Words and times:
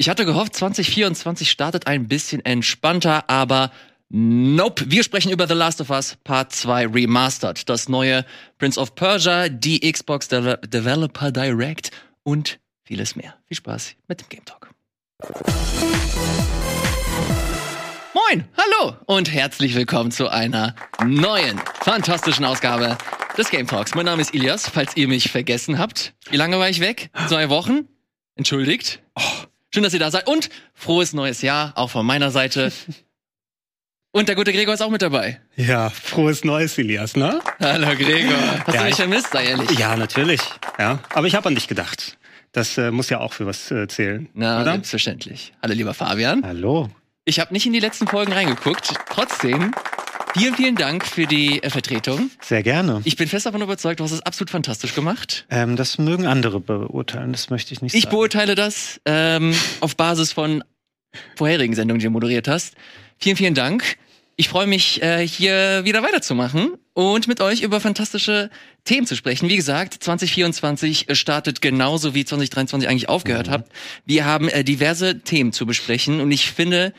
Ich 0.00 0.08
hatte 0.08 0.24
gehofft, 0.24 0.56
2024 0.56 1.50
startet 1.50 1.86
ein 1.86 2.08
bisschen 2.08 2.42
entspannter, 2.42 3.28
aber 3.28 3.70
nope. 4.08 4.84
Wir 4.86 5.04
sprechen 5.04 5.30
über 5.30 5.46
The 5.46 5.52
Last 5.52 5.82
of 5.82 5.90
Us 5.90 6.16
Part 6.24 6.54
2 6.54 6.86
Remastered, 6.86 7.68
das 7.68 7.86
neue 7.86 8.24
Prince 8.56 8.80
of 8.80 8.94
Persia, 8.94 9.50
die 9.50 9.80
Xbox 9.80 10.28
De 10.28 10.56
Developer 10.66 11.30
Direct 11.30 11.90
und 12.22 12.60
vieles 12.82 13.14
mehr. 13.14 13.34
Viel 13.44 13.58
Spaß 13.58 13.92
mit 14.08 14.22
dem 14.22 14.28
Game 14.30 14.44
Talk. 14.46 14.70
Moin, 18.14 18.48
hallo 18.56 18.96
und 19.04 19.30
herzlich 19.30 19.74
willkommen 19.74 20.12
zu 20.12 20.30
einer 20.30 20.74
neuen, 21.04 21.60
fantastischen 21.82 22.46
Ausgabe 22.46 22.96
des 23.36 23.50
Game 23.50 23.66
Talks. 23.66 23.94
Mein 23.94 24.06
Name 24.06 24.22
ist 24.22 24.32
Ilias, 24.32 24.66
falls 24.66 24.96
ihr 24.96 25.08
mich 25.08 25.30
vergessen 25.30 25.78
habt. 25.78 26.14
Wie 26.30 26.38
lange 26.38 26.58
war 26.58 26.70
ich 26.70 26.80
weg? 26.80 27.10
Zwei 27.28 27.50
Wochen? 27.50 27.86
Entschuldigt. 28.34 29.02
Oh, 29.14 29.49
schön, 29.72 29.82
dass 29.82 29.92
ihr 29.94 30.00
da 30.00 30.10
seid 30.10 30.26
und 30.26 30.50
frohes 30.74 31.12
neues 31.12 31.42
Jahr, 31.42 31.72
auch 31.76 31.90
von 31.90 32.04
meiner 32.06 32.30
Seite. 32.30 32.72
Und 34.12 34.28
der 34.28 34.34
gute 34.34 34.52
Gregor 34.52 34.74
ist 34.74 34.80
auch 34.80 34.90
mit 34.90 35.02
dabei. 35.02 35.40
Ja, 35.54 35.88
frohes 35.88 36.42
Neues, 36.42 36.76
Ilias, 36.78 37.14
ne? 37.14 37.40
Hallo 37.60 37.94
Gregor. 37.96 38.36
Hast 38.66 38.74
Ja, 38.74 38.80
du 38.80 38.80
mich 38.80 38.88
ich- 38.90 38.96
vermisst, 38.96 39.30
sei 39.30 39.44
ehrlich? 39.46 39.70
Ja, 39.78 39.94
natürlich. 39.96 40.40
Ja, 40.80 40.98
aber 41.14 41.28
ich 41.28 41.36
habe 41.36 41.46
an 41.48 41.54
dich 41.54 41.68
gedacht. 41.68 42.18
Das 42.50 42.76
äh, 42.76 42.90
muss 42.90 43.08
ja 43.08 43.20
auch 43.20 43.32
für 43.32 43.46
was 43.46 43.70
äh, 43.70 43.86
zählen, 43.86 44.28
Na, 44.34 44.62
oder? 44.62 44.72
selbstverständlich. 44.72 45.52
Hallo 45.62 45.74
lieber 45.74 45.94
Fabian. 45.94 46.42
Hallo. 46.44 46.90
Ich 47.24 47.38
habe 47.38 47.52
nicht 47.52 47.66
in 47.66 47.72
die 47.72 47.78
letzten 47.78 48.08
Folgen 48.08 48.32
reingeguckt. 48.32 48.92
Trotzdem, 49.10 49.72
vielen, 50.36 50.54
vielen 50.54 50.76
Dank 50.76 51.04
für 51.06 51.26
die 51.26 51.62
äh, 51.62 51.70
Vertretung. 51.70 52.30
Sehr 52.40 52.62
gerne. 52.62 53.00
Ich 53.04 53.16
bin 53.16 53.28
fest 53.28 53.46
davon 53.46 53.62
überzeugt, 53.62 54.00
du 54.00 54.04
hast 54.04 54.12
es 54.12 54.22
absolut 54.22 54.50
fantastisch 54.50 54.94
gemacht. 54.94 55.46
ähm, 55.50 55.76
das 55.76 55.98
mögen 55.98 56.26
andere 56.26 56.60
beurteilen. 56.60 57.32
Das 57.32 57.50
möchte 57.50 57.72
ich 57.74 57.82
nicht 57.82 57.94
Ich 57.94 58.04
sagen. 58.04 58.16
beurteile 58.16 58.54
das 58.54 59.00
ähm, 59.06 59.54
auf 59.80 59.96
Basis 59.96 60.32
von 60.32 60.62
vorherigen 61.36 61.74
Sendungen, 61.74 61.98
die 62.00 62.06
du 62.06 62.10
moderiert 62.10 62.48
hast. 62.48 62.74
Vielen, 63.18 63.36
vielen 63.36 63.54
Dank. 63.54 63.96
Ich 64.36 64.48
freue 64.48 64.66
mich, 64.66 65.02
äh, 65.02 65.26
hier 65.26 65.84
wieder 65.84 66.02
weiterzumachen 66.02 66.70
und 66.94 67.28
mit 67.28 67.42
euch 67.42 67.60
über 67.60 67.78
fantastische 67.78 68.48
Themen 68.84 69.06
zu 69.06 69.14
sprechen. 69.14 69.50
Wie 69.50 69.56
gesagt, 69.56 69.94
2024 70.02 71.08
startet 71.12 71.60
genauso 71.60 72.14
wie 72.14 72.24
2023 72.24 72.88
eigentlich 72.88 73.10
aufgehört 73.10 73.48
Mhm. 73.48 73.52
habt. 73.52 73.72
Wir 74.06 74.24
haben 74.24 74.48
äh, 74.48 74.64
diverse 74.64 75.18
Themen 75.20 75.52
zu 75.52 75.66
besprechen 75.66 76.20
und 76.20 76.30
ich 76.32 76.50
finde 76.52 76.94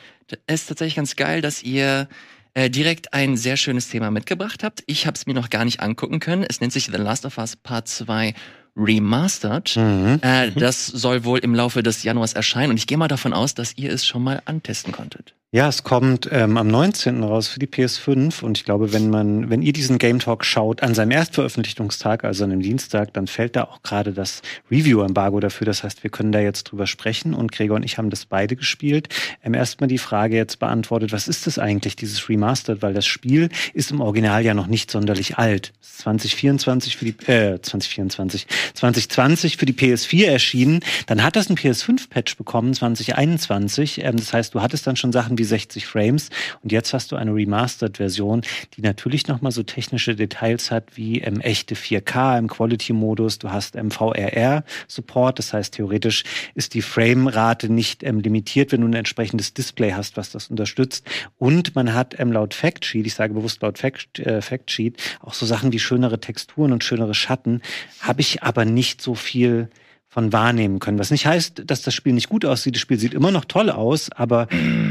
es 0.46 0.66
tatsächlich 0.66 0.94
ganz 0.94 1.16
geil, 1.16 1.40
dass 1.40 1.64
ihr 1.64 2.08
äh, 2.54 2.70
direkt 2.70 3.12
ein 3.14 3.36
sehr 3.36 3.56
schönes 3.56 3.88
Thema 3.88 4.10
mitgebracht 4.10 4.62
habt. 4.62 4.82
Ich 4.86 5.06
habe 5.06 5.16
es 5.16 5.26
mir 5.26 5.34
noch 5.34 5.50
gar 5.50 5.64
nicht 5.64 5.80
angucken 5.80 6.20
können. 6.20 6.44
Es 6.48 6.60
nennt 6.60 6.72
sich 6.72 6.86
The 6.86 6.92
Last 6.98 7.24
of 7.24 7.38
Us 7.38 7.56
Part 7.56 7.88
2 7.88 8.34
Remastered. 8.76 9.76
Mhm. 9.76 10.20
Äh, 10.22 10.50
das 10.52 10.86
soll 10.86 11.24
wohl 11.24 11.38
im 11.40 11.54
Laufe 11.54 11.82
des 11.82 12.02
Januars 12.02 12.32
erscheinen 12.32 12.70
und 12.70 12.76
ich 12.76 12.86
gehe 12.86 12.98
mal 12.98 13.08
davon 13.08 13.32
aus, 13.32 13.54
dass 13.54 13.76
ihr 13.76 13.92
es 13.92 14.06
schon 14.06 14.22
mal 14.22 14.42
antesten 14.44 14.92
konntet. 14.92 15.34
Ja, 15.54 15.68
es 15.68 15.82
kommt 15.82 16.30
ähm, 16.32 16.56
am 16.56 16.68
19. 16.68 17.22
raus 17.22 17.46
für 17.46 17.58
die 17.58 17.66
PS5 17.66 18.42
und 18.42 18.56
ich 18.56 18.64
glaube, 18.64 18.94
wenn 18.94 19.10
man, 19.10 19.50
wenn 19.50 19.60
ihr 19.60 19.74
diesen 19.74 19.98
Game 19.98 20.18
Talk 20.18 20.46
schaut 20.46 20.82
an 20.82 20.94
seinem 20.94 21.10
Erstveröffentlichungstag, 21.10 22.24
also 22.24 22.44
an 22.44 22.52
einem 22.52 22.62
Dienstag, 22.62 23.12
dann 23.12 23.26
fällt 23.26 23.54
da 23.54 23.64
auch 23.64 23.82
gerade 23.82 24.14
das 24.14 24.40
Review-Embargo 24.70 25.40
dafür. 25.40 25.66
Das 25.66 25.84
heißt, 25.84 26.04
wir 26.04 26.10
können 26.10 26.32
da 26.32 26.40
jetzt 26.40 26.64
drüber 26.64 26.86
sprechen 26.86 27.34
und 27.34 27.52
Gregor 27.52 27.76
und 27.76 27.82
ich 27.82 27.98
haben 27.98 28.08
das 28.08 28.24
beide 28.24 28.56
gespielt. 28.56 29.10
Ähm, 29.44 29.52
Erstmal 29.52 29.88
die 29.88 29.98
Frage 29.98 30.36
jetzt 30.36 30.58
beantwortet, 30.58 31.12
was 31.12 31.28
ist 31.28 31.46
das 31.46 31.58
eigentlich, 31.58 31.96
dieses 31.96 32.30
Remastered? 32.30 32.80
Weil 32.80 32.94
das 32.94 33.04
Spiel 33.04 33.50
ist 33.74 33.90
im 33.90 34.00
Original 34.00 34.42
ja 34.42 34.54
noch 34.54 34.68
nicht 34.68 34.90
sonderlich 34.90 35.36
alt. 35.36 35.74
Es 35.82 35.88
ist 35.88 35.98
2024 35.98 36.96
für 36.96 37.04
die, 37.04 37.30
äh, 37.30 37.60
2024, 37.60 38.46
2020 38.72 39.58
für 39.58 39.66
die 39.66 39.74
PS4 39.74 40.28
erschienen. 40.28 40.80
Dann 41.08 41.22
hat 41.22 41.36
das 41.36 41.50
ein 41.50 41.58
PS5-Patch 41.58 42.38
bekommen, 42.38 42.72
2021. 42.72 44.02
Ähm, 44.02 44.16
das 44.16 44.32
heißt, 44.32 44.54
du 44.54 44.62
hattest 44.62 44.86
dann 44.86 44.96
schon 44.96 45.12
Sachen 45.12 45.36
wie 45.36 45.41
60 45.44 45.86
Frames 45.86 46.30
und 46.62 46.72
jetzt 46.72 46.92
hast 46.92 47.12
du 47.12 47.16
eine 47.16 47.34
Remastered-Version, 47.34 48.42
die 48.76 48.82
natürlich 48.82 49.28
nochmal 49.28 49.52
so 49.52 49.62
technische 49.62 50.14
Details 50.14 50.70
hat 50.70 50.96
wie 50.96 51.20
ähm, 51.20 51.40
echte 51.40 51.74
4K 51.74 52.38
im 52.38 52.48
Quality-Modus. 52.48 53.38
Du 53.38 53.50
hast 53.50 53.76
ähm, 53.76 53.90
VRR-Support, 53.90 55.38
das 55.38 55.52
heißt, 55.52 55.74
theoretisch 55.74 56.24
ist 56.54 56.74
die 56.74 56.82
Framerate 56.82 57.72
nicht 57.72 58.02
ähm, 58.02 58.20
limitiert, 58.20 58.72
wenn 58.72 58.80
du 58.80 58.88
ein 58.88 58.94
entsprechendes 58.94 59.54
Display 59.54 59.92
hast, 59.92 60.16
was 60.16 60.30
das 60.30 60.48
unterstützt. 60.48 61.06
Und 61.38 61.74
man 61.74 61.94
hat 61.94 62.18
ähm, 62.18 62.32
laut 62.32 62.54
Factsheet, 62.54 63.06
ich 63.06 63.14
sage 63.14 63.34
bewusst 63.34 63.62
laut 63.62 63.78
Fact, 63.78 64.18
äh, 64.20 64.42
Factsheet, 64.42 65.00
auch 65.20 65.34
so 65.34 65.46
Sachen 65.46 65.72
wie 65.72 65.78
schönere 65.78 66.20
Texturen 66.20 66.72
und 66.72 66.84
schönere 66.84 67.14
Schatten, 67.14 67.62
habe 68.00 68.20
ich 68.20 68.42
aber 68.42 68.64
nicht 68.64 69.00
so 69.00 69.14
viel 69.14 69.68
von 70.12 70.30
wahrnehmen 70.30 70.78
können. 70.78 70.98
Was 70.98 71.10
nicht 71.10 71.24
heißt, 71.24 71.62
dass 71.64 71.80
das 71.80 71.94
Spiel 71.94 72.12
nicht 72.12 72.28
gut 72.28 72.44
aussieht. 72.44 72.74
Das 72.74 72.82
Spiel 72.82 72.98
sieht 72.98 73.14
immer 73.14 73.30
noch 73.30 73.46
toll 73.46 73.70
aus, 73.70 74.12
aber 74.12 74.46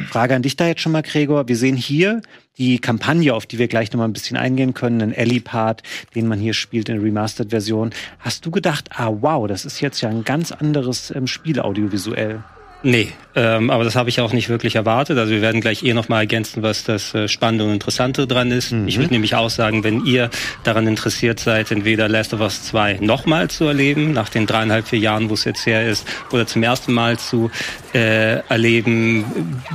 Frage 0.09 0.33
an 0.33 0.41
dich 0.41 0.55
da 0.55 0.65
jetzt 0.65 0.81
schon 0.81 0.93
mal, 0.93 1.03
Gregor. 1.03 1.47
Wir 1.47 1.57
sehen 1.57 1.77
hier 1.77 2.23
die 2.57 2.79
Kampagne, 2.79 3.35
auf 3.35 3.45
die 3.45 3.59
wir 3.59 3.67
gleich 3.67 3.91
noch 3.91 3.99
mal 3.99 4.05
ein 4.05 4.13
bisschen 4.13 4.35
eingehen 4.35 4.73
können, 4.73 4.99
einen 4.99 5.13
Ellie-Part, 5.13 5.83
den 6.15 6.27
man 6.27 6.39
hier 6.39 6.55
spielt 6.55 6.89
in 6.89 6.95
der 6.95 7.03
Remastered-Version. 7.03 7.91
Hast 8.17 8.47
du 8.47 8.49
gedacht, 8.49 8.89
ah 8.95 9.11
wow, 9.21 9.47
das 9.47 9.63
ist 9.63 9.79
jetzt 9.79 10.01
ja 10.01 10.09
ein 10.09 10.23
ganz 10.23 10.51
anderes 10.51 11.13
ähm, 11.15 11.27
Spiel 11.27 11.59
audiovisuell? 11.59 12.43
Nee, 12.81 13.09
ähm, 13.35 13.69
aber 13.69 13.83
das 13.83 13.95
habe 13.95 14.09
ich 14.09 14.19
auch 14.19 14.33
nicht 14.33 14.49
wirklich 14.49 14.75
erwartet. 14.75 15.17
Also 15.17 15.31
wir 15.31 15.41
werden 15.41 15.61
gleich 15.61 15.83
eh 15.83 15.93
nochmal 15.93 16.21
ergänzen, 16.21 16.63
was 16.63 16.83
das 16.83 17.13
äh, 17.13 17.27
Spannende 17.27 17.65
und 17.65 17.71
Interessante 17.71 18.27
dran 18.27 18.51
ist. 18.51 18.73
Ich 18.87 18.97
würde 18.97 19.13
nämlich 19.13 19.35
auch 19.35 19.49
sagen, 19.49 19.83
wenn 19.83 20.05
ihr 20.05 20.29
daran 20.63 20.87
interessiert 20.87 21.39
seid, 21.39 21.71
entweder 21.71 22.09
Last 22.09 22.33
of 22.33 22.41
Us 22.41 22.63
2 22.63 22.99
nochmal 23.01 23.49
zu 23.49 23.65
erleben, 23.65 24.13
nach 24.13 24.29
den 24.29 24.47
dreieinhalb, 24.47 24.87
vier 24.87 24.99
Jahren, 24.99 25.29
wo 25.29 25.33
es 25.33 25.45
jetzt 25.45 25.65
her 25.65 25.87
ist, 25.87 26.05
oder 26.31 26.45
zum 26.45 26.63
ersten 26.63 26.93
Mal 26.93 27.17
zu 27.17 27.49
äh, 27.93 28.39
erleben, 28.47 29.25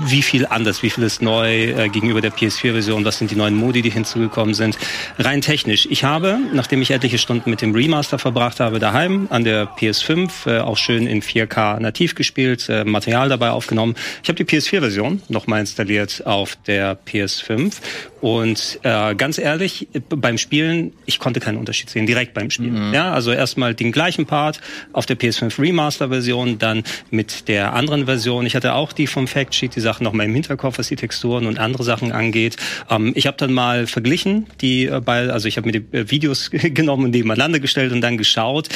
wie 0.07 0.23
viel 0.23 0.47
anders, 0.47 0.83
wie 0.83 0.91
viel 0.91 1.05
ist 1.05 1.23
neu 1.23 1.71
äh, 1.71 1.89
gegenüber 1.89 2.21
der 2.21 2.33
PS4-Version, 2.33 3.05
was 3.05 3.19
sind 3.19 3.31
die 3.31 3.37
neuen 3.37 3.55
Modi, 3.55 3.83
die 3.83 3.91
hinzugekommen 3.91 4.55
sind. 4.55 4.79
Rein 5.19 5.41
technisch. 5.41 5.87
Ich 5.91 6.05
habe, 6.05 6.39
nachdem 6.53 6.83
ich 6.83 6.91
etliche 6.91 7.19
Stunden 7.19 7.51
mit 7.51 7.63
dem 7.63 7.75
Remaster 7.75 8.19
verbracht 8.19 8.61
habe, 8.61 8.79
daheim 8.79 9.29
an 9.31 9.45
der 9.45 9.69
PS5, 9.77 10.31
äh, 10.47 10.61
auch 10.61 10.77
schön 10.77 11.07
in 11.07 11.23
4K 11.23 11.81
nativ 11.81 12.15
gespielt, 12.15 12.69
äh, 12.69 12.85
Material 12.85 13.29
dabei 13.29 13.46
aufgenommen. 13.53 13.95
Ich 14.23 14.29
habe 14.29 14.43
die 14.43 14.45
PS4-Version 14.45 15.23
nochmal 15.29 15.61
installiert 15.61 16.27
auf 16.27 16.57
der 16.67 16.99
PS5 17.05 17.75
und 18.21 18.81
äh, 18.83 19.15
ganz 19.15 19.39
ehrlich, 19.39 19.89
beim 20.09 20.39
Spielen, 20.39 20.93
ich 21.05 21.19
konnte 21.19 21.39
keinen 21.39 21.59
Unterschied 21.59 21.91
sehen, 21.91 22.07
direkt 22.07 22.33
beim 22.33 22.51
Spielen. 22.51 22.93
Ja, 22.95 23.13
also 23.13 23.31
erstmal 23.31 23.75
den 23.75 23.93
gleichen 23.93 24.27
Part 24.27 24.61
auf 24.93 25.07
der 25.07 25.19
PS5 25.19 25.61
Remaster-Version, 25.61 26.59
dann 26.59 26.83
mit 27.11 27.49
der 27.49 27.75
anderen 27.75 28.07
Version. 28.07 28.47
Ich 28.47 28.57
hatte 28.57 28.75
auch 28.75 28.93
die 28.93 29.07
vom 29.07 29.29
Factsheet, 29.29 29.77
die 29.77 29.81
Sachen 29.81 30.05
nochmal 30.05 30.27
im 30.27 30.35
Hinterkopf, 30.35 30.79
was 30.79 30.89
die 30.89 30.97
Texturen 30.97 31.47
und 31.47 31.59
andere 31.59 31.85
Sachen 31.85 32.11
angeht. 32.11 32.57
Ähm, 32.89 33.13
ich 33.15 33.27
habe 33.27 33.37
dann 33.37 33.53
mal 33.53 33.87
verglichen, 33.87 34.47
die 34.61 34.87
äh, 34.87 35.01
bei, 35.05 35.29
also 35.29 35.47
ich 35.47 35.59
habe 35.59 35.67
mir 35.67 35.81
die 35.81 35.97
äh, 35.97 36.11
Videos 36.11 36.51
genommen 36.51 37.05
und 37.05 37.11
nebeneinander 37.11 37.61
gestellt 37.61 37.93
und 37.93 38.01
dann 38.01 38.17
geschaut. 38.17 38.69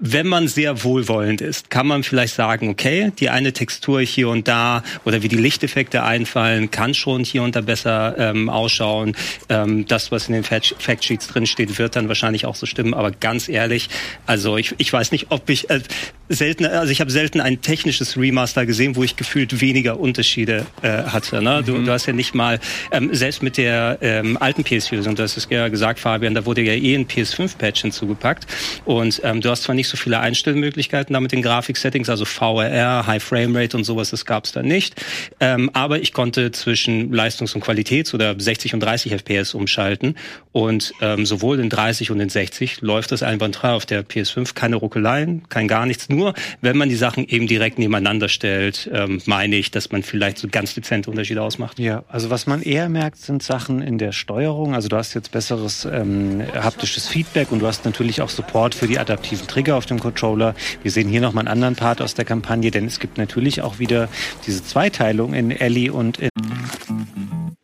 Wenn 0.00 0.26
man 0.26 0.48
sehr 0.48 0.82
wohlwollend 0.82 1.40
ist, 1.40 1.70
kann 1.70 1.86
man 1.86 2.02
vielleicht 2.02 2.34
sagen, 2.34 2.68
okay, 2.68 3.12
die 3.18 3.30
eine 3.30 3.52
Textur 3.52 4.00
hier 4.00 4.17
und 4.24 4.48
da 4.48 4.82
oder 5.04 5.22
wie 5.22 5.28
die 5.28 5.36
Lichteffekte 5.36 6.02
einfallen, 6.02 6.70
kann 6.70 6.94
schon 6.94 7.24
hier 7.24 7.42
und 7.42 7.54
da 7.54 7.60
besser 7.60 8.16
ähm, 8.18 8.48
ausschauen. 8.48 9.14
Ähm, 9.48 9.86
das, 9.86 10.10
was 10.10 10.28
in 10.28 10.34
den 10.34 10.44
Fact- 10.44 10.76
Factsheets 10.78 11.28
drin 11.28 11.46
steht, 11.46 11.78
wird 11.78 11.96
dann 11.96 12.08
wahrscheinlich 12.08 12.46
auch 12.46 12.54
so 12.54 12.66
stimmen. 12.66 12.94
Aber 12.94 13.10
ganz 13.10 13.48
ehrlich, 13.48 13.88
also 14.26 14.56
ich, 14.56 14.74
ich 14.78 14.92
weiß 14.92 15.12
nicht, 15.12 15.26
ob 15.30 15.48
ich 15.50 15.70
äh, 15.70 15.80
selten, 16.28 16.66
also 16.66 16.92
ich 16.92 17.00
habe 17.00 17.10
selten 17.10 17.40
ein 17.40 17.60
technisches 17.60 18.16
Remaster 18.16 18.66
gesehen, 18.66 18.96
wo 18.96 19.02
ich 19.02 19.16
gefühlt 19.16 19.60
weniger 19.60 19.98
Unterschiede 19.98 20.66
äh, 20.82 21.04
hatte. 21.04 21.42
Ne? 21.42 21.62
Du, 21.64 21.82
du 21.82 21.90
hast 21.90 22.06
ja 22.06 22.12
nicht 22.12 22.34
mal, 22.34 22.60
ähm, 22.92 23.14
selbst 23.14 23.42
mit 23.42 23.56
der 23.56 23.98
ähm, 24.00 24.36
alten 24.38 24.62
PS4-Version, 24.62 25.14
du 25.14 25.22
hast 25.22 25.36
es 25.36 25.46
ja 25.50 25.68
gesagt, 25.68 26.00
Fabian, 26.00 26.34
da 26.34 26.44
wurde 26.44 26.62
ja 26.62 26.72
eh 26.72 26.94
ein 26.94 27.06
PS5-Patch 27.06 27.82
hinzugepackt. 27.82 28.46
Und 28.84 29.20
ähm, 29.24 29.40
du 29.40 29.50
hast 29.50 29.64
zwar 29.64 29.74
nicht 29.74 29.88
so 29.88 29.96
viele 29.96 30.20
Einstellmöglichkeiten 30.20 31.12
da 31.12 31.20
mit 31.20 31.32
den 31.32 31.42
Grafik-Settings, 31.42 32.08
also 32.08 32.24
VRR, 32.24 33.06
High 33.06 33.22
Framerate 33.22 33.76
und 33.76 33.84
sowas, 33.84 34.07
das 34.10 34.24
gab's 34.24 34.52
da 34.52 34.62
nicht. 34.62 34.94
Ähm, 35.40 35.70
aber 35.72 36.00
ich 36.00 36.12
konnte 36.12 36.50
zwischen 36.52 37.12
Leistungs- 37.12 37.54
und 37.54 37.64
Qualitäts- 37.64 38.14
oder 38.14 38.38
60 38.38 38.74
und 38.74 38.80
30 38.80 39.12
FPS 39.12 39.54
umschalten. 39.54 40.16
Und 40.52 40.92
ähm, 41.00 41.26
sowohl 41.26 41.60
in 41.60 41.70
30 41.70 42.10
und 42.10 42.20
in 42.20 42.28
60 42.28 42.80
läuft 42.80 43.12
das 43.12 43.22
einwandfrei 43.22 43.70
auf 43.70 43.86
der 43.86 44.04
PS5. 44.04 44.54
Keine 44.54 44.76
Ruckeleien, 44.76 45.48
kein 45.48 45.68
gar 45.68 45.86
nichts. 45.86 46.08
Nur 46.08 46.34
wenn 46.60 46.76
man 46.76 46.88
die 46.88 46.96
Sachen 46.96 47.26
eben 47.28 47.46
direkt 47.46 47.78
nebeneinander 47.78 48.28
stellt, 48.28 48.90
ähm, 48.92 49.20
meine 49.26 49.56
ich, 49.56 49.70
dass 49.70 49.92
man 49.92 50.02
vielleicht 50.02 50.38
so 50.38 50.48
ganz 50.48 50.74
dezente 50.74 51.10
Unterschiede 51.10 51.42
ausmacht. 51.42 51.78
Ja, 51.78 52.04
also 52.08 52.30
was 52.30 52.46
man 52.46 52.62
eher 52.62 52.88
merkt, 52.88 53.18
sind 53.18 53.42
Sachen 53.42 53.82
in 53.82 53.98
der 53.98 54.12
Steuerung. 54.12 54.74
Also 54.74 54.88
du 54.88 54.96
hast 54.96 55.14
jetzt 55.14 55.32
besseres 55.32 55.84
ähm, 55.84 56.42
haptisches 56.54 57.08
Feedback 57.08 57.52
und 57.52 57.60
du 57.60 57.66
hast 57.66 57.84
natürlich 57.84 58.22
auch 58.22 58.28
Support 58.28 58.74
für 58.74 58.86
die 58.86 58.98
adaptiven 58.98 59.46
Trigger 59.46 59.76
auf 59.76 59.86
dem 59.86 59.98
Controller. 59.98 60.54
Wir 60.82 60.90
sehen 60.90 61.08
hier 61.08 61.20
nochmal 61.20 61.42
einen 61.42 61.52
anderen 61.52 61.76
Part 61.76 62.00
aus 62.00 62.14
der 62.14 62.24
Kampagne, 62.24 62.70
denn 62.70 62.86
es 62.86 63.00
gibt 63.00 63.18
natürlich 63.18 63.62
auch 63.62 63.78
wieder 63.78 63.97
diese 64.46 64.62
Zweiteilung 64.62 65.34
in 65.34 65.50
Ellie 65.50 65.90
und 65.90 66.18
in 66.18 66.30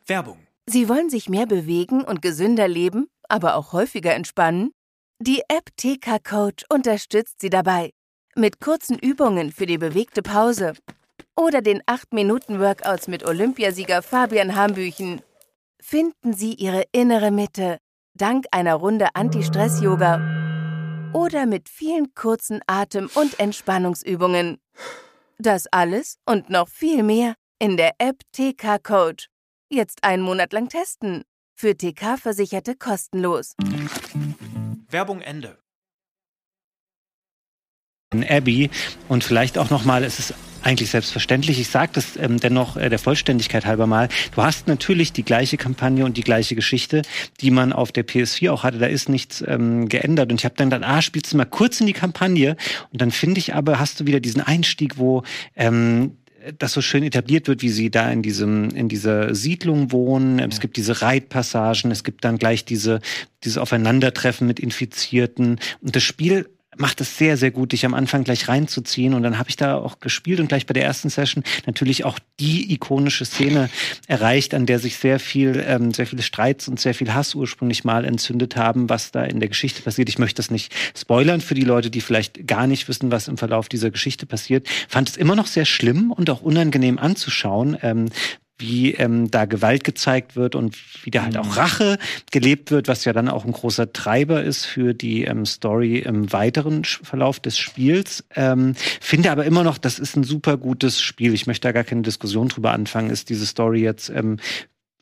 Werbung. 0.07 0.39
Sie 0.67 0.89
wollen 0.89 1.11
sich 1.11 1.29
mehr 1.29 1.47
bewegen 1.47 2.03
und 2.03 2.23
gesünder 2.23 2.67
leben, 2.67 3.07
aber 3.29 3.55
auch 3.55 3.73
häufiger 3.73 4.15
entspannen? 4.15 4.73
Die 5.21 5.43
App 5.49 5.71
TK 5.77 6.19
Coach 6.25 6.65
unterstützt 6.69 7.41
Sie 7.41 7.51
dabei. 7.51 7.91
Mit 8.35 8.61
kurzen 8.61 8.99
Übungen 8.99 9.53
für 9.53 9.67
die 9.67 9.79
bewegte 9.79 10.23
Pause 10.23 10.73
oder 11.37 11.63
den 11.63 11.83
8-Minuten-Workouts 11.83 13.07
mit 13.07 13.25
Olympiasieger 13.25 14.03
Fabian 14.03 14.57
Hambüchen. 14.57 15.21
Finden 15.81 16.33
Sie 16.33 16.55
Ihre 16.55 16.85
innere 16.93 17.31
Mitte 17.31 17.79
dank 18.15 18.47
einer 18.51 18.75
Runde 18.75 19.09
Anti-Stress-Yoga 19.15 21.11
oder 21.13 21.47
mit 21.47 21.69
vielen 21.69 22.15
kurzen 22.15 22.61
Atem- 22.67 23.11
und 23.15 23.39
Entspannungsübungen. 23.39 24.59
Das 25.39 25.67
alles 25.73 26.19
und 26.27 26.51
noch 26.51 26.69
viel 26.69 27.03
mehr 27.03 27.35
in 27.59 27.77
der 27.77 27.95
App 27.99 28.21
TK 28.33 28.79
Coach. 28.83 29.29
Jetzt 29.69 30.05
einen 30.05 30.23
Monat 30.23 30.53
lang 30.53 30.69
testen. 30.69 31.25
Für 31.57 31.77
TK-Versicherte 31.77 32.77
kostenlos. 32.77 33.55
Werbung 34.89 35.21
Ende. 35.21 35.59
Abby 38.13 38.71
und 39.09 39.25
vielleicht 39.25 39.59
auch 39.59 39.71
nochmal, 39.71 40.05
es 40.05 40.19
ist 40.19 40.35
eigentlich 40.65 40.91
selbstverständlich. 40.91 41.61
Ich 41.61 41.69
sage 41.69 41.93
das 41.95 42.17
ähm, 42.17 42.41
dennoch 42.41 42.77
äh, 42.77 42.89
der 42.89 42.99
Vollständigkeit 42.99 43.67
halber 43.67 43.87
mal. 43.87 44.09
Du 44.35 44.43
hast 44.43 44.67
natürlich 44.67 45.13
die 45.13 45.23
gleiche 45.23 45.57
Kampagne 45.57 46.05
und 46.05 46.17
die 46.17 46.23
gleiche 46.23 46.55
Geschichte, 46.55 47.03
die 47.41 47.51
man 47.51 47.73
auf 47.73 47.93
der 47.93 48.07
PS4 48.07 48.51
auch 48.51 48.63
hatte. 48.63 48.79
Da 48.79 48.87
ist 48.87 49.09
nichts 49.09 49.45
ähm, 49.47 49.89
geändert. 49.89 50.31
Und 50.33 50.41
ich 50.41 50.45
habe 50.45 50.55
dann 50.57 50.71
gedacht, 50.71 50.91
ah, 50.91 51.03
spielst 51.03 51.33
du 51.33 51.37
mal 51.37 51.45
kurz 51.45 51.81
in 51.81 51.87
die 51.87 51.93
Kampagne. 51.93 52.57
Und 52.93 53.01
dann 53.01 53.11
finde 53.11 53.39
ich 53.39 53.55
aber, 53.55 53.79
hast 53.79 54.01
du 54.01 54.07
wieder 54.07 54.21
diesen 54.21 54.41
Einstieg, 54.41 54.99
wo 54.99 55.23
ähm, 55.55 56.17
das 56.59 56.73
so 56.73 56.81
schön 56.81 57.03
etabliert 57.03 57.49
wird, 57.49 57.63
wie 57.63 57.71
sie 57.71 57.91
da 57.91 58.11
in 58.11 58.23
diesem 58.23 58.71
in 58.71 58.89
dieser 58.89 59.35
Siedlung 59.35 59.93
wohnen. 59.93 60.39
Es 60.39 60.61
gibt 60.61 60.77
diese 60.77 61.01
Reitpassagen, 61.01 61.91
es 61.91 62.05
gibt 62.05 62.25
dann 62.25 62.39
gleich 62.39 62.65
diese 62.65 63.01
dieses 63.45 63.59
Aufeinandertreffen 63.59 64.47
mit 64.47 64.61
Infizierten 64.61 65.59
und 65.81 65.97
das 65.97 66.03
Spiel 66.03 66.49
macht 66.77 67.01
es 67.01 67.19
sehr, 67.19 67.37
sehr 67.37 67.51
gut, 67.51 67.73
dich 67.73 67.85
am 67.87 67.95
Anfang 67.95 68.25
gleich 68.25 68.49
reinzuziehen. 68.49 69.15
Und 69.15 69.23
dann 69.23 69.39
habe 69.39 69.51
ich 69.51 69.57
da 69.57 69.77
auch 69.77 70.01
gespielt 70.01 70.41
und 70.41 70.49
gleich 70.49 70.67
bei 70.67 70.75
der 70.75 70.85
ersten 70.85 71.11
Session 71.11 71.45
natürlich 71.67 72.05
auch 72.05 72.19
die 72.41 72.73
ikonische 72.73 73.25
Szene 73.25 73.71
erreicht, 74.07 74.55
an 74.55 74.67
der 74.67 74.79
sich 74.79 74.97
sehr 74.97 75.19
viel, 75.21 75.63
ähm, 75.67 75.93
sehr 75.93 76.07
viele 76.07 76.23
Streits 76.23 76.69
und 76.69 76.81
sehr 76.81 76.95
viel 76.95 77.13
Hass 77.15 77.35
ursprünglich 77.35 77.85
mal 77.85 78.05
entzündet 78.05 78.57
haben, 78.57 78.89
was 78.89 79.11
da 79.13 79.25
in 79.25 79.41
der 79.41 79.49
Geschichte 79.49 79.83
passiert. 79.83 80.09
Ich 80.09 80.19
möchte 80.19 80.37
das 80.37 80.51
nicht 80.51 80.75
spoilern 80.97 81.41
für 81.41 81.55
die 81.55 81.63
Leute, 81.63 81.91
die 81.91 82.01
vielleicht 82.01 82.47
gar 82.47 82.67
nicht 82.67 82.89
wissen, 82.89 83.11
was 83.11 83.29
im 83.29 83.39
Verlauf 83.39 83.69
dieser 83.69 83.91
Geschichte 83.91 84.27
passiert. 84.27 84.69
Fand 84.89 85.09
es 85.09 85.17
immer 85.17 85.37
noch 85.37 85.47
sehr 85.47 85.65
schlimm 85.65 86.11
und 86.11 86.31
auch 86.31 86.43
unangenehm 86.43 86.99
anzuschauen, 86.99 87.77
ähm, 87.83 88.11
wie 88.59 88.93
ähm, 88.95 89.31
da 89.31 89.47
Gewalt 89.47 89.83
gezeigt 89.83 90.37
wird 90.37 90.55
und 90.55 90.77
wie 91.05 91.11
da 91.11 91.25
halt 91.25 91.37
auch 91.37 91.47
mhm. 91.47 91.53
Rache 91.53 91.99
gelebt 92.31 92.71
wird, 92.71 92.87
was 92.89 93.05
ja 93.05 93.13
dann 93.13 93.29
auch 93.29 93.45
ein 93.45 93.53
großer 93.53 93.93
Treiber 93.93 94.43
ist 94.43 94.65
für 94.65 94.95
die 94.95 95.25
ähm, 95.25 95.45
Story 95.45 95.99
im 95.99 96.33
weiteren 96.33 96.85
Verlauf 96.85 97.41
des 97.41 97.59
Spiels. 97.59 98.25
Ähm, 98.35 98.75
finde 99.01 99.33
aber 99.33 99.45
immer 99.45 99.65
noch, 99.65 99.79
das 99.79 99.99
ist 99.99 100.17
ein 100.17 100.25
super 100.25 100.57
gutes 100.57 101.01
Spiel. 101.01 101.35
Ich 101.35 101.47
möchte 101.47 101.69
da 101.69 101.73
gar 101.73 101.85
keine 101.85 102.03
Diskussion 102.03 102.49
drüber 102.49 102.73
anfangen. 102.73 103.11
Ist 103.11 103.29
diese 103.29 103.47
Story 103.47 103.81
jetzt 103.81 104.09
ähm, 104.11 104.39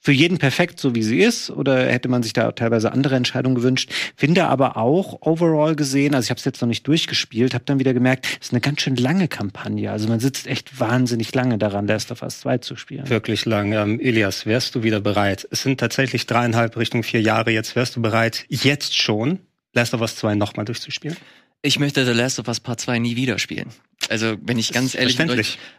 für 0.05 0.11
jeden 0.11 0.39
perfekt, 0.39 0.81
so 0.81 0.97
wie 0.97 1.05
sie 1.05 1.21
ist, 1.21 1.49
oder 1.49 1.87
hätte 1.87 2.09
man 2.09 2.25
sich 2.25 2.33
da 2.33 2.51
teilweise 2.51 2.91
andere 2.91 3.15
Entscheidungen 3.15 3.55
gewünscht. 3.55 3.93
Finde 4.17 4.47
aber 4.49 4.77
auch 4.77 5.23
overall 5.23 5.77
gesehen, 5.77 6.17
also 6.17 6.27
ich 6.27 6.31
habe 6.31 6.39
es 6.39 6.45
jetzt 6.45 6.61
noch 6.61 6.67
nicht 6.67 6.85
durchgespielt, 6.89 7.55
habe 7.55 7.65
dann 7.65 7.79
wieder 7.79 7.95
gemerkt, 7.95 8.27
es 8.41 8.49
ist 8.49 8.53
eine 8.53 8.61
ganz 8.61 8.83
schön 8.83 8.97
lange 8.97 9.29
Kampagne. 9.29 9.93
Also 9.93 10.09
man 10.09 10.19
sitzt 10.19 10.49
echt 10.49 10.81
wahnsinnig 10.81 11.33
lange 11.37 11.57
daran, 11.57 11.87
Last 11.87 12.11
of 12.11 12.23
Us 12.23 12.41
2 12.41 12.59
zu 12.59 12.75
spielen. 12.75 13.09
Wirklich 13.09 13.45
lang. 13.45 13.73
Ähm, 13.73 14.01
Elias, 14.01 14.45
wärst 14.45 14.75
du 14.75 14.83
wieder 14.83 14.99
bereit? 14.99 15.47
Es 15.53 15.63
sind 15.63 15.79
tatsächlich 15.79 16.27
dreieinhalb 16.27 16.77
Richtung 16.77 17.05
vier 17.05 17.23
Jahre 17.23 17.53
jetzt. 17.53 17.77
Wärst 17.77 17.95
du 17.95 18.03
bereit, 18.03 18.45
jetzt 18.49 18.97
schon 19.01 19.39
Last 19.73 19.95
of 19.95 20.01
Us 20.01 20.17
2 20.17 20.35
nochmal 20.35 20.65
durchzuspielen? 20.65 21.17
Ich 21.63 21.79
möchte 21.79 22.05
The 22.05 22.13
Last 22.13 22.41
of 22.41 22.49
Us 22.49 22.59
Part 22.59 22.81
2 22.81 22.99
nie 22.99 23.17
wieder 23.17 23.39
spielen. 23.39 23.71
Also 24.09 24.37
wenn 24.43 24.59
ich 24.59 24.73
ganz 24.73 24.97
ehrlich 24.97 25.17
bin. 25.17 25.31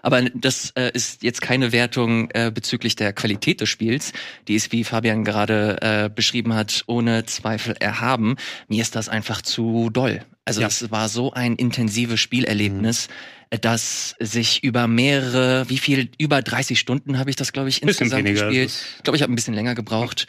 aber 0.02 0.22
das 0.34 0.72
äh, 0.72 0.92
ist 0.94 1.24
jetzt 1.24 1.42
keine 1.42 1.74
Wertung 1.74 2.32
äh, 2.32 2.52
bezüglich 2.54 2.96
der 2.96 3.12
Qualität 3.12 3.60
des 3.60 3.68
Spiels. 3.68 4.14
Die 4.48 4.56
ist, 4.56 4.72
wie 4.72 4.86
Fabian 4.86 5.26
gerade 5.26 5.78
äh, 5.82 6.10
beschrieben 6.10 6.54
hat, 6.54 6.84
ohne 6.88 7.26
Zweifel 7.26 7.76
erhaben. 7.80 8.38
Mir 8.70 8.82
ist 8.82 8.96
das 8.96 9.10
einfach 9.10 9.42
zu 9.42 9.90
doll. 9.90 10.24
Also 10.46 10.62
ja. 10.62 10.68
es 10.68 10.90
war 10.90 11.10
so 11.10 11.34
ein 11.34 11.56
intensives 11.56 12.20
Spielerlebnis, 12.20 13.10
mhm. 13.52 13.62
das 13.62 14.16
sich 14.20 14.64
über 14.64 14.88
mehrere, 14.88 15.70
wie 15.70 15.78
viel, 15.78 16.10
über 16.18 16.42
30 16.42 16.80
Stunden 16.80 17.18
habe 17.18 17.30
ich 17.30 17.36
das, 17.36 17.54
glaube 17.54 17.70
ich, 17.70 17.84
insgesamt 17.84 18.26
gespielt. 18.26 18.72
Ich 18.98 19.04
glaube, 19.04 19.18
ich 19.18 19.22
habe 19.22 19.32
ein 19.32 19.36
bisschen 19.36 19.54
länger 19.54 19.76
gebraucht. 19.76 20.28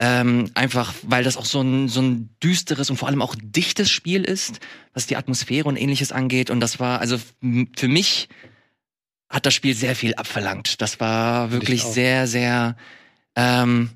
Ähm, 0.00 0.50
einfach, 0.54 0.92
weil 1.02 1.22
das 1.22 1.36
auch 1.36 1.44
so 1.44 1.60
ein, 1.60 1.88
so 1.88 2.02
ein 2.02 2.30
düsteres 2.42 2.90
und 2.90 2.96
vor 2.96 3.08
allem 3.08 3.22
auch 3.22 3.36
dichtes 3.40 3.90
Spiel 3.90 4.24
ist, 4.24 4.58
was 4.92 5.06
die 5.06 5.16
Atmosphäre 5.16 5.68
und 5.68 5.76
ähnliches 5.76 6.10
angeht. 6.10 6.50
Und 6.50 6.60
das 6.60 6.80
war, 6.80 7.00
also 7.00 7.16
für 7.76 7.88
mich 7.88 8.28
hat 9.30 9.46
das 9.46 9.54
Spiel 9.54 9.74
sehr 9.74 9.96
viel 9.96 10.14
abverlangt. 10.14 10.80
Das 10.80 11.00
war 11.00 11.50
wirklich 11.50 11.82
sehr, 11.82 12.26
sehr, 12.26 12.76
ähm, 13.36 13.90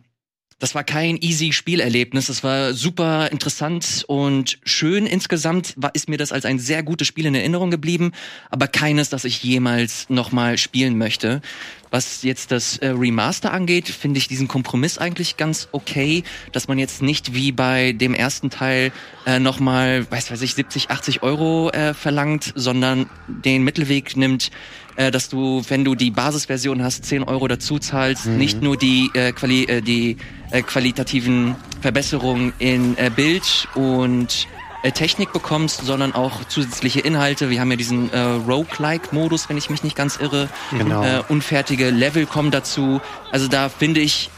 das 0.58 0.74
war 0.74 0.82
kein 0.82 1.16
easy 1.16 1.52
Spielerlebnis. 1.52 2.26
Das 2.26 2.42
war 2.42 2.74
super 2.74 3.30
interessant 3.30 4.04
und 4.08 4.58
schön. 4.64 5.06
Insgesamt 5.06 5.74
war, 5.76 5.94
ist 5.94 6.08
mir 6.08 6.16
das 6.16 6.32
als 6.32 6.44
ein 6.44 6.58
sehr 6.58 6.82
gutes 6.82 7.06
Spiel 7.06 7.26
in 7.26 7.36
Erinnerung 7.36 7.70
geblieben, 7.70 8.10
aber 8.50 8.66
keines, 8.66 9.10
das 9.10 9.24
ich 9.24 9.42
jemals 9.44 10.10
nochmal 10.10 10.58
spielen 10.58 10.98
möchte. 10.98 11.40
Was 11.90 12.22
jetzt 12.22 12.50
das 12.52 12.78
äh, 12.78 12.88
Remaster 12.88 13.52
angeht, 13.52 13.88
finde 13.88 14.18
ich 14.18 14.28
diesen 14.28 14.48
Kompromiss 14.48 14.98
eigentlich 14.98 15.36
ganz 15.36 15.68
okay, 15.72 16.22
dass 16.52 16.68
man 16.68 16.78
jetzt 16.78 17.02
nicht 17.02 17.34
wie 17.34 17.52
bei 17.52 17.92
dem 17.92 18.14
ersten 18.14 18.50
Teil 18.50 18.92
äh, 19.26 19.38
nochmal, 19.38 20.10
weiß 20.10 20.30
weiß 20.30 20.42
ich, 20.42 20.54
70, 20.54 20.90
80 20.90 21.22
Euro 21.22 21.70
äh, 21.70 21.94
verlangt, 21.94 22.52
sondern 22.54 23.08
den 23.26 23.64
Mittelweg 23.64 24.16
nimmt, 24.16 24.50
äh, 24.96 25.10
dass 25.10 25.28
du, 25.28 25.62
wenn 25.68 25.84
du 25.84 25.94
die 25.94 26.10
Basisversion 26.10 26.82
hast, 26.82 27.04
10 27.04 27.22
Euro 27.22 27.48
dazu 27.48 27.78
zahlst, 27.78 28.26
mhm. 28.26 28.36
nicht 28.36 28.62
nur 28.62 28.76
die, 28.76 29.10
äh, 29.14 29.32
Quali 29.32 29.64
äh, 29.64 29.80
die 29.80 30.16
äh, 30.50 30.62
qualitativen 30.62 31.56
Verbesserungen 31.80 32.52
in 32.58 32.96
äh, 32.98 33.10
Bild 33.14 33.68
und 33.74 34.48
äh, 34.82 34.92
Technik 34.92 35.32
bekommst, 35.32 35.84
sondern 35.84 36.14
auch 36.14 36.44
zusätzliche 36.44 37.00
Inhalte. 37.00 37.50
Wir 37.50 37.60
haben 37.60 37.70
ja 37.70 37.76
diesen 37.76 38.12
äh, 38.12 38.18
Roguelike-Modus, 38.18 39.48
wenn 39.48 39.56
ich 39.56 39.70
mich 39.70 39.82
nicht 39.82 39.96
ganz 39.96 40.16
irre. 40.16 40.48
Genau. 40.70 41.02
Äh, 41.02 41.22
unfertige 41.28 41.90
Level 41.90 42.26
kommen 42.26 42.50
dazu. 42.50 43.00
Also 43.32 43.48
da 43.48 43.68
finde 43.68 44.00
ich, 44.00 44.30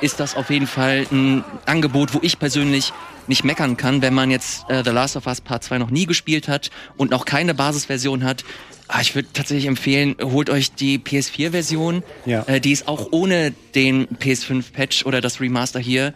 ist 0.00 0.20
das 0.20 0.36
auf 0.36 0.50
jeden 0.50 0.66
Fall 0.66 1.06
ein 1.10 1.44
Angebot, 1.66 2.14
wo 2.14 2.18
ich 2.22 2.38
persönlich 2.38 2.92
nicht 3.28 3.44
meckern 3.44 3.76
kann, 3.76 4.02
wenn 4.02 4.14
man 4.14 4.30
jetzt 4.30 4.68
äh, 4.68 4.82
The 4.84 4.90
Last 4.90 5.16
of 5.16 5.26
Us 5.26 5.40
Part 5.40 5.64
2 5.64 5.78
noch 5.78 5.90
nie 5.90 6.06
gespielt 6.06 6.48
hat 6.48 6.70
und 6.96 7.10
noch 7.10 7.24
keine 7.24 7.54
Basisversion 7.54 8.24
hat. 8.24 8.44
Ah, 8.88 9.00
ich 9.00 9.14
würde 9.16 9.28
tatsächlich 9.32 9.66
empfehlen, 9.66 10.14
holt 10.22 10.48
euch 10.48 10.72
die 10.72 10.98
PS4-Version. 10.98 12.04
Ja. 12.24 12.44
Äh, 12.46 12.60
die 12.60 12.72
ist 12.72 12.86
auch 12.86 13.08
ohne 13.10 13.52
den 13.74 14.06
PS5-Patch 14.06 15.06
oder 15.06 15.20
das 15.20 15.40
Remaster 15.40 15.80
hier 15.80 16.14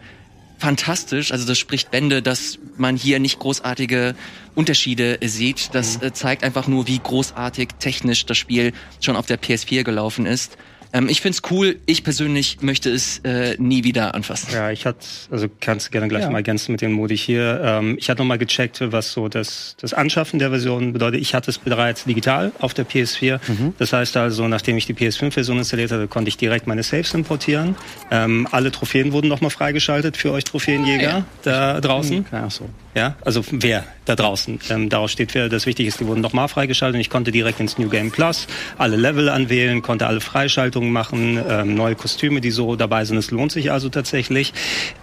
fantastisch. 0.61 1.31
Also 1.31 1.45
das 1.45 1.57
spricht 1.57 1.91
Bände, 1.91 2.21
dass 2.21 2.59
man 2.77 2.95
hier 2.95 3.19
nicht 3.19 3.39
großartige 3.39 4.15
Unterschiede 4.55 5.17
sieht. 5.23 5.73
Das 5.73 5.97
mhm. 5.97 6.07
äh, 6.07 6.13
zeigt 6.13 6.43
einfach 6.43 6.67
nur, 6.67 6.87
wie 6.87 6.99
großartig 6.99 7.69
technisch 7.79 8.25
das 8.25 8.37
Spiel 8.37 8.71
schon 9.01 9.15
auf 9.15 9.25
der 9.25 9.41
PS4 9.41 9.83
gelaufen 9.83 10.25
ist. 10.25 10.57
Ähm, 10.93 11.07
ich 11.09 11.21
find's 11.21 11.41
cool. 11.49 11.77
Ich 11.85 12.03
persönlich 12.03 12.61
möchte 12.61 12.89
es 12.89 13.19
äh, 13.19 13.55
nie 13.57 13.83
wieder 13.83 14.13
anfassen. 14.13 14.49
Ja, 14.53 14.71
ich 14.71 14.85
hatte, 14.85 15.05
also 15.29 15.47
kannst 15.59 15.91
gerne 15.91 16.07
gleich 16.07 16.23
ja. 16.23 16.29
mal 16.29 16.39
ergänzen 16.39 16.71
mit 16.71 16.81
dem 16.81 16.91
Modi 16.91 17.17
hier. 17.17 17.61
Ähm, 17.63 17.97
ich 17.97 18.09
hatte 18.09 18.21
noch 18.21 18.27
mal 18.27 18.37
gecheckt, 18.37 18.79
was 18.91 19.11
so 19.13 19.27
das, 19.27 19.75
das 19.79 19.93
Anschaffen 19.93 20.39
der 20.39 20.49
Version 20.49 20.93
bedeutet. 20.93 21.21
Ich 21.21 21.33
hatte 21.33 21.49
es 21.49 21.57
bereits 21.57 22.05
digital 22.05 22.51
auf 22.59 22.73
der 22.73 22.85
PS4. 22.85 23.39
Mhm. 23.47 23.73
Das 23.77 23.93
heißt 23.93 24.17
also, 24.17 24.47
nachdem 24.47 24.77
ich 24.77 24.85
die 24.85 24.93
PS5-Version 24.93 25.59
installiert 25.59 25.91
hatte, 25.91 26.07
konnte 26.07 26.29
ich 26.29 26.37
direkt 26.37 26.67
meine 26.67 26.83
Saves 26.83 27.13
importieren. 27.13 27.75
Ähm, 28.09 28.47
alle 28.51 28.71
Trophäen 28.71 29.11
wurden 29.11 29.27
noch 29.27 29.41
mal 29.41 29.49
freigeschaltet 29.49 30.17
für 30.17 30.31
euch 30.31 30.43
Trophäenjäger 30.43 31.01
ja. 31.01 31.25
da 31.43 31.81
draußen. 31.81 32.17
Mhm. 32.17 32.25
Ja, 32.31 32.49
so. 32.49 32.69
Ja, 32.93 33.15
also 33.23 33.43
wer 33.51 33.85
da 34.05 34.15
draußen. 34.15 34.59
Ähm, 34.69 34.89
daraus 34.89 35.11
steht, 35.11 35.33
wer 35.33 35.47
das 35.47 35.65
Wichtige 35.65 35.87
ist, 35.87 35.99
die 35.99 36.07
wurden 36.07 36.21
nochmal 36.21 36.47
freigeschaltet. 36.47 36.95
Und 36.95 37.01
ich 37.01 37.09
konnte 37.09 37.31
direkt 37.31 37.59
ins 37.59 37.77
New 37.77 37.87
Game 37.87 38.11
Plus 38.11 38.47
alle 38.77 38.97
Level 38.97 39.29
anwählen, 39.29 39.81
konnte 39.81 40.07
alle 40.07 40.19
Freischaltungen 40.19 40.91
machen, 40.91 41.39
ähm, 41.47 41.75
neue 41.75 41.95
Kostüme, 41.95 42.41
die 42.41 42.51
so 42.51 42.75
dabei 42.75 43.05
sind. 43.05 43.17
Es 43.17 43.31
lohnt 43.31 43.51
sich 43.51 43.71
also 43.71 43.89
tatsächlich. 43.89 44.53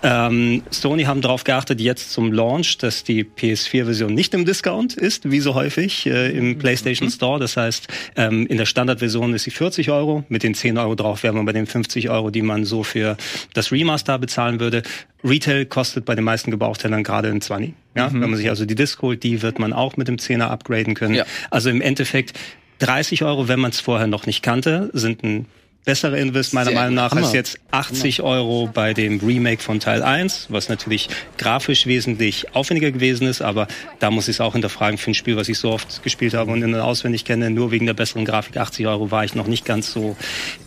Ähm, 0.03 0.63
Sony 0.71 1.05
haben 1.05 1.23
darauf 1.23 1.45
geachtet, 1.45 1.81
jetzt 1.81 2.13
zum 2.13 2.33
Launch, 2.33 2.79
dass 2.79 3.05
die 3.05 3.25
PS4-Version 3.25 4.13
nicht 4.13 4.35
im 4.35 4.45
Discount 4.45 4.95
ist, 4.95 5.31
wie 5.31 5.41
so 5.41 5.55
häufig 5.55 6.07
äh, 6.07 6.31
im 6.37 6.51
mhm. 6.51 6.59
PlayStation 6.59 7.11
Store. 7.11 7.39
Das 7.39 7.57
heißt, 7.57 7.89
ähm, 8.17 8.47
in 8.47 8.59
der 8.59 8.67
Standardversion 8.67 9.33
ist 9.33 9.45
sie 9.45 9.51
40 9.51 9.91
Euro. 9.91 10.25
Mit 10.29 10.43
den 10.43 10.55
10 10.55 10.77
Euro 10.77 10.95
drauf 10.95 11.23
wären 11.23 11.37
wir 11.37 11.45
bei 11.45 11.53
den 11.53 11.67
50 11.67 12.11
Euro, 12.11 12.31
die 12.31 12.43
man 12.43 12.65
so 12.65 12.83
für 12.83 13.17
das 13.55 13.73
Remaster 13.73 14.19
bezahlen 14.19 14.61
würde. 14.61 14.83
Retail 15.29 15.67
kostet 15.67 16.05
bei 16.05 16.15
den 16.15 16.25
meisten 16.25 16.51
Gebrauchthändlern 16.51 17.05
gerade 17.05 17.29
ein 17.29 17.41
20. 17.41 17.75
Ja, 17.95 18.09
mhm. 18.09 18.23
wenn 18.23 18.31
man 18.31 18.37
sich 18.37 18.49
also 18.49 18.65
die 18.65 18.75
Disc 18.75 19.01
holt, 19.03 19.23
die 19.23 19.43
wird 19.43 19.59
man 19.59 19.73
auch 19.73 19.97
mit 19.97 20.09
dem 20.09 20.17
10er 20.17 20.49
upgraden 20.49 20.95
können. 20.95 21.15
Ja. 21.15 21.25
Also 21.51 21.71
im 21.71 21.81
Endeffekt 21.81 22.39
30 22.81 23.25
Euro, 23.25 23.49
wenn 23.49 23.61
man 23.61 23.71
es 23.71 23.81
vorher 23.81 24.07
noch 24.07 24.27
nicht 24.27 24.43
kannte, 24.43 24.91
sind 24.93 25.23
ein 25.25 25.47
bessere 25.85 26.19
Invest 26.19 26.53
meiner 26.53 26.71
Sehr 26.71 26.79
Meinung 26.79 26.95
nach 26.95 27.13
Hammer. 27.13 27.23
als 27.23 27.33
jetzt 27.33 27.59
80 27.71 28.23
Euro 28.23 28.69
bei 28.73 28.95
dem 28.95 29.21
Remake 29.21 29.63
von 29.63 29.81
Teil 29.81 30.03
1, 30.03 30.49
was 30.51 30.69
natürlich 30.69 31.09
grafisch 31.39 31.87
wesentlich 31.87 32.55
aufwendiger 32.55 32.91
gewesen 32.91 33.27
ist, 33.27 33.41
aber 33.41 33.69
da 33.99 34.11
muss 34.11 34.29
ich 34.29 34.37
es 34.37 34.41
auch 34.41 34.53
hinterfragen 34.53 34.99
für 34.99 35.11
ein 35.11 35.15
Spiel, 35.15 35.37
was 35.37 35.49
ich 35.49 35.59
so 35.59 35.71
oft 35.71 36.03
gespielt 36.03 36.35
habe 36.35 36.53
und 36.53 36.63
in- 36.63 36.75
und 36.75 36.81
auswendig 36.81 37.25
kenne, 37.25 37.51
nur 37.51 37.71
wegen 37.71 37.87
der 37.87 37.95
besseren 37.95 38.25
Grafik 38.25 38.57
80 38.57 38.87
Euro 38.87 39.11
war 39.11 39.25
ich 39.25 39.35
noch 39.35 39.47
nicht 39.47 39.65
ganz 39.65 39.93
so 39.93 40.17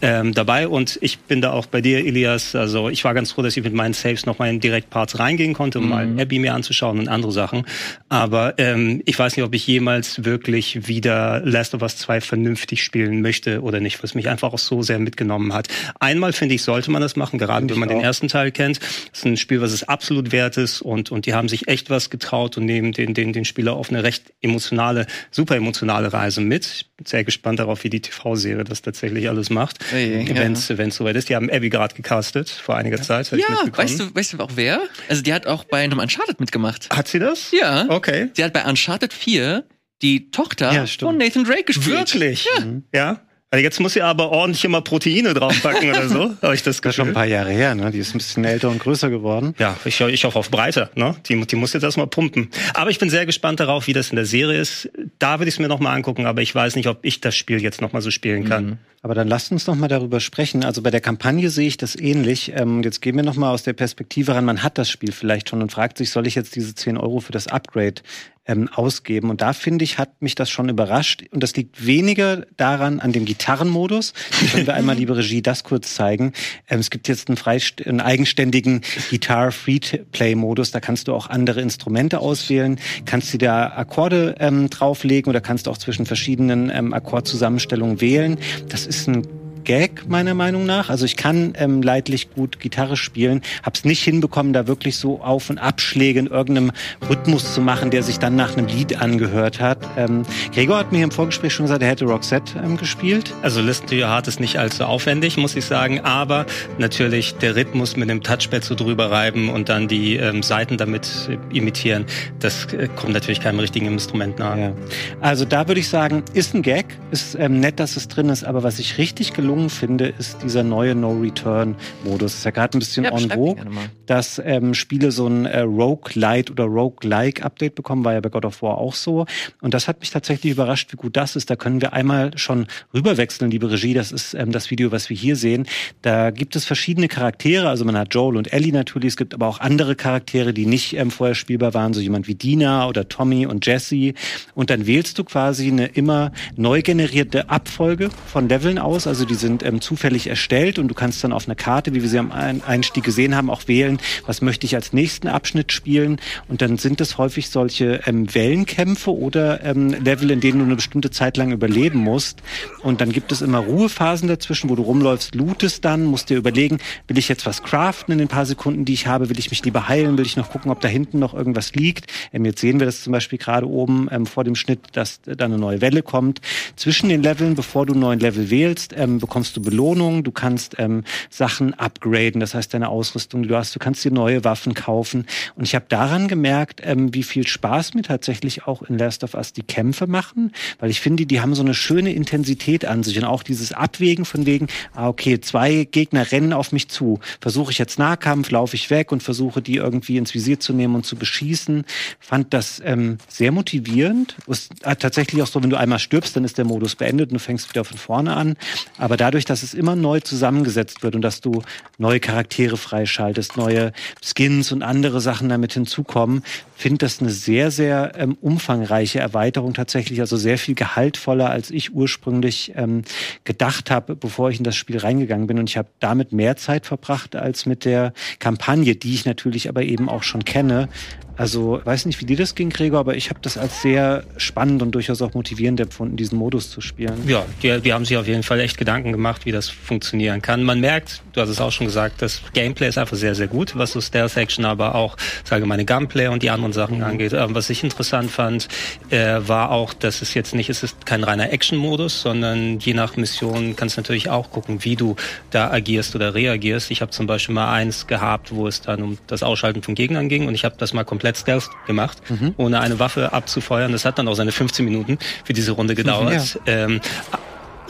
ähm, 0.02 0.34
dabei. 0.34 0.68
Und 0.68 0.98
ich 1.02 1.20
bin 1.20 1.42
da 1.42 1.52
auch 1.52 1.66
bei 1.66 1.82
dir, 1.82 2.00
Elias, 2.00 2.56
also 2.56 2.90
ich 2.90 3.04
war 3.04 3.14
ganz 3.14 3.34
froh, 3.34 3.42
dass 3.42 3.56
ich 3.58 3.64
mit 3.64 3.74
meinen 3.74 3.94
Saves 3.94 4.26
noch 4.26 4.40
mal 4.40 4.50
in 4.50 4.60
Direktparts 4.60 5.20
reingehen 5.20 5.54
konnte, 5.54 5.80
um 5.80 5.90
mal 5.90 6.08
Abby 6.20 6.40
mir 6.40 6.54
anzuschauen 6.54 7.00
und 7.00 7.08
andere 7.08 7.32
Sachen, 7.32 7.66
aber 8.10 8.56
ähm, 8.58 9.02
ich 9.06 9.18
weiß 9.18 9.38
nicht, 9.38 9.46
ob 9.46 9.54
ich 9.54 9.68
jemals 9.68 10.26
wirklich 10.26 10.88
wieder 10.88 11.42
Last 11.44 11.74
of 11.76 11.82
Us 11.82 11.98
2 11.98 12.22
vernünftig 12.22 12.84
spielen 12.84 13.22
möchte 13.22 13.62
oder 13.62 13.80
nicht, 13.80 14.02
was 14.04 14.16
mich 14.16 14.30
einfach 14.30 14.54
auch 14.54 14.60
so 14.60 14.82
sehr 14.82 15.01
mitgenommen 15.04 15.54
hat. 15.54 15.68
Einmal 16.00 16.34
finde 16.34 16.56
ich, 16.56 16.64
sollte 16.64 16.92
man 16.92 17.02
das 17.02 17.16
machen, 17.16 17.40
gerade 17.40 17.70
wenn 17.70 17.80
man 17.80 17.90
den 17.90 18.02
ersten 18.02 18.28
Teil 18.28 18.52
kennt. 18.52 18.80
Das 18.80 19.20
ist 19.20 19.26
ein 19.26 19.38
Spiel, 19.38 19.62
was 19.62 19.72
es 19.72 19.84
absolut 19.84 20.32
wert 20.32 20.58
ist 20.58 20.82
und, 20.82 21.12
und 21.12 21.26
die 21.26 21.34
haben 21.34 21.50
sich 21.50 21.68
echt 21.68 21.90
was 21.90 22.10
getraut 22.10 22.58
und 22.58 22.66
nehmen 22.66 22.92
den, 22.94 23.14
den, 23.14 23.34
den 23.34 23.46
Spieler 23.46 23.74
auf 23.74 23.90
eine 23.90 24.04
recht 24.04 24.34
emotionale, 24.42 25.08
super 25.32 25.56
emotionale 25.56 26.14
Reise 26.14 26.42
mit. 26.42 26.66
Ich 26.66 26.90
bin 26.96 27.06
sehr 27.06 27.24
gespannt 27.24 27.60
darauf, 27.60 27.84
wie 27.84 27.90
die 27.90 28.02
TV-Serie 28.02 28.64
das 28.64 28.82
tatsächlich 28.82 29.30
alles 29.30 29.50
macht, 29.50 29.80
Ey, 29.94 30.28
ja. 30.28 30.36
wenn 30.36 30.54
es 30.54 30.68
soweit 30.68 31.16
ist. 31.16 31.30
Die 31.30 31.36
haben 31.36 31.50
Abby 31.50 31.70
gerade 31.70 31.96
gecastet 31.96 32.50
vor 32.50 32.76
einiger 32.76 33.02
Zeit. 33.02 33.32
Ja, 33.32 33.48
weißt 33.72 34.00
du, 34.00 34.16
weißt 34.16 34.34
du 34.34 34.40
auch 34.40 34.52
wer? 34.56 34.82
Also 35.10 35.22
die 35.22 35.34
hat 35.34 35.48
auch 35.48 35.64
bei 35.64 35.84
einem 35.84 36.00
Uncharted 36.00 36.40
mitgemacht. 36.40 36.90
Hat 36.90 37.08
sie 37.08 37.20
das? 37.20 37.52
Ja. 37.52 37.86
Okay. 37.90 38.30
Sie 38.34 38.44
hat 38.44 38.54
bei 38.54 38.64
Uncharted 38.66 39.14
4 39.14 39.64
die 40.02 40.32
Tochter 40.32 40.74
Ja, 40.74 40.86
von 40.86 41.18
Nathan 41.18 41.44
Drake 41.44 41.64
gespielt. 41.64 42.14
Wirklich? 42.14 42.48
Ja. 42.94 43.22
Also 43.54 43.64
jetzt 43.64 43.82
muss 43.82 43.94
sie 43.94 44.02
aber 44.02 44.30
ordentlich 44.30 44.64
immer 44.64 44.80
Proteine 44.80 45.34
draufpacken 45.34 45.90
oder 45.90 46.08
so. 46.08 46.34
Habe 46.42 46.56
ich 46.56 46.64
das 46.64 46.80
Das 46.80 46.92
ist 46.92 46.96
schon 46.96 47.04
ein 47.04 47.08
Gefühl. 47.10 47.14
paar 47.14 47.26
Jahre 47.26 47.52
her, 47.52 47.76
ne? 47.76 47.92
Die 47.92 47.98
ist 48.00 48.16
ein 48.16 48.18
bisschen 48.20 48.46
älter 48.46 48.70
und 48.70 48.80
größer 48.80 49.10
geworden. 49.10 49.56
Ja, 49.60 49.76
ich, 49.84 50.00
ich 50.00 50.24
hoffe 50.24 50.40
auf 50.40 50.50
Breite. 50.50 50.90
Ne? 50.96 51.16
Die, 51.28 51.38
die 51.46 51.56
muss 51.58 51.74
jetzt 51.74 51.84
erstmal 51.84 52.08
pumpen. 52.08 52.50
Aber 52.74 52.92
ich 52.92 52.98
bin 52.98 53.10
sehr 53.10 53.26
gespannt 53.26 53.60
darauf, 53.60 53.88
wie 53.88 53.94
das 53.94 54.10
in 54.10 54.16
der 54.16 54.26
Serie 54.26 54.58
ist. 54.62 54.90
Da 55.20 55.40
würde 55.40 55.50
ich 55.50 55.56
es 55.56 55.60
mir 55.60 55.68
nochmal 55.68 55.94
angucken, 55.98 56.28
aber 56.28 56.42
ich 56.42 56.56
weiß 56.56 56.78
nicht, 56.78 56.88
ob 56.88 57.00
ich 57.02 57.20
das 57.20 57.36
Spiel 57.36 57.62
jetzt 57.62 57.82
nochmal 57.82 58.02
so 58.02 58.10
spielen 58.10 58.46
kann. 58.46 58.78
Aber 59.02 59.16
dann 59.16 59.28
lasst 59.28 59.52
uns 59.52 59.68
noch 59.68 59.76
mal 59.76 59.90
darüber 59.90 60.22
sprechen. 60.22 60.64
Also 60.64 60.82
bei 60.82 60.92
der 60.92 61.02
Kampagne 61.02 61.50
sehe 61.50 61.68
ich 61.68 61.76
das 61.76 61.98
ähnlich. 61.98 62.54
Ähm, 62.56 62.84
jetzt 62.84 63.02
gehen 63.02 63.18
wir 63.18 63.24
noch 63.24 63.36
mal 63.36 63.52
aus 63.52 63.64
der 63.64 63.74
Perspektive 63.74 64.34
ran, 64.34 64.46
man 64.46 64.64
hat 64.64 64.78
das 64.78 64.90
Spiel 64.90 65.12
vielleicht 65.12 65.50
schon 65.50 65.62
und 65.62 65.74
fragt 65.74 65.98
sich, 65.98 66.12
soll 66.12 66.26
ich 66.26 66.36
jetzt 66.36 66.56
diese 66.56 66.74
10 66.74 66.98
Euro 66.98 67.20
für 67.20 67.34
das 67.34 67.48
Upgrade 67.48 67.96
ähm, 68.46 68.70
ausgeben? 68.70 69.30
Und 69.30 69.42
da 69.42 69.54
finde 69.54 69.84
ich, 69.84 69.98
hat 69.98 70.22
mich 70.22 70.36
das 70.36 70.50
schon 70.50 70.70
überrascht. 70.70 71.24
Und 71.32 71.44
das 71.44 71.56
liegt 71.56 71.86
weniger 71.86 72.46
daran, 72.58 73.00
an 73.00 73.12
dem 73.12 73.26
Gitarrenmodus. 73.26 74.14
Können 74.52 74.68
wir 74.68 74.74
einmal, 74.74 74.96
liebe 74.98 75.16
Regie, 75.16 75.42
das 75.42 75.64
kurz 75.64 75.94
zeigen. 75.94 76.34
Ähm, 76.70 76.80
es 76.80 76.90
gibt 76.90 77.08
jetzt 77.08 77.30
einen, 77.30 77.38
freist 77.38 77.86
einen 77.86 78.02
eigenständigen 78.02 78.82
Guitar-Free-Play-Modus. 79.10 80.72
Da 80.72 80.80
kannst 80.80 81.08
du 81.08 81.14
auch 81.14 81.28
andere 81.28 81.62
Instrumente 81.62 82.20
auswählen, 82.20 82.80
kannst 83.06 83.34
dir 83.34 83.40
da 83.40 83.68
Akkorde 83.68 84.36
ähm, 84.40 84.70
drauflegen 84.70 85.30
oder 85.30 85.42
kannst 85.42 85.68
auch 85.68 85.78
zwischen 85.78 86.06
verschiedenen 86.06 86.70
ähm, 86.70 86.94
Akkordzusammenstellungen 86.94 88.02
wählen. 88.02 88.38
Das 88.70 88.86
ist 88.86 89.08
ein 89.08 89.41
Gag 89.72 90.10
meiner 90.10 90.34
Meinung 90.34 90.66
nach. 90.66 90.90
Also 90.90 91.06
ich 91.06 91.16
kann 91.16 91.54
ähm, 91.56 91.82
leidlich 91.82 92.30
gut 92.32 92.60
Gitarre 92.60 92.98
spielen, 92.98 93.40
hab's 93.64 93.86
nicht 93.86 94.04
hinbekommen, 94.04 94.52
da 94.52 94.68
wirklich 94.68 94.98
so 94.98 95.22
Auf- 95.22 95.50
und 95.50 95.60
Abschläge 95.60 96.20
in 96.20 96.28
irgendeinem 96.28 96.74
Rhythmus 97.10 97.54
zu 97.54 97.62
machen, 97.62 97.90
der 97.90 98.04
sich 98.04 98.20
dann 98.20 98.36
nach 98.36 98.58
einem 98.58 98.68
Lied 98.68 99.02
angehört 99.02 99.62
hat. 99.62 99.78
Ähm, 99.96 100.24
Gregor 100.54 100.78
hat 100.78 100.92
mir 100.92 101.06
im 101.06 101.12
Vorgespräch 101.12 101.54
schon 101.54 101.68
gesagt, 101.68 101.82
er 101.82 101.88
hätte 101.88 102.04
Roxette 102.04 102.60
ähm, 102.62 102.76
gespielt. 102.76 103.34
Also 103.44 103.62
Listen 103.62 103.88
to 103.88 103.96
Your 103.96 104.10
Heart 104.10 104.28
ist 104.28 104.42
nicht 104.42 104.60
allzu 104.60 104.84
aufwendig, 104.84 105.38
muss 105.38 105.56
ich 105.56 105.64
sagen, 105.64 106.02
aber 106.02 106.46
natürlich 106.78 107.36
der 107.36 107.56
Rhythmus 107.56 107.96
mit 107.96 108.10
dem 108.10 108.24
Touchpad 108.24 108.66
so 108.66 108.76
drüber 108.76 109.10
reiben 109.10 109.48
und 109.48 109.70
dann 109.70 109.88
die 109.88 110.18
ähm, 110.18 110.44
Seiten 110.44 110.76
damit 110.76 111.30
äh, 111.30 111.58
imitieren, 111.58 112.06
das 112.40 112.66
äh, 112.74 112.90
kommt 112.98 113.14
natürlich 113.14 113.40
keinem 113.40 113.60
richtigen 113.60 113.86
Instrument 113.86 114.38
nahe. 114.38 114.60
Ja. 114.60 114.74
Also 115.22 115.46
da 115.46 115.70
würde 115.70 115.80
ich 115.80 115.88
sagen, 115.88 116.24
ist 116.34 116.54
ein 116.56 116.62
Gag, 116.62 116.88
ist 117.12 117.36
ähm, 117.36 117.62
nett, 117.62 117.80
dass 117.80 117.96
es 117.96 118.10
drin 118.10 118.28
ist, 118.28 118.44
aber 118.44 118.64
was 118.64 118.78
ich 118.78 118.98
richtig 118.98 119.32
gelungen 119.32 119.61
finde, 119.70 120.08
ist 120.18 120.44
dieser 120.44 120.64
neue 120.64 120.96
No-Return-Modus. 120.96 122.36
Ist 122.36 122.46
ja 122.46 122.52
gerade 122.52 122.78
ein 122.78 122.80
bisschen 122.80 123.04
Ja, 123.04 123.12
beschreib 123.12 123.34
vogue, 123.34 123.66
dass 124.06 124.42
ähm, 124.44 124.74
Spiele 124.74 125.12
so 125.12 125.28
ein 125.28 125.46
äh, 125.46 125.62
Roguelite 125.62 126.52
oder 126.52 126.66
Roguelike-Update 126.66 127.76
bekommen, 127.76 128.04
war 128.04 128.14
ja 128.14 128.22
bei 128.22 128.30
God 128.30 128.46
of 128.46 128.62
War 128.62 128.78
auch 128.78 128.96
so. 128.96 129.26
Und 129.62 129.74
das 129.74 129.88
hat 129.88 130.00
mich 130.00 130.12
tatsächlich 130.12 130.54
überrascht, 130.54 130.92
wie 130.92 130.98
gut 130.98 131.18
das 131.18 131.36
ist. 131.36 131.50
Da 131.50 131.56
können 131.56 131.82
wir 131.82 131.94
einmal 131.94 132.38
schon 132.38 132.68
rüberwechseln, 132.94 133.52
liebe 133.52 133.72
Regie. 133.72 133.94
Das 133.94 134.12
ist 134.12 134.34
ähm, 134.34 134.52
das 134.52 134.72
Video, 134.72 134.92
was 134.92 135.10
wir 135.10 135.18
hier 135.18 135.36
sehen. 135.36 135.68
Da 136.02 136.32
gibt 136.32 136.56
es 136.56 136.66
verschiedene 136.66 137.08
Charaktere. 137.08 137.70
Also 137.70 137.86
man 137.86 137.98
hat 137.98 138.14
Joel 138.14 138.38
und 138.38 138.54
Ellie 138.54 138.74
natürlich. 138.74 139.10
Es 139.10 139.18
gibt 139.18 139.34
aber 139.34 139.48
auch 139.48 139.60
andere 139.60 139.96
Charaktere, 139.96 140.54
die 140.54 140.66
nicht 140.66 140.96
ähm, 140.96 141.12
vorher 141.12 141.36
spielbar 141.36 141.74
waren. 141.74 141.94
So 141.94 142.02
jemand 142.02 142.28
wie 142.28 142.36
Dina 142.36 142.88
oder 142.88 143.08
Tommy 143.08 143.46
und 143.46 143.66
Jesse. 143.66 144.14
Und 144.56 144.70
dann 144.70 144.88
wählst 144.88 145.20
du 145.20 145.24
quasi 145.24 145.68
eine 145.68 145.88
immer 145.88 146.32
neu 146.56 146.82
generierte 146.82 147.50
Abfolge 147.50 148.10
von 148.28 148.50
Leveln 148.50 148.78
aus. 148.78 149.08
Also 149.08 149.26
die 149.26 149.36
sind 149.42 149.64
ähm, 149.64 149.82
zufällig 149.82 150.28
erstellt 150.28 150.80
und 150.80 150.88
du 150.88 150.94
kannst 150.94 151.22
dann 151.24 151.34
auf 151.34 151.48
einer 151.48 151.56
Karte, 151.56 151.94
wie 151.94 152.02
wir 152.02 152.08
sie 152.08 152.20
am 152.20 152.32
Ein- 152.32 152.64
Einstieg 152.64 153.04
gesehen 153.04 153.36
haben, 153.36 153.50
auch 153.50 153.68
wählen, 153.68 154.00
was 154.26 154.42
möchte 154.42 154.66
ich 154.66 154.76
als 154.76 154.94
nächsten 154.94 155.28
Abschnitt 155.28 155.74
spielen. 155.74 156.22
Und 156.48 156.62
dann 156.62 156.78
sind 156.78 157.02
es 157.02 157.18
häufig 157.18 157.50
solche 157.50 158.00
ähm, 158.06 158.34
Wellenkämpfe 158.34 159.14
oder 159.14 159.64
ähm, 159.66 159.90
Level, 159.90 160.32
in 160.32 160.40
denen 160.40 160.60
du 160.60 160.66
eine 160.66 160.76
bestimmte 160.76 161.12
Zeit 161.12 161.36
lang 161.36 161.52
überleben 161.52 162.00
musst. 162.00 162.42
Und 162.84 163.02
dann 163.02 163.12
gibt 163.12 163.34
es 163.34 163.42
immer 163.42 163.60
Ruhephasen 163.60 164.30
dazwischen, 164.30 164.70
wo 164.70 164.76
du 164.76 164.84
rumläufst, 164.84 165.36
lootest 165.36 165.84
dann, 165.84 166.06
musst 166.06 166.30
dir 166.30 166.38
überlegen, 166.38 166.78
will 167.08 167.18
ich 167.18 167.28
jetzt 167.28 167.46
was 167.46 167.64
craften 167.64 168.14
in 168.14 168.20
den 168.20 168.28
paar 168.28 168.46
Sekunden, 168.46 168.86
die 168.86 168.94
ich 168.94 169.08
habe, 169.08 169.30
will 169.30 169.40
ich 169.40 169.50
mich 169.50 169.66
lieber 169.66 169.90
heilen, 169.90 170.18
will 170.18 170.26
ich 170.26 170.38
noch 170.38 170.52
gucken, 170.52 170.72
ob 170.72 170.80
da 170.80 170.88
hinten 170.88 171.20
noch 171.20 171.34
irgendwas 171.34 171.74
liegt. 171.74 172.06
Ähm, 172.32 172.46
jetzt 172.46 172.62
sehen 172.62 172.80
wir 172.80 172.86
das 172.86 173.04
zum 173.04 173.12
Beispiel 173.12 173.40
gerade 173.40 173.68
oben 173.68 174.08
ähm, 174.12 174.26
vor 174.26 174.44
dem 174.44 174.56
Schnitt, 174.56 174.80
dass 174.94 175.20
da 175.26 175.46
eine 175.46 175.58
neue 175.58 175.82
Welle 175.82 176.04
kommt. 176.04 176.42
Zwischen 176.76 177.10
den 177.10 177.24
Leveln, 177.24 177.56
bevor 177.56 177.86
du 177.86 177.94
einen 177.94 178.02
neuen 178.02 178.20
Level 178.20 178.50
wählst, 178.50 178.94
ähm, 178.96 179.20
bekommst 179.32 179.56
du 179.56 179.62
Belohnungen, 179.62 180.24
du 180.24 180.32
kannst 180.34 180.76
ähm, 180.78 181.06
Sachen 181.30 181.74
upgraden, 181.74 182.42
das 182.42 182.54
heißt 182.54 182.74
deine 182.74 182.90
Ausrüstung, 182.90 183.44
die 183.44 183.48
du 183.48 183.56
hast, 183.56 183.74
du 183.74 183.80
kannst 183.80 184.04
dir 184.04 184.12
neue 184.12 184.44
Waffen 184.44 184.74
kaufen. 184.74 185.26
Und 185.56 185.64
ich 185.64 185.74
habe 185.74 185.86
daran 185.88 186.28
gemerkt, 186.28 186.82
ähm, 186.84 187.14
wie 187.14 187.24
viel 187.24 187.48
Spaß 187.48 187.94
mir 187.94 188.02
tatsächlich 188.02 188.68
auch 188.68 188.82
in 188.82 188.98
Last 188.98 189.24
of 189.24 189.34
Us 189.36 189.54
die 189.54 189.64
Kämpfe 189.64 190.06
machen, 190.06 190.52
weil 190.80 190.90
ich 190.90 191.00
finde, 191.00 191.26
die 191.26 191.40
haben 191.40 191.56
so 191.56 191.62
eine 191.64 191.74
schöne 191.74 192.12
Intensität 192.12 192.84
an 192.84 193.04
sich 193.04 193.18
und 193.20 193.24
auch 193.24 193.42
dieses 193.42 193.72
Abwägen 193.72 194.26
von 194.26 194.46
wegen, 194.46 194.68
ah, 194.94 195.08
okay, 195.08 195.40
zwei 195.40 195.88
Gegner 195.90 196.30
rennen 196.34 196.52
auf 196.52 196.74
mich 196.74 196.90
zu. 196.90 197.22
Versuche 197.40 197.72
ich 197.72 197.78
jetzt 197.78 198.00
Nahkampf, 198.00 198.52
laufe 198.52 198.76
ich 198.76 198.90
weg 198.90 199.14
und 199.14 199.24
versuche 199.24 199.62
die 199.62 199.78
irgendwie 199.78 200.18
ins 200.18 200.34
Visier 200.34 200.60
zu 200.60 200.74
nehmen 200.74 200.94
und 200.94 201.06
zu 201.06 201.16
beschießen. 201.16 201.86
Fand 202.20 202.54
das 202.54 202.82
ähm, 202.84 203.18
sehr 203.30 203.54
motivierend. 203.54 204.36
Ist 204.48 204.74
äh, 204.84 204.98
tatsächlich 204.98 205.42
auch 205.42 205.48
so, 205.48 205.64
wenn 205.64 205.70
du 205.70 205.78
einmal 205.78 206.00
stirbst, 206.00 206.36
dann 206.36 206.44
ist 206.44 206.58
der 206.58 206.66
Modus 206.66 206.98
beendet 206.98 207.30
und 207.30 207.36
du 207.36 207.40
fängst 207.40 207.70
wieder 207.70 207.86
von 207.86 207.98
vorne 207.98 208.36
an. 208.36 208.58
Aber 208.98 209.21
dadurch, 209.22 209.46
dass 209.46 209.62
es 209.62 209.76
immer 209.76 209.96
neu 209.96 210.20
zusammengesetzt 210.20 211.04
wird 211.04 211.14
und 211.14 211.22
dass 211.22 211.42
du 211.42 211.62
neue 212.00 212.20
Charaktere 212.20 212.76
freischaltest, 212.76 213.56
neue 213.56 213.92
Skins 214.20 214.72
und 214.72 214.82
andere 214.82 215.22
Sachen 215.22 215.48
damit 215.48 215.74
hinzukommen, 215.74 216.42
finde 216.76 217.06
das 217.06 217.22
eine 217.22 217.30
sehr, 217.30 217.70
sehr 217.70 218.14
ähm, 218.18 218.36
umfangreiche 218.42 219.20
Erweiterung 219.20 219.76
tatsächlich, 219.76 220.22
also 220.22 220.38
sehr 220.38 220.58
viel 220.58 220.74
gehaltvoller, 220.74 221.52
als 221.52 221.70
ich 221.70 221.94
ursprünglich 221.94 222.74
ähm, 222.76 223.04
gedacht 223.44 223.92
habe, 223.92 224.16
bevor 224.16 224.50
ich 224.50 224.58
in 224.58 224.64
das 224.64 224.76
Spiel 224.76 224.98
reingegangen 224.98 225.46
bin. 225.46 225.60
Und 225.60 225.70
ich 225.70 225.78
habe 225.78 225.90
damit 226.00 226.34
mehr 226.34 226.58
Zeit 226.58 226.88
verbracht 226.88 227.36
als 227.36 227.68
mit 227.68 227.86
der 227.86 228.14
Kampagne, 228.40 228.96
die 228.96 229.14
ich 229.14 229.26
natürlich 229.26 229.70
aber 229.70 229.84
eben 229.84 230.10
auch 230.10 230.24
schon 230.24 230.46
kenne. 230.46 230.90
Also 231.38 231.82
weiß 231.84 232.06
nicht, 232.06 232.20
wie 232.22 232.26
dir 232.26 232.38
das 232.38 232.56
ging, 232.56 232.70
Gregor, 232.70 233.00
aber 233.00 233.16
ich 233.16 233.30
habe 233.30 233.40
das 233.42 233.58
als 233.58 233.82
sehr 233.82 234.24
spannend 234.38 234.82
und 234.82 234.92
durchaus 234.92 235.22
auch 235.22 235.34
motivierend 235.34 235.80
empfunden, 235.80 236.18
diesen 236.18 236.38
Modus 236.38 236.70
zu 236.70 236.82
spielen. 236.82 237.28
Ja, 237.28 237.46
die, 237.64 237.80
die 237.82 237.94
haben 237.94 238.06
sich 238.06 238.18
auf 238.18 238.28
jeden 238.28 238.44
Fall 238.44 238.60
echt 238.60 238.78
Gedanken 238.78 239.12
gemacht, 239.12 239.46
wie 239.46 239.52
das 239.52 239.70
funktionieren 239.70 240.42
kann. 240.42 240.64
Man 240.64 240.80
merkt, 240.80 241.22
du 241.34 241.42
hast 241.42 241.50
es 241.50 241.60
auch 241.60 241.72
schon 241.72 241.88
gesagt, 241.88 242.22
das 242.22 242.42
Gameplay 242.54 242.88
ist 242.88 242.98
einfach 242.98 243.18
sehr, 243.18 243.36
sehr 243.36 243.48
gut, 243.48 243.78
was 243.78 243.92
so 243.92 244.02
Stealth 244.02 244.38
Action, 244.38 244.66
aber 244.66 244.96
auch, 244.96 245.18
sage 245.44 245.66
meine 245.66 245.86
Gunplay 245.86 246.28
und 246.28 246.44
die 246.44 246.50
anderen 246.50 246.74
Sachen 246.74 247.02
angeht. 247.02 247.34
Ähm, 247.34 247.56
was 247.56 247.70
ich 247.70 247.84
interessant 247.84 248.30
fand, 248.30 248.68
äh, 249.10 249.40
war 249.40 249.72
auch, 249.72 249.94
dass 249.94 250.22
es 250.22 250.34
jetzt 250.34 250.54
nicht, 250.54 250.70
es 250.70 250.84
ist 250.84 251.06
kein 251.06 251.24
reiner 251.24 251.52
Action-Modus, 251.52 252.22
sondern 252.22 252.80
je 252.80 252.94
nach 252.94 253.16
Mission 253.16 253.76
kannst 253.76 253.98
du 253.98 254.02
natürlich 254.02 254.30
auch 254.30 254.52
gucken, 254.52 254.84
wie 254.84 254.96
du 254.96 255.16
da 255.50 255.72
agierst 255.72 256.16
oder 256.16 256.34
reagierst. 256.34 256.92
Ich 256.92 257.02
habe 257.02 257.12
zum 257.12 257.28
Beispiel 257.28 257.56
mal 257.56 257.72
eins 257.72 258.08
gehabt, 258.08 258.54
wo 258.54 258.68
es 258.68 258.82
dann 258.82 259.02
um 259.02 259.18
das 259.28 259.44
Ausschalten 259.44 259.82
von 259.82 259.96
Gegnern 259.96 260.30
ging 260.30 260.48
und 260.48 260.56
ich 260.56 260.66
habe 260.66 260.76
das 260.78 260.94
mal 260.94 261.04
komplett 261.04 261.31
Stealth 261.38 261.70
gemacht, 261.88 262.18
ohne 262.58 262.80
eine 262.80 263.00
Waffe 263.00 263.34
abzufeuern. 263.34 263.92
Das 263.92 264.06
hat 264.06 264.18
dann 264.20 264.28
auch 264.28 264.36
seine 264.36 264.52
15 264.52 264.86
Minuten 264.86 265.18
für 265.44 265.54
diese 265.54 265.72
Runde 265.72 265.96
gedauert. 265.96 266.60
Ähm, 266.66 267.02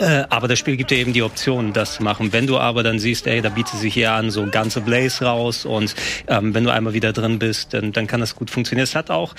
Äh, 0.01 0.25
aber 0.29 0.47
das 0.47 0.59
Spiel 0.59 0.77
gibt 0.77 0.91
dir 0.91 0.97
eben 0.97 1.13
die 1.13 1.21
Option, 1.23 1.73
das 1.73 1.95
zu 1.95 2.03
machen. 2.03 2.33
Wenn 2.33 2.47
du 2.47 2.57
aber 2.57 2.83
dann 2.83 2.99
siehst, 2.99 3.27
ey, 3.27 3.41
da 3.41 3.49
bietet 3.49 3.79
sich 3.79 3.93
hier 3.93 4.11
an, 4.11 4.31
so 4.31 4.47
ganze 4.47 4.81
Blaze 4.81 5.23
raus 5.25 5.63
und 5.65 5.93
ähm, 6.27 6.53
wenn 6.53 6.63
du 6.63 6.71
einmal 6.73 6.93
wieder 6.93 7.13
drin 7.13 7.37
bist, 7.39 7.73
dann, 7.73 7.91
dann 7.91 8.07
kann 8.07 8.19
das 8.19 8.35
gut 8.35 8.49
funktionieren. 8.49 8.83
Es 8.83 8.95
hat 8.95 9.11
auch, 9.11 9.35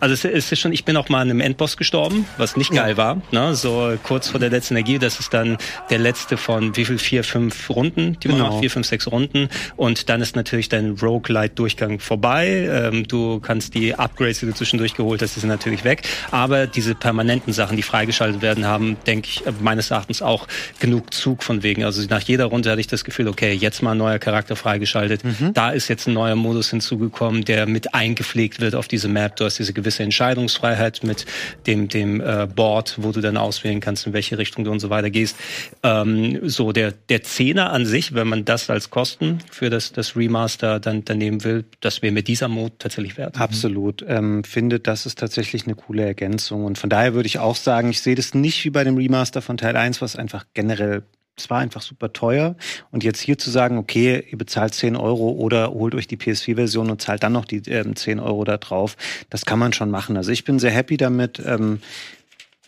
also 0.00 0.14
es, 0.14 0.24
es 0.24 0.50
ist 0.52 0.58
schon, 0.60 0.72
ich 0.72 0.84
bin 0.86 0.96
auch 0.96 1.08
mal 1.10 1.20
an 1.20 1.28
einem 1.30 1.40
Endboss 1.40 1.76
gestorben, 1.76 2.26
was 2.38 2.56
nicht 2.56 2.72
geil 2.72 2.96
war. 2.96 3.20
Ne? 3.30 3.54
So 3.54 3.92
kurz 4.02 4.28
vor 4.30 4.40
der 4.40 4.48
letzten 4.50 4.74
Energie, 4.74 4.98
das 4.98 5.20
ist 5.20 5.34
dann 5.34 5.58
der 5.90 5.98
letzte 5.98 6.36
von 6.38 6.74
wie 6.76 6.86
viel, 6.86 6.98
vier, 6.98 7.22
fünf 7.22 7.68
Runden, 7.70 8.18
die 8.20 8.28
man 8.28 8.38
Genau. 8.38 8.50
macht, 8.50 8.60
vier, 8.60 8.70
fünf, 8.70 8.86
sechs 8.86 9.10
Runden. 9.10 9.48
Und 9.76 10.08
dann 10.08 10.20
ist 10.22 10.34
natürlich 10.34 10.68
dein 10.68 10.92
Roguelite-Durchgang 11.00 11.98
vorbei. 12.00 12.68
Ähm, 12.70 13.06
du 13.06 13.40
kannst 13.40 13.74
die 13.74 13.94
Upgrades, 13.94 14.40
die 14.40 14.46
du 14.46 14.54
zwischendurch 14.54 14.94
geholt 14.94 15.20
hast, 15.22 15.36
die 15.36 15.40
sind 15.40 15.48
natürlich 15.50 15.84
weg. 15.84 16.02
Aber 16.30 16.66
diese 16.66 16.94
permanenten 16.94 17.52
Sachen, 17.52 17.76
die 17.76 17.82
freigeschaltet 17.82 18.42
werden, 18.42 18.64
haben, 18.66 18.96
denke 19.06 19.28
ich, 19.28 19.46
äh, 19.46 19.52
meines 19.60 19.90
Erachtens 19.90 20.05
auch 20.22 20.46
genug 20.80 21.12
Zug 21.12 21.42
von 21.42 21.62
wegen. 21.62 21.84
Also 21.84 22.02
nach 22.08 22.22
jeder 22.22 22.46
Runde 22.46 22.70
hatte 22.70 22.80
ich 22.80 22.86
das 22.86 23.04
Gefühl, 23.04 23.28
okay, 23.28 23.52
jetzt 23.52 23.82
mal 23.82 23.92
ein 23.92 23.98
neuer 23.98 24.18
Charakter 24.18 24.56
freigeschaltet. 24.56 25.22
Da 25.54 25.70
ist 25.70 25.88
jetzt 25.88 26.06
ein 26.06 26.14
neuer 26.14 26.36
Modus 26.36 26.70
hinzugekommen, 26.70 27.44
der 27.44 27.66
mit 27.66 27.94
eingepflegt 27.94 28.60
wird 28.60 28.74
auf 28.74 28.88
diese 28.88 29.08
Map. 29.08 29.36
Du 29.36 29.44
hast 29.44 29.58
diese 29.58 29.72
gewisse 29.72 30.02
Entscheidungsfreiheit 30.02 31.02
mit 31.02 31.26
dem, 31.66 31.88
dem 31.88 32.20
äh, 32.20 32.46
Board, 32.46 32.96
wo 32.98 33.12
du 33.12 33.20
dann 33.20 33.36
auswählen 33.36 33.80
kannst, 33.80 34.06
in 34.06 34.12
welche 34.12 34.38
Richtung 34.38 34.64
du 34.64 34.70
und 34.70 34.80
so 34.80 34.90
weiter 34.90 35.10
gehst. 35.10 35.36
Ähm, 35.82 36.40
so 36.48 36.72
der, 36.72 36.92
der 37.08 37.22
Zehner 37.22 37.72
an 37.72 37.86
sich, 37.86 38.14
wenn 38.14 38.28
man 38.28 38.44
das 38.44 38.70
als 38.70 38.90
Kosten 38.90 39.38
für 39.50 39.70
das, 39.70 39.92
das 39.92 40.16
Remaster 40.16 40.80
dann, 40.80 41.04
dann 41.04 41.18
nehmen 41.18 41.44
will, 41.44 41.64
das 41.80 42.02
wäre 42.02 42.12
mir 42.12 42.22
dieser 42.22 42.48
Mode 42.48 42.74
tatsächlich 42.78 43.16
wert. 43.16 43.38
Absolut. 43.38 44.04
Ähm, 44.06 44.44
finde, 44.44 44.80
das 44.80 45.06
ist 45.06 45.18
tatsächlich 45.18 45.66
eine 45.66 45.74
coole 45.74 46.04
Ergänzung. 46.04 46.64
Und 46.64 46.78
von 46.78 46.90
daher 46.90 47.14
würde 47.14 47.26
ich 47.26 47.38
auch 47.38 47.56
sagen, 47.56 47.90
ich 47.90 48.00
sehe 48.00 48.14
das 48.14 48.34
nicht 48.34 48.64
wie 48.64 48.70
bei 48.70 48.84
dem 48.84 48.96
Remaster 48.96 49.42
von 49.42 49.56
Teil 49.56 49.76
1, 49.76 49.95
was 50.02 50.16
einfach 50.16 50.44
generell, 50.54 51.02
es 51.38 51.50
war 51.50 51.58
einfach 51.58 51.82
super 51.82 52.12
teuer. 52.12 52.56
Und 52.90 53.04
jetzt 53.04 53.20
hier 53.20 53.36
zu 53.38 53.50
sagen, 53.50 53.76
okay, 53.78 54.24
ihr 54.30 54.38
bezahlt 54.38 54.72
10 54.74 54.96
Euro 54.96 55.30
oder 55.32 55.70
holt 55.70 55.94
euch 55.94 56.06
die 56.06 56.16
PS4-Version 56.16 56.90
und 56.90 57.02
zahlt 57.02 57.22
dann 57.22 57.32
noch 57.32 57.44
die 57.44 57.58
ähm, 57.70 57.94
10 57.96 58.20
Euro 58.20 58.44
da 58.44 58.56
drauf, 58.56 58.96
das 59.30 59.44
kann 59.44 59.58
man 59.58 59.72
schon 59.72 59.90
machen. 59.90 60.16
Also 60.16 60.30
ich 60.32 60.44
bin 60.44 60.58
sehr 60.58 60.70
happy 60.70 60.96
damit. 60.96 61.38
Ähm, 61.44 61.80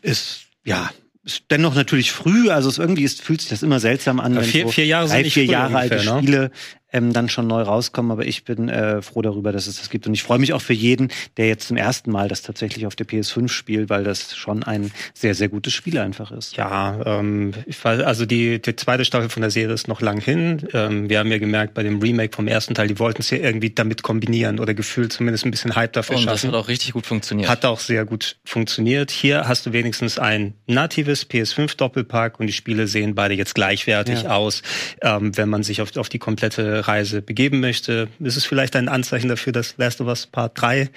ist, 0.03 0.43
ja, 0.65 0.91
ist 1.25 1.45
dennoch 1.51 1.75
natürlich 1.75 2.13
früh, 2.13 2.51
also 2.51 2.69
es 2.69 2.79
irgendwie 2.79 3.03
ist, 3.05 3.21
fühlt 3.23 3.41
sich 3.41 3.51
das 3.51 3.63
immer 3.63 3.81
seltsam 3.81 4.21
an, 4.21 4.35
Ja, 4.35 4.41
wenn 4.41 4.49
vier- 4.49 4.65
so 4.65 4.71
vier 4.71 4.87
Jahre 4.87 5.09
drei, 5.09 5.25
vier 5.25 5.45
Jahre 5.45 5.77
alte 5.77 5.95
ungefähr, 5.97 6.15
ne? 6.15 6.23
Spiele 6.23 6.51
ähm, 6.93 7.13
dann 7.13 7.29
schon 7.29 7.47
neu 7.47 7.63
rauskommen, 7.63 8.11
aber 8.13 8.25
ich 8.27 8.45
bin 8.45 8.69
äh, 8.69 9.03
froh 9.03 9.23
darüber, 9.23 9.53
dass 9.53 9.67
es 9.67 9.79
das 9.79 9.91
gibt. 9.91 10.07
Und 10.07 10.15
ich 10.15 10.23
freue 10.23 10.39
mich 10.39 10.53
auch 10.53 10.63
für 10.63 10.73
jeden, 10.73 11.09
der 11.37 11.47
jetzt 11.49 11.69
zum 11.69 11.77
ersten 11.77 12.11
Mal 12.11 12.29
das 12.29 12.43
tatsächlich 12.43 12.87
auf 12.87 12.97
der 12.97 13.07
PS5 13.07 13.49
spielt, 13.49 13.91
weil 13.91 14.05
das 14.05 14.37
schon 14.37 14.63
ein 14.63 14.91
sehr, 15.15 15.35
sehr 15.35 15.49
gutes 15.49 15.73
Spiel 15.75 15.99
einfach 15.99 16.31
ist. 16.31 16.57
Ja, 16.57 17.01
ähm, 17.05 17.53
ich 17.67 17.83
weiß, 17.85 18.01
also 18.03 18.25
die, 18.27 18.61
die 18.63 18.77
zweite 18.77 19.05
Staffel 19.05 19.29
von 19.29 19.43
der 19.43 19.51
Serie 19.51 19.75
ist 19.75 19.89
noch 19.89 20.01
lang 20.01 20.21
hin. 20.21 20.67
Ähm, 20.73 21.09
wir 21.11 21.19
haben 21.19 21.31
ja 21.31 21.39
gemerkt 21.39 21.75
bei 21.75 21.83
dem 21.83 22.01
Remake 22.01 22.35
vom 22.35 22.49
ersten 22.49 22.75
Teil, 22.75 22.89
die 22.89 22.99
wollten 22.99 23.21
es 23.23 23.31
ja 23.31 23.39
irgendwie 23.39 23.71
damit 23.71 24.03
kombinieren 24.03 24.59
oder 24.59 24.75
gefühlt 24.75 25.13
zumindest 25.13 25.45
ein 25.45 25.51
bisschen 25.51 25.77
Hype 25.77 25.93
dafür 25.93 26.17
Und 26.17 26.27
das 26.27 26.41
schaffen. 26.41 26.55
hat 26.55 26.61
auch 26.65 26.69
richtig 26.69 26.93
gut 26.93 27.07
funktioniert. 27.07 27.49
Hat 27.49 27.65
auch 27.65 27.81
sehr 27.81 28.05
gut 28.05 28.37
funktioniert. 28.45 29.11
Hier 29.11 29.47
hast 29.47 29.67
du 29.67 29.73
wenigstens 29.73 30.19
ein 30.19 30.55
natives 30.67 31.29
PS5-Doppelpack 31.29 32.39
und 32.41 32.47
die 32.47 32.53
Spiele 32.53 32.87
sehen 32.87 33.15
beide 33.15 33.35
jetzt 33.35 33.55
gleichwertig 33.55 34.23
Ja. 34.23 34.31
aus. 34.37 34.63
Ähm, 35.03 35.37
wenn 35.37 35.49
man 35.49 35.63
sich 35.63 35.81
auf, 35.83 35.97
auf 35.97 36.09
die 36.09 36.19
komplette 36.19 36.78
Reise 36.87 37.23
begeben 37.23 37.61
möchte, 37.61 38.09
ist 38.21 38.37
es 38.37 38.45
vielleicht 38.45 38.77
ein 38.77 38.89
Anzeichen 38.89 39.29
dafür, 39.29 39.53
dass 39.53 39.75
Last 39.79 40.01
of 40.01 40.07
Us 40.09 40.27
Part 40.27 40.61
3 40.61 40.91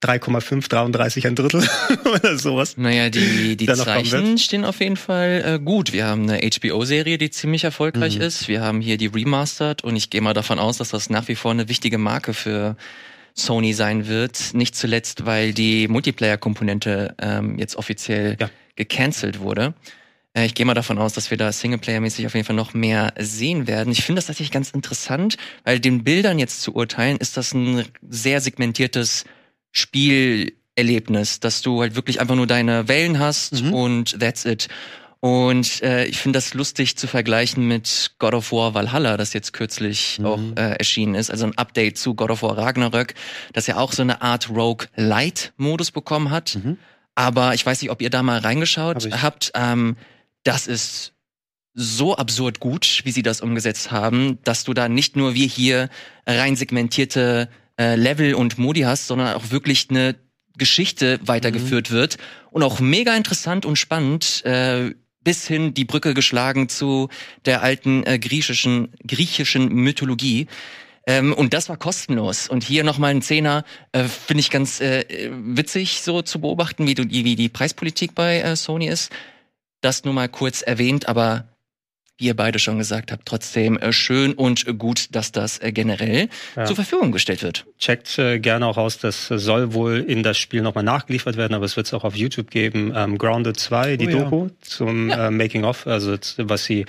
3,5, 0.00 0.68
33 0.68 1.26
ein 1.26 1.34
Drittel 1.34 1.68
oder 2.04 2.38
sowas. 2.38 2.76
Naja, 2.76 3.10
die, 3.10 3.56
die 3.56 3.66
Zeichen 3.66 4.38
stehen 4.38 4.64
auf 4.64 4.78
jeden 4.78 4.96
Fall 4.96 5.42
äh, 5.44 5.58
gut. 5.58 5.92
Wir 5.92 6.06
haben 6.06 6.30
eine 6.30 6.38
HBO-Serie, 6.48 7.18
die 7.18 7.30
ziemlich 7.30 7.64
erfolgreich 7.64 8.14
Mhm. 8.16 8.22
ist. 8.22 8.46
Wir 8.46 8.60
haben 8.60 8.80
hier 8.80 8.96
die 8.96 9.06
Remastered 9.08 9.82
und 9.82 9.96
ich 9.96 10.08
gehe 10.08 10.20
mal 10.20 10.34
davon 10.34 10.60
aus, 10.60 10.78
dass 10.78 10.90
das 10.90 11.10
nach 11.10 11.26
wie 11.26 11.34
vor 11.34 11.50
eine 11.50 11.68
wichtige 11.68 11.98
Marke 11.98 12.32
für 12.32 12.76
Sony 13.34 13.72
sein 13.74 14.06
wird. 14.06 14.54
Nicht 14.54 14.76
zuletzt, 14.76 15.26
weil 15.26 15.52
die 15.52 15.88
Multiplayer-Komponente 15.88 17.16
ähm, 17.20 17.58
jetzt 17.58 17.74
offiziell 17.74 18.36
Ja. 18.38 18.50
gecancelt 18.76 19.40
wurde. 19.40 19.74
Äh, 20.38 20.46
Ich 20.46 20.54
gehe 20.54 20.64
mal 20.66 20.74
davon 20.74 20.98
aus, 20.98 21.12
dass 21.12 21.30
wir 21.30 21.36
da 21.38 21.48
Singleplayer-mäßig 21.50 22.26
auf 22.26 22.34
jeden 22.34 22.46
Fall 22.46 22.56
noch 22.56 22.74
mehr 22.74 23.12
sehen 23.18 23.66
werden. 23.66 23.92
Ich 23.92 24.04
finde 24.04 24.18
das 24.20 24.26
tatsächlich 24.26 24.52
ganz 24.52 24.70
interessant, 24.70 25.36
weil 25.64 25.80
den 25.80 26.04
Bildern 26.04 26.38
jetzt 26.38 26.62
zu 26.62 26.74
urteilen, 26.74 27.16
ist 27.18 27.36
das 27.36 27.52
ein 27.54 27.84
sehr 28.08 28.40
segmentiertes 28.40 29.24
Spielerlebnis, 29.72 31.40
dass 31.40 31.62
du 31.62 31.80
halt 31.80 31.94
wirklich 31.96 32.20
einfach 32.20 32.34
nur 32.36 32.46
deine 32.46 32.88
Wellen 32.88 33.18
hast 33.18 33.62
Mhm. 33.62 33.72
und 33.74 34.20
that's 34.20 34.44
it. 34.44 34.68
Und 35.20 35.82
äh, 35.82 36.04
ich 36.04 36.18
finde 36.18 36.36
das 36.36 36.54
lustig 36.54 36.96
zu 36.96 37.08
vergleichen 37.08 37.66
mit 37.66 38.12
God 38.20 38.34
of 38.34 38.52
War 38.52 38.74
Valhalla, 38.74 39.16
das 39.16 39.32
jetzt 39.32 39.52
kürzlich 39.52 40.18
Mhm. 40.20 40.26
auch 40.26 40.40
äh, 40.56 40.76
erschienen 40.78 41.16
ist. 41.16 41.30
Also 41.30 41.46
ein 41.46 41.58
Update 41.58 41.98
zu 41.98 42.14
God 42.14 42.30
of 42.30 42.42
War 42.42 42.56
Ragnarök, 42.56 43.14
das 43.52 43.66
ja 43.66 43.76
auch 43.78 43.92
so 43.92 44.02
eine 44.02 44.22
Art 44.22 44.48
Rogue-Light-Modus 44.48 45.90
bekommen 45.90 46.30
hat. 46.30 46.54
Mhm. 46.62 46.78
Aber 47.16 47.54
ich 47.54 47.66
weiß 47.66 47.82
nicht, 47.82 47.90
ob 47.90 48.00
ihr 48.00 48.10
da 48.10 48.22
mal 48.22 48.38
reingeschaut 48.38 49.10
Hab 49.10 49.22
habt. 49.22 49.50
Ähm, 49.56 49.96
das 50.44 50.66
ist 50.66 51.14
so 51.74 52.16
absurd 52.16 52.60
gut, 52.60 53.02
wie 53.04 53.12
sie 53.12 53.22
das 53.22 53.40
umgesetzt 53.40 53.90
haben, 53.90 54.38
dass 54.42 54.64
du 54.64 54.74
da 54.74 54.88
nicht 54.88 55.16
nur 55.16 55.34
wie 55.34 55.46
hier 55.46 55.88
rein 56.26 56.56
segmentierte 56.56 57.48
äh, 57.78 57.94
Level 57.94 58.34
und 58.34 58.58
Modi 58.58 58.80
hast, 58.80 59.06
sondern 59.06 59.34
auch 59.34 59.50
wirklich 59.50 59.88
eine 59.90 60.16
Geschichte 60.56 61.20
weitergeführt 61.22 61.90
wird 61.92 62.18
und 62.50 62.64
auch 62.64 62.80
mega 62.80 63.16
interessant 63.16 63.64
und 63.64 63.76
spannend 63.76 64.44
äh, 64.44 64.92
bis 65.22 65.46
hin 65.46 65.74
die 65.74 65.84
Brücke 65.84 66.14
geschlagen 66.14 66.68
zu 66.68 67.08
der 67.44 67.62
alten 67.62 68.02
äh, 68.04 68.18
griechischen 68.18 68.88
griechischen 69.06 69.68
Mythologie. 69.68 70.48
Ähm, 71.06 71.32
und 71.32 71.54
das 71.54 71.68
war 71.68 71.76
kostenlos. 71.76 72.48
Und 72.48 72.64
hier 72.64 72.84
nochmal 72.84 73.10
ein 73.10 73.22
Zehner, 73.22 73.64
äh, 73.92 74.04
finde 74.04 74.40
ich 74.40 74.50
ganz 74.50 74.80
äh, 74.80 75.30
witzig 75.30 76.02
so 76.02 76.22
zu 76.22 76.40
beobachten, 76.40 76.86
wie, 76.86 76.94
du, 76.94 77.04
wie 77.08 77.36
die 77.36 77.48
Preispolitik 77.48 78.14
bei 78.14 78.40
äh, 78.40 78.56
Sony 78.56 78.88
ist. 78.88 79.12
Das 79.80 80.04
nur 80.04 80.14
mal 80.14 80.28
kurz 80.28 80.62
erwähnt, 80.62 81.08
aber 81.08 81.44
wie 82.20 82.26
ihr 82.26 82.34
beide 82.34 82.58
schon 82.58 82.78
gesagt 82.78 83.12
habt, 83.12 83.26
trotzdem 83.26 83.76
äh, 83.78 83.92
schön 83.92 84.32
und 84.32 84.76
gut, 84.76 85.14
dass 85.14 85.30
das 85.30 85.60
äh, 85.60 85.70
generell 85.70 86.28
Ja. 86.56 86.64
zur 86.64 86.74
Verfügung 86.74 87.12
gestellt 87.12 87.44
wird. 87.44 87.64
Checkt 87.78 88.18
äh, 88.18 88.40
gerne 88.40 88.66
auch 88.66 88.76
aus, 88.76 88.98
das 88.98 89.28
soll 89.28 89.72
wohl 89.72 89.98
in 89.98 90.24
das 90.24 90.36
Spiel 90.36 90.62
nochmal 90.62 90.82
nachgeliefert 90.82 91.36
werden, 91.36 91.54
aber 91.54 91.64
es 91.64 91.76
wird 91.76 91.86
es 91.86 91.94
auch 91.94 92.02
auf 92.02 92.16
YouTube 92.16 92.50
geben. 92.50 92.92
Ähm, 92.96 93.18
Grounded 93.18 93.60
2, 93.60 93.96
die 93.98 94.08
Oh 94.08 94.10
ja. 94.10 94.24
Doku 94.24 94.48
zum 94.62 95.10
äh, 95.10 95.30
Making 95.30 95.62
of, 95.62 95.86
also 95.86 96.16
was 96.38 96.64
sie 96.64 96.86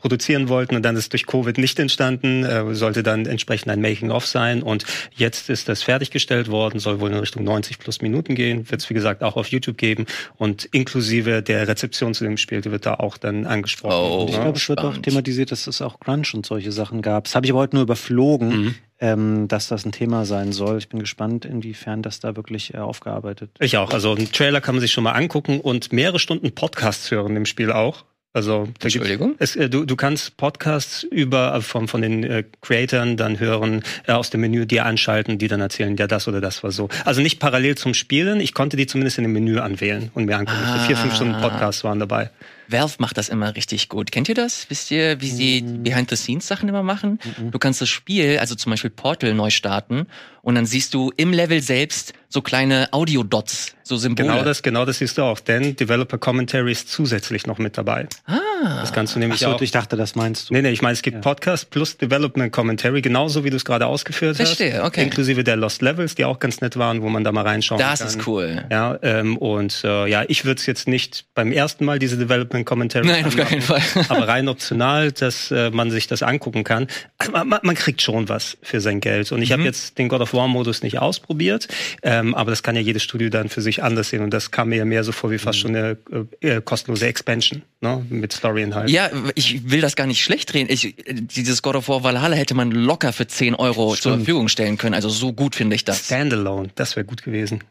produzieren 0.00 0.48
wollten 0.48 0.76
und 0.76 0.82
dann 0.82 0.96
ist 0.96 1.12
durch 1.12 1.26
Covid 1.26 1.58
nicht 1.58 1.78
entstanden, 1.78 2.44
äh, 2.44 2.74
sollte 2.74 3.02
dann 3.02 3.26
entsprechend 3.26 3.70
ein 3.70 3.80
Making-of 3.80 4.26
sein 4.26 4.62
und 4.62 4.84
jetzt 5.14 5.50
ist 5.50 5.68
das 5.68 5.82
fertiggestellt 5.82 6.48
worden, 6.48 6.80
soll 6.80 7.00
wohl 7.00 7.10
in 7.10 7.18
Richtung 7.18 7.44
90 7.44 7.78
plus 7.78 8.00
Minuten 8.02 8.34
gehen, 8.34 8.70
wird 8.70 8.80
es 8.80 8.90
wie 8.90 8.94
gesagt 8.94 9.22
auch 9.22 9.36
auf 9.36 9.48
YouTube 9.48 9.78
geben 9.78 10.06
und 10.36 10.64
inklusive 10.66 11.42
der 11.42 11.68
Rezeption 11.68 12.14
zu 12.14 12.24
dem 12.24 12.36
Spiel, 12.36 12.60
die 12.60 12.70
wird 12.70 12.86
da 12.86 12.94
auch 12.94 13.16
dann 13.18 13.46
angesprochen. 13.46 13.94
Oh. 13.94 14.26
Ich 14.28 14.36
ne? 14.36 14.42
glaube, 14.42 14.58
es 14.58 14.68
wird 14.68 14.80
auch 14.80 14.96
thematisiert, 14.96 15.52
dass 15.52 15.66
es 15.66 15.82
auch 15.82 16.00
Crunch 16.00 16.34
und 16.34 16.46
solche 16.46 16.72
Sachen 16.72 17.02
gab. 17.02 17.24
Das 17.24 17.34
habe 17.34 17.46
ich 17.46 17.52
aber 17.52 17.60
heute 17.60 17.76
nur 17.76 17.82
überflogen, 17.82 18.48
Mhm. 18.48 18.74
ähm, 19.00 19.48
dass 19.48 19.68
das 19.68 19.84
ein 19.84 19.92
Thema 19.92 20.24
sein 20.24 20.52
soll. 20.52 20.78
Ich 20.78 20.88
bin 20.88 21.00
gespannt, 21.00 21.44
inwiefern 21.44 22.02
das 22.02 22.20
da 22.20 22.36
wirklich 22.36 22.74
äh, 22.74 22.78
aufgearbeitet 22.78 23.50
Ich 23.60 23.76
auch. 23.76 23.92
Also 23.92 24.14
einen 24.14 24.32
Trailer 24.32 24.60
kann 24.60 24.74
man 24.74 24.80
sich 24.80 24.92
schon 24.92 25.04
mal 25.04 25.12
angucken 25.12 25.60
und 25.60 25.92
mehrere 25.92 26.18
Stunden 26.18 26.52
Podcasts 26.52 27.10
hören 27.10 27.36
im 27.36 27.46
Spiel 27.46 27.72
auch. 27.72 28.04
Also 28.32 28.68
Entschuldigung? 28.80 29.34
Es, 29.40 29.56
äh, 29.56 29.68
du, 29.68 29.84
du 29.84 29.96
kannst 29.96 30.36
Podcasts 30.36 31.02
über 31.02 31.56
äh, 31.56 31.60
von, 31.60 31.88
von 31.88 32.00
den 32.00 32.22
äh, 32.22 32.44
Creatoren 32.60 33.16
dann 33.16 33.40
hören, 33.40 33.82
äh, 34.06 34.12
aus 34.12 34.30
dem 34.30 34.42
Menü 34.42 34.66
dir 34.66 34.86
anschalten, 34.86 35.38
die 35.38 35.48
dann 35.48 35.60
erzählen, 35.60 35.96
ja 35.96 36.06
das 36.06 36.28
oder 36.28 36.40
das 36.40 36.62
war 36.62 36.70
so. 36.70 36.88
Also 37.04 37.22
nicht 37.22 37.40
parallel 37.40 37.76
zum 37.76 37.92
Spielen, 37.92 38.40
ich 38.40 38.54
konnte 38.54 38.76
die 38.76 38.86
zumindest 38.86 39.18
in 39.18 39.24
dem 39.24 39.32
Menü 39.32 39.58
anwählen 39.58 40.10
und 40.14 40.26
mir 40.26 40.38
angucken. 40.38 40.60
So 40.74 40.78
vier, 40.86 40.96
fünf 40.96 41.14
Stunden 41.16 41.34
Ah. 41.34 41.48
Podcasts 41.48 41.82
waren 41.82 41.98
dabei. 41.98 42.30
Valve 42.68 42.94
macht 42.98 43.18
das 43.18 43.28
immer 43.28 43.56
richtig 43.56 43.88
gut. 43.88 44.12
Kennt 44.12 44.28
ihr 44.28 44.36
das? 44.36 44.70
Wisst 44.70 44.92
ihr, 44.92 45.20
wie 45.20 45.28
sie 45.28 45.60
Behind-the-Scenes-Sachen 45.62 46.68
immer 46.68 46.84
machen? 46.84 47.18
Du 47.50 47.58
kannst 47.58 47.80
das 47.80 47.88
Spiel, 47.88 48.38
also 48.38 48.54
zum 48.54 48.70
Beispiel 48.70 48.90
Portal, 48.90 49.34
neu 49.34 49.50
starten 49.50 50.06
und 50.42 50.54
dann 50.54 50.66
siehst 50.66 50.94
du 50.94 51.12
im 51.16 51.32
Level 51.32 51.60
selbst 51.62 52.12
so 52.32 52.42
kleine 52.42 52.88
Audio-Dots, 52.92 53.74
so 53.82 53.96
Symbole. 53.96 54.28
Genau 54.28 54.44
das, 54.44 54.62
genau 54.62 54.84
das 54.84 54.98
siehst 54.98 55.18
du 55.18 55.22
auch, 55.22 55.40
denn 55.40 55.74
Developer 55.74 56.16
Commentary 56.16 56.70
ist 56.70 56.88
zusätzlich 56.88 57.44
noch 57.48 57.58
mit 57.58 57.76
dabei. 57.76 58.06
Ah, 58.26 58.36
Das 58.80 58.92
kannst 58.92 59.16
du 59.16 59.18
nämlich 59.18 59.44
Achso, 59.44 59.56
auch. 59.56 59.60
ich 59.62 59.72
dachte, 59.72 59.96
das 59.96 60.14
meinst 60.14 60.48
du. 60.48 60.54
Nee, 60.54 60.62
nee, 60.62 60.70
ich 60.70 60.80
meine, 60.80 60.92
es 60.92 61.02
gibt 61.02 61.22
Podcast 61.22 61.70
plus 61.70 61.96
Development 61.96 62.52
Commentary, 62.52 63.02
genauso 63.02 63.42
wie 63.42 63.50
du 63.50 63.56
es 63.56 63.64
gerade 63.64 63.86
ausgeführt 63.86 64.36
Verstehe, 64.36 64.74
hast. 64.74 64.86
okay. 64.86 65.02
Inklusive 65.02 65.42
der 65.42 65.56
Lost 65.56 65.82
Levels, 65.82 66.14
die 66.14 66.24
auch 66.24 66.38
ganz 66.38 66.60
nett 66.60 66.76
waren, 66.76 67.02
wo 67.02 67.08
man 67.08 67.24
da 67.24 67.32
mal 67.32 67.42
reinschauen 67.42 67.80
Das 67.80 67.98
kann. 67.98 68.08
ist 68.08 68.26
cool. 68.28 68.64
Ja, 68.70 68.96
ähm, 69.02 69.36
und 69.36 69.82
äh, 69.82 70.06
ja, 70.06 70.22
ich 70.28 70.44
würde 70.44 70.60
es 70.60 70.66
jetzt 70.66 70.86
nicht 70.86 71.24
beim 71.34 71.50
ersten 71.50 71.84
Mal 71.84 71.98
diese 71.98 72.16
Development 72.16 72.64
Commentary 72.64 73.08
Nein, 73.08 73.24
auf 73.26 73.34
gar 73.34 73.46
keinen 73.46 73.62
Fall. 73.62 73.82
aber 74.08 74.28
rein 74.28 74.46
optional, 74.46 75.10
dass 75.10 75.50
äh, 75.50 75.70
man 75.70 75.90
sich 75.90 76.06
das 76.06 76.22
angucken 76.22 76.62
kann. 76.62 76.86
Man, 77.32 77.48
man 77.48 77.74
kriegt 77.74 78.02
schon 78.02 78.28
was 78.28 78.56
für 78.62 78.80
sein 78.80 79.00
Geld. 79.00 79.32
Und 79.32 79.42
ich 79.42 79.48
Mhm. 79.48 79.54
habe 79.54 79.62
jetzt 79.64 79.98
den 79.98 80.08
God 80.08 80.20
of 80.20 80.29
War 80.34 80.48
Modus 80.48 80.82
nicht 80.82 80.98
ausprobiert, 80.98 81.68
ähm, 82.02 82.34
aber 82.34 82.50
das 82.50 82.62
kann 82.62 82.74
ja 82.76 82.82
jedes 82.82 83.02
Studio 83.02 83.28
dann 83.30 83.48
für 83.48 83.60
sich 83.60 83.82
anders 83.82 84.10
sehen. 84.10 84.22
Und 84.22 84.30
das 84.34 84.50
kam 84.50 84.68
mir 84.70 84.76
ja 84.76 84.84
mehr 84.84 85.04
so 85.04 85.12
vor 85.12 85.30
wie 85.30 85.38
fast 85.38 85.58
Mhm. 85.58 85.62
schon 85.62 85.76
eine 85.76 85.96
äh, 86.40 86.48
äh, 86.56 86.60
kostenlose 86.62 87.06
Expansion 87.06 87.62
ne? 87.80 88.04
mit 88.08 88.32
Story-Inhalt. 88.32 88.90
Ja, 88.90 89.10
ich 89.34 89.70
will 89.70 89.80
das 89.80 89.96
gar 89.96 90.06
nicht 90.06 90.22
schlecht 90.22 90.54
reden. 90.54 90.70
Ich, 90.72 90.94
dieses 91.08 91.62
God 91.62 91.76
of 91.76 91.88
War 91.88 92.04
Valhalla 92.04 92.36
hätte 92.36 92.54
man 92.54 92.70
locker 92.70 93.12
für 93.12 93.26
10 93.26 93.54
Euro 93.54 93.88
zur 93.88 93.96
Stimmt. 93.96 94.16
Verfügung 94.18 94.48
stellen 94.48 94.78
können. 94.78 94.94
Also 94.94 95.08
so 95.08 95.32
gut 95.32 95.54
finde 95.54 95.76
ich 95.76 95.84
das. 95.84 96.06
Standalone, 96.06 96.70
das 96.74 96.96
wäre 96.96 97.04
gut 97.06 97.22
gewesen. 97.22 97.62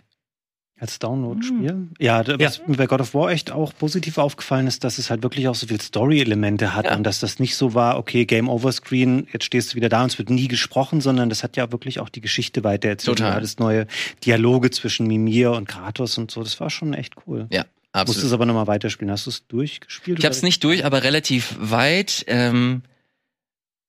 Als 0.81 0.97
Download-Spiel? 0.99 1.89
Ja, 1.99 2.23
da- 2.23 2.39
was 2.39 2.65
mir 2.65 2.77
bei 2.77 2.87
God 2.87 3.01
of 3.01 3.13
War 3.13 3.31
echt 3.31 3.51
auch 3.51 3.73
positiv 3.77 4.17
aufgefallen 4.17 4.65
ist, 4.65 4.85
dass 4.85 4.97
es 4.97 5.09
halt 5.09 5.23
wirklich 5.23 5.49
auch 5.49 5.55
so 5.55 5.67
viel 5.67 5.81
Story-Elemente 5.81 6.73
hat 6.73 6.85
Ja. 6.85 6.95
und 6.95 7.03
dass 7.03 7.19
das 7.19 7.37
nicht 7.37 7.57
so 7.57 7.73
war, 7.73 7.97
okay, 7.97 8.25
Game 8.25 8.47
Over 8.47 8.71
Screen, 8.71 9.27
jetzt 9.33 9.43
stehst 9.43 9.71
du 9.71 9.75
wieder 9.75 9.89
da 9.89 10.03
und 10.03 10.11
es 10.13 10.17
wird 10.17 10.29
nie 10.29 10.47
gesprochen, 10.47 11.01
sondern 11.01 11.27
das 11.27 11.43
hat 11.43 11.57
ja 11.57 11.71
wirklich 11.73 11.99
auch 11.99 12.07
die 12.07 12.21
Geschichte 12.21 12.63
weitererzählt. 12.63 13.17
Total. 13.17 13.31
Und 13.31 13.37
Alles 13.37 13.59
neue 13.59 13.87
Dialoge 14.25 14.71
zwischen 14.71 15.05
Mimir 15.05 15.51
und 15.51 15.67
Kratos 15.67 16.17
und 16.17 16.31
so. 16.31 16.41
Das 16.43 16.59
war 16.61 16.69
schon 16.69 16.93
echt 16.93 17.15
cool. 17.27 17.47
Ja, 17.51 17.65
Musst 17.93 18.09
es 18.11 18.15
absolut. 18.17 18.33
aber 18.35 18.45
nochmal 18.45 18.67
weiterspielen. 18.67 19.11
Hast 19.11 19.25
du 19.25 19.31
es 19.31 19.45
durchgespielt? 19.47 20.19
Ich 20.19 20.25
habe 20.25 20.31
es 20.31 20.39
oder? 20.39 20.45
nicht 20.47 20.63
durch, 20.63 20.85
aber 20.85 21.03
relativ 21.03 21.57
weit. 21.59 22.23
Ähm, 22.27 22.83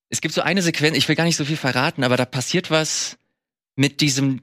es 0.09 0.21
gibt 0.21 0.35
so 0.35 0.41
eine 0.41 0.61
Sequenz, 0.63 0.97
ich 0.97 1.07
will 1.09 1.15
gar 1.15 1.23
nicht 1.25 1.37
so 1.37 1.45
viel 1.45 1.57
verraten, 1.57 2.03
aber 2.03 2.17
da 2.17 2.25
passiert 2.25 2.71
was 2.73 3.17
mit 3.77 4.01
diesem 4.01 4.41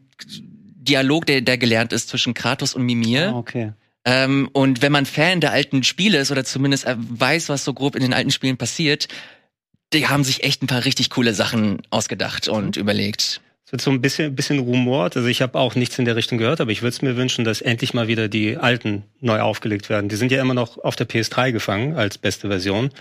Dialog, 0.88 1.26
der, 1.26 1.42
der 1.42 1.58
gelernt 1.58 1.94
ist 1.94 2.10
zwischen 2.10 2.34
Kratos 2.34 2.74
und 2.74 2.84
Mimir. 2.84 3.30
Ah, 3.30 3.38
okay. 3.38 3.74
Ähm, 4.06 4.50
und 4.54 4.82
wenn 4.82 4.92
man 4.92 5.06
Fan 5.06 5.42
der 5.42 5.52
alten 5.52 5.84
Spiele 5.84 6.18
ist 6.18 6.32
oder 6.32 6.46
zumindest 6.46 6.86
äh, 6.86 6.96
weiß, 6.98 7.50
was 7.50 7.66
so 7.66 7.74
grob 7.74 7.96
in 7.96 8.02
den 8.02 8.14
alten 8.14 8.32
Spielen 8.32 8.58
passiert, 8.58 9.08
die 9.94 10.08
haben 10.08 10.24
sich 10.24 10.44
echt 10.44 10.64
ein 10.64 10.68
paar 10.68 10.86
richtig 10.86 11.10
coole 11.10 11.34
Sachen 11.34 11.82
ausgedacht 11.90 12.48
und 12.48 12.78
überlegt. 12.78 13.42
Es 13.66 13.74
wird 13.74 13.82
so 13.82 13.92
ein 13.92 14.00
bisschen, 14.00 14.34
bisschen 14.34 14.60
rumort. 14.60 15.18
Also 15.18 15.28
ich 15.28 15.42
habe 15.42 15.60
auch 15.60 15.76
nichts 15.76 16.00
in 16.00 16.06
der 16.06 16.16
Richtung 16.16 16.38
gehört, 16.38 16.62
aber 16.62 16.72
ich 16.72 16.82
würde 16.82 16.96
es 16.96 17.02
mir 17.02 17.18
wünschen, 17.18 17.44
dass 17.44 17.60
endlich 17.60 17.94
mal 17.94 18.08
wieder 18.08 18.30
die 18.30 18.56
alten 18.56 19.04
neu 19.20 19.42
aufgelegt 19.42 19.90
werden. 19.90 20.08
Die 20.08 20.16
sind 20.16 20.32
ja 20.32 20.42
immer 20.42 20.54
noch 20.54 20.78
auf 20.78 20.96
der 20.96 21.08
PS3 21.08 21.52
gefangen 21.52 21.96
als 21.98 22.18
beste 22.18 22.48
Version. 22.48 22.92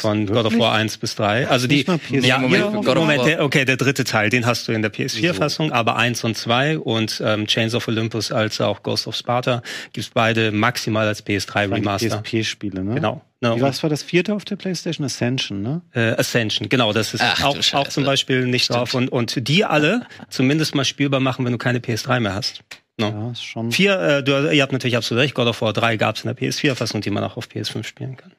Von 0.00 0.26
God 0.26 0.46
of 0.46 0.58
War 0.58 0.72
1 0.72 0.98
bis 0.98 1.14
3. 1.16 1.48
Also 1.48 1.66
die, 1.66 1.76
Nicht 1.76 1.88
mal 1.88 1.96
PS4? 1.98 2.26
ja, 2.26 2.38
Moment, 2.38 2.86
ja, 2.86 2.94
Moment, 2.94 3.24
der, 3.26 3.44
okay, 3.44 3.64
der 3.64 3.76
dritte 3.76 4.04
Teil, 4.04 4.30
den 4.30 4.46
hast 4.46 4.66
du 4.68 4.72
in 4.72 4.82
der 4.82 4.92
PS4-Fassung, 4.92 5.72
aber 5.72 5.96
1 5.96 6.24
und 6.24 6.36
2 6.36 6.78
und 6.78 7.22
ähm, 7.24 7.46
Chains 7.46 7.74
of 7.74 7.86
Olympus 7.88 8.32
als 8.32 8.60
auch 8.60 8.82
Ghost 8.82 9.06
of 9.06 9.14
Sparta 9.16 9.62
gibt's 9.92 10.10
beide 10.12 10.52
maximal 10.52 11.06
als 11.06 11.24
PS3 11.26 11.46
Das 11.46 11.56
waren 11.56 11.70
die 11.70 11.74
Remaster. 11.74 12.22
PSP-Spiele, 12.22 12.84
ne? 12.84 12.94
Genau. 12.94 13.22
Ne, 13.40 13.56
Wie, 13.56 13.60
was 13.60 13.82
war 13.82 13.90
das 13.90 14.04
vierte 14.04 14.34
auf 14.34 14.44
der 14.44 14.54
PlayStation? 14.54 15.04
Ascension, 15.04 15.62
ne? 15.62 15.82
äh, 15.94 16.12
Ascension, 16.12 16.68
genau, 16.68 16.92
das 16.92 17.12
ist 17.12 17.22
Ach, 17.24 17.42
auch, 17.42 17.56
auch 17.74 17.88
zum 17.88 18.04
Beispiel 18.04 18.46
nicht 18.46 18.64
Stimmt. 18.64 18.78
drauf. 18.78 18.94
Und, 18.94 19.08
und 19.10 19.48
die 19.48 19.64
alle 19.64 20.06
zumindest 20.30 20.76
mal 20.76 20.84
spielbar 20.84 21.18
machen, 21.18 21.44
wenn 21.44 21.50
du 21.52 21.58
keine 21.58 21.80
PS3 21.80 22.20
mehr 22.20 22.34
hast. 22.34 22.62
No. 22.98 23.08
Ja, 23.08 23.30
ist 23.32 23.42
schon. 23.42 23.72
Vier, 23.72 23.98
äh, 23.98 24.22
du, 24.22 24.52
ihr 24.52 24.62
habt 24.62 24.72
natürlich 24.72 24.96
absolut 24.96 25.22
recht, 25.24 25.34
God 25.34 25.48
of 25.48 25.60
War 25.60 25.72
3 25.72 25.96
gab's 25.96 26.22
in 26.24 26.32
der 26.32 26.36
PS4-Fassung, 26.36 27.00
die 27.00 27.10
man 27.10 27.24
auch 27.24 27.36
auf 27.36 27.48
PS5 27.48 27.82
spielen 27.84 28.16
kann. 28.16 28.32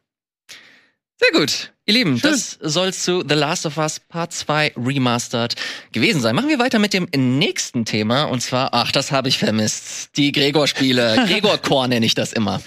Sehr 1.20 1.32
gut. 1.40 1.74
Ihr 1.86 1.96
Lieben, 1.96 2.22
das 2.22 2.58
soll 2.62 2.94
zu 2.94 3.26
The 3.28 3.36
Last 3.36 3.66
of 3.66 3.78
Us 3.78 4.00
Part 4.00 4.32
2 4.32 4.76
Remastered 4.78 5.56
gewesen 5.92 6.22
sein. 6.22 6.34
Machen 6.34 6.48
wir 6.48 6.58
weiter 6.58 6.80
mit 6.80 6.94
dem 6.94 7.10
nächsten 7.14 7.84
Thema 7.84 8.24
und 8.24 8.40
zwar, 8.40 8.70
ach, 8.72 8.94
das 8.94 9.12
habe 9.12 9.28
ich 9.28 9.38
vermisst. 9.38 10.16
Die 10.16 10.32
Gregor-Spiele. 10.32 11.26
Gregor-Core 11.28 11.90
nenne 11.90 12.06
ich 12.06 12.16
das 12.16 12.32
immer. 12.32 12.62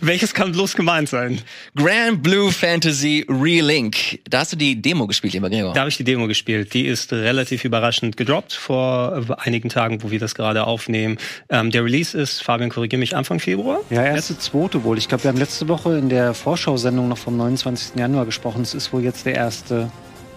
Welches 0.00 0.34
kann 0.34 0.50
bloß 0.50 0.74
gemeint 0.74 1.10
sein? 1.10 1.42
Grand 1.76 2.24
Blue 2.24 2.50
Fantasy 2.50 3.24
Relink. 3.28 4.18
Da 4.28 4.40
hast 4.40 4.50
du 4.50 4.56
die 4.56 4.82
Demo 4.82 5.06
gespielt, 5.06 5.34
lieber 5.34 5.48
Gregor. 5.48 5.72
Da 5.72 5.82
habe 5.82 5.90
ich 5.90 5.96
die 5.96 6.02
Demo 6.02 6.26
gespielt. 6.26 6.74
Die 6.74 6.86
ist 6.86 7.12
relativ 7.12 7.64
überraschend 7.64 8.16
gedroppt 8.16 8.52
vor 8.52 9.36
einigen 9.38 9.68
Tagen, 9.68 10.02
wo 10.02 10.10
wir 10.10 10.18
das 10.18 10.34
gerade 10.34 10.66
aufnehmen. 10.66 11.18
Ähm, 11.50 11.70
der 11.70 11.84
Release 11.84 12.18
ist, 12.18 12.42
Fabian, 12.42 12.70
korrigiere 12.70 12.98
mich, 12.98 13.14
Anfang 13.14 13.38
Februar. 13.38 13.78
Ja, 13.90 14.02
erste, 14.02 14.36
zweite 14.36 14.82
wohl. 14.82 14.98
Ich 14.98 15.06
glaube, 15.06 15.22
wir 15.22 15.28
haben 15.28 15.38
letzte 15.38 15.68
Woche 15.68 15.98
in 15.98 16.08
der 16.08 16.34
Vorschau-Sendung 16.34 17.06
noch 17.06 17.18
vom 17.18 17.36
29. 17.36 17.94
Januar 17.94 18.23
gesprochen. 18.24 18.62
Es 18.62 18.74
ist 18.74 18.92
wohl 18.92 19.02
jetzt 19.02 19.26
der 19.26 19.34
erste, 19.34 19.90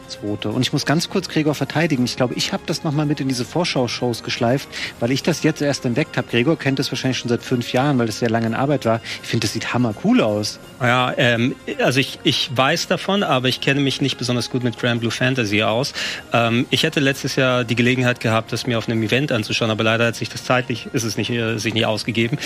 zweite. 0.08 0.50
Und 0.50 0.62
ich 0.62 0.74
muss 0.74 0.86
ganz 0.86 1.10
kurz 1.10 1.28
Gregor 1.30 1.56
verteidigen. 1.56 2.06
Ich 2.06 2.16
glaube, 2.16 2.34
ich 2.36 2.54
habe 2.54 2.64
das 2.66 2.84
nochmal 2.84 3.06
mit 3.06 3.20
in 3.20 3.28
diese 3.28 3.46
Vorschau-Shows 3.46 4.24
geschleift, 4.24 4.68
weil 5.00 5.12
ich 5.12 5.24
das 5.24 5.44
jetzt 5.44 5.62
erst 5.62 5.86
entdeckt 5.86 6.18
habe. 6.18 6.28
Gregor 6.30 6.58
kennt 6.58 6.80
das 6.80 6.92
wahrscheinlich 6.92 7.18
schon 7.18 7.30
seit 7.30 7.44
fünf 7.44 7.74
Jahren, 7.74 7.98
weil 8.00 8.06
das 8.08 8.20
sehr 8.20 8.30
lange 8.30 8.48
in 8.48 8.54
Arbeit 8.54 8.86
war. 8.86 9.02
Ich 9.24 9.30
finde, 9.30 9.46
das 9.46 9.54
sieht 9.54 9.74
hammer 9.74 9.94
cool 10.04 10.22
aus. 10.22 10.60
Ja, 10.82 11.14
ähm, 11.18 11.56
also 11.84 12.00
ich, 12.00 12.20
ich 12.24 12.50
weiß 12.56 12.88
davon, 12.88 13.24
aber 13.24 13.48
ich 13.48 13.62
kenne 13.62 13.82
mich 13.82 14.02
nicht 14.02 14.18
besonders 14.18 14.50
gut 14.50 14.64
mit 14.64 14.78
Grand 14.80 15.00
Blue 15.02 15.12
Fantasy 15.12 15.64
aus. 15.64 15.94
Ähm, 16.34 16.66
ich 16.70 16.84
hätte 16.84 17.00
letztes 17.00 17.36
Jahr 17.36 17.64
die 17.64 17.76
Gelegenheit 17.76 18.20
gehabt, 18.20 18.52
das 18.52 18.68
mir 18.68 18.78
auf 18.78 18.88
einem 18.88 19.02
Event 19.04 19.32
anzuschauen, 19.32 19.72
aber 19.72 19.84
leider 19.84 20.06
hat 20.08 20.16
sich 20.16 20.30
das 20.30 20.44
zeitlich, 20.44 20.88
ist 20.94 21.04
es 21.04 21.18
nicht, 21.18 21.30
äh, 21.30 21.58
sich 21.58 21.74
nicht 21.74 21.86
ausgegeben. 21.86 22.38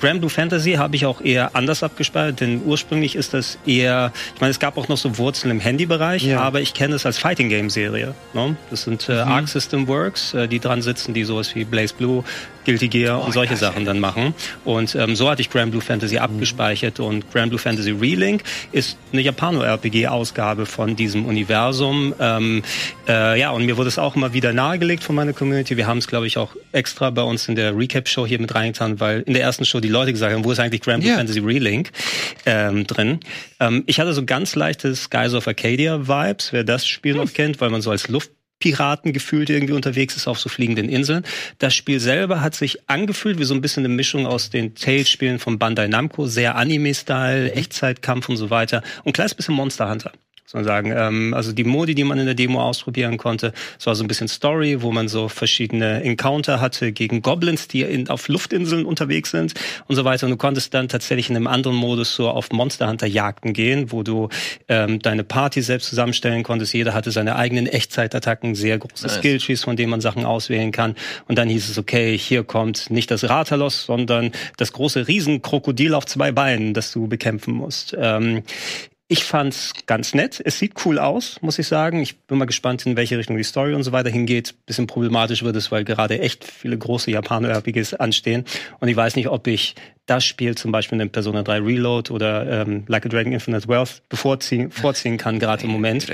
Grand 0.00 0.20
Blue 0.20 0.30
Fantasy 0.30 0.74
habe 0.74 0.94
ich 0.94 1.06
auch 1.06 1.20
eher 1.20 1.56
anders 1.56 1.82
abgespeichert, 1.82 2.40
denn 2.40 2.62
ursprünglich 2.64 3.16
ist 3.16 3.34
das 3.34 3.58
eher, 3.66 4.12
ich 4.34 4.40
meine, 4.40 4.52
es 4.52 4.60
gab 4.60 4.76
auch 4.78 4.86
noch 4.86 4.96
so 4.96 5.18
Wurzeln 5.18 5.50
im 5.50 5.58
Handybereich, 5.58 6.22
Ja. 6.22 6.40
aber 6.40 6.60
ich 6.60 6.72
kenne 6.72 6.94
es 6.94 7.04
als 7.08 7.18
Fighting 7.18 7.48
Game 7.48 7.68
Serie. 7.70 8.14
Ne? 8.34 8.56
Das 8.70 8.82
sind 8.84 9.08
äh, 9.08 9.24
Mhm. 9.24 9.30
Arc 9.32 9.48
System 9.48 9.88
Works, 9.88 10.34
äh, 10.34 10.46
die 10.46 10.60
dran 10.60 10.80
sitzen, 10.82 11.12
die 11.14 11.24
sowas 11.24 11.54
wie 11.54 11.64
Blaze 11.64 11.94
Blue, 11.94 12.22
Guilty 12.68 12.88
Gear 12.88 13.24
und 13.24 13.32
solche 13.32 13.56
Sachen 13.56 13.86
dann 13.86 13.98
machen. 13.98 14.34
Und 14.66 14.94
ähm, 14.94 15.16
so 15.16 15.30
hatte 15.30 15.40
ich 15.40 15.48
Grand 15.48 15.70
Blue 15.70 15.80
Fantasy 15.80 16.18
abgespeichert 16.18 17.00
und 17.00 17.32
Grand 17.32 17.48
Blue 17.48 17.58
Fantasy 17.58 17.92
Relink 17.92 18.42
ist 18.72 18.98
eine 19.10 19.22
Japano-RPG-Ausgabe 19.22 20.66
von 20.66 20.94
diesem 20.94 21.24
Universum. 21.24 22.14
Ähm, 22.20 22.62
äh, 23.08 23.40
ja, 23.40 23.52
und 23.52 23.64
mir 23.64 23.78
wurde 23.78 23.88
es 23.88 23.98
auch 23.98 24.16
immer 24.16 24.34
wieder 24.34 24.52
nahegelegt 24.52 25.02
von 25.02 25.16
meiner 25.16 25.32
Community. 25.32 25.78
Wir 25.78 25.86
haben 25.86 25.96
es, 25.96 26.08
glaube 26.08 26.26
ich, 26.26 26.36
auch 26.36 26.54
extra 26.72 27.08
bei 27.08 27.22
uns 27.22 27.48
in 27.48 27.54
der 27.54 27.74
Recap-Show 27.74 28.26
hier 28.26 28.38
mit 28.38 28.54
reingetan, 28.54 29.00
weil 29.00 29.22
in 29.22 29.32
der 29.32 29.42
ersten 29.42 29.64
Show 29.64 29.80
die 29.80 29.88
Leute 29.88 30.12
gesagt 30.12 30.34
haben, 30.34 30.44
wo 30.44 30.52
ist 30.52 30.60
eigentlich 30.60 30.82
Grand 30.82 31.00
Blue 31.00 31.10
Ja. 31.10 31.16
Fantasy 31.16 31.40
Relink 31.40 31.90
ähm, 32.44 32.86
drin. 32.86 33.20
Ähm, 33.60 33.84
ich 33.86 33.98
hatte 33.98 34.12
so 34.12 34.26
ganz 34.26 34.54
leichte 34.56 34.94
Skies 34.94 35.32
of 35.32 35.48
Arcadia-Vibes, 35.48 36.52
wer 36.52 36.64
das 36.64 36.86
Spiel 36.86 37.14
noch 37.14 37.32
kennt, 37.32 37.62
weil 37.62 37.70
man 37.70 37.80
so 37.80 37.90
als 37.90 38.08
Luft 38.08 38.30
Piraten 38.58 39.12
gefühlt 39.12 39.50
irgendwie 39.50 39.74
unterwegs 39.74 40.16
ist 40.16 40.26
auf 40.26 40.38
so 40.38 40.48
fliegenden 40.48 40.88
Inseln. 40.88 41.24
Das 41.58 41.74
Spiel 41.74 42.00
selber 42.00 42.40
hat 42.40 42.54
sich 42.54 42.88
angefühlt 42.88 43.38
wie 43.38 43.44
so 43.44 43.54
ein 43.54 43.60
bisschen 43.60 43.84
eine 43.84 43.94
Mischung 43.94 44.26
aus 44.26 44.50
den 44.50 44.74
Tales-Spielen 44.74 45.38
von 45.38 45.58
Bandai 45.58 45.88
Namco, 45.88 46.26
sehr 46.26 46.56
Anime-Style, 46.56 47.52
Echtzeitkampf 47.52 48.28
und 48.28 48.36
so 48.36 48.50
weiter 48.50 48.82
und 49.04 49.08
ein 49.08 49.12
kleines 49.12 49.34
bisschen 49.34 49.54
Monster 49.54 49.90
Hunter. 49.90 50.12
Muss 50.48 50.54
man 50.54 50.64
sagen. 50.64 50.94
Ähm, 50.96 51.34
also 51.34 51.52
die 51.52 51.64
Modi, 51.64 51.94
die 51.94 52.04
man 52.04 52.18
in 52.18 52.24
der 52.24 52.34
Demo 52.34 52.62
ausprobieren 52.62 53.18
konnte, 53.18 53.52
es 53.78 53.84
war 53.84 53.94
so 53.94 54.02
ein 54.02 54.08
bisschen 54.08 54.28
Story, 54.28 54.80
wo 54.80 54.90
man 54.92 55.06
so 55.06 55.28
verschiedene 55.28 56.02
Encounter 56.02 56.58
hatte 56.58 56.90
gegen 56.92 57.20
Goblins, 57.20 57.68
die 57.68 57.82
in, 57.82 58.08
auf 58.08 58.28
Luftinseln 58.28 58.86
unterwegs 58.86 59.30
sind 59.30 59.52
und 59.88 59.96
so 59.96 60.06
weiter. 60.06 60.24
Und 60.24 60.30
du 60.30 60.38
konntest 60.38 60.72
dann 60.72 60.88
tatsächlich 60.88 61.28
in 61.28 61.36
einem 61.36 61.48
anderen 61.48 61.76
Modus 61.76 62.14
so 62.14 62.30
auf 62.30 62.50
Monster 62.50 62.88
Hunter 62.88 63.06
Jagden 63.06 63.52
gehen, 63.52 63.92
wo 63.92 64.02
du 64.02 64.30
ähm, 64.68 65.00
deine 65.00 65.22
Party 65.22 65.60
selbst 65.60 65.90
zusammenstellen 65.90 66.44
konntest. 66.44 66.72
Jeder 66.72 66.94
hatte 66.94 67.10
seine 67.10 67.36
eigenen 67.36 67.66
Echtzeitattacken, 67.66 68.54
sehr 68.54 68.78
große 68.78 69.06
Nice. 69.06 69.16
Skilltrees, 69.16 69.64
von 69.64 69.76
denen 69.76 69.90
man 69.90 70.00
Sachen 70.00 70.24
auswählen 70.24 70.72
kann. 70.72 70.94
Und 71.26 71.36
dann 71.36 71.50
hieß 71.50 71.68
es, 71.68 71.76
okay, 71.76 72.16
hier 72.16 72.42
kommt 72.42 72.88
nicht 72.88 73.10
das 73.10 73.28
Ratalos, 73.28 73.84
sondern 73.84 74.32
das 74.56 74.72
große 74.72 75.08
Riesenkrokodil 75.08 75.92
auf 75.92 76.06
zwei 76.06 76.32
Beinen, 76.32 76.72
das 76.72 76.90
du 76.90 77.06
bekämpfen 77.06 77.52
musst. 77.52 77.94
Ähm, 78.00 78.44
ich 79.10 79.24
fand's 79.24 79.72
ganz 79.86 80.14
nett. 80.14 80.40
Es 80.44 80.58
sieht 80.58 80.84
cool 80.84 80.98
aus, 80.98 81.40
muss 81.40 81.58
ich 81.58 81.66
sagen. 81.66 82.02
Ich 82.02 82.18
bin 82.20 82.36
mal 82.36 82.44
gespannt, 82.44 82.84
in 82.84 82.94
welche 82.94 83.16
Richtung 83.16 83.38
die 83.38 83.42
Story 83.42 83.72
und 83.72 83.82
so 83.82 83.90
weiter 83.90 84.10
hingeht. 84.10 84.54
Bisschen 84.66 84.86
problematisch 84.86 85.42
wird 85.42 85.56
es, 85.56 85.72
weil 85.72 85.84
gerade 85.84 86.20
echt 86.20 86.44
viele 86.44 86.76
große 86.76 87.10
Japaner-RPGs 87.10 87.94
anstehen. 87.94 88.44
Und 88.80 88.88
ich 88.88 88.96
weiß 88.96 89.16
nicht, 89.16 89.28
ob 89.28 89.46
ich 89.46 89.74
das 90.08 90.24
Spiel 90.24 90.54
zum 90.54 90.72
Beispiel 90.72 91.00
in 91.00 91.10
Persona 91.10 91.42
3 91.42 91.60
Reload 91.60 92.12
oder 92.12 92.62
ähm, 92.62 92.84
Like 92.88 93.06
a 93.06 93.08
Dragon 93.08 93.32
Infinite 93.32 93.68
Wealth 93.68 94.02
bevorziehen, 94.08 94.70
vorziehen 94.70 95.18
kann, 95.18 95.38
gerade 95.38 95.64
im 95.64 95.70
Moment. 95.70 96.06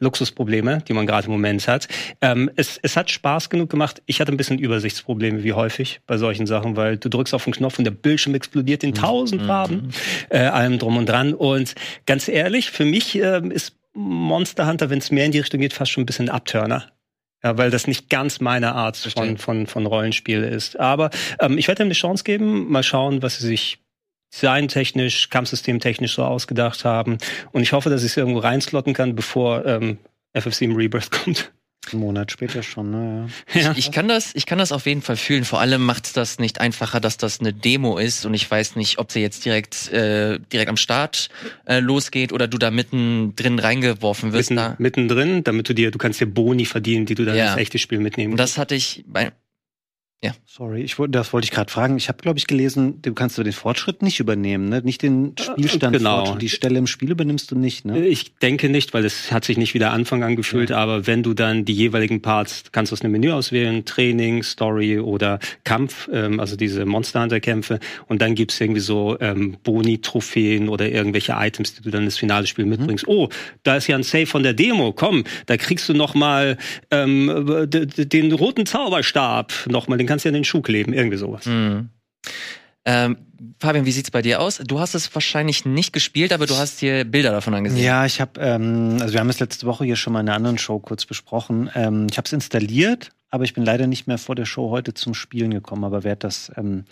Luxusprobleme, 0.00 0.82
die 0.86 0.92
man 0.92 1.06
gerade 1.06 1.26
im 1.26 1.32
Moment 1.32 1.66
hat. 1.66 1.88
Ähm, 2.20 2.50
es, 2.56 2.78
es 2.82 2.96
hat 2.96 3.10
Spaß 3.10 3.48
genug 3.48 3.70
gemacht. 3.70 4.02
Ich 4.06 4.20
hatte 4.20 4.32
ein 4.32 4.36
bisschen 4.36 4.58
Übersichtsprobleme, 4.58 5.42
wie 5.42 5.54
häufig 5.54 6.00
bei 6.06 6.18
solchen 6.18 6.46
Sachen, 6.46 6.76
weil 6.76 6.98
du 6.98 7.08
drückst 7.08 7.34
auf 7.34 7.44
den 7.44 7.54
Knopf 7.54 7.78
und 7.78 7.84
der 7.84 7.90
Bildschirm 7.90 8.34
explodiert 8.34 8.84
in 8.84 8.94
tausend 8.94 9.42
Farben, 9.42 9.90
äh, 10.28 10.40
allem 10.40 10.78
drum 10.78 10.98
und 10.98 11.08
dran. 11.08 11.32
Und 11.32 11.74
ganz 12.06 12.28
ehrlich, 12.28 12.70
für 12.70 12.84
mich 12.84 13.16
ähm, 13.16 13.50
ist 13.50 13.76
Monster 13.94 14.66
Hunter, 14.66 14.90
wenn 14.90 14.98
es 14.98 15.10
mehr 15.10 15.24
in 15.24 15.32
die 15.32 15.38
Richtung 15.38 15.60
geht, 15.60 15.72
fast 15.72 15.90
schon 15.90 16.02
ein 16.02 16.06
bisschen 16.06 16.28
ein 16.28 16.34
Abturner. 16.34 16.92
Ja, 17.42 17.56
weil 17.56 17.70
das 17.70 17.86
nicht 17.86 18.10
ganz 18.10 18.40
meine 18.40 18.74
Art 18.74 18.96
von, 18.96 19.38
von, 19.38 19.66
von 19.68 19.86
Rollenspiel 19.86 20.42
ist. 20.42 20.78
Aber 20.78 21.10
ähm, 21.40 21.56
ich 21.56 21.68
werde 21.68 21.84
ihm 21.84 21.86
eine 21.86 21.94
Chance 21.94 22.24
geben, 22.24 22.68
mal 22.70 22.82
schauen, 22.82 23.22
was 23.22 23.38
sie 23.38 23.46
sich 23.46 23.78
designtechnisch, 24.32 25.30
kampfsystemtechnisch 25.30 26.14
so 26.14 26.24
ausgedacht 26.24 26.84
haben. 26.84 27.18
Und 27.52 27.62
ich 27.62 27.72
hoffe, 27.72 27.90
dass 27.90 28.02
ich 28.02 28.10
es 28.10 28.16
irgendwo 28.16 28.40
reinslotten 28.40 28.92
kann, 28.92 29.14
bevor 29.14 29.64
ähm, 29.66 29.98
FF7 30.34 30.76
Rebirth 30.76 31.10
kommt. 31.24 31.52
Einen 31.92 32.00
Monat 32.00 32.30
später 32.30 32.62
schon, 32.62 32.90
ne? 32.90 33.28
Ja. 33.54 33.72
Ich, 33.72 33.78
ich, 33.78 33.92
kann 33.92 34.08
das, 34.08 34.34
ich 34.34 34.44
kann 34.46 34.58
das 34.58 34.72
auf 34.72 34.84
jeden 34.86 35.00
Fall 35.00 35.16
fühlen. 35.16 35.44
Vor 35.44 35.60
allem 35.60 35.84
macht 35.84 36.16
das 36.16 36.38
nicht 36.38 36.60
einfacher, 36.60 37.00
dass 37.00 37.16
das 37.16 37.40
eine 37.40 37.54
Demo 37.54 37.98
ist 37.98 38.26
und 38.26 38.34
ich 38.34 38.50
weiß 38.50 38.76
nicht, 38.76 38.98
ob 38.98 39.10
sie 39.10 39.20
jetzt 39.20 39.44
direkt 39.44 39.90
äh, 39.90 40.38
direkt 40.52 40.68
am 40.68 40.76
Start 40.76 41.28
äh, 41.66 41.80
losgeht 41.80 42.32
oder 42.32 42.46
du 42.46 42.58
da 42.58 42.70
mitten 42.70 43.34
drin 43.36 43.58
reingeworfen 43.58 44.32
wirst. 44.32 44.50
Mitten, 44.50 44.74
mittendrin, 44.78 45.44
damit 45.44 45.68
du 45.68 45.74
dir, 45.74 45.90
du 45.90 45.98
kannst 45.98 46.20
dir 46.20 46.26
Boni 46.26 46.66
verdienen, 46.66 47.06
die 47.06 47.14
du 47.14 47.24
dann 47.24 47.36
ja. 47.36 47.52
ins 47.52 47.56
echte 47.56 47.78
Spiel 47.78 48.00
mitnehmen. 48.00 48.32
Und 48.32 48.38
das 48.38 48.58
hatte 48.58 48.74
ich 48.74 49.04
bei 49.06 49.32
ja. 50.22 50.32
Sorry, 50.46 50.82
ich, 50.82 50.96
das 51.10 51.32
wollte 51.32 51.44
ich 51.44 51.52
gerade 51.52 51.70
fragen. 51.70 51.96
Ich 51.96 52.08
habe, 52.08 52.18
glaube 52.18 52.40
ich, 52.40 52.48
gelesen, 52.48 53.00
du 53.02 53.14
kannst 53.14 53.38
du 53.38 53.44
den 53.44 53.52
Fortschritt 53.52 54.02
nicht 54.02 54.18
übernehmen, 54.18 54.68
ne? 54.68 54.82
Nicht 54.82 55.02
den 55.02 55.36
Spielstand. 55.38 55.96
Genau. 55.96 56.24
Fortschritt. 56.24 56.42
Die 56.42 56.48
Stelle 56.48 56.78
im 56.78 56.88
Spiel 56.88 57.12
übernimmst 57.12 57.52
du 57.52 57.56
nicht, 57.56 57.84
ne? 57.84 58.04
Ich 58.04 58.34
denke 58.38 58.68
nicht, 58.68 58.94
weil 58.94 59.04
es 59.04 59.30
hat 59.30 59.44
sich 59.44 59.56
nicht 59.58 59.74
wieder 59.74 59.92
Anfang 59.92 60.24
angefühlt, 60.24 60.70
ja. 60.70 60.78
aber 60.78 61.06
wenn 61.06 61.22
du 61.22 61.34
dann 61.34 61.64
die 61.64 61.72
jeweiligen 61.72 62.20
Parts, 62.20 62.64
kannst 62.72 62.90
du 62.90 62.94
aus 62.94 63.02
einem 63.02 63.12
Menü 63.12 63.30
auswählen, 63.30 63.84
Training, 63.84 64.42
Story 64.42 64.98
oder 64.98 65.38
Kampf, 65.62 66.08
ähm, 66.12 66.40
also 66.40 66.56
diese 66.56 66.84
Monster 66.84 67.22
Hunter 67.22 67.38
Kämpfe 67.38 67.78
und 68.08 68.20
dann 68.20 68.34
gibt's 68.34 68.60
irgendwie 68.60 68.80
so 68.80 69.16
ähm, 69.20 69.56
Boni-Trophäen 69.62 70.68
oder 70.68 70.90
irgendwelche 70.90 71.34
Items, 71.38 71.74
die 71.74 71.82
du 71.82 71.90
dann 71.90 72.02
ins 72.02 72.18
finale 72.18 72.48
Spiel 72.48 72.64
mhm. 72.64 72.72
mitbringst. 72.72 73.06
Mhm. 73.06 73.12
Oh, 73.12 73.28
da 73.62 73.76
ist 73.76 73.86
ja 73.86 73.94
ein 73.94 74.02
Save 74.02 74.26
von 74.26 74.42
der 74.42 74.54
Demo, 74.54 74.92
komm, 74.92 75.22
da 75.46 75.56
kriegst 75.56 75.88
du 75.88 75.94
noch 75.94 76.16
mal 76.16 76.58
ähm, 76.90 77.68
den 77.68 78.32
roten 78.32 78.66
Zauberstab, 78.66 79.52
noch 79.68 79.86
mal 79.86 79.96
den 79.96 80.07
kannst 80.08 80.24
du 80.24 80.28
ja 80.28 80.30
in 80.30 80.34
den 80.34 80.44
Schuh 80.44 80.62
kleben, 80.62 80.92
irgendwie 80.92 81.16
sowas. 81.16 81.46
Mhm. 81.46 81.90
Ähm, 82.84 83.18
Fabian, 83.60 83.86
wie 83.86 83.92
sieht's 83.92 84.10
bei 84.10 84.22
dir 84.22 84.40
aus? 84.40 84.58
Du 84.58 84.80
hast 84.80 84.94
es 84.94 85.14
wahrscheinlich 85.14 85.64
nicht 85.64 85.92
gespielt, 85.92 86.32
aber 86.32 86.46
du 86.46 86.56
hast 86.56 86.80
dir 86.80 87.04
Bilder 87.04 87.32
davon 87.32 87.54
angesehen. 87.54 87.84
Ja, 87.84 88.06
ich 88.06 88.20
habe, 88.20 88.40
ähm, 88.40 88.98
also 89.00 89.12
wir 89.12 89.20
haben 89.20 89.28
es 89.28 89.40
letzte 89.40 89.66
Woche 89.66 89.84
hier 89.84 89.96
schon 89.96 90.12
mal 90.12 90.20
in 90.20 90.28
einer 90.28 90.36
anderen 90.36 90.58
Show 90.58 90.78
kurz 90.78 91.04
besprochen. 91.04 91.70
Ähm, 91.74 92.06
ich 92.10 92.16
habe 92.16 92.26
es 92.26 92.32
installiert, 92.32 93.10
aber 93.30 93.44
ich 93.44 93.54
bin 93.54 93.64
leider 93.64 93.86
nicht 93.86 94.06
mehr 94.06 94.18
vor 94.18 94.34
der 94.34 94.46
Show 94.46 94.70
heute 94.70 94.94
zum 94.94 95.14
Spielen 95.14 95.52
gekommen, 95.52 95.84
aber 95.84 96.02
werde 96.02 96.20
das 96.20 96.50
ähm, 96.56 96.84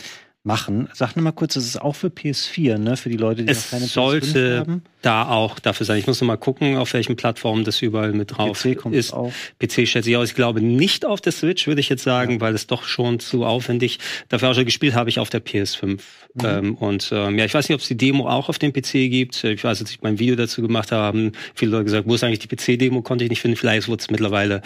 machen. 0.42 0.88
Sag 0.92 1.16
nur 1.16 1.24
mal 1.24 1.33
kurz, 1.33 1.55
das 1.55 1.64
ist 1.64 1.81
auch 1.81 1.94
für 1.94 2.09
PS4, 2.09 2.79
ne? 2.79 2.96
Für 2.96 3.09
die 3.09 3.16
Leute, 3.16 3.44
die 3.44 3.50
es 3.50 3.64
noch 3.64 3.70
keine 3.70 3.87
sollte 3.87 4.26
PS5 4.26 4.59
haben. 4.59 4.83
Da 5.07 5.29
auch 5.29 5.59
dafür 5.61 5.87
sein. 5.87 5.99
Ich 5.99 6.07
muss 6.07 6.21
noch 6.21 6.27
mal 6.27 6.37
gucken, 6.37 6.77
auf 6.77 6.92
welchen 6.92 7.14
Plattformen 7.16 7.64
das 7.64 7.81
überall 7.81 8.12
mit 8.12 8.37
drauf 8.37 8.62
PC 8.62 8.77
kommt 8.77 8.95
ist. 8.95 9.12
Auch. 9.12 9.33
PC 9.61 9.87
schätze 9.87 10.11
ich 10.11 10.16
aus. 10.16 10.29
Ich 10.29 10.35
glaube 10.35 10.61
nicht 10.61 11.05
auf 11.05 11.21
der 11.21 11.33
Switch, 11.33 11.66
würde 11.66 11.81
ich 11.81 11.88
jetzt 11.88 12.03
sagen, 12.03 12.35
ja. 12.35 12.40
weil 12.40 12.55
es 12.55 12.66
doch 12.66 12.85
schon 12.85 13.21
zu 13.21 13.45
aufwendig. 13.45 14.01
Dafür 14.29 14.51
auch 14.51 14.55
schon 14.55 14.64
gespielt 14.64 14.95
habe 14.95 15.09
ich 15.09 15.21
auf 15.21 15.31
der 15.31 15.45
PS5. 15.45 16.01
Mhm. 16.35 16.45
Ähm, 16.45 16.75
und 16.75 17.11
ähm, 17.12 17.38
ja, 17.38 17.45
ich 17.45 17.55
weiß 17.55 17.69
nicht, 17.69 17.75
ob 17.75 17.81
es 17.81 17.88
die 17.88 17.97
Demo 17.97 18.29
auch 18.29 18.49
auf 18.49 18.59
dem 18.59 18.73
PC 18.73 18.92
gibt. 19.11 19.45
Ich 19.45 19.62
weiß, 19.62 19.81
als 19.81 19.90
ich 19.90 20.03
mein 20.03 20.19
Video 20.19 20.35
dazu 20.35 20.61
gemacht 20.61 20.92
habe, 20.92 21.03
haben 21.05 21.33
viele 21.55 21.71
Leute 21.71 21.85
gesagt, 21.85 22.09
wo 22.09 22.14
ist 22.14 22.25
eigentlich 22.25 22.40
die 22.40 22.49
PC-Demo? 22.49 23.03
Konnte 23.03 23.25
ich 23.25 23.31
nicht 23.31 23.40
finden. 23.40 23.57
Vielleicht 23.57 23.88
wurde 23.88 24.01
es 24.01 24.11
mittlerweile 24.11 24.61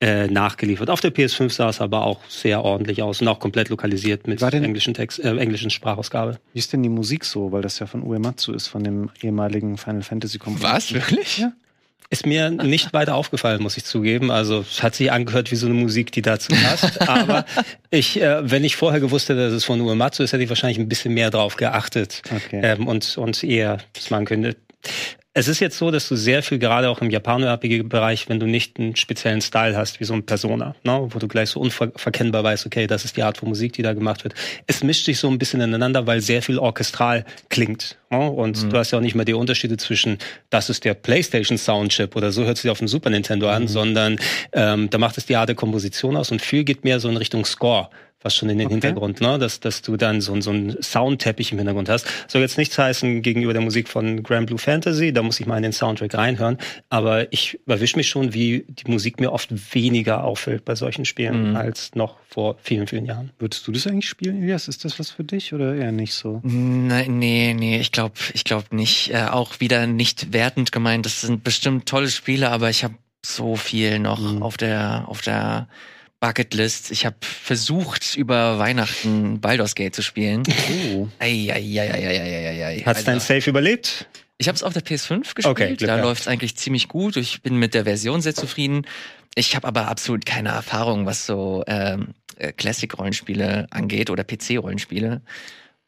äh, 0.00 0.26
nachgeliefert. 0.26 0.90
Auf 0.90 1.00
der 1.00 1.14
PS5 1.14 1.50
sah 1.50 1.68
es 1.68 1.80
aber 1.80 2.04
auch 2.04 2.20
sehr 2.28 2.64
ordentlich 2.64 3.02
aus 3.02 3.20
und 3.20 3.28
auch 3.28 3.38
komplett 3.38 3.68
lokalisiert 3.68 4.26
mit 4.26 4.42
englischen 4.42 4.94
Text 4.94 5.20
äh, 5.20 5.36
englischen 5.36 5.70
Sprachausgabe. 5.70 6.38
Wie 6.52 6.58
ist 6.58 6.72
denn 6.72 6.82
die 6.82 6.88
Musik 6.88 7.24
so? 7.24 7.52
Weil 7.52 7.62
das 7.62 7.78
ja 7.78 7.86
von 7.86 8.02
Uematsu 8.02 8.52
ist, 8.52 8.68
von 8.68 8.82
dem 8.82 9.10
ehemaligen 9.20 9.76
Final 9.82 10.02
Fantasy 10.02 10.38
Komponisten. 10.38 10.72
Was? 10.74 10.92
Wirklich? 10.92 11.38
Ja. 11.38 11.52
Ist 12.10 12.26
mir 12.26 12.50
nicht 12.50 12.92
weiter 12.92 13.14
aufgefallen, 13.14 13.62
muss 13.62 13.78
ich 13.78 13.86
zugeben. 13.86 14.30
Also 14.30 14.66
es 14.70 14.82
hat 14.82 14.94
sich 14.94 15.10
angehört 15.10 15.50
wie 15.50 15.56
so 15.56 15.64
eine 15.64 15.74
Musik, 15.74 16.12
die 16.12 16.20
dazu 16.20 16.52
passt. 16.52 17.00
Aber 17.08 17.46
ich, 17.90 18.20
äh, 18.20 18.50
wenn 18.50 18.64
ich 18.64 18.76
vorher 18.76 19.00
gewusst 19.00 19.30
hätte, 19.30 19.46
dass 19.46 19.54
es 19.54 19.64
von 19.64 19.80
Uematsu 19.80 20.22
ist, 20.22 20.34
hätte 20.34 20.42
ich 20.42 20.50
wahrscheinlich 20.50 20.78
ein 20.78 20.90
bisschen 20.90 21.14
mehr 21.14 21.30
drauf 21.30 21.56
geachtet 21.56 22.20
okay. 22.30 22.60
ähm, 22.62 22.86
und, 22.86 23.16
und 23.16 23.42
eher 23.42 23.78
das 23.94 24.10
machen 24.10 24.26
können. 24.26 24.54
Es 25.34 25.48
ist 25.48 25.60
jetzt 25.60 25.78
so, 25.78 25.90
dass 25.90 26.08
du 26.08 26.16
sehr 26.16 26.42
viel, 26.42 26.58
gerade 26.58 26.90
auch 26.90 27.00
im 27.00 27.08
Japano-RPG-Bereich, 27.08 28.28
wenn 28.28 28.38
du 28.38 28.46
nicht 28.46 28.78
einen 28.78 28.96
speziellen 28.96 29.40
Style 29.40 29.74
hast, 29.74 29.98
wie 29.98 30.04
so 30.04 30.12
ein 30.12 30.26
Persona, 30.26 30.74
ne, 30.84 31.08
wo 31.08 31.18
du 31.18 31.26
gleich 31.26 31.48
so 31.48 31.60
unverkennbar 31.60 32.44
weißt, 32.44 32.66
okay, 32.66 32.86
das 32.86 33.06
ist 33.06 33.16
die 33.16 33.22
Art 33.22 33.38
von 33.38 33.48
Musik, 33.48 33.72
die 33.72 33.80
da 33.80 33.94
gemacht 33.94 34.24
wird. 34.24 34.34
Es 34.66 34.82
mischt 34.82 35.06
sich 35.06 35.18
so 35.18 35.28
ein 35.28 35.38
bisschen 35.38 35.62
ineinander, 35.62 36.06
weil 36.06 36.20
sehr 36.20 36.42
viel 36.42 36.58
orchestral 36.58 37.24
klingt. 37.48 37.96
Ne? 38.10 38.30
Und 38.30 38.62
mhm. 38.62 38.70
du 38.70 38.76
hast 38.76 38.90
ja 38.90 38.98
auch 38.98 39.02
nicht 39.02 39.14
mehr 39.14 39.24
die 39.24 39.32
Unterschiede 39.32 39.78
zwischen, 39.78 40.18
das 40.50 40.68
ist 40.68 40.84
der 40.84 40.92
PlayStation 40.92 41.56
Soundchip 41.56 42.14
oder 42.14 42.30
so 42.30 42.44
hört 42.44 42.58
sich 42.58 42.70
auf 42.70 42.78
dem 42.78 42.88
Super 42.88 43.08
Nintendo 43.08 43.48
an, 43.48 43.62
mhm. 43.62 43.68
sondern 43.68 44.18
ähm, 44.52 44.90
da 44.90 44.98
macht 44.98 45.16
es 45.16 45.24
die 45.24 45.36
Art 45.36 45.48
der 45.48 45.56
Komposition 45.56 46.14
aus 46.14 46.30
und 46.30 46.42
viel 46.42 46.64
geht 46.64 46.84
mehr 46.84 47.00
so 47.00 47.08
in 47.08 47.16
Richtung 47.16 47.46
Score 47.46 47.88
was 48.22 48.34
schon 48.34 48.48
in 48.48 48.58
den 48.58 48.66
okay. 48.66 48.74
Hintergrund, 48.74 49.20
ne? 49.20 49.38
dass, 49.38 49.60
dass 49.60 49.82
du 49.82 49.96
dann 49.96 50.20
so, 50.20 50.38
so 50.40 50.50
einen 50.50 50.82
Soundteppich 50.82 51.52
im 51.52 51.58
Hintergrund 51.58 51.88
hast. 51.88 52.06
Soll 52.28 52.42
jetzt 52.42 52.58
nichts 52.58 52.78
heißen 52.78 53.22
gegenüber 53.22 53.52
der 53.52 53.62
Musik 53.62 53.88
von 53.88 54.22
Grand 54.22 54.46
Blue 54.46 54.58
Fantasy, 54.58 55.12
da 55.12 55.22
muss 55.22 55.40
ich 55.40 55.46
mal 55.46 55.56
in 55.56 55.62
den 55.62 55.72
Soundtrack 55.72 56.14
reinhören, 56.14 56.58
aber 56.88 57.32
ich 57.32 57.60
erwische 57.66 57.96
mich 57.96 58.08
schon, 58.08 58.34
wie 58.34 58.64
die 58.68 58.90
Musik 58.90 59.20
mir 59.20 59.32
oft 59.32 59.74
weniger 59.74 60.24
auffällt 60.24 60.64
bei 60.64 60.74
solchen 60.74 61.04
Spielen 61.04 61.50
mhm. 61.50 61.56
als 61.56 61.94
noch 61.94 62.16
vor 62.28 62.56
vielen, 62.62 62.86
vielen 62.86 63.04
Jahren. 63.04 63.30
Würdest 63.38 63.66
du 63.66 63.72
das 63.72 63.86
eigentlich 63.86 64.08
spielen, 64.08 64.42
Elias? 64.42 64.68
Ist 64.68 64.84
das 64.84 64.98
was 64.98 65.10
für 65.10 65.24
dich 65.24 65.52
oder 65.52 65.74
eher 65.74 65.92
nicht 65.92 66.14
so? 66.14 66.40
Nein, 66.42 67.18
nee, 67.18 67.54
nee, 67.54 67.78
ich 67.78 67.92
glaube 67.92 68.14
ich 68.32 68.44
glaub 68.44 68.72
nicht. 68.72 69.12
Äh, 69.12 69.26
auch 69.30 69.60
wieder 69.60 69.86
nicht 69.86 70.32
wertend 70.32 70.72
gemeint. 70.72 71.04
Das 71.04 71.20
sind 71.20 71.44
bestimmt 71.44 71.86
tolle 71.86 72.08
Spiele, 72.08 72.50
aber 72.50 72.70
ich 72.70 72.84
habe 72.84 72.94
so 73.24 73.56
viel 73.56 73.98
noch 73.98 74.20
mhm. 74.20 74.42
auf 74.42 74.56
der, 74.56 75.04
auf 75.06 75.20
der 75.20 75.68
Bucketlist. 76.22 76.92
Ich 76.92 77.04
habe 77.04 77.16
versucht, 77.20 78.16
über 78.16 78.60
Weihnachten 78.60 79.40
Baldur's 79.40 79.74
Gate 79.74 79.92
zu 79.92 80.02
spielen. 80.02 80.44
Oh. 80.70 81.08
Hat's 82.86 83.02
dein 83.02 83.18
Safe 83.18 83.50
überlebt? 83.50 84.06
Ich 84.38 84.46
habe 84.46 84.54
es 84.54 84.62
auf 84.62 84.72
der 84.72 84.84
PS5 84.84 85.34
gespielt. 85.34 85.46
Okay, 85.46 85.76
da 85.76 86.00
läuft 86.00 86.22
es 86.22 86.28
eigentlich 86.28 86.56
ziemlich 86.56 86.86
gut. 86.86 87.16
Ich 87.16 87.42
bin 87.42 87.56
mit 87.56 87.74
der 87.74 87.84
Version 87.84 88.22
sehr 88.22 88.36
zufrieden. 88.36 88.86
Ich 89.34 89.56
habe 89.56 89.66
aber 89.66 89.88
absolut 89.88 90.24
keine 90.24 90.50
Erfahrung, 90.50 91.06
was 91.06 91.26
so 91.26 91.64
ähm, 91.66 92.14
äh, 92.36 92.52
Classic-Rollenspiele 92.52 93.66
angeht 93.70 94.08
oder 94.08 94.22
PC-Rollenspiele. 94.22 95.22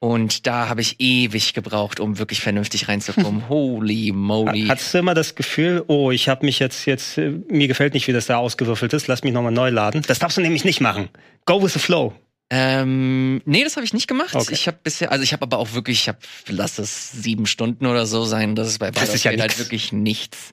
Und 0.04 0.46
da 0.46 0.68
habe 0.68 0.82
ich 0.82 0.96
ewig 0.98 1.54
gebraucht, 1.54 1.98
um 1.98 2.18
wirklich 2.18 2.42
vernünftig 2.42 2.88
reinzukommen. 2.88 3.44
Holy 3.48 4.12
moly. 4.12 4.66
Hattest 4.68 4.92
du 4.92 4.98
immer 4.98 5.14
das 5.14 5.34
Gefühl, 5.34 5.82
oh, 5.86 6.10
ich 6.10 6.28
habe 6.28 6.44
mich 6.44 6.58
jetzt, 6.58 6.84
jetzt, 6.84 7.16
äh, 7.16 7.30
mir 7.48 7.68
gefällt 7.68 7.94
nicht, 7.94 8.06
wie 8.06 8.12
das 8.12 8.26
da 8.26 8.36
ausgewürfelt 8.36 8.92
ist, 8.92 9.06
lass 9.06 9.24
mich 9.24 9.32
nochmal 9.32 9.52
neu 9.52 9.70
laden. 9.70 10.02
Das 10.06 10.18
darfst 10.18 10.36
du 10.36 10.42
nämlich 10.42 10.62
nicht 10.62 10.82
machen. 10.82 11.08
Go 11.46 11.62
with 11.62 11.72
the 11.72 11.78
flow. 11.78 12.12
Ähm, 12.50 13.40
nee, 13.46 13.64
das 13.64 13.76
habe 13.76 13.86
ich 13.86 13.94
nicht 13.94 14.06
gemacht. 14.06 14.34
Okay. 14.34 14.52
Ich 14.52 14.66
habe 14.66 14.76
bisher, 14.82 15.10
also 15.10 15.24
ich 15.24 15.32
habe 15.32 15.44
aber 15.44 15.56
auch 15.56 15.72
wirklich, 15.72 16.02
ich 16.02 16.08
habe, 16.08 16.18
lass 16.48 16.78
es 16.78 17.10
sieben 17.12 17.46
Stunden 17.46 17.86
oder 17.86 18.04
so 18.04 18.26
sein. 18.26 18.54
Das 18.54 18.68
ist 18.68 18.80
bei 18.80 18.90
Baldur's 18.90 19.24
ja 19.24 19.30
halt 19.30 19.58
wirklich 19.58 19.90
nichts. 19.90 20.52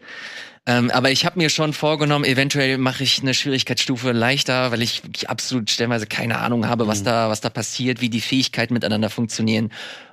Ähm, 0.67 0.91
aber 0.91 1.09
ich 1.09 1.25
habe 1.25 1.39
mir 1.39 1.49
schon 1.49 1.73
vorgenommen, 1.73 2.23
eventuell 2.23 2.77
mache 2.77 3.03
ich 3.03 3.21
eine 3.21 3.33
Schwierigkeitsstufe 3.33 4.11
leichter, 4.11 4.71
weil 4.71 4.81
ich 4.83 5.01
absolut 5.27 5.71
stellenweise 5.71 6.05
keine 6.05 6.37
Ahnung 6.37 6.67
habe, 6.67 6.87
was 6.87 7.01
mhm. 7.01 7.05
da, 7.05 7.29
was 7.29 7.41
da 7.41 7.49
passiert, 7.49 7.99
wie 7.99 8.09
die 8.09 8.21
Fähigkeiten 8.21 8.73
miteinander 8.73 9.09
funktionieren 9.09 9.71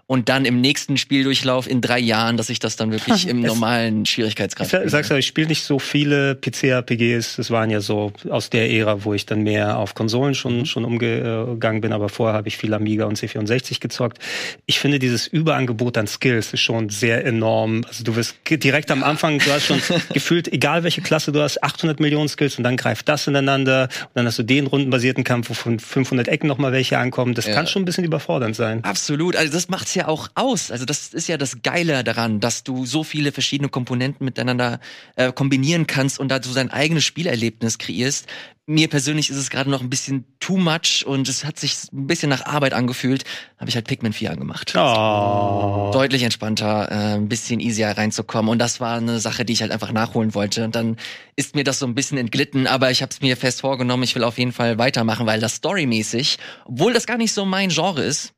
und 0.09 0.31
dann 0.31 0.47
im 0.47 0.62
nächsten 0.62 0.97
Spieldurchlauf 0.97 1.68
in 1.68 1.83
drei 1.83 1.99
Jahren, 1.99 2.38
dass 2.38 2.49
ich 2.49 2.59
das 2.59 2.77
dann 2.77 2.90
wirklich 2.90 3.29
im 3.29 3.42
normalen 3.42 4.07
Schwierigkeitsgrad 4.07 4.73
Ich 4.87 4.90
sag's 4.90 5.11
ja, 5.11 5.16
ich 5.16 5.27
spiele 5.27 5.49
nicht 5.49 5.62
so 5.62 5.79
viele 5.79 6.35
PC-RPGs. 6.35 7.37
Das 7.37 7.51
waren 7.51 7.68
ja 7.68 7.81
so 7.81 8.14
aus 8.31 8.49
der 8.49 8.71
Ära, 8.71 9.05
wo 9.05 9.12
ich 9.12 9.27
dann 9.27 9.42
mehr 9.42 9.77
auf 9.77 9.94
Konsolen 9.94 10.35
schon, 10.35 10.61
mhm. 10.61 10.64
schon 10.64 10.87
umgegangen 10.87 11.83
bin, 11.83 11.92
aber 11.92 12.09
vorher 12.09 12.35
habe 12.35 12.49
ich 12.49 12.57
viel 12.57 12.73
Amiga 12.73 13.05
und 13.05 13.18
C64 13.18 13.81
gezockt. 13.81 14.18
Ich 14.64 14.81
finde 14.81 14.99
dieses 14.99 15.27
Überangebot 15.27 15.99
an 15.99 16.07
Skills 16.07 16.55
ist 16.55 16.61
schon 16.61 16.88
sehr 16.88 17.27
enorm. 17.27 17.85
Also 17.87 18.03
du 18.03 18.16
wirst 18.16 18.37
direkt 18.49 18.90
am 18.90 19.05
Anfang, 19.05 19.38
du 19.38 19.53
hast 19.53 19.66
schon 19.66 19.83
gefühlt, 20.14 20.51
egal 20.51 20.85
welche 20.85 21.03
Klasse 21.03 21.33
du 21.33 21.42
hast, 21.42 21.62
800 21.62 22.01
Millionen 22.01 22.31
Skills 22.31 22.57
und 22.57 22.64
dann 22.64 22.79
greift 22.79 23.11
das 23.11 23.27
ineinander 23.27 23.90
und 24.01 24.11
dann 24.14 24.27
hast 24.27 24.38
du 24.38 24.42
den 24.42 24.68
rundenbasierten 24.68 25.23
Kampf, 25.23 25.51
wo 25.51 25.55
von 25.55 25.79
500 25.79 26.29
Ecken 26.29 26.47
nochmal 26.47 26.73
welche 26.73 26.97
ankommen. 26.97 27.35
Das 27.35 27.47
ja. 27.47 27.53
kann 27.53 27.66
schon 27.66 27.83
ein 27.83 27.85
bisschen 27.85 28.05
überfordernd 28.05 28.57
sein. 28.57 28.83
Absolut. 28.85 29.37
Also 29.37 29.53
das 29.53 29.68
macht's 29.68 29.97
ja 29.98 30.08
auch 30.08 30.28
aus. 30.34 30.70
Also 30.70 30.84
das 30.84 31.12
ist 31.12 31.28
ja 31.28 31.37
das 31.37 31.62
Geile 31.62 32.02
daran, 32.02 32.40
dass 32.40 32.64
du 32.64 32.87
so 32.87 33.04
viele 33.04 33.32
verschiedene 33.32 33.68
Komponenten 33.68 34.24
miteinander 34.24 34.80
äh, 35.16 35.32
kombinieren 35.32 35.87
kannst 35.87 36.18
und 36.18 36.28
dazu 36.28 36.54
dein 36.54 36.70
eigenes 36.70 37.04
Spielerlebnis 37.04 37.78
kreierst. 37.78 38.26
Mir 38.66 38.88
persönlich 38.88 39.30
ist 39.30 39.37
es 39.37 39.48
gerade 39.48 39.70
noch 39.70 39.80
ein 39.80 39.88
bisschen 39.88 40.26
too 40.40 40.58
much 40.58 41.04
und 41.06 41.28
es 41.28 41.44
hat 41.44 41.58
sich 41.58 41.90
ein 41.92 42.06
bisschen 42.06 42.28
nach 42.28 42.44
Arbeit 42.44 42.74
angefühlt. 42.74 43.24
Habe 43.58 43.70
ich 43.70 43.74
halt 43.74 43.87
Pikmin 43.87 44.12
4 44.12 44.30
angemacht. 44.30 44.74
Oh. 44.76 45.90
Deutlich 45.92 46.22
entspannter, 46.22 46.90
äh, 46.90 47.14
ein 47.14 47.28
bisschen 47.28 47.61
easier 47.61 47.88
reinzukommen. 47.88 48.50
Und 48.50 48.58
das 48.58 48.78
war 48.78 48.98
eine 48.98 49.20
Sache, 49.20 49.46
die 49.46 49.54
ich 49.54 49.62
halt 49.62 49.72
einfach 49.72 49.92
nachholen 49.92 50.34
wollte. 50.34 50.64
Und 50.64 50.74
dann 50.74 50.96
ist 51.34 51.54
mir 51.54 51.64
das 51.64 51.78
so 51.78 51.87
ein 51.87 51.94
bisschen 51.94 52.18
entglitten, 52.18 52.66
aber 52.66 52.90
ich 52.90 53.00
habe 53.00 53.11
es 53.11 53.22
mir 53.22 53.38
fest 53.38 53.62
vorgenommen, 53.62 54.02
ich 54.02 54.14
will 54.14 54.24
auf 54.24 54.37
jeden 54.37 54.52
Fall 54.52 54.76
weitermachen, 54.76 55.26
weil 55.26 55.40
das 55.40 55.54
storymäßig, 55.54 56.38
obwohl 56.66 56.92
das 56.92 57.06
gar 57.06 57.16
nicht 57.16 57.32
so 57.32 57.46
mein 57.46 57.70
Genre 57.70 58.02
ist, 58.02 58.34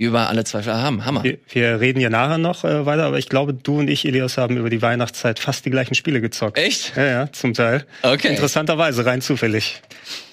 über 0.00 0.30
alle 0.30 0.44
Zweifel 0.44 0.72
haben. 0.72 1.04
Hammer. 1.04 1.22
Wir, 1.24 1.36
wir 1.50 1.78
reden 1.78 2.00
ja 2.00 2.08
nachher 2.08 2.38
noch 2.38 2.64
äh, 2.64 2.86
weiter, 2.86 3.04
aber 3.04 3.18
ich 3.18 3.28
glaube, 3.28 3.52
du 3.52 3.80
und 3.80 3.88
ich, 3.88 4.06
Elias, 4.06 4.38
haben 4.38 4.56
über 4.56 4.70
die 4.70 4.80
Weihnachtszeit 4.80 5.38
fast 5.38 5.66
die 5.66 5.70
gleichen 5.70 5.94
Spiele 5.94 6.22
gezockt. 6.22 6.56
Echt? 6.56 6.96
Ja, 6.96 7.04
ja, 7.04 7.32
zum 7.32 7.52
Teil. 7.52 7.84
Okay. 8.02 8.28
Interessanterweise, 8.28 9.04
rein 9.04 9.20
zufällig. 9.20 9.82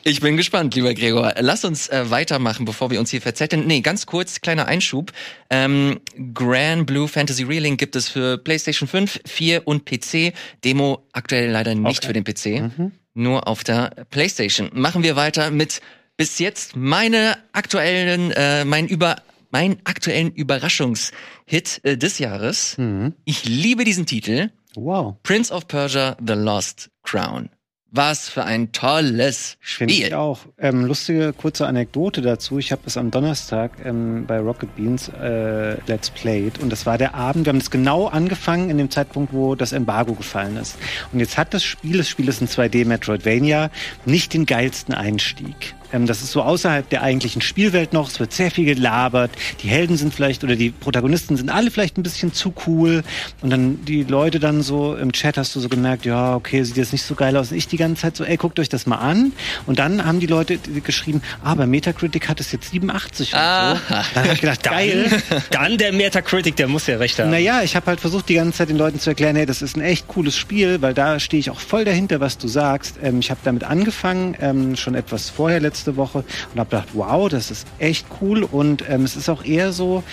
Ich 0.04 0.22
bin 0.22 0.38
gespannt, 0.38 0.74
lieber 0.74 0.94
Gregor. 0.94 1.34
Lass 1.42 1.66
uns 1.66 1.90
äh, 1.90 2.10
weitermachen, 2.10 2.64
bevor 2.64 2.92
wir 2.92 3.00
uns 3.02 3.12
hier 3.12 3.20
verzetteln. 3.22 3.68
Nee, 3.68 3.82
ganz 3.82 4.06
kurz, 4.06 4.40
kleiner 4.40 4.68
Einschub. 4.68 5.12
Ähm, 5.50 6.00
Grand 6.34 6.86
Blue 6.88 7.10
Fantasy 7.10 7.44
Reeling 7.44 7.76
gibt 7.76 7.98
es 7.98 8.08
für 8.08 8.38
PlayStation 8.38 8.88
5, 8.88 9.20
4 9.26 9.68
und 9.68 9.84
PC. 9.84 10.32
Demo 10.64 11.04
aktuell 11.12 11.52
leider 11.52 11.76
nicht 11.76 11.98
Okay. 11.98 12.08
für 12.08 12.14
den 12.14 12.24
PC, 12.24 12.72
nur 13.16 13.50
auf 13.50 13.66
der 13.66 13.92
PlayStation. 14.12 14.70
Machen 14.72 15.04
wir 15.04 15.18
weiter 15.18 15.52
mit 15.52 15.82
bis 16.16 16.40
jetzt 16.40 16.78
meine 16.78 17.38
aktuellen, 17.52 18.32
äh, 18.32 18.64
mein 18.64 18.88
über 18.88 19.18
mein 19.52 19.78
aktuellen 19.84 20.32
Überraschungshit 20.32 21.82
äh, 21.84 21.98
des 21.98 22.20
Jahres. 22.20 22.78
Ich 23.26 23.46
liebe 23.46 23.84
diesen 23.84 24.06
Titel. 24.06 24.50
Wow. 24.76 25.16
Prince 25.24 25.52
of 25.54 25.68
Persia: 25.68 26.18
The 26.26 26.34
Lost 26.34 26.90
Crown. 27.04 27.50
Was 27.90 28.28
für 28.28 28.44
ein 28.44 28.74
tolles 28.74 29.58
Finde 29.62 29.94
ich 29.94 30.02
Spiel. 30.02 30.14
auch. 30.14 30.40
Ähm, 30.58 30.84
lustige 30.84 31.32
kurze 31.32 31.68
Anekdote 31.68 32.22
dazu. 32.22 32.60
Ich 32.60 32.74
habe 32.74 32.82
es 32.86 32.98
am 32.98 33.12
Donnerstag 33.12 33.72
ähm, 33.86 34.26
bei 34.28 34.40
Rocket 34.40 34.76
Beans 34.76 35.08
äh, 35.08 35.78
Let's 35.88 36.10
Played 36.10 36.60
und 36.60 36.70
das 36.70 36.86
war 36.86 36.98
der 36.98 37.16
Abend. 37.16 37.46
Wir 37.46 37.54
haben 37.54 37.60
es 37.60 37.72
genau 37.72 38.08
angefangen 38.08 38.70
in 38.70 38.78
dem 38.78 38.92
Zeitpunkt, 38.92 39.32
wo 39.32 39.56
das 39.56 39.72
Embargo 39.72 40.14
gefallen 40.16 40.58
ist. 40.58 40.76
Und 41.14 41.22
jetzt 41.22 41.38
hat 41.38 41.54
das 41.54 41.64
Spiel, 41.64 41.98
das 41.98 42.10
Spiel 42.10 42.28
ist 42.28 42.42
ein 42.42 42.50
2D 42.50 42.86
Metroidvania, 42.86 43.72
nicht 44.06 44.34
den 44.34 44.46
geilsten 44.46 44.94
Einstieg. 44.94 45.74
Ähm, 45.94 46.06
das 46.08 46.22
ist 46.22 46.32
so 46.32 46.42
außerhalb 46.42 46.90
der 46.90 47.02
eigentlichen 47.04 47.42
Spielwelt 47.42 47.94
noch. 47.94 48.10
Es 48.10 48.20
wird 48.20 48.34
sehr 48.34 48.52
viel 48.52 48.66
gelabert. 48.66 49.32
Die 49.64 49.68
Helden 49.68 49.98
sind 49.98 50.14
vielleicht 50.14 50.44
oder 50.44 50.56
die 50.56 50.70
Protagonisten 50.72 51.38
sind 51.38 51.50
alle 51.50 51.72
vielleicht 51.72 51.98
ein 51.98 52.04
bisschen 52.04 52.34
zu 52.34 52.54
cool. 52.68 53.04
Und 53.42 53.50
dann 53.50 53.84
die 53.86 54.04
Leute 54.04 54.40
dann 54.40 54.62
so 54.62 54.96
im 54.96 55.12
Chat 55.12 55.38
hast 55.38 55.56
du 55.56 55.60
so 55.60 55.70
gemerkt, 55.70 56.06
ja, 56.06 56.36
okay, 56.36 56.64
sieht 56.64 56.78
jetzt 56.78 56.92
nicht 56.92 57.04
so 57.04 57.16
geil 57.16 57.36
aus. 57.38 57.52
Und 57.52 57.58
ich 57.58 57.68
die 57.68 57.78
ganze 57.78 58.02
Zeit 58.04 58.16
so, 58.18 58.24
ey, 58.24 58.38
guckt 58.38 58.60
euch 58.60 58.70
das 58.70 58.86
mal 58.86 58.98
an. 58.98 59.32
Und 59.66 59.80
dann 59.80 60.06
haben 60.06 60.20
die 60.20 60.28
Leute 60.28 60.58
geschrieben, 60.84 61.22
ah, 61.44 61.56
bei 61.56 61.66
Metacritic 61.66 62.28
hat 62.30 62.40
es 62.40 62.52
jetzt 62.52 62.72
87 62.72 63.34
und 63.34 63.40
Ah. 63.40 63.76
so. 63.76 63.82
Dann 64.14 64.24
hab 64.26 64.34
ich 64.34 64.42
gedacht, 64.42 64.64
geil. 64.78 65.10
Dann 65.52 65.78
der 65.78 65.94
Metacritic, 65.94 66.56
der 66.56 66.68
muss 66.68 66.88
ja 66.88 66.98
recht 66.98 67.20
haben. 67.20 67.30
Naja, 67.32 67.62
ich 67.64 67.76
habe 67.76 67.86
halt 67.88 68.00
versucht, 68.00 68.30
die 68.30 68.36
ganze 68.36 68.58
Zeit 68.60 68.70
den 68.70 68.78
Leuten 68.78 69.00
zu 69.00 69.10
erklären, 69.10 69.36
hey, 69.36 69.46
das 69.46 69.62
ist 69.62 69.78
ein 69.78 69.82
echt 69.82 70.08
cooles 70.08 70.36
Spiel, 70.36 70.82
weil 70.82 70.94
da 70.94 71.20
stehe 71.20 71.40
ich 71.40 71.50
auch 71.50 71.60
voll 71.60 71.86
dahinter, 71.86 72.20
was 72.20 72.38
du 72.38 72.48
sagst. 72.48 72.96
Ähm, 73.02 73.20
ich 73.20 73.30
habe 73.32 73.40
damit 73.44 73.64
angefangen, 73.64 74.36
ähm, 74.42 74.76
schon 74.76 74.96
etwas 74.96 75.30
vorher 75.30 75.60
letzte 75.78 75.96
Woche 75.98 76.24
und 76.54 76.60
habe 76.60 76.70
gedacht, 76.70 76.90
wow, 76.94 77.30
das 77.30 77.52
ist 77.52 77.68
echt 77.80 78.06
cool 78.22 78.44
und 78.44 78.84
ähm, 78.90 79.04
es 79.04 79.16
ist 79.16 79.30
auch 79.30 79.44
eher 79.46 79.72
so, 79.72 80.04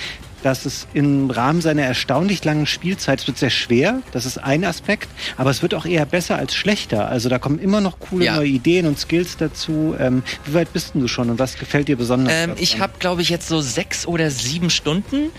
dass 0.42 0.66
es 0.66 0.86
im 0.92 1.30
Rahmen 1.30 1.62
seiner 1.62 1.82
erstaunlich 1.84 2.44
langen 2.44 2.66
Spielzeit, 2.66 3.20
es 3.20 3.26
wird 3.26 3.38
sehr 3.38 3.48
schwer, 3.48 4.02
das 4.12 4.26
ist 4.26 4.36
ein 4.36 4.62
Aspekt, 4.64 5.08
aber 5.38 5.48
es 5.48 5.62
wird 5.62 5.72
auch 5.72 5.86
eher 5.86 6.04
besser 6.04 6.36
als 6.36 6.54
schlechter. 6.54 7.08
Also 7.08 7.30
da 7.30 7.38
kommen 7.38 7.58
immer 7.58 7.80
noch 7.80 7.98
coole 7.98 8.26
Ja. 8.26 8.36
neue 8.36 8.48
Ideen 8.48 8.84
und 8.84 8.98
Skills 8.98 9.38
dazu. 9.38 9.94
Ähm, 9.98 10.22
wie 10.44 10.52
weit 10.52 10.70
bist 10.74 10.90
du 10.94 11.08
schon 11.08 11.30
und 11.30 11.38
was 11.38 11.56
gefällt 11.56 11.88
dir 11.88 11.96
besonders? 11.96 12.30
Ähm, 12.36 12.52
ich 12.58 12.78
habe, 12.78 12.92
glaube 12.98 13.22
ich, 13.22 13.30
jetzt 13.30 13.48
so 13.48 13.62
sechs 13.62 14.06
oder 14.06 14.30
sieben 14.30 14.68
Stunden. 14.68 15.30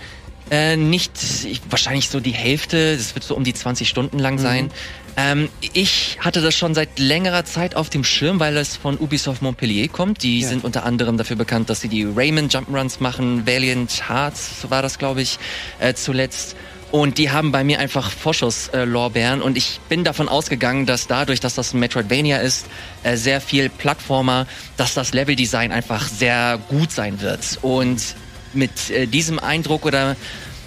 Äh, 0.50 0.76
nicht, 0.76 1.12
ich, 1.44 1.60
wahrscheinlich 1.70 2.08
so 2.08 2.20
die 2.20 2.32
Hälfte, 2.32 2.96
das 2.96 3.14
wird 3.14 3.24
so 3.24 3.34
um 3.34 3.42
die 3.44 3.54
20 3.54 3.88
Stunden 3.88 4.18
lang 4.18 4.38
sein. 4.38 4.70
Ähm, 5.16 5.48
ich 5.72 6.18
hatte 6.20 6.40
das 6.42 6.54
schon 6.54 6.74
seit 6.74 6.98
längerer 6.98 7.44
Zeit 7.44 7.74
auf 7.74 7.88
dem 7.90 8.04
Schirm, 8.04 8.38
weil 8.38 8.56
es 8.56 8.76
von 8.76 8.98
Ubisoft 8.98 9.42
Montpellier 9.42 9.88
kommt. 9.88 10.22
Die 10.22 10.40
Ja. 10.40 10.48
sind 10.48 10.62
unter 10.62 10.84
anderem 10.84 11.16
dafür 11.16 11.36
bekannt, 11.36 11.70
dass 11.70 11.80
sie 11.80 11.88
die 11.88 12.04
Rayman 12.04 12.48
Jump'n'Runs 12.48 12.96
machen. 13.00 13.46
Valiant 13.46 14.08
Hearts 14.08 14.66
war 14.68 14.82
das, 14.82 14.98
glaube 14.98 15.22
ich, 15.22 15.38
äh, 15.80 15.94
zuletzt. 15.94 16.54
Und 16.92 17.18
die 17.18 17.30
haben 17.30 17.50
bei 17.50 17.64
mir 17.64 17.80
einfach 17.80 18.10
Vorschusslorbeeren 18.12 19.42
und 19.42 19.56
ich 19.56 19.80
bin 19.88 20.04
davon 20.04 20.28
ausgegangen, 20.28 20.86
dass 20.86 21.08
dadurch, 21.08 21.40
dass 21.40 21.54
das 21.56 21.74
ein 21.74 21.80
Metroidvania 21.80 22.38
ist, 22.38 22.66
äh, 23.02 23.16
sehr 23.16 23.40
viel 23.40 23.68
Plattformer, 23.68 24.46
dass 24.76 24.94
das 24.94 25.12
Leveldesign 25.12 25.72
einfach 25.72 26.06
sehr 26.06 26.58
gut 26.68 26.92
sein 26.92 27.20
wird. 27.20 27.58
Und 27.62 28.14
mit 28.56 28.90
äh, 28.90 29.06
diesem 29.06 29.38
Eindruck 29.38 29.84
oder 29.84 30.16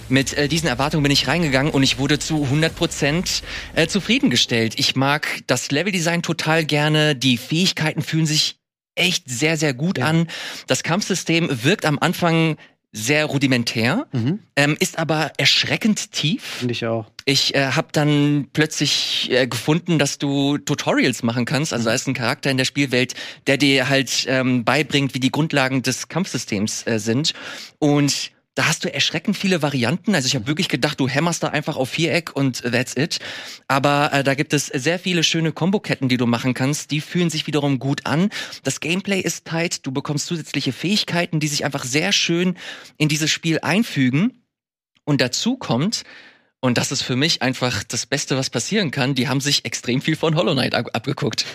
mit 0.10 0.34
äh, 0.34 0.48
diesen 0.48 0.68
Erwartungen 0.68 1.04
bin 1.04 1.12
ich 1.12 1.28
reingegangen 1.28 1.72
und 1.72 1.84
ich 1.84 1.98
wurde 1.98 2.20
zu 2.20 2.46
100% 2.46 3.42
äh, 3.76 3.88
zufriedengestellt. 3.88 4.76
Ich 4.78 4.96
mag 4.96 5.44
das 5.48 5.72
Leveldesign 5.72 6.22
total 6.22 6.66
gerne, 6.66 7.16
die 7.16 7.38
Fähigkeiten 7.38 8.02
fühlen 8.02 8.26
sich 8.26 8.58
echt 8.96 9.30
sehr, 9.30 9.58
sehr 9.58 9.74
gut 9.74 10.00
an. 10.00 10.28
Das 10.68 10.84
Kampfsystem 10.84 11.64
wirkt 11.64 11.86
am 11.86 12.00
Anfang 12.00 12.58
sehr 12.92 13.26
rudimentär, 13.26 14.08
Mhm. 14.12 14.40
ähm, 14.56 14.76
ist 14.80 14.98
aber 14.98 15.32
erschreckend 15.38 16.12
tief. 16.12 16.44
Finde 16.44 16.72
ich 16.72 16.86
auch. 16.86 17.06
Ich 17.26 17.54
äh, 17.54 17.72
habe 17.74 17.90
dann 17.92 18.48
plötzlich 18.52 19.30
äh, 19.32 19.46
gefunden, 19.48 20.00
dass 20.00 20.18
du 20.18 20.58
Tutorials 20.58 21.22
machen 21.22 21.46
kannst. 21.46 21.72
Also 21.72 21.86
da 21.86 21.94
ist 21.94 22.08
ein 22.08 22.16
Charakter 22.16 22.50
in 22.50 22.58
der 22.58 22.66
Spielwelt, 22.66 23.14
der 23.46 23.58
dir 23.58 23.90
halt 23.90 24.26
ähm, 24.28 24.64
beibringt, 24.66 25.14
wie 25.14 25.20
die 25.20 25.32
Grundlagen 25.32 25.84
des 25.84 26.08
Kampfsystems 26.08 26.88
äh, 26.88 26.98
sind. 27.00 27.34
Und 27.78 28.32
da 28.60 28.68
hast 28.68 28.84
du 28.84 28.94
erschreckend 28.94 29.38
viele 29.38 29.62
Varianten. 29.62 30.14
Also 30.14 30.28
ich 30.28 30.36
habe 30.36 30.46
wirklich 30.46 30.68
gedacht, 30.68 31.00
du 31.00 31.08
hämmerst 31.08 31.44
da 31.44 31.48
einfach 31.48 31.78
auf 31.78 31.92
Viereck 31.92 32.36
und 32.36 32.62
that's 32.62 32.98
it. 32.98 33.20
Aber 33.70 34.12
äh, 34.12 34.22
da 34.22 34.34
gibt 34.34 34.52
es 34.52 34.66
sehr 34.66 35.00
viele 35.00 35.24
schöne 35.24 35.54
Komboketten, 35.54 36.10
die 36.10 36.18
du 36.18 36.26
machen 36.26 36.54
kannst. 36.54 36.92
Die 36.92 37.00
fühlen 37.00 37.30
sich 37.30 37.48
wiederum 37.48 37.80
gut 37.80 38.06
an. 38.06 38.30
Das 38.66 38.82
Gameplay 38.82 39.22
ist 39.22 39.46
tight. 39.46 39.86
Du 39.86 39.94
bekommst 39.94 40.26
zusätzliche 40.26 40.74
Fähigkeiten, 40.74 41.40
die 41.40 41.48
sich 41.48 41.64
einfach 41.64 41.86
sehr 41.86 42.12
schön 42.12 42.58
in 42.98 43.08
dieses 43.08 43.32
Spiel 43.32 43.60
einfügen. 43.62 44.44
Und 45.06 45.22
dazu 45.22 45.56
kommt, 45.56 46.04
und 46.60 46.78
das 46.78 46.92
ist 46.92 47.02
für 47.02 47.16
mich 47.16 47.42
einfach 47.42 47.86
das 47.86 48.08
Beste, 48.08 48.36
was 48.36 48.50
passieren 48.50 48.92
kann, 48.92 49.16
die 49.16 49.30
haben 49.30 49.40
sich 49.40 49.64
extrem 49.64 50.02
viel 50.02 50.18
von 50.18 50.36
Hollow 50.36 50.52
Knight 50.52 50.76
ab 50.76 50.88
abgeguckt. 50.92 51.46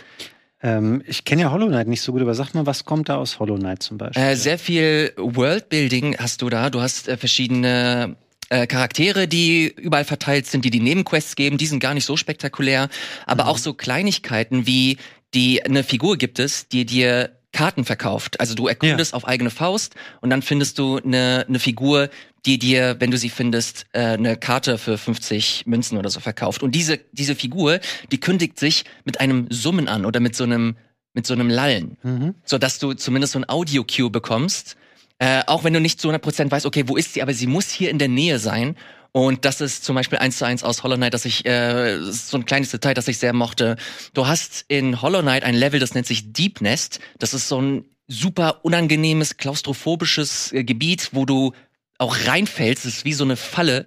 Ähm, 0.65 1.03
ich 1.07 1.27
kenne 1.27 1.43
ja 1.43 1.51
Hollow 1.51 1.67
Knight 1.67 1.89
nicht 1.89 2.01
so 2.01 2.13
gut, 2.13 2.23
aber 2.23 2.35
sag 2.35 2.55
mal, 2.55 2.65
was 2.65 2.87
kommt 2.87 3.11
da 3.11 3.17
aus 3.17 3.39
Hollow 3.39 3.57
Knight 3.57 3.83
zum 3.83 3.99
Beispiel? 3.99 4.23
Äh, 4.23 4.35
sehr 4.35 4.59
viel 4.59 5.13
Worldbuilding 5.19 6.17
hast 6.19 6.41
du 6.41 6.49
da. 6.49 6.71
Du 6.71 6.81
hast 6.81 7.07
äh, 7.07 7.19
verschiedene 7.19 8.17
äh, 8.49 8.67
Charaktere, 8.67 9.29
die 9.29 9.67
überall 9.67 10.07
verteilt 10.07 10.47
sind, 10.47 10.65
die 10.65 10.71
die 10.71 10.81
Nebenquests 10.81 11.37
geben. 11.37 11.59
Die 11.59 11.67
sind 11.67 11.81
gar 11.81 11.93
nicht 11.93 12.07
so 12.07 12.17
spektakulär. 12.17 12.89
Aber 13.27 13.49
auch 13.49 13.59
so 13.59 13.75
Kleinigkeiten 13.75 14.67
wie 14.67 14.97
die 15.35 15.63
eine 15.63 15.85
Figur 15.85 16.17
gibt 16.17 16.39
es, 16.39 16.67
die 16.69 16.87
dir 16.87 17.31
Karten 17.55 17.87
verkauft. 17.87 18.39
Also 18.41 18.55
du 18.55 18.67
erkundest 18.67 19.15
auf 19.15 19.27
eigene 19.27 19.49
Faust 19.51 19.95
und 20.21 20.29
dann 20.29 20.43
findest 20.43 20.79
du 20.79 20.99
eine, 20.99 21.47
eine 21.49 21.59
Figur, 21.59 22.11
die 22.45 22.59
dir, 22.59 22.97
wenn 22.99 23.11
du 23.11 23.17
sie 23.17 23.31
findest, 23.31 23.87
äh, 23.93 24.01
eine 24.01 24.37
Karte 24.37 24.77
für 24.77 24.99
50 24.99 25.65
Münzen 25.67 25.97
oder 25.97 26.11
so 26.11 26.21
verkauft. 26.21 26.63
Und 26.63 26.75
diese, 26.75 26.99
diese 27.13 27.35
Figur, 27.35 27.81
die 28.13 28.21
kündigt 28.21 28.59
sich 28.59 28.85
mit 29.05 29.21
einem 29.21 29.47
Summen 29.49 29.89
an 29.89 30.05
oder 30.05 30.21
mit 30.21 30.37
so 30.37 30.45
einem, 30.45 30.77
mit 31.15 31.27
so 31.27 31.33
einem 31.33 31.49
Lallen 31.49 31.97
Mhm. 32.03 32.35
so 32.45 32.59
dass 32.59 32.79
du 32.79 32.93
zumindest 32.93 33.33
so 33.33 33.39
ein 33.39 33.49
Audio-Cue 33.49 34.11
bekommst. 34.11 34.77
Äh, 35.19 35.43
auch 35.47 35.63
wenn 35.65 35.73
du 35.73 35.81
nicht 35.81 36.01
zu 36.01 36.11
100% 36.11 36.51
weißt, 36.51 36.67
okay, 36.67 36.85
wo 36.89 36.97
ist 36.97 37.15
sie, 37.15 37.23
aber 37.23 37.33
sie 37.33 37.47
muss 37.47 37.71
hier 37.71 37.89
in 37.89 37.99
der 37.99 38.09
Nähe 38.09 38.39
sein. 38.39 38.77
Und 39.17 39.45
das 39.45 39.61
ist 39.61 39.85
zum 39.85 39.95
Beispiel 39.95 40.19
eins 40.19 40.39
zu 40.39 40.45
eins 40.45 40.65
aus 40.65 40.83
Hollow 40.83 40.97
Knight, 40.97 41.15
dass 41.15 41.25
ich, 41.25 41.47
äh, 41.47 41.99
das 41.99 42.09
ist 42.09 42.31
so 42.31 42.37
ein 42.37 42.47
kleines 42.47 42.73
Detail, 42.73 42.95
das 42.95 43.07
ich 43.07 43.19
sehr 43.19 43.33
mochte. 43.33 43.77
Du 44.13 44.27
hast 44.27 44.65
in 44.67 45.03
Hollow 45.03 45.23
Knight 45.23 45.45
ein 45.45 45.55
Level, 45.55 45.79
das 45.79 45.95
nennt 45.95 46.07
sich 46.07 46.33
Deep 46.33 46.61
Nest. 46.61 46.99
Das 47.21 47.33
ist 47.33 47.47
so 47.47 47.63
ein 47.63 47.85
super 48.09 48.65
unangenehmes, 48.65 49.37
klaustrophobisches 49.37 50.53
äh, 50.53 50.65
Gebiet, 50.65 51.11
wo 51.13 51.27
du 51.27 51.53
auch 51.97 52.17
reinfällst. 52.27 52.87
Es 52.87 52.97
ist 52.97 53.05
wie 53.05 53.13
so 53.13 53.23
eine 53.23 53.37
Falle. 53.37 53.87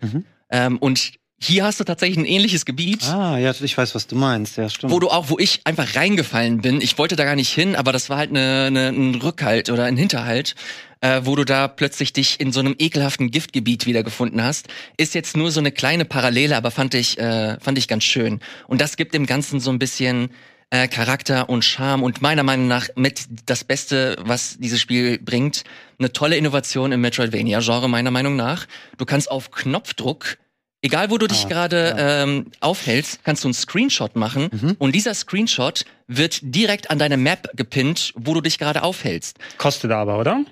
Ähm, 0.50 0.78
und 0.78 1.12
hier 1.40 1.66
hast 1.66 1.80
du 1.80 1.84
tatsächlich 1.84 2.18
ein 2.18 2.26
ähnliches 2.26 2.66
Gebiet 2.66 3.04
Ah, 3.08 3.38
ja, 3.38 3.52
ich 3.60 3.78
weiß, 3.78 3.94
was 3.94 4.08
du 4.08 4.16
meinst. 4.16 4.58
Ja, 4.58 4.70
stimmt. 4.70 4.92
wo 4.92 5.00
du 5.00 5.10
auch, 5.10 5.30
wo 5.30 5.38
ich 5.38 5.62
einfach 5.66 5.96
reingefallen 5.96 6.62
bin. 6.62 6.82
Ich 6.82 6.98
wollte 6.98 7.16
da 7.16 7.26
gar 7.26 7.36
nicht 7.36 7.54
hin, 7.54 7.76
aber 7.76 7.92
das 7.92 8.10
war 8.10 8.18
halt 8.18 8.32
eine, 8.32 8.66
eine, 8.68 8.88
ein 8.90 9.16
Rückhalt 9.16 9.70
oder 9.70 9.84
ein 9.86 9.98
Hinterhalt, 9.98 10.56
äh, 11.02 11.22
wo 11.26 11.36
du 11.36 11.44
da 11.44 11.68
plötzlich 11.68 12.12
dich 12.12 12.40
in 12.40 12.52
so 12.52 12.60
einem 12.60 12.76
ekelhaften 12.80 13.30
Giftgebiet 13.30 13.86
wiedergefunden 13.86 14.42
hast. 14.44 14.68
Ist 14.98 15.14
jetzt 15.14 15.38
nur 15.38 15.52
so 15.52 15.60
eine 15.60 15.72
kleine 15.72 16.06
Parallele, 16.06 16.58
aber 16.58 16.72
fand 16.72 16.96
ich, 16.96 17.20
äh, 17.20 17.60
fand 17.60 17.78
ich 17.78 17.88
ganz 17.88 18.04
schön. 18.04 18.40
Und 18.68 18.82
das 18.82 18.98
gibt 18.98 19.14
dem 19.14 19.28
Ganzen 19.28 19.60
so 19.60 19.70
ein 19.70 19.78
bisschen 19.78 20.32
äh, 20.72 20.88
Charakter 20.88 21.50
und 21.50 21.64
Charme 21.64 22.02
und 22.02 22.22
meiner 22.24 22.44
Meinung 22.44 22.68
nach 22.68 22.88
mit 22.96 23.26
das 23.46 23.64
Beste, 23.64 24.18
was 24.22 24.58
dieses 24.58 24.82
Spiel 24.82 25.20
bringt. 25.20 25.64
Eine 26.00 26.12
tolle 26.12 26.36
Innovation 26.36 26.92
im 26.92 27.02
Metroidvania-Genre, 27.02 27.88
meiner 27.88 28.12
Meinung 28.12 28.36
nach. 28.36 28.66
Du 28.98 29.06
kannst 29.06 29.30
auf 29.30 29.52
Knopfdruck 29.52 30.38
Egal, 30.88 31.10
wo 31.12 31.18
du 31.18 31.28
dich 31.28 31.44
Ah, 31.46 31.50
gerade 31.50 31.96
ähm, 31.98 32.46
aufhältst, 32.62 33.20
kannst 33.26 33.44
du 33.44 33.50
einen 33.50 33.54
Screenshot 33.54 34.16
machen 34.16 34.48
Mhm. 34.54 34.76
und 34.80 34.96
dieser 34.96 35.14
Screenshot 35.14 35.84
wird 36.08 36.40
direkt 36.42 36.90
an 36.90 36.98
deine 36.98 37.18
Map 37.18 37.50
gepinnt, 37.58 38.14
wo 38.16 38.34
du 38.34 38.40
dich 38.40 38.58
gerade 38.58 38.84
aufhältst. 38.84 39.38
Kostet 39.58 39.92
aber, 39.92 40.18
oder? 40.18 40.46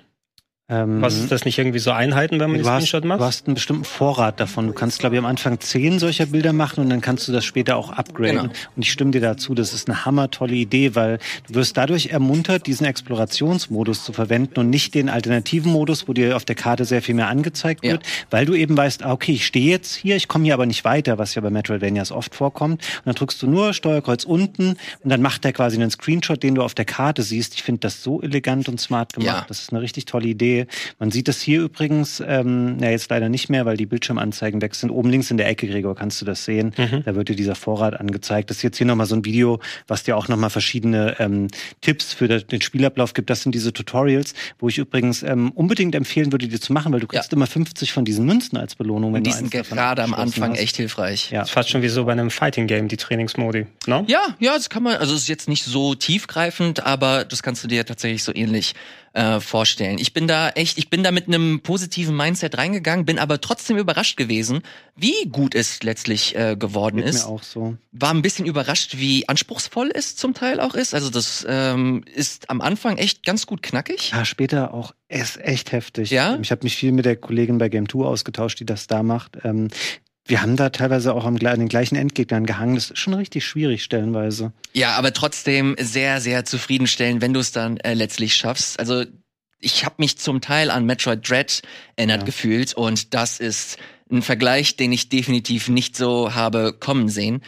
Ähm, 0.68 1.00
Was 1.00 1.14
ist 1.14 1.30
das 1.30 1.44
nicht 1.44 1.58
irgendwie 1.58 1.78
so 1.78 1.92
Einheiten, 1.92 2.40
wenn 2.40 2.50
man 2.50 2.58
den 2.58 2.64
Screenshot 2.64 3.04
macht? 3.04 3.20
Du 3.20 3.24
hast 3.24 3.46
einen 3.46 3.54
bestimmten 3.54 3.84
Vorrat 3.84 4.40
davon. 4.40 4.66
Du 4.66 4.72
kannst, 4.72 4.98
glaube 4.98 5.14
ich, 5.14 5.18
am 5.20 5.24
Anfang 5.26 5.60
zehn 5.60 6.00
solcher 6.00 6.26
Bilder 6.26 6.52
machen 6.52 6.80
und 6.80 6.90
dann 6.90 7.00
kannst 7.00 7.28
du 7.28 7.32
das 7.32 7.44
später 7.44 7.76
auch 7.76 7.90
upgraden. 7.90 8.36
Genau. 8.36 8.52
Und 8.74 8.82
ich 8.82 8.90
stimme 8.90 9.12
dir 9.12 9.20
dazu, 9.20 9.54
das 9.54 9.72
ist 9.72 9.88
eine 9.88 10.04
hammertolle 10.04 10.54
Idee, 10.54 10.96
weil 10.96 11.20
du 11.46 11.54
wirst 11.54 11.76
dadurch 11.76 12.06
ermuntert, 12.06 12.66
diesen 12.66 12.84
Explorationsmodus 12.84 14.02
zu 14.02 14.12
verwenden 14.12 14.58
und 14.58 14.68
nicht 14.68 14.94
den 14.96 15.08
alternativen 15.08 15.70
Modus, 15.70 16.08
wo 16.08 16.12
dir 16.12 16.34
auf 16.34 16.44
der 16.44 16.56
Karte 16.56 16.84
sehr 16.84 17.00
viel 17.00 17.14
mehr 17.14 17.28
angezeigt 17.28 17.84
wird, 17.84 18.02
ja. 18.02 18.12
weil 18.30 18.44
du 18.44 18.54
eben 18.54 18.76
weißt, 18.76 19.04
ah, 19.04 19.12
okay, 19.12 19.32
ich 19.32 19.46
stehe 19.46 19.70
jetzt 19.70 19.94
hier, 19.94 20.16
ich 20.16 20.26
komme 20.26 20.46
hier 20.46 20.54
aber 20.54 20.66
nicht 20.66 20.84
weiter, 20.84 21.16
was 21.16 21.36
ja 21.36 21.42
bei 21.42 21.50
Metroidvanias 21.50 22.10
oft 22.10 22.34
vorkommt. 22.34 22.82
Und 22.82 23.06
dann 23.06 23.14
drückst 23.14 23.40
du 23.40 23.46
nur 23.46 23.72
Steuerkreuz 23.72 24.24
unten 24.24 24.70
und 25.04 25.10
dann 25.10 25.22
macht 25.22 25.44
er 25.44 25.52
quasi 25.52 25.76
einen 25.76 25.92
Screenshot, 25.92 26.42
den 26.42 26.56
du 26.56 26.62
auf 26.62 26.74
der 26.74 26.86
Karte 26.86 27.22
siehst. 27.22 27.54
Ich 27.54 27.62
finde 27.62 27.82
das 27.82 28.02
so 28.02 28.20
elegant 28.20 28.68
und 28.68 28.80
smart 28.80 29.12
gemacht. 29.12 29.28
Ja. 29.28 29.44
Das 29.46 29.60
ist 29.60 29.72
eine 29.72 29.80
richtig 29.80 30.06
tolle 30.06 30.26
Idee. 30.26 30.55
Man 30.98 31.10
sieht 31.10 31.28
das 31.28 31.40
hier 31.40 31.62
übrigens, 31.62 32.22
ähm, 32.26 32.78
ja 32.80 32.90
jetzt 32.90 33.10
leider 33.10 33.28
nicht 33.28 33.48
mehr, 33.48 33.66
weil 33.66 33.76
die 33.76 33.86
Bildschirmanzeigen 33.86 34.62
weg 34.62 34.74
sind. 34.74 34.90
Oben 34.90 35.10
links 35.10 35.30
in 35.30 35.36
der 35.36 35.48
Ecke, 35.48 35.66
Gregor, 35.66 35.94
kannst 35.94 36.20
du 36.20 36.24
das 36.24 36.44
sehen. 36.44 36.72
Mhm. 36.76 37.02
Da 37.04 37.14
wird 37.14 37.28
dir 37.28 37.36
dieser 37.36 37.54
Vorrat 37.54 37.98
angezeigt. 37.98 38.50
Das 38.50 38.58
ist 38.58 38.62
jetzt 38.62 38.78
hier 38.78 38.86
nochmal 38.86 39.06
so 39.06 39.14
ein 39.14 39.24
Video, 39.24 39.60
was 39.86 40.04
dir 40.04 40.16
auch 40.16 40.28
nochmal 40.28 40.50
verschiedene 40.50 41.16
ähm, 41.18 41.48
Tipps 41.80 42.12
für 42.12 42.28
den 42.28 42.60
Spielablauf 42.60 43.14
gibt. 43.14 43.30
Das 43.30 43.42
sind 43.42 43.54
diese 43.54 43.72
Tutorials, 43.72 44.34
wo 44.58 44.68
ich 44.68 44.78
übrigens 44.78 45.22
ähm, 45.22 45.50
unbedingt 45.52 45.94
empfehlen 45.94 46.32
würde, 46.32 46.48
dir 46.48 46.60
zu 46.60 46.72
machen, 46.72 46.92
weil 46.92 47.00
du 47.00 47.06
kriegst 47.06 47.32
ja. 47.32 47.36
immer 47.36 47.46
50 47.46 47.92
von 47.92 48.04
diesen 48.04 48.24
Münzen 48.26 48.56
als 48.56 48.74
Belohnung. 48.74 49.12
Wenn 49.12 49.18
Und 49.18 49.26
die 49.26 49.32
sind 49.32 49.50
gerade 49.50 50.02
am 50.02 50.14
Anfang 50.14 50.52
hast. 50.52 50.60
echt 50.60 50.76
hilfreich. 50.76 51.30
Ja. 51.30 51.40
Das 51.40 51.48
ist 51.48 51.54
fast 51.54 51.70
schon 51.70 51.82
wie 51.82 51.88
so 51.88 52.04
bei 52.04 52.12
einem 52.12 52.30
Fighting 52.30 52.66
Game, 52.66 52.88
die 52.88 52.96
Trainingsmodi. 52.96 53.66
No? 53.86 54.04
Ja, 54.06 54.20
ja, 54.38 54.54
das 54.54 54.70
kann 54.70 54.82
man, 54.82 54.96
also 54.96 55.14
es 55.14 55.22
ist 55.22 55.28
jetzt 55.28 55.48
nicht 55.48 55.64
so 55.64 55.94
tiefgreifend, 55.94 56.84
aber 56.84 57.24
das 57.24 57.42
kannst 57.42 57.64
du 57.64 57.68
dir 57.68 57.84
tatsächlich 57.84 58.24
so 58.24 58.34
ähnlich 58.34 58.74
äh, 59.16 59.40
vorstellen. 59.40 59.98
Ich 59.98 60.12
bin 60.12 60.28
da 60.28 60.50
echt, 60.50 60.76
ich 60.76 60.90
bin 60.90 61.02
da 61.02 61.10
mit 61.10 61.26
einem 61.26 61.60
positiven 61.60 62.14
Mindset 62.14 62.58
reingegangen, 62.58 63.06
bin 63.06 63.18
aber 63.18 63.40
trotzdem 63.40 63.78
überrascht 63.78 64.16
gewesen, 64.16 64.60
wie 64.94 65.28
gut 65.30 65.54
es 65.54 65.82
letztlich 65.82 66.36
äh, 66.36 66.54
geworden 66.56 66.98
Geht 66.98 67.06
ist. 67.06 67.24
Mir 67.24 67.32
auch 67.32 67.42
so. 67.42 67.76
War 67.92 68.10
ein 68.10 68.20
bisschen 68.20 68.44
überrascht, 68.44 68.98
wie 68.98 69.26
anspruchsvoll 69.26 69.90
es 69.94 70.16
zum 70.16 70.34
Teil 70.34 70.60
auch 70.60 70.74
ist. 70.74 70.94
Also 70.94 71.08
das 71.08 71.46
ähm, 71.48 72.04
ist 72.14 72.50
am 72.50 72.60
Anfang 72.60 72.98
echt 72.98 73.24
ganz 73.24 73.46
gut 73.46 73.62
knackig. 73.62 74.10
Ja, 74.10 74.26
später 74.26 74.74
auch 74.74 74.94
ist 75.08 75.40
echt 75.40 75.72
heftig. 75.72 76.10
Ja? 76.10 76.38
Ich 76.42 76.50
habe 76.50 76.64
mich 76.64 76.76
viel 76.76 76.92
mit 76.92 77.06
der 77.06 77.16
Kollegin 77.16 77.56
bei 77.56 77.70
Game 77.70 77.88
2 77.88 78.04
ausgetauscht, 78.04 78.60
die 78.60 78.66
das 78.66 78.86
da 78.86 79.02
macht. 79.02 79.38
Ähm, 79.44 79.68
wir 80.26 80.42
haben 80.42 80.56
da 80.56 80.70
teilweise 80.70 81.14
auch 81.14 81.24
am, 81.24 81.36
an 81.36 81.58
den 81.58 81.68
gleichen 81.68 81.96
Endgegnern 81.96 82.46
gehangen. 82.46 82.74
Das 82.74 82.90
ist 82.90 82.98
schon 82.98 83.14
richtig 83.14 83.44
schwierig 83.44 83.84
stellenweise. 83.84 84.52
Ja, 84.72 84.96
aber 84.96 85.12
trotzdem 85.12 85.76
sehr, 85.78 86.20
sehr 86.20 86.44
zufriedenstellend, 86.44 87.20
wenn 87.22 87.32
du 87.32 87.40
es 87.40 87.52
dann 87.52 87.76
äh, 87.78 87.94
letztlich 87.94 88.34
schaffst. 88.34 88.78
Also 88.78 89.04
ich 89.58 89.84
habe 89.84 89.96
mich 89.98 90.18
zum 90.18 90.40
Teil 90.40 90.70
an 90.70 90.84
Metroid 90.84 91.28
Dread 91.28 91.62
erinnert 91.96 92.22
ja. 92.22 92.26
gefühlt 92.26 92.74
und 92.74 93.14
das 93.14 93.40
ist 93.40 93.78
ein 94.10 94.22
Vergleich, 94.22 94.76
den 94.76 94.92
ich 94.92 95.08
definitiv 95.08 95.68
nicht 95.68 95.96
so 95.96 96.34
habe 96.34 96.72
kommen 96.72 97.08
sehen. 97.08 97.42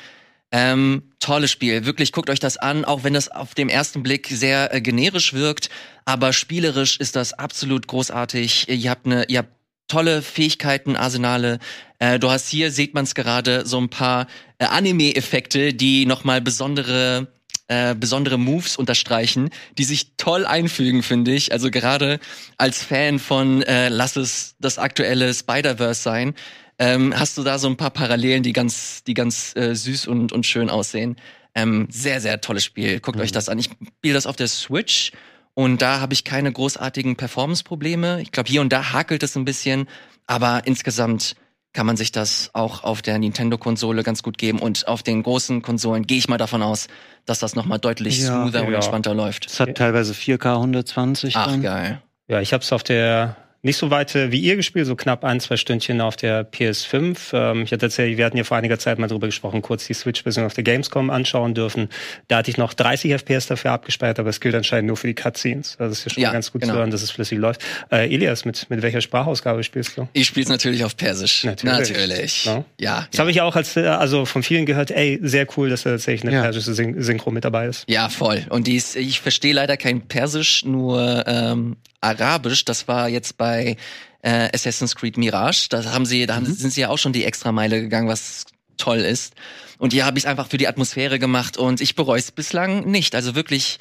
Ähm, 0.50 1.02
tolles 1.20 1.50
Spiel, 1.50 1.84
wirklich 1.84 2.12
guckt 2.12 2.30
euch 2.30 2.40
das 2.40 2.56
an, 2.56 2.86
auch 2.86 3.04
wenn 3.04 3.12
das 3.12 3.28
auf 3.28 3.54
dem 3.54 3.68
ersten 3.68 4.02
Blick 4.02 4.28
sehr 4.28 4.72
äh, 4.74 4.80
generisch 4.80 5.34
wirkt, 5.34 5.68
aber 6.06 6.32
spielerisch 6.32 6.98
ist 6.98 7.16
das 7.16 7.34
absolut 7.34 7.86
großartig. 7.86 8.68
Ihr 8.68 8.90
habt 8.90 9.04
eine, 9.04 9.24
ihr 9.24 9.40
habt 9.40 9.57
tolle 9.88 10.22
Fähigkeiten, 10.22 10.96
Arsenale. 10.96 11.58
Äh, 11.98 12.18
du 12.18 12.30
hast 12.30 12.48
hier, 12.48 12.70
sieht 12.70 12.94
man 12.94 13.04
es 13.04 13.14
gerade, 13.14 13.66
so 13.66 13.78
ein 13.80 13.88
paar 13.88 14.26
äh, 14.58 14.66
Anime-Effekte, 14.66 15.74
die 15.74 16.06
nochmal 16.06 16.40
besondere 16.40 17.28
äh, 17.70 17.94
besondere 17.94 18.38
Moves 18.38 18.76
unterstreichen, 18.76 19.50
die 19.76 19.84
sich 19.84 20.16
toll 20.16 20.46
einfügen, 20.46 21.02
finde 21.02 21.34
ich. 21.34 21.52
Also 21.52 21.70
gerade 21.70 22.18
als 22.56 22.82
Fan 22.82 23.18
von 23.18 23.62
äh, 23.62 23.90
Lass 23.90 24.16
es 24.16 24.56
das 24.58 24.78
aktuelle 24.78 25.34
Spider-Verse 25.34 26.00
sein, 26.00 26.34
ähm, 26.78 27.12
hast 27.14 27.36
du 27.36 27.42
da 27.42 27.58
so 27.58 27.68
ein 27.68 27.76
paar 27.76 27.90
Parallelen, 27.90 28.42
die 28.42 28.52
ganz, 28.52 29.02
die 29.04 29.14
ganz 29.14 29.54
äh, 29.56 29.74
süß 29.74 30.06
und, 30.06 30.32
und 30.32 30.46
schön 30.46 30.70
aussehen. 30.70 31.16
Ähm, 31.54 31.88
sehr, 31.90 32.20
sehr 32.20 32.40
tolles 32.40 32.64
Spiel. 32.64 33.00
Guckt 33.00 33.16
mhm. 33.16 33.24
euch 33.24 33.32
das 33.32 33.48
an. 33.48 33.58
Ich 33.58 33.68
spiele 33.98 34.14
das 34.14 34.26
auf 34.26 34.36
der 34.36 34.48
Switch 34.48 35.12
und 35.58 35.82
da 35.82 35.98
habe 35.98 36.14
ich 36.14 36.22
keine 36.22 36.52
großartigen 36.52 37.16
Performance-Probleme. 37.16 38.22
Ich 38.22 38.30
glaube, 38.30 38.48
hier 38.48 38.60
und 38.60 38.72
da 38.72 38.92
hakelt 38.92 39.24
es 39.24 39.34
ein 39.34 39.44
bisschen, 39.44 39.88
aber 40.28 40.62
insgesamt 40.66 41.34
kann 41.72 41.84
man 41.84 41.96
sich 41.96 42.12
das 42.12 42.50
auch 42.52 42.84
auf 42.84 43.02
der 43.02 43.18
Nintendo-Konsole 43.18 44.04
ganz 44.04 44.22
gut 44.22 44.38
geben. 44.38 44.60
Und 44.60 44.86
auf 44.86 45.02
den 45.02 45.20
großen 45.24 45.60
Konsolen 45.60 46.06
gehe 46.06 46.18
ich 46.18 46.28
mal 46.28 46.38
davon 46.38 46.62
aus, 46.62 46.86
dass 47.26 47.40
das 47.40 47.56
nochmal 47.56 47.80
deutlich 47.80 48.20
ja, 48.20 48.26
smoother 48.40 48.60
ja. 48.60 48.68
und 48.68 48.74
entspannter 48.74 49.14
läuft. 49.14 49.46
Es 49.46 49.58
hat 49.58 49.74
teilweise 49.74 50.12
4K 50.12 50.54
120. 50.54 51.34
Ach, 51.34 51.48
dann. 51.48 51.60
geil. 51.60 52.02
Ja, 52.28 52.40
ich 52.40 52.52
habe 52.52 52.62
es 52.62 52.72
auf 52.72 52.84
der 52.84 53.36
nicht 53.62 53.76
so 53.76 53.90
weit 53.90 54.14
äh, 54.14 54.30
wie 54.30 54.38
ihr 54.38 54.56
gespielt, 54.56 54.86
so 54.86 54.94
knapp 54.94 55.24
ein, 55.24 55.40
zwei 55.40 55.56
Stündchen 55.56 56.00
auf 56.00 56.16
der 56.16 56.50
PS5. 56.50 57.18
Ähm, 57.32 57.62
ich 57.62 57.72
hatte 57.72 57.86
erzählt, 57.86 58.16
wir 58.16 58.24
hatten 58.24 58.36
ja 58.36 58.44
vor 58.44 58.56
einiger 58.56 58.78
Zeit 58.78 58.98
mal 58.98 59.08
drüber 59.08 59.26
gesprochen, 59.26 59.62
kurz 59.62 59.86
die 59.86 59.94
Switch-Version 59.94 60.44
auf 60.46 60.54
der 60.54 60.64
Gamescom 60.64 61.10
anschauen 61.10 61.54
dürfen. 61.54 61.88
Da 62.28 62.38
hatte 62.38 62.50
ich 62.50 62.56
noch 62.56 62.72
30 62.72 63.12
FPS 63.12 63.46
dafür 63.46 63.72
abgespeichert, 63.72 64.20
aber 64.20 64.30
es 64.30 64.40
gilt 64.40 64.54
anscheinend 64.54 64.86
nur 64.88 64.96
für 64.96 65.08
die 65.08 65.14
Cutscenes. 65.14 65.76
Also 65.78 65.90
das 65.90 65.98
ist 65.98 66.04
ja 66.04 66.10
schon 66.10 66.22
ja, 66.22 66.28
mal 66.28 66.34
ganz 66.34 66.52
gut 66.52 66.60
genau. 66.60 66.74
zu 66.74 66.78
hören, 66.78 66.90
dass 66.90 67.02
es 67.02 67.10
flüssig 67.10 67.38
läuft. 67.38 67.64
Äh, 67.90 68.14
Elias, 68.14 68.44
mit, 68.44 68.70
mit 68.70 68.82
welcher 68.82 69.00
Sprachausgabe 69.00 69.64
spielst 69.64 69.96
du? 69.96 70.08
Ich 70.12 70.26
spiele 70.26 70.44
es 70.44 70.50
natürlich 70.50 70.84
auf 70.84 70.96
Persisch. 70.96 71.44
Natürlich. 71.44 71.90
natürlich. 71.90 72.46
No? 72.46 72.64
Ja. 72.78 73.06
Das 73.10 73.18
ja. 73.18 73.20
habe 73.20 73.30
ich 73.30 73.40
auch 73.40 73.56
als, 73.56 73.76
äh, 73.76 73.86
also 73.86 74.24
von 74.24 74.44
vielen 74.44 74.66
gehört, 74.66 74.92
ey, 74.92 75.18
sehr 75.22 75.46
cool, 75.56 75.68
dass 75.68 75.82
da 75.82 75.90
tatsächlich 75.90 76.22
eine 76.22 76.36
ja. 76.36 76.42
persische 76.42 76.74
Syn 76.74 77.02
Synchro 77.02 77.30
mit 77.30 77.44
dabei 77.44 77.66
ist. 77.66 77.84
Ja, 77.88 78.08
voll. 78.08 78.46
Und 78.50 78.66
die 78.66 78.76
ist, 78.76 78.96
ich 78.96 79.20
verstehe 79.20 79.52
leider 79.52 79.76
kein 79.76 80.02
Persisch, 80.02 80.64
nur 80.64 81.24
ähm, 81.26 81.76
Arabisch. 82.00 82.64
Das 82.64 82.88
war 82.88 83.08
jetzt 83.08 83.36
bei 83.36 83.76
äh, 84.22 84.48
Assassin's 84.54 84.94
Creed 84.94 85.16
Mirage. 85.16 85.68
Da 85.70 85.84
haben 85.92 86.06
sie, 86.06 86.26
da 86.26 86.36
haben, 86.36 86.46
mhm. 86.46 86.54
sind 86.54 86.72
sie 86.72 86.82
ja 86.82 86.88
auch 86.88 86.98
schon 86.98 87.12
die 87.12 87.24
extra 87.24 87.52
Meile 87.52 87.80
gegangen, 87.80 88.08
was 88.08 88.44
toll 88.76 88.98
ist. 88.98 89.34
Und 89.78 89.92
hier 89.92 90.06
habe 90.06 90.18
ich 90.18 90.24
es 90.24 90.30
einfach 90.30 90.48
für 90.48 90.58
die 90.58 90.68
Atmosphäre 90.68 91.18
gemacht 91.18 91.56
und 91.56 91.80
ich 91.80 91.94
bereue 91.94 92.18
es 92.18 92.30
bislang 92.32 92.90
nicht. 92.90 93.14
Also 93.14 93.34
wirklich 93.34 93.78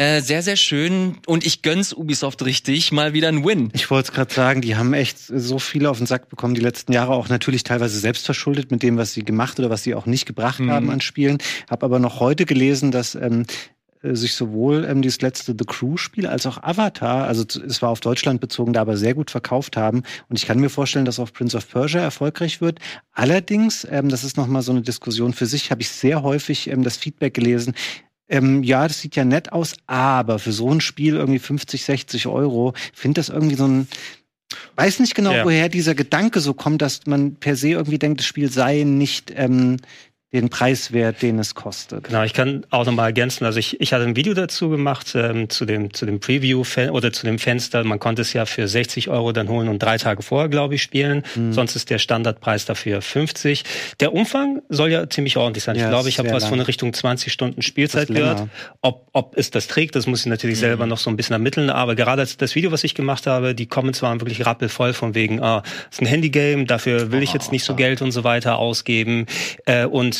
äh, 0.00 0.22
sehr, 0.22 0.42
sehr 0.42 0.56
schön 0.56 1.18
und 1.26 1.44
ich 1.44 1.60
gönn's 1.60 1.92
Ubisoft 1.92 2.42
richtig, 2.44 2.90
mal 2.90 3.12
wieder 3.12 3.28
ein 3.28 3.44
Win. 3.44 3.70
Ich 3.74 3.90
wollte 3.90 4.08
es 4.08 4.14
gerade 4.14 4.32
sagen, 4.32 4.62
die 4.62 4.76
haben 4.76 4.94
echt 4.94 5.18
so 5.18 5.58
viele 5.58 5.90
auf 5.90 5.98
den 5.98 6.06
Sack 6.06 6.30
bekommen 6.30 6.54
die 6.54 6.62
letzten 6.62 6.92
Jahre, 6.92 7.12
auch 7.12 7.28
natürlich 7.28 7.64
teilweise 7.64 7.98
selbst 7.98 8.24
verschuldet 8.24 8.70
mit 8.70 8.82
dem, 8.82 8.96
was 8.96 9.12
sie 9.12 9.24
gemacht 9.24 9.58
oder 9.58 9.68
was 9.68 9.82
sie 9.82 9.94
auch 9.94 10.06
nicht 10.06 10.24
gebracht 10.24 10.60
mhm. 10.60 10.70
haben 10.70 10.90
an 10.90 11.02
Spielen. 11.02 11.38
Hab 11.68 11.84
aber 11.84 11.98
noch 11.98 12.18
heute 12.18 12.46
gelesen, 12.46 12.90
dass 12.90 13.14
ähm, 13.14 13.42
äh, 13.42 13.44
sich 14.02 14.34
sowohl 14.34 14.86
ähm, 14.88 15.02
dieses 15.02 15.20
letzte 15.20 15.54
The 15.58 15.64
Crew-Spiel 15.66 16.26
als 16.26 16.46
auch 16.46 16.62
Avatar, 16.62 17.26
also 17.26 17.44
es 17.66 17.82
war 17.82 17.90
auf 17.90 18.00
Deutschland 18.00 18.40
bezogen, 18.40 18.72
da 18.72 18.80
aber 18.80 18.96
sehr 18.96 19.14
gut 19.14 19.30
verkauft 19.30 19.76
haben. 19.76 20.02
Und 20.28 20.38
ich 20.38 20.46
kann 20.46 20.58
mir 20.58 20.70
vorstellen, 20.70 21.04
dass 21.04 21.18
auch 21.18 21.32
Prince 21.32 21.56
of 21.56 21.68
Persia 21.68 22.00
erfolgreich 22.00 22.60
wird. 22.60 22.78
Allerdings, 23.12 23.86
ähm, 23.90 24.08
das 24.08 24.24
ist 24.24 24.36
nochmal 24.36 24.62
so 24.62 24.72
eine 24.72 24.82
Diskussion 24.82 25.34
für 25.34 25.46
sich, 25.46 25.70
habe 25.70 25.82
ich 25.82 25.90
sehr 25.90 26.22
häufig 26.22 26.68
ähm, 26.70 26.82
das 26.82 26.96
Feedback 26.96 27.34
gelesen. 27.34 27.74
Ähm, 28.28 28.62
ja, 28.62 28.86
das 28.86 29.00
sieht 29.00 29.16
ja 29.16 29.24
nett 29.24 29.52
aus, 29.52 29.74
aber 29.86 30.38
für 30.38 30.52
so 30.52 30.72
ein 30.72 30.80
Spiel 30.80 31.16
irgendwie 31.16 31.40
50, 31.40 31.84
60 31.84 32.26
Euro, 32.28 32.74
finde 32.94 33.20
das 33.20 33.28
irgendwie 33.28 33.56
so 33.56 33.66
ein, 33.66 33.88
weiß 34.76 35.00
nicht 35.00 35.14
genau, 35.14 35.32
ja. 35.32 35.44
woher 35.44 35.68
dieser 35.68 35.94
Gedanke 35.94 36.40
so 36.40 36.54
kommt, 36.54 36.80
dass 36.80 37.06
man 37.06 37.34
per 37.34 37.56
se 37.56 37.70
irgendwie 37.70 37.98
denkt, 37.98 38.20
das 38.20 38.26
Spiel 38.26 38.50
sei 38.50 38.84
nicht 38.84 39.32
ähm, 39.36 39.78
den 40.32 40.48
Preiswert, 40.48 41.22
den 41.22 41.40
es 41.40 41.56
kostet. 41.56 42.04
Genau, 42.04 42.22
ich 42.22 42.34
kann 42.34 42.64
auch 42.70 42.86
nochmal 42.86 43.06
ergänzen. 43.06 43.44
Also 43.44 43.58
ich, 43.58 43.80
ich 43.80 43.92
hatte 43.92 44.04
ein 44.04 44.14
Video 44.14 44.32
dazu 44.32 44.68
gemacht 44.68 45.12
ähm, 45.16 45.50
zu 45.50 45.64
dem 45.64 45.92
zu 45.92 46.06
dem 46.06 46.20
Preview 46.20 46.62
oder 46.92 47.12
zu 47.12 47.26
dem 47.26 47.40
Fenster. 47.40 47.82
Man 47.82 47.98
konnte 47.98 48.22
es 48.22 48.32
ja 48.32 48.46
für 48.46 48.68
60 48.68 49.08
Euro 49.08 49.32
dann 49.32 49.48
holen 49.48 49.68
und 49.68 49.80
drei 49.80 49.98
Tage 49.98 50.22
vorher, 50.22 50.48
glaube 50.48 50.76
ich, 50.76 50.82
spielen. 50.82 51.24
Mhm. 51.34 51.52
Sonst 51.52 51.74
ist 51.74 51.90
der 51.90 51.98
Standardpreis 51.98 52.64
dafür 52.64 53.02
50. 53.02 53.64
Der 53.98 54.14
Umfang 54.14 54.62
soll 54.68 54.92
ja 54.92 55.10
ziemlich 55.10 55.36
ordentlich 55.36 55.64
sein. 55.64 55.74
Ja, 55.74 55.86
ich 55.86 55.88
glaube, 55.88 56.08
ich 56.08 56.18
habe 56.20 56.30
was 56.30 56.44
lang. 56.44 56.50
von 56.50 56.60
Richtung 56.60 56.92
20 56.92 57.32
Stunden 57.32 57.62
Spielzeit 57.62 58.06
gehört. 58.06 58.46
Ob, 58.82 59.08
ob 59.12 59.36
es 59.36 59.50
das 59.50 59.66
trägt, 59.66 59.96
das 59.96 60.06
muss 60.06 60.20
ich 60.20 60.26
natürlich 60.26 60.58
mhm. 60.58 60.60
selber 60.60 60.86
noch 60.86 60.98
so 60.98 61.10
ein 61.10 61.16
bisschen 61.16 61.34
ermitteln. 61.34 61.70
Aber 61.70 61.96
gerade 61.96 62.24
das 62.24 62.54
Video, 62.54 62.70
was 62.70 62.84
ich 62.84 62.94
gemacht 62.94 63.26
habe, 63.26 63.56
die 63.56 63.66
Comments 63.66 64.00
waren 64.02 64.20
wirklich 64.20 64.46
rappelvoll 64.46 64.92
von 64.92 65.16
wegen, 65.16 65.42
ah, 65.42 65.64
es 65.90 65.96
ist 65.96 66.02
ein 66.02 66.06
Handygame, 66.06 66.66
dafür 66.66 67.10
will 67.10 67.22
ich 67.22 67.32
jetzt 67.32 67.50
nicht 67.50 67.64
so 67.64 67.74
Geld 67.74 68.00
und 68.00 68.12
so 68.12 68.22
weiter 68.22 68.58
ausgeben. 68.58 69.26
Äh, 69.66 69.86
und 69.86 70.19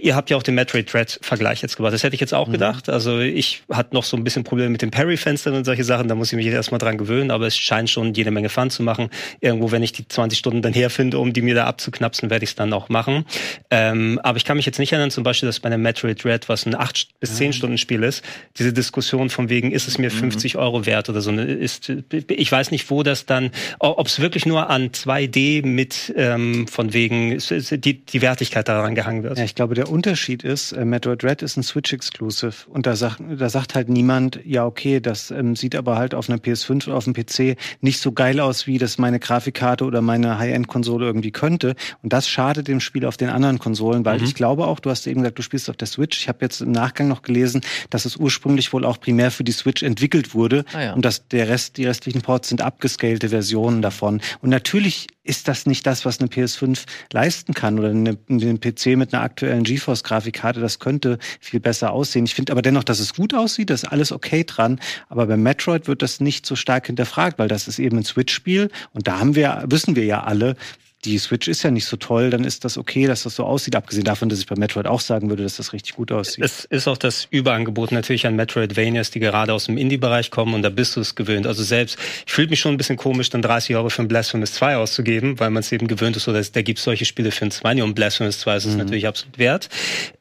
ihr 0.00 0.16
habt 0.16 0.30
ja 0.30 0.36
auch 0.36 0.42
den 0.42 0.54
Metroid 0.54 0.92
Dread 0.92 1.18
Vergleich 1.22 1.62
jetzt 1.62 1.76
gemacht. 1.76 1.92
Das 1.92 2.02
hätte 2.02 2.14
ich 2.14 2.20
jetzt 2.20 2.34
auch 2.34 2.48
mhm. 2.48 2.52
gedacht. 2.52 2.88
Also 2.88 3.18
ich 3.20 3.62
hatte 3.70 3.94
noch 3.94 4.04
so 4.04 4.16
ein 4.16 4.24
bisschen 4.24 4.44
Probleme 4.44 4.70
mit 4.70 4.82
den 4.82 4.90
Parry-Fenstern 4.90 5.54
und 5.54 5.64
solche 5.64 5.84
Sachen. 5.84 6.08
Da 6.08 6.14
muss 6.14 6.32
ich 6.32 6.36
mich 6.36 6.46
jetzt 6.46 6.54
erstmal 6.54 6.78
dran 6.78 6.98
gewöhnen. 6.98 7.30
Aber 7.30 7.46
es 7.46 7.56
scheint 7.56 7.90
schon 7.90 8.14
jede 8.14 8.30
Menge 8.30 8.48
Fun 8.48 8.70
zu 8.70 8.82
machen. 8.82 9.10
Irgendwo, 9.40 9.70
wenn 9.70 9.82
ich 9.82 9.92
die 9.92 10.06
20 10.06 10.38
Stunden 10.38 10.62
dann 10.62 10.72
herfinde, 10.72 11.18
um 11.18 11.32
die 11.32 11.42
mir 11.42 11.54
da 11.54 11.66
abzuknapsen, 11.66 12.30
werde 12.30 12.44
ich 12.44 12.50
es 12.50 12.56
dann 12.56 12.72
auch 12.72 12.88
machen. 12.88 13.24
Ähm, 13.70 14.20
aber 14.22 14.36
ich 14.36 14.44
kann 14.44 14.56
mich 14.56 14.66
jetzt 14.66 14.78
nicht 14.78 14.92
erinnern, 14.92 15.10
zum 15.10 15.24
Beispiel, 15.24 15.48
dass 15.48 15.60
bei 15.60 15.68
einem 15.68 15.82
Metroid 15.82 16.22
Dread, 16.22 16.48
was 16.48 16.66
ein 16.66 16.74
8 16.74 17.08
bis 17.20 17.36
10 17.36 17.48
mhm. 17.48 17.52
Stunden 17.52 17.78
Spiel 17.78 18.02
ist, 18.02 18.24
diese 18.58 18.72
Diskussion 18.72 19.30
von 19.30 19.48
wegen, 19.48 19.72
ist 19.72 19.88
es 19.88 19.98
mir 19.98 20.10
50 20.10 20.54
mhm. 20.54 20.60
Euro 20.60 20.86
wert 20.86 21.08
oder 21.08 21.20
so. 21.20 21.30
Ne, 21.30 21.44
ist, 21.44 21.92
ich 22.28 22.52
weiß 22.52 22.70
nicht, 22.70 22.90
wo 22.90 23.02
das 23.02 23.26
dann, 23.26 23.50
ob 23.78 24.06
es 24.06 24.20
wirklich 24.20 24.46
nur 24.46 24.70
an 24.70 24.90
2D 24.90 25.64
mit 25.64 26.12
ähm, 26.16 26.66
von 26.68 26.92
wegen 26.92 27.38
die, 27.38 28.04
die 28.04 28.22
Wertigkeit 28.22 28.68
daran 28.68 28.94
gehangen 28.94 29.22
wird. 29.22 29.38
Ja, 29.38 29.44
ich 29.44 29.54
glaube, 29.54 29.74
der 29.82 29.90
Unterschied 29.90 30.44
ist, 30.44 30.70
äh, 30.70 30.84
Metroid 30.84 31.24
Red 31.24 31.42
ist 31.42 31.56
ein 31.56 31.64
Switch-Exclusive 31.64 32.68
und 32.68 32.86
da 32.86 32.94
sagt, 32.94 33.20
da 33.36 33.48
sagt 33.48 33.74
halt 33.74 33.88
niemand, 33.88 34.38
ja 34.44 34.64
okay, 34.64 35.00
das 35.00 35.32
ähm, 35.32 35.56
sieht 35.56 35.74
aber 35.74 35.96
halt 35.96 36.14
auf 36.14 36.28
einer 36.28 36.38
PS5 36.38 36.86
oder 36.86 36.96
auf 36.96 37.04
dem 37.04 37.14
PC 37.14 37.56
nicht 37.80 37.98
so 37.98 38.12
geil 38.12 38.38
aus, 38.38 38.68
wie 38.68 38.78
das 38.78 38.96
meine 38.96 39.18
Grafikkarte 39.18 39.84
oder 39.84 40.00
meine 40.00 40.38
High-End-Konsole 40.38 41.04
irgendwie 41.04 41.32
könnte. 41.32 41.74
Und 42.00 42.12
das 42.12 42.28
schadet 42.28 42.68
dem 42.68 42.78
Spiel 42.78 43.04
auf 43.04 43.16
den 43.16 43.28
anderen 43.28 43.58
Konsolen, 43.58 44.04
weil 44.04 44.18
mhm. 44.18 44.24
ich 44.24 44.36
glaube 44.36 44.68
auch, 44.68 44.78
du 44.78 44.88
hast 44.88 45.08
eben 45.08 45.22
gesagt, 45.22 45.40
du 45.40 45.42
spielst 45.42 45.68
auf 45.68 45.76
der 45.76 45.88
Switch. 45.88 46.20
Ich 46.20 46.28
habe 46.28 46.38
jetzt 46.42 46.60
im 46.60 46.70
Nachgang 46.70 47.08
noch 47.08 47.22
gelesen, 47.22 47.62
dass 47.90 48.04
es 48.04 48.16
ursprünglich 48.16 48.72
wohl 48.72 48.84
auch 48.84 49.00
primär 49.00 49.32
für 49.32 49.42
die 49.42 49.50
Switch 49.50 49.82
entwickelt 49.82 50.32
wurde 50.32 50.64
ah, 50.74 50.80
ja. 50.80 50.92
und 50.92 51.04
dass 51.04 51.26
der 51.26 51.48
Rest, 51.48 51.76
die 51.76 51.86
restlichen 51.86 52.22
Ports 52.22 52.50
sind 52.50 52.62
abgescalte 52.62 53.30
Versionen 53.30 53.82
davon. 53.82 54.20
Und 54.42 54.50
natürlich 54.50 55.08
ist 55.24 55.48
das 55.48 55.66
nicht 55.66 55.86
das, 55.86 56.04
was 56.04 56.18
eine 56.18 56.28
PS5 56.28 56.84
leisten 57.12 57.54
kann 57.54 57.78
oder 57.78 57.90
eine, 57.90 58.18
ein 58.28 58.60
PC 58.60 58.96
mit 58.96 59.14
einer 59.14 59.22
aktuellen 59.22 59.62
GeForce-Grafikkarte. 59.62 60.60
Das 60.60 60.78
könnte 60.78 61.18
viel 61.40 61.60
besser 61.60 61.92
aussehen. 61.92 62.24
Ich 62.24 62.34
finde 62.34 62.52
aber 62.52 62.62
dennoch, 62.62 62.84
dass 62.84 62.98
es 62.98 63.14
gut 63.14 63.34
aussieht, 63.34 63.70
da 63.70 63.74
ist 63.74 63.84
alles 63.84 64.10
okay 64.10 64.44
dran. 64.44 64.80
Aber 65.08 65.26
bei 65.26 65.36
Metroid 65.36 65.86
wird 65.86 66.02
das 66.02 66.20
nicht 66.20 66.44
so 66.44 66.56
stark 66.56 66.86
hinterfragt, 66.86 67.38
weil 67.38 67.48
das 67.48 67.68
ist 67.68 67.78
eben 67.78 67.98
ein 67.98 68.04
Switch-Spiel 68.04 68.70
und 68.92 69.06
da 69.06 69.20
haben 69.20 69.34
wir, 69.34 69.64
wissen 69.66 69.94
wir 69.94 70.04
ja 70.04 70.24
alle, 70.24 70.56
die 71.04 71.18
Switch 71.18 71.48
ist 71.48 71.62
ja 71.64 71.70
nicht 71.70 71.86
so 71.86 71.96
toll, 71.96 72.30
dann 72.30 72.44
ist 72.44 72.64
das 72.64 72.78
okay, 72.78 73.06
dass 73.06 73.24
das 73.24 73.34
so 73.34 73.44
aussieht, 73.44 73.74
abgesehen 73.74 74.04
davon, 74.04 74.28
dass 74.28 74.38
ich 74.38 74.46
bei 74.46 74.54
Metroid 74.56 74.86
auch 74.86 75.00
sagen 75.00 75.30
würde, 75.30 75.42
dass 75.42 75.56
das 75.56 75.72
richtig 75.72 75.96
gut 75.96 76.12
aussieht. 76.12 76.44
Es 76.44 76.64
ist 76.64 76.86
auch 76.86 76.96
das 76.96 77.26
Überangebot 77.30 77.90
natürlich 77.90 78.26
an 78.26 78.36
Metroidvanias, 78.36 79.10
die 79.10 79.18
gerade 79.18 79.52
aus 79.52 79.66
dem 79.66 79.78
Indie-Bereich 79.78 80.30
kommen 80.30 80.54
und 80.54 80.62
da 80.62 80.70
bist 80.70 80.94
du 80.94 81.00
es 81.00 81.16
gewöhnt. 81.16 81.46
Also 81.46 81.64
selbst, 81.64 81.98
ich 82.24 82.32
fühle 82.32 82.48
mich 82.48 82.60
schon 82.60 82.72
ein 82.72 82.76
bisschen 82.76 82.96
komisch, 82.96 83.30
dann 83.30 83.42
30 83.42 83.74
Euro 83.74 83.88
für 83.88 84.02
ein 84.02 84.08
Blasphemous 84.08 84.52
2 84.52 84.76
auszugeben, 84.76 85.40
weil 85.40 85.50
man 85.50 85.60
es 85.60 85.72
eben 85.72 85.88
gewöhnt 85.88 86.16
ist, 86.16 86.28
oder 86.28 86.40
da 86.40 86.62
gibt 86.62 86.78
es 86.78 86.84
solche 86.84 87.04
Spiele 87.04 87.32
für 87.32 87.46
ein 87.46 87.50
2 87.50 87.82
und 87.82 87.94
Blasphemous 87.94 88.38
2 88.40 88.56
ist 88.56 88.64
es 88.66 88.72
mhm. 88.72 88.78
natürlich 88.78 89.08
absolut 89.08 89.38
wert. 89.38 89.68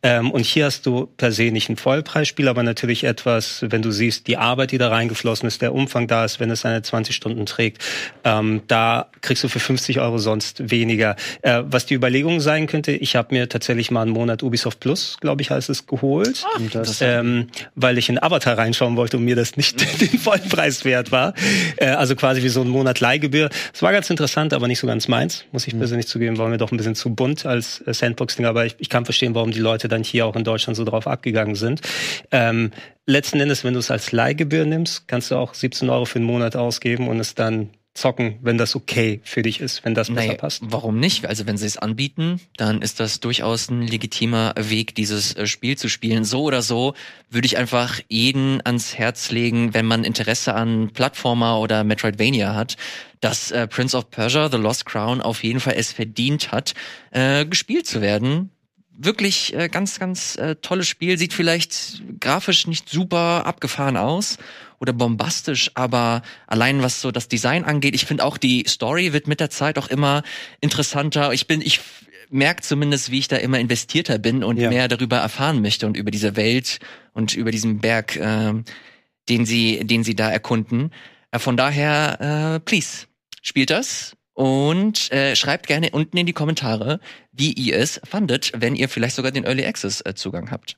Ähm, 0.01 0.31
und 0.31 0.45
hier 0.45 0.65
hast 0.65 0.87
du 0.87 1.05
per 1.05 1.31
se 1.31 1.51
nicht 1.51 1.69
ein 1.69 1.77
Vollpreisspiel, 1.77 2.47
aber 2.47 2.63
natürlich 2.63 3.03
etwas, 3.03 3.63
wenn 3.67 3.83
du 3.83 3.91
siehst, 3.91 4.25
die 4.25 4.37
Arbeit, 4.37 4.71
die 4.71 4.79
da 4.79 4.89
reingeflossen 4.89 5.47
ist, 5.47 5.61
der 5.61 5.73
Umfang 5.73 6.07
da 6.07 6.25
ist, 6.25 6.39
wenn 6.39 6.49
es 6.49 6.61
seine 6.61 6.81
20 6.81 7.15
Stunden 7.15 7.45
trägt, 7.45 7.83
ähm, 8.23 8.61
da 8.67 9.11
kriegst 9.21 9.43
du 9.43 9.47
für 9.47 9.59
50 9.59 9.99
Euro 9.99 10.17
sonst 10.17 10.70
weniger. 10.71 11.15
Äh, 11.41 11.63
was 11.65 11.85
die 11.85 11.93
Überlegung 11.93 12.39
sein 12.39 12.67
könnte, 12.67 12.91
ich 12.91 13.15
habe 13.15 13.33
mir 13.35 13.49
tatsächlich 13.49 13.91
mal 13.91 14.03
einen 14.03 14.11
Monat 14.11 14.43
Ubisoft 14.43 14.79
Plus, 14.79 15.17
glaube 15.19 15.41
ich, 15.41 15.51
heißt 15.51 15.69
es, 15.69 15.85
geholt. 15.85 16.43
Ach, 16.55 16.61
das, 16.71 17.01
ähm, 17.01 17.47
weil 17.75 17.97
ich 17.97 18.09
in 18.09 18.21
Avatar 18.21 18.57
reinschauen 18.57 18.95
wollte 18.95 19.17
und 19.17 19.25
mir 19.25 19.35
das 19.35 19.57
nicht 19.57 19.81
den 20.01 20.19
Vollpreis 20.19 20.85
wert 20.85 21.11
war. 21.11 21.33
Äh, 21.77 21.87
also 21.87 22.15
quasi 22.15 22.41
wie 22.43 22.49
so 22.49 22.61
ein 22.61 22.69
Monat 22.69 22.99
Leihgebühr. 22.99 23.49
Es 23.73 23.81
war 23.81 23.91
ganz 23.91 24.09
interessant, 24.09 24.53
aber 24.53 24.67
nicht 24.67 24.79
so 24.79 24.87
ganz 24.87 25.07
meins, 25.07 25.45
muss 25.51 25.67
ich 25.67 25.73
mhm. 25.73 25.79
persönlich 25.79 26.07
zugeben. 26.07 26.37
War 26.37 26.49
mir 26.49 26.57
doch 26.57 26.71
ein 26.71 26.77
bisschen 26.77 26.95
zu 26.95 27.13
bunt 27.13 27.45
als 27.45 27.81
äh, 27.85 27.93
Sandbox-Ding. 27.93 28.45
Aber 28.45 28.65
ich, 28.65 28.75
ich 28.79 28.89
kann 28.89 29.05
verstehen, 29.05 29.35
warum 29.35 29.51
die 29.51 29.59
Leute 29.59 29.87
dann 29.87 30.03
hier 30.03 30.25
auch 30.25 30.35
in 30.35 30.43
Deutschland 30.43 30.77
so 30.77 30.83
drauf 30.83 31.07
abgegangen 31.07 31.55
sind. 31.55 31.81
Ähm, 32.31 32.71
letzten 33.05 33.39
Endes, 33.39 33.63
wenn 33.63 33.73
du 33.73 33.79
es 33.79 33.91
als 33.91 34.11
Leihgebühr 34.11 34.65
nimmst, 34.65 35.07
kannst 35.07 35.31
du 35.31 35.35
auch 35.35 35.53
17 35.53 35.89
Euro 35.89 36.05
für 36.05 36.19
einen 36.19 36.25
Monat 36.25 36.55
ausgeben 36.55 37.07
und 37.07 37.19
es 37.19 37.35
dann 37.35 37.69
zocken, 37.93 38.39
wenn 38.41 38.57
das 38.57 38.75
okay 38.75 39.19
für 39.23 39.41
dich 39.41 39.59
ist, 39.59 39.83
wenn 39.83 39.93
das 39.93 40.07
besser 40.07 40.27
naja, 40.27 40.33
passt. 40.35 40.63
Warum 40.65 40.99
nicht? 40.99 41.25
Also 41.25 41.45
wenn 41.45 41.57
sie 41.57 41.65
es 41.65 41.77
anbieten, 41.77 42.39
dann 42.55 42.81
ist 42.81 42.99
das 42.99 43.19
durchaus 43.19 43.69
ein 43.69 43.81
legitimer 43.81 44.53
Weg, 44.57 44.95
dieses 44.95 45.35
äh, 45.35 45.45
Spiel 45.45 45.77
zu 45.77 45.89
spielen. 45.89 46.23
So 46.23 46.43
oder 46.43 46.61
so 46.61 46.93
würde 47.29 47.45
ich 47.45 47.57
einfach 47.57 47.99
jeden 48.07 48.65
ans 48.65 48.97
Herz 48.97 49.31
legen, 49.31 49.73
wenn 49.73 49.85
man 49.85 50.05
Interesse 50.05 50.53
an 50.53 50.91
Plattformer 50.93 51.59
oder 51.59 51.83
Metroidvania 51.83 52.55
hat, 52.55 52.77
dass 53.19 53.51
äh, 53.51 53.67
Prince 53.67 53.97
of 53.97 54.09
Persia, 54.09 54.49
The 54.49 54.57
Lost 54.57 54.85
Crown 54.85 55.21
auf 55.21 55.43
jeden 55.43 55.59
Fall 55.59 55.73
es 55.75 55.91
verdient 55.91 56.51
hat, 56.51 56.73
äh, 57.11 57.45
gespielt 57.45 57.87
zu 57.87 58.01
werden 58.01 58.51
wirklich 59.03 59.55
äh, 59.55 59.67
ganz, 59.67 59.99
ganz 59.99 60.35
äh, 60.35 60.55
tolles 60.57 60.87
Spiel. 60.87 61.17
Sieht 61.17 61.33
vielleicht 61.33 62.03
grafisch 62.19 62.67
nicht 62.67 62.87
super 62.87 63.47
abgefahren 63.47 63.97
aus 63.97 64.37
oder 64.81 64.93
bombastisch, 64.93 65.71
aber 65.75 66.23
allein 66.47 66.81
was 66.81 67.01
so 67.01 67.11
das 67.11 67.27
Design 67.27 67.63
angeht, 67.63 67.93
ich 67.93 68.05
finde 68.05 68.25
auch 68.25 68.37
die 68.37 68.65
Story 68.67 69.13
wird 69.13 69.27
mit 69.27 69.39
der 69.39 69.51
Zeit 69.51 69.77
auch 69.77 69.87
immer 69.87 70.23
interessanter. 70.59 71.31
Ich 71.33 71.45
bin, 71.45 71.61
ich 71.61 71.79
merke 72.31 72.63
zumindest, 72.63 73.11
wie 73.11 73.19
ich 73.19 73.27
da 73.27 73.37
immer 73.37 73.59
investierter 73.59 74.17
bin 74.17 74.43
und 74.43 74.57
ja. 74.57 74.69
mehr 74.69 74.87
darüber 74.87 75.17
erfahren 75.17 75.61
möchte 75.61 75.85
und 75.85 75.95
über 75.95 76.09
diese 76.09 76.35
Welt 76.35 76.79
und 77.13 77.35
über 77.35 77.51
diesen 77.51 77.79
Berg, 77.79 78.15
äh, 78.15 78.53
den 79.29 79.45
sie, 79.45 79.85
den 79.85 80.03
sie 80.03 80.15
da 80.15 80.31
erkunden. 80.31 80.91
Äh, 81.29 81.37
von 81.37 81.57
daher, 81.57 82.55
äh, 82.55 82.59
please, 82.59 83.05
spielt 83.43 83.69
das 83.69 84.17
und 84.33 85.11
äh, 85.11 85.35
schreibt 85.35 85.67
gerne 85.67 85.91
unten 85.91 86.17
in 86.17 86.25
die 86.25 86.33
Kommentare, 86.33 86.99
wie 87.31 87.53
ihr 87.53 87.77
es 87.77 88.01
fandet, 88.03 88.51
wenn 88.55 88.75
ihr 88.75 88.89
vielleicht 88.89 89.15
sogar 89.15 89.31
den 89.31 89.43
Early 89.43 89.65
Access 89.65 90.01
äh, 90.01 90.15
Zugang 90.15 90.49
habt. 90.49 90.77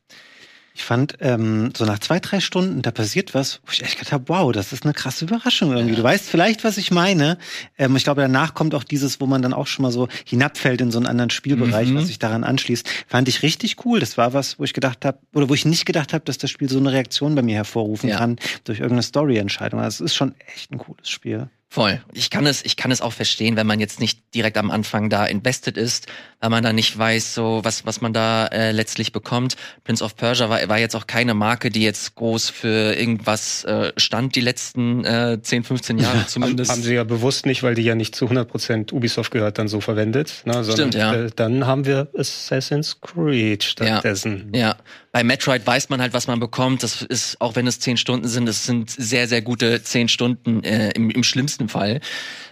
Ich 0.76 0.84
fand, 0.84 1.18
ähm, 1.20 1.72
so 1.78 1.86
nach 1.86 2.00
zwei, 2.00 2.20
drei 2.20 2.40
Stunden, 2.40 2.82
da 2.82 2.90
passiert 2.90 3.36
was, 3.36 3.62
wo 3.64 3.72
ich 3.72 3.84
echt 3.84 4.00
gedacht 4.00 4.12
habe, 4.12 4.28
wow, 4.28 4.52
das 4.52 4.74
ist 4.74 4.86
eine 4.86 4.94
krasse 4.94 5.26
Überraschung 5.26 5.72
irgendwie. 5.72 5.92
Ja. 5.92 5.98
Du 5.98 6.04
weißt 6.04 6.28
vielleicht, 6.28 6.64
was 6.64 6.78
ich 6.78 6.90
meine. 6.90 7.38
Ähm, 7.78 7.96
ich 7.96 8.04
glaube, 8.04 8.22
danach 8.22 8.56
kommt 8.56 8.74
auch 8.74 8.84
dieses, 8.84 9.22
wo 9.22 9.28
man 9.28 9.44
dann 9.44 9.54
auch 9.54 9.68
schon 9.68 9.84
mal 9.84 9.92
so 9.92 10.08
hinabfällt 10.26 10.82
in 10.82 10.90
so 10.90 10.98
einen 10.98 11.06
anderen 11.06 11.30
Spielbereich, 11.30 11.90
mhm. 11.90 11.98
was 11.98 12.08
sich 12.08 12.18
daran 12.18 12.44
anschließt. 12.44 12.90
Fand 13.08 13.28
ich 13.28 13.44
richtig 13.44 13.86
cool. 13.86 14.00
Das 14.00 14.18
war 14.18 14.34
was, 14.34 14.58
wo 14.58 14.64
ich 14.64 14.74
gedacht 14.74 15.06
habe, 15.06 15.20
oder 15.34 15.48
wo 15.48 15.54
ich 15.54 15.66
nicht 15.66 15.86
gedacht 15.86 16.12
habe, 16.12 16.26
dass 16.26 16.40
das 16.40 16.50
Spiel 16.50 16.70
so 16.70 16.80
eine 16.80 16.92
Reaktion 16.92 17.36
bei 17.36 17.44
mir 17.44 17.56
hervorrufen 17.56 18.10
ja. 18.10 18.18
kann 18.18 18.38
durch 18.64 18.80
irgendeine 18.80 19.04
Story-Entscheidung. 19.04 19.80
Also 19.80 20.04
es 20.04 20.12
ist 20.12 20.16
schon 20.16 20.34
echt 20.56 20.72
ein 20.72 20.80
cooles 20.80 21.08
Spiel. 21.08 21.50
Voll. 21.74 22.00
Ich 22.14 22.30
kann 22.30 22.46
es, 22.46 22.64
ich 22.64 22.76
kann 22.76 22.92
es 22.92 23.02
auch 23.02 23.14
verstehen, 23.14 23.56
wenn 23.56 23.66
man 23.66 23.80
jetzt 23.80 24.00
nicht 24.00 24.20
direkt 24.36 24.60
am 24.60 24.70
Anfang 24.70 25.10
da 25.10 25.26
invested 25.26 25.76
ist, 25.76 26.06
weil 26.40 26.52
man 26.52 26.64
da 26.64 26.72
nicht 26.72 26.96
weiß, 26.96 27.34
so 27.34 27.62
was, 27.64 27.84
was 27.84 28.00
man 28.00 28.14
da 28.14 28.46
äh, 28.46 28.72
letztlich 28.72 29.12
bekommt. 29.12 29.56
Prince 29.84 30.04
of 30.04 30.16
Persia 30.16 30.52
war, 30.52 30.70
war 30.70 30.78
jetzt 30.78 30.96
auch 30.96 31.08
keine 31.08 31.34
Marke, 31.34 31.72
die 31.72 31.82
jetzt 31.82 32.14
groß 32.14 32.52
für 32.52 32.94
irgendwas 32.94 33.64
äh, 33.64 33.92
stand 33.98 34.36
die 34.36 34.42
letzten 34.42 35.04
äh, 35.04 35.40
10, 35.42 35.64
15 35.64 35.98
Jahre 35.98 36.28
zumindest. 36.28 36.70
haben 36.70 36.84
sie 36.84 36.94
ja 36.94 37.04
bewusst 37.06 37.48
nicht, 37.48 37.64
weil 37.64 37.74
die 37.74 37.82
ja 37.82 37.96
nicht 37.96 38.14
zu 38.14 38.28
100% 38.28 38.94
Ubisoft 38.94 39.32
gehört, 39.32 39.58
dann 39.58 39.68
so 39.68 39.82
verwendet. 39.82 40.44
Ne, 40.46 40.64
sondern, 40.64 40.92
Stimmt, 40.92 40.94
ja. 40.94 41.16
Äh, 41.16 41.32
dann 41.36 41.66
haben 41.66 41.86
wir 41.86 42.08
Assassin's 42.16 43.02
Creed 43.02 43.64
stattdessen. 43.64 44.52
Ja, 44.54 44.60
ja. 44.60 44.76
Bei 45.14 45.24
Metroid 45.24 45.66
weiß 45.66 45.90
man 45.90 46.02
halt, 46.02 46.14
was 46.14 46.26
man 46.26 46.40
bekommt. 46.40 46.82
Das 46.82 47.04
ist, 47.04 47.40
auch 47.40 47.56
wenn 47.56 47.68
es 47.68 47.80
zehn 47.80 47.98
Stunden 47.98 48.28
sind, 48.28 48.48
das 48.48 48.66
sind 48.66 48.90
sehr, 48.90 49.28
sehr 49.28 49.44
gute 49.44 49.84
zehn 49.84 50.08
Stunden 50.08 50.64
äh, 50.64 50.90
im, 50.96 51.12
im 51.12 51.24
schlimmsten 51.24 51.63
Fall. 51.70 52.02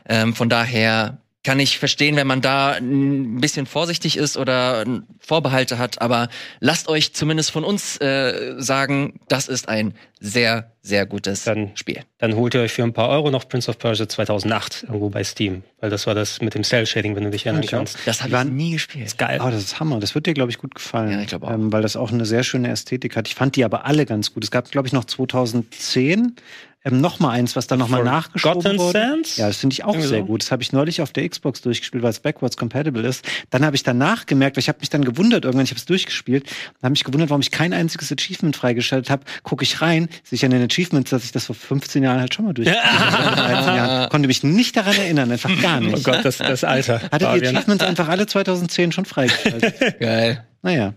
Ähm, 0.07 0.34
von 0.36 0.49
daher 0.49 1.18
kann 1.43 1.59
ich 1.59 1.80
verstehen, 1.80 2.16
wenn 2.16 2.28
man 2.28 2.41
da 2.41 2.74
ein 2.74 3.41
bisschen 3.41 3.66
vorsichtig 3.66 4.16
ist 4.16 4.38
oder 4.38 4.86
Vorbehalte 5.20 5.80
hat, 5.80 6.01
aber 6.01 6.30
lasst 6.59 6.88
euch 6.88 7.14
zumindest 7.14 7.51
von 7.51 7.64
uns 7.64 7.97
äh, 7.97 8.55
sagen, 8.57 9.20
das 9.28 9.47
ist 9.47 9.68
ein 9.68 9.95
sehr, 10.20 10.72
sehr 10.84 11.07
gutes 11.07 11.43
dann, 11.43 11.72
Spiel. 11.74 12.01
Dann 12.20 12.36
holt 12.36 12.53
ihr 12.53 12.62
euch 12.62 12.72
für 12.72 12.84
ein 12.84 12.93
paar 12.93 13.09
Euro 13.09 13.32
noch 13.32 13.47
Prince 13.49 13.72
of 13.72 13.80
Persia 13.80 14.07
2008 14.07 14.84
irgendwo 14.84 15.09
bei 15.09 15.24
Steam, 15.24 15.64
weil 15.80 15.89
das 15.89 16.05
war 16.05 16.14
das 16.14 16.41
mit 16.41 16.53
dem 16.53 16.64
Cell-Shading, 16.64 17.16
wenn 17.16 17.24
du 17.24 17.32
dich 17.32 17.47
erinnern 17.47 17.66
kannst. 17.68 17.97
Das 18.05 18.22
habe 18.22 18.38
ich 18.38 18.53
nie 18.53 18.72
gespielt. 18.74 19.05
Das 19.05 19.14
ist 19.14 19.18
geil. 19.18 19.39
Oh, 19.43 19.49
das 19.49 19.64
ist 19.64 19.80
Hammer. 19.80 19.99
Das 19.99 20.14
wird 20.14 20.28
dir, 20.28 20.36
glaube 20.36 20.51
ich, 20.51 20.59
gut 20.59 20.76
gefallen. 20.76 21.12
Ja, 21.12 21.22
ich 21.22 21.28
glaube 21.28 21.47
auch. 21.47 21.51
Ähm, 21.51 21.74
weil 21.74 21.82
das 21.82 21.95
auch 21.95 22.12
eine 22.12 22.26
sehr 22.26 22.43
schöne 22.43 22.70
Ästhetik 22.70 23.16
hat. 23.16 23.28
Ich 23.28 23.34
fand 23.34 23.55
die 23.55 23.66
aber 23.66 23.86
alle 23.86 24.05
ganz 24.05 24.32
gut. 24.32 24.43
Es 24.43 24.51
gab, 24.51 24.70
glaube 24.70 24.88
ich, 24.88 24.93
noch 24.93 25.05
2010 25.05 26.36
ähm, 26.84 27.00
noch 27.00 27.20
mal 27.20 27.30
eins, 27.30 27.56
was 27.56 27.68
da 27.68 27.78
noch 27.78 27.90
mal 27.90 28.04
nachgeschoben 28.04 28.78
wurde. 28.80 29.00
Sense? 29.00 29.40
Ja, 29.40 29.48
das 29.48 29.58
finde 29.58 29.74
ich 29.74 29.84
auch 29.84 29.94
Irgendwie 29.94 30.08
sehr 30.08 30.20
so. 30.20 30.26
gut. 30.26 30.42
Das 30.42 30.52
habe 30.52 30.64
ich 30.64 30.74
neulich 30.74 31.02
auf 31.02 31.14
der 31.14 31.28
Xbox 31.30 31.62
durchgespielt, 31.62 32.04
weil 32.04 32.10
es 32.10 32.20
backwards 32.20 32.58
compatible 32.58 33.04
ist. 33.08 33.24
Dann 33.52 33.64
habe 33.64 33.76
ich 33.76 33.84
danach 33.84 34.26
gemerkt, 34.26 34.58
weil 34.58 34.62
ich 34.62 34.70
habe 34.70 34.80
mich 34.80 34.90
dann 34.90 35.06
gewundert, 35.06 35.46
irgendwann, 35.46 35.66
ich 35.66 35.72
habe 35.72 35.80
es 35.80 35.86
durchgespielt, 35.86 36.46
dann 36.46 36.84
habe 36.84 36.92
mich 36.92 37.04
gewundert, 37.04 37.30
warum 37.30 37.42
ich 37.42 37.52
kein 37.52 37.74
einziges 37.74 38.12
Achievement 38.12 38.56
freigeschaltet 38.56 39.10
habe. 39.10 39.24
Gucke 39.44 39.64
ich 39.64 39.82
rein, 39.82 40.10
sehe 40.24 40.38
ich 40.38 40.46
an 40.46 40.52
den 40.52 40.64
Achievements, 40.64 41.12
dass 41.12 41.24
ich 41.24 41.32
das 41.32 41.46
vor 41.46 41.56
15 41.56 42.02
Jahren 42.04 42.20
halt 42.20 42.34
schon 42.34 42.46
mal 42.46 42.54
durchgespielt 42.54 44.10
Konnte 44.10 44.28
mich 44.28 44.44
nicht 44.44 44.76
daran 44.76 44.96
erinnern, 44.96 45.32
einfach 45.32 45.62
gar 45.62 45.80
nicht. 45.80 45.96
Oh 45.98 46.02
Gott, 46.02 46.26
das, 46.26 46.38
das 46.38 46.64
Alter. 46.64 47.02
Hatte 47.12 47.20
die 47.40 47.48
Achievements 47.48 47.84
einfach 47.84 48.08
alle 48.08 48.26
2010 48.26 48.92
schon 48.92 49.06
freigeschaltet. 49.06 50.00
Geil. 50.00 50.46
Naja. 50.62 50.94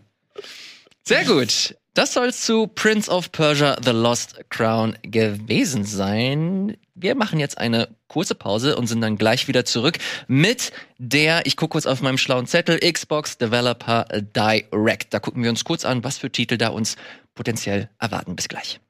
Sehr 1.04 1.24
gut. 1.24 1.76
Das 1.94 2.12
soll 2.12 2.34
zu 2.34 2.66
Prince 2.66 3.08
of 3.08 3.30
Persia 3.30 3.76
The 3.80 3.92
Lost 3.92 4.50
Crown 4.50 4.98
gewesen 5.02 5.84
sein. 5.84 6.76
Wir 6.96 7.14
machen 7.14 7.38
jetzt 7.38 7.56
eine 7.56 7.88
kurze 8.08 8.34
Pause 8.34 8.76
und 8.76 8.88
sind 8.88 9.00
dann 9.00 9.16
gleich 9.16 9.46
wieder 9.46 9.64
zurück 9.64 9.98
mit 10.26 10.72
der, 10.98 11.46
ich 11.46 11.56
gucke 11.56 11.74
kurz 11.74 11.86
auf 11.86 12.02
meinem 12.02 12.18
schlauen 12.18 12.48
Zettel, 12.48 12.80
Xbox 12.80 13.38
Developer 13.38 14.06
Direct. 14.10 15.14
Da 15.14 15.20
gucken 15.20 15.44
wir 15.44 15.50
uns 15.50 15.62
kurz 15.62 15.84
an, 15.84 16.02
was 16.02 16.18
für 16.18 16.30
Titel 16.30 16.58
da 16.58 16.70
uns 16.70 16.96
potenziell 17.36 17.88
erwarten. 18.00 18.34
Bis 18.34 18.48
gleich. 18.48 18.80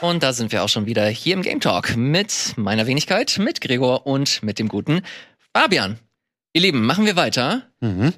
Und 0.00 0.22
da 0.22 0.32
sind 0.32 0.52
wir 0.52 0.62
auch 0.62 0.68
schon 0.68 0.86
wieder 0.86 1.08
hier 1.08 1.34
im 1.34 1.42
Game 1.42 1.58
Talk 1.58 1.96
mit 1.96 2.54
meiner 2.54 2.86
Wenigkeit, 2.86 3.36
mit 3.40 3.60
Gregor 3.60 4.06
und 4.06 4.44
mit 4.44 4.60
dem 4.60 4.68
guten 4.68 5.02
Fabian. 5.52 5.98
Ihr 6.52 6.62
Lieben, 6.62 6.86
machen 6.86 7.04
wir 7.04 7.16
weiter. 7.16 7.62
Mhm 7.80 8.12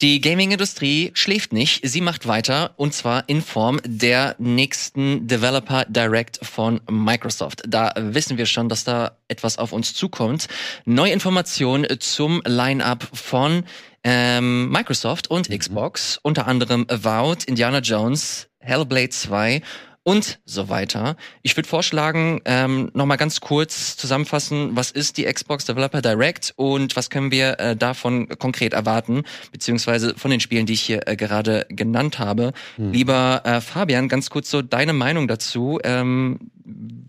Die 0.00 0.20
Gaming-Industrie 0.20 1.10
schläft 1.14 1.52
nicht, 1.52 1.80
sie 1.82 2.00
macht 2.00 2.28
weiter 2.28 2.70
und 2.76 2.94
zwar 2.94 3.28
in 3.28 3.42
Form 3.42 3.80
der 3.84 4.36
nächsten 4.38 5.26
Developer 5.26 5.86
Direct 5.86 6.38
von 6.46 6.80
Microsoft. 6.88 7.64
Da 7.66 7.92
wissen 7.96 8.38
wir 8.38 8.46
schon, 8.46 8.68
dass 8.68 8.84
da 8.84 9.16
etwas 9.26 9.58
auf 9.58 9.72
uns 9.72 9.94
zukommt. 9.94 10.46
Neue 10.84 11.12
Informationen 11.12 11.98
zum 11.98 12.40
Line-up 12.46 13.08
von 13.12 13.64
ähm, 14.04 14.70
Microsoft 14.70 15.32
und 15.32 15.50
mhm. 15.50 15.58
Xbox, 15.58 16.20
unter 16.22 16.46
anderem 16.46 16.86
Avowed, 16.88 17.42
Indiana 17.42 17.80
Jones, 17.80 18.46
Hellblade 18.60 19.10
2 19.10 19.62
und 20.08 20.38
so 20.46 20.70
weiter. 20.70 21.16
Ich 21.42 21.54
würde 21.54 21.68
vorschlagen, 21.68 22.40
ähm, 22.46 22.90
nochmal 22.94 23.18
ganz 23.18 23.42
kurz 23.42 23.94
zusammenfassen, 23.98 24.70
was 24.72 24.90
ist 24.90 25.18
die 25.18 25.24
Xbox 25.24 25.66
Developer 25.66 26.00
Direct 26.00 26.54
und 26.56 26.96
was 26.96 27.10
können 27.10 27.30
wir 27.30 27.60
äh, 27.60 27.76
davon 27.76 28.26
konkret 28.38 28.72
erwarten, 28.72 29.24
beziehungsweise 29.52 30.14
von 30.16 30.30
den 30.30 30.40
Spielen, 30.40 30.64
die 30.64 30.72
ich 30.72 30.80
hier 30.80 31.06
äh, 31.06 31.14
gerade 31.14 31.66
genannt 31.68 32.18
habe. 32.18 32.54
Hm. 32.76 32.90
Lieber 32.90 33.42
äh, 33.44 33.60
Fabian, 33.60 34.08
ganz 34.08 34.30
kurz 34.30 34.48
so 34.48 34.62
deine 34.62 34.94
Meinung 34.94 35.28
dazu. 35.28 35.78
Ähm, 35.84 36.38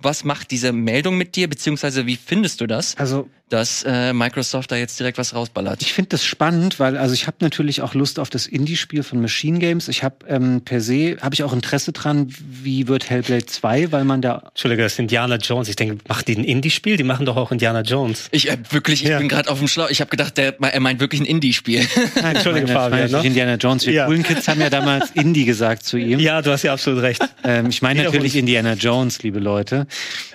was 0.02 0.24
macht 0.24 0.52
diese 0.52 0.72
Meldung 0.72 1.18
mit 1.18 1.36
dir, 1.36 1.50
beziehungsweise 1.50 2.06
wie 2.06 2.16
findest 2.18 2.62
du 2.62 2.68
das? 2.68 2.96
Also 2.98 3.30
dass 3.50 3.84
äh, 3.84 4.14
Microsoft 4.14 4.72
da 4.72 4.76
jetzt 4.76 5.00
direkt 5.00 5.18
was 5.18 5.34
rausballert. 5.34 5.82
Ich 5.82 5.94
finde 5.94 6.10
das 6.10 6.24
spannend, 6.24 6.80
weil 6.80 6.98
also 6.98 7.14
ich 7.14 7.28
habe 7.28 7.38
natürlich 7.42 7.82
auch 7.82 7.94
Lust 7.94 8.20
auf 8.20 8.30
das 8.30 8.46
Indie-Spiel 8.46 9.04
von 9.04 9.22
Machine 9.22 9.60
Games. 9.60 9.88
Ich 9.88 10.04
habe 10.04 10.18
ähm, 10.28 10.62
per 10.64 10.82
se 10.82 11.18
habe 11.22 11.34
ich 11.34 11.44
auch 11.44 11.52
Interesse 11.52 11.92
dran, 11.92 12.28
wie 12.40 12.88
wird 12.88 13.10
Hellblade 13.10 13.46
2, 13.46 13.92
weil 13.92 14.04
man 14.04 14.22
da 14.22 14.44
Entschuldige, 14.50 14.84
das 14.84 14.94
ist 14.94 15.00
Indiana 15.00 15.38
Jones. 15.38 15.68
Ich 15.68 15.76
denke, 15.76 15.98
macht 16.08 16.28
die 16.28 16.36
ein 16.36 16.44
Indie-Spiel? 16.44 16.98
Die 16.98 17.04
machen 17.04 17.26
doch 17.26 17.36
auch 17.36 17.52
Indiana 17.52 17.82
Jones. 17.82 18.30
Ich 18.32 18.50
äh, 18.50 18.58
wirklich, 18.70 19.04
ich 19.04 19.10
ja. 19.10 19.18
bin 19.18 19.28
gerade 19.28 19.50
auf 19.50 19.60
dem 19.60 19.68
Schlauch. 19.68 19.90
Ich 19.90 20.02
habe 20.02 20.12
gedacht, 20.12 20.38
der 20.38 20.60
er 20.60 20.80
meint 20.80 21.00
wirklich 21.00 21.22
ein 21.22 21.26
Indie-Spiel. 21.26 21.88
Entschuldige, 22.24 22.68
Fabian. 22.68 23.10
Ne? 23.10 23.22
Indiana 23.24 23.56
Jones. 23.56 23.86
Wir 23.86 23.94
ja. 23.94 24.06
coolen 24.06 24.24
Kids 24.24 24.48
haben 24.48 24.62
ja 24.62 24.70
damals 24.70 25.10
Indie 25.12 25.46
gesagt 25.46 25.84
zu 25.84 25.98
ihm. 25.98 26.20
Ja, 26.20 26.42
du 26.42 26.52
hast 26.52 26.64
ja 26.64 26.74
absolut 26.74 27.02
recht. 27.02 27.22
Ähm, 27.44 27.70
ich 27.70 27.82
meine 27.82 28.04
natürlich 28.04 28.36
Indiana 28.36 28.74
Jones, 28.74 29.24
liebe 29.24 29.40
Leute. 29.40 29.49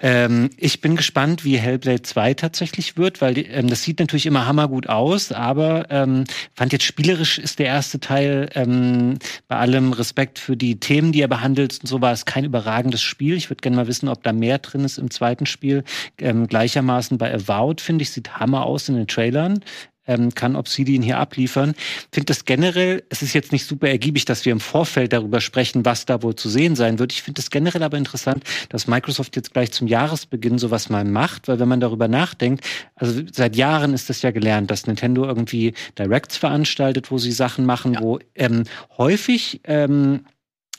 Ähm, 0.03 0.51
ich 0.57 0.81
bin 0.81 0.97
gespannt, 0.97 1.45
wie 1.45 1.57
Hellblade 1.59 2.03
2 2.03 2.35
tatsächlich 2.35 2.97
wird, 2.97 3.21
weil 3.21 3.39
ähm, 3.39 3.69
das 3.69 3.83
sieht 3.83 4.01
natürlich 4.01 4.27
immer 4.27 4.47
hammergut 4.47 4.89
aus, 4.89 5.33
aber 5.33 5.87
ähm, 5.91 6.25
fand 6.55 6.73
jetzt 6.73 6.85
spielerisch 6.85 7.39
ist 7.39 7.59
der 7.59 7.67
erste 7.67 8.01
Teil 8.01 8.49
ähm, 8.55 9.19
bei 9.49 9.57
allem 9.57 9.93
Respekt 9.93 10.39
für 10.39 10.57
die 10.57 10.81
Themen, 10.81 11.13
die 11.13 11.21
er 11.21 11.29
behandelt 11.29 11.79
und 11.81 11.87
so 11.87 12.01
war 12.01 12.13
es 12.13 12.25
kein 12.25 12.45
überragendes 12.45 13.03
Spiel. 13.03 13.37
Ich 13.37 13.51
würde 13.51 13.61
gerne 13.61 13.77
mal 13.77 13.87
wissen, 13.87 14.09
ob 14.09 14.23
da 14.23 14.33
mehr 14.33 14.59
drin 14.59 14.85
ist 14.85 14.99
im 14.99 15.11
zweiten 15.11 15.47
Spiel. 15.47 15.85
Ähm, 16.19 16.47
gleichermaßen 16.47 17.19
bei 17.19 17.33
Avowed, 17.35 17.81
finde 17.81 18.03
ich, 18.03 18.11
sieht 18.11 18.39
Hammer 18.39 18.65
aus 18.65 18.89
in 18.89 18.97
den 18.97 19.07
Trailern 19.07 19.61
ähm, 20.07 20.35
kann 20.35 20.57
Obsidian 20.57 21.03
hier 21.03 21.19
abliefern. 21.19 21.75
Finde 22.13 22.27
das 22.27 22.45
generell, 22.45 23.03
es 23.09 23.23
ist 23.23 23.33
jetzt 23.33 23.53
nicht 23.53 23.67
super 23.67 23.89
ergiebig, 23.89 24.25
dass 24.25 24.45
wir 24.45 24.53
im 24.53 24.61
Vorfeld 24.61 25.13
darüber 25.13 25.41
sprechen, 25.41 25.85
was 25.85 26.07
da 26.07 26.23
wohl 26.23 26.35
zu 26.35 26.49
sehen 26.49 26.77
sein 26.77 26.99
wird. 26.99 27.13
Ich 27.13 27.23
finde 27.23 27.41
es 27.41 27.51
generell 27.51 27.83
aber 27.83 27.97
interessant, 27.97 28.45
dass 28.69 28.87
Microsoft 28.87 29.37
jetzt 29.37 29.53
gleich 29.53 29.73
zum 29.73 29.87
Jahresbeginn 29.87 30.59
sowas 30.59 30.89
mal 30.89 31.05
macht, 31.05 31.49
weil 31.49 31.59
wenn 31.59 31.69
man 31.69 31.81
darüber 31.81 32.09
nachdenkt, 32.09 32.65
also 32.97 33.23
seit 33.33 33.57
Jahren 33.57 33.95
ist 33.95 34.11
das 34.11 34.23
ja 34.23 34.31
gelernt, 34.31 34.71
dass 34.71 34.87
Nintendo 34.87 35.25
irgendwie 35.25 35.75
Directs 35.99 36.37
veranstaltet, 36.37 37.11
wo 37.11 37.19
sie 37.19 37.33
Sachen 37.33 37.67
machen, 37.67 37.95
ja. 37.95 38.01
wo 38.01 38.19
ähm, 38.35 38.65
häufig 38.97 39.61
ähm, 39.65 40.25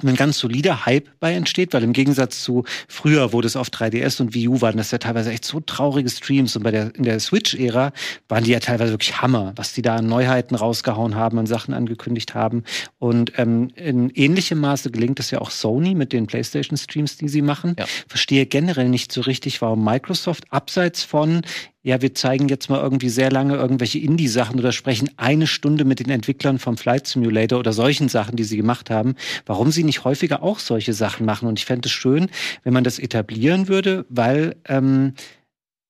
ein 0.04 0.16
ganz 0.16 0.40
solider 0.40 0.86
Hype 0.86 1.08
bei 1.20 1.34
entsteht, 1.34 1.74
weil 1.74 1.84
im 1.84 1.94
Gegensatz 1.94 2.42
zu 2.42 2.66
früher, 2.88 3.32
wo 3.32 3.42
das 3.42 3.56
auf 3.56 3.70
3DS 3.70 4.22
und 4.22 4.34
Wii 4.34 4.50
U 4.50 4.62
waren, 4.62 4.78
das 4.78 4.92
ja 4.92 4.98
teilweise 4.98 5.32
echt 5.32 5.46
so 5.46 5.62
traurige 5.62 6.10
Streams 6.10 6.56
und 6.56 6.64
bei 6.64 6.72
der 6.72 6.94
in 6.96 7.04
der 7.04 7.20
Switch-Ära 7.20 7.94
waren 8.28 8.44
die 8.44 8.52
ja 8.52 8.60
teilweise 8.60 8.92
wirklich 8.92 9.22
Hammer, 9.22 9.54
was 9.56 9.74
die 9.74 9.82
da 9.82 9.96
an 9.96 10.08
Neuheiten 10.08 10.56
rausgehauen 10.56 11.16
haben 11.16 11.38
und 11.38 11.48
Sachen 11.48 11.74
angekündigt 11.74 12.36
haben. 12.36 12.64
Und 13.00 13.34
ähm, 13.38 13.70
in 13.76 14.10
ähnlichem 14.10 14.60
Maße 14.60 14.92
gelingt 14.92 15.20
es 15.20 15.32
ja 15.32 15.40
auch 15.40 15.50
Sony 15.50 15.96
mit 15.96 16.12
den 16.12 16.28
PlayStation-Streams, 16.28 17.18
die 17.18 17.30
sie 17.30 17.42
machen. 17.42 17.76
Ja. 17.80 17.86
Verstehe 18.08 18.46
generell 18.46 18.90
nicht 18.90 19.12
so 19.12 19.22
richtig, 19.22 19.62
warum 19.62 19.84
Microsoft 19.84 20.52
abseits 20.52 21.04
von 21.04 21.42
ja, 21.86 22.02
wir 22.02 22.16
zeigen 22.16 22.50
jetzt 22.50 22.68
mal 22.68 22.82
irgendwie 22.82 23.10
sehr 23.10 23.30
lange 23.30 23.54
irgendwelche 23.54 24.00
Indie-Sachen 24.00 24.60
oder 24.60 24.72
sprechen 24.72 25.12
eine 25.18 25.46
Stunde 25.46 25.86
mit 25.86 26.00
den 26.00 26.10
Entwicklern 26.10 26.58
vom 26.58 26.78
Flight 26.78 27.06
Simulator 27.06 27.60
oder 27.60 27.74
solchen 27.74 28.10
Sachen, 28.10 28.36
die 28.36 28.44
sie 28.44 28.58
gemacht 28.58 28.90
haben, 28.90 29.14
warum 29.46 29.70
sie 29.70 29.84
nicht 29.84 30.04
häufiger 30.04 30.42
auch 30.42 30.58
solche 30.58 30.94
Sachen 30.94 31.28
machen. 31.28 31.48
Und 31.48 31.60
ich 31.60 31.66
fände 31.66 31.86
es 31.86 31.92
schön, 31.92 32.32
wenn 32.64 32.74
man 32.74 32.84
das 32.84 32.98
etablieren 32.98 33.68
würde, 33.68 34.08
weil 34.10 34.56
ähm, 34.68 35.14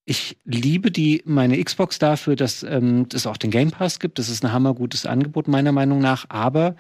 ich 0.04 0.38
liebe 0.44 0.92
die 0.92 1.24
meine 1.26 1.64
Xbox 1.64 1.98
dafür, 1.98 2.36
dass 2.36 2.64
ähm, 2.64 3.08
es 3.14 3.26
auch 3.26 3.38
den 3.38 3.50
Game 3.50 3.72
Pass 3.72 4.02
gibt. 4.02 4.20
Das 4.20 4.28
ist 4.28 4.44
ein 4.44 4.52
hammergutes 4.52 5.06
Angebot 5.06 5.48
meiner 5.48 5.72
Meinung 5.72 6.00
nach. 6.00 6.26
Aber 6.28 6.76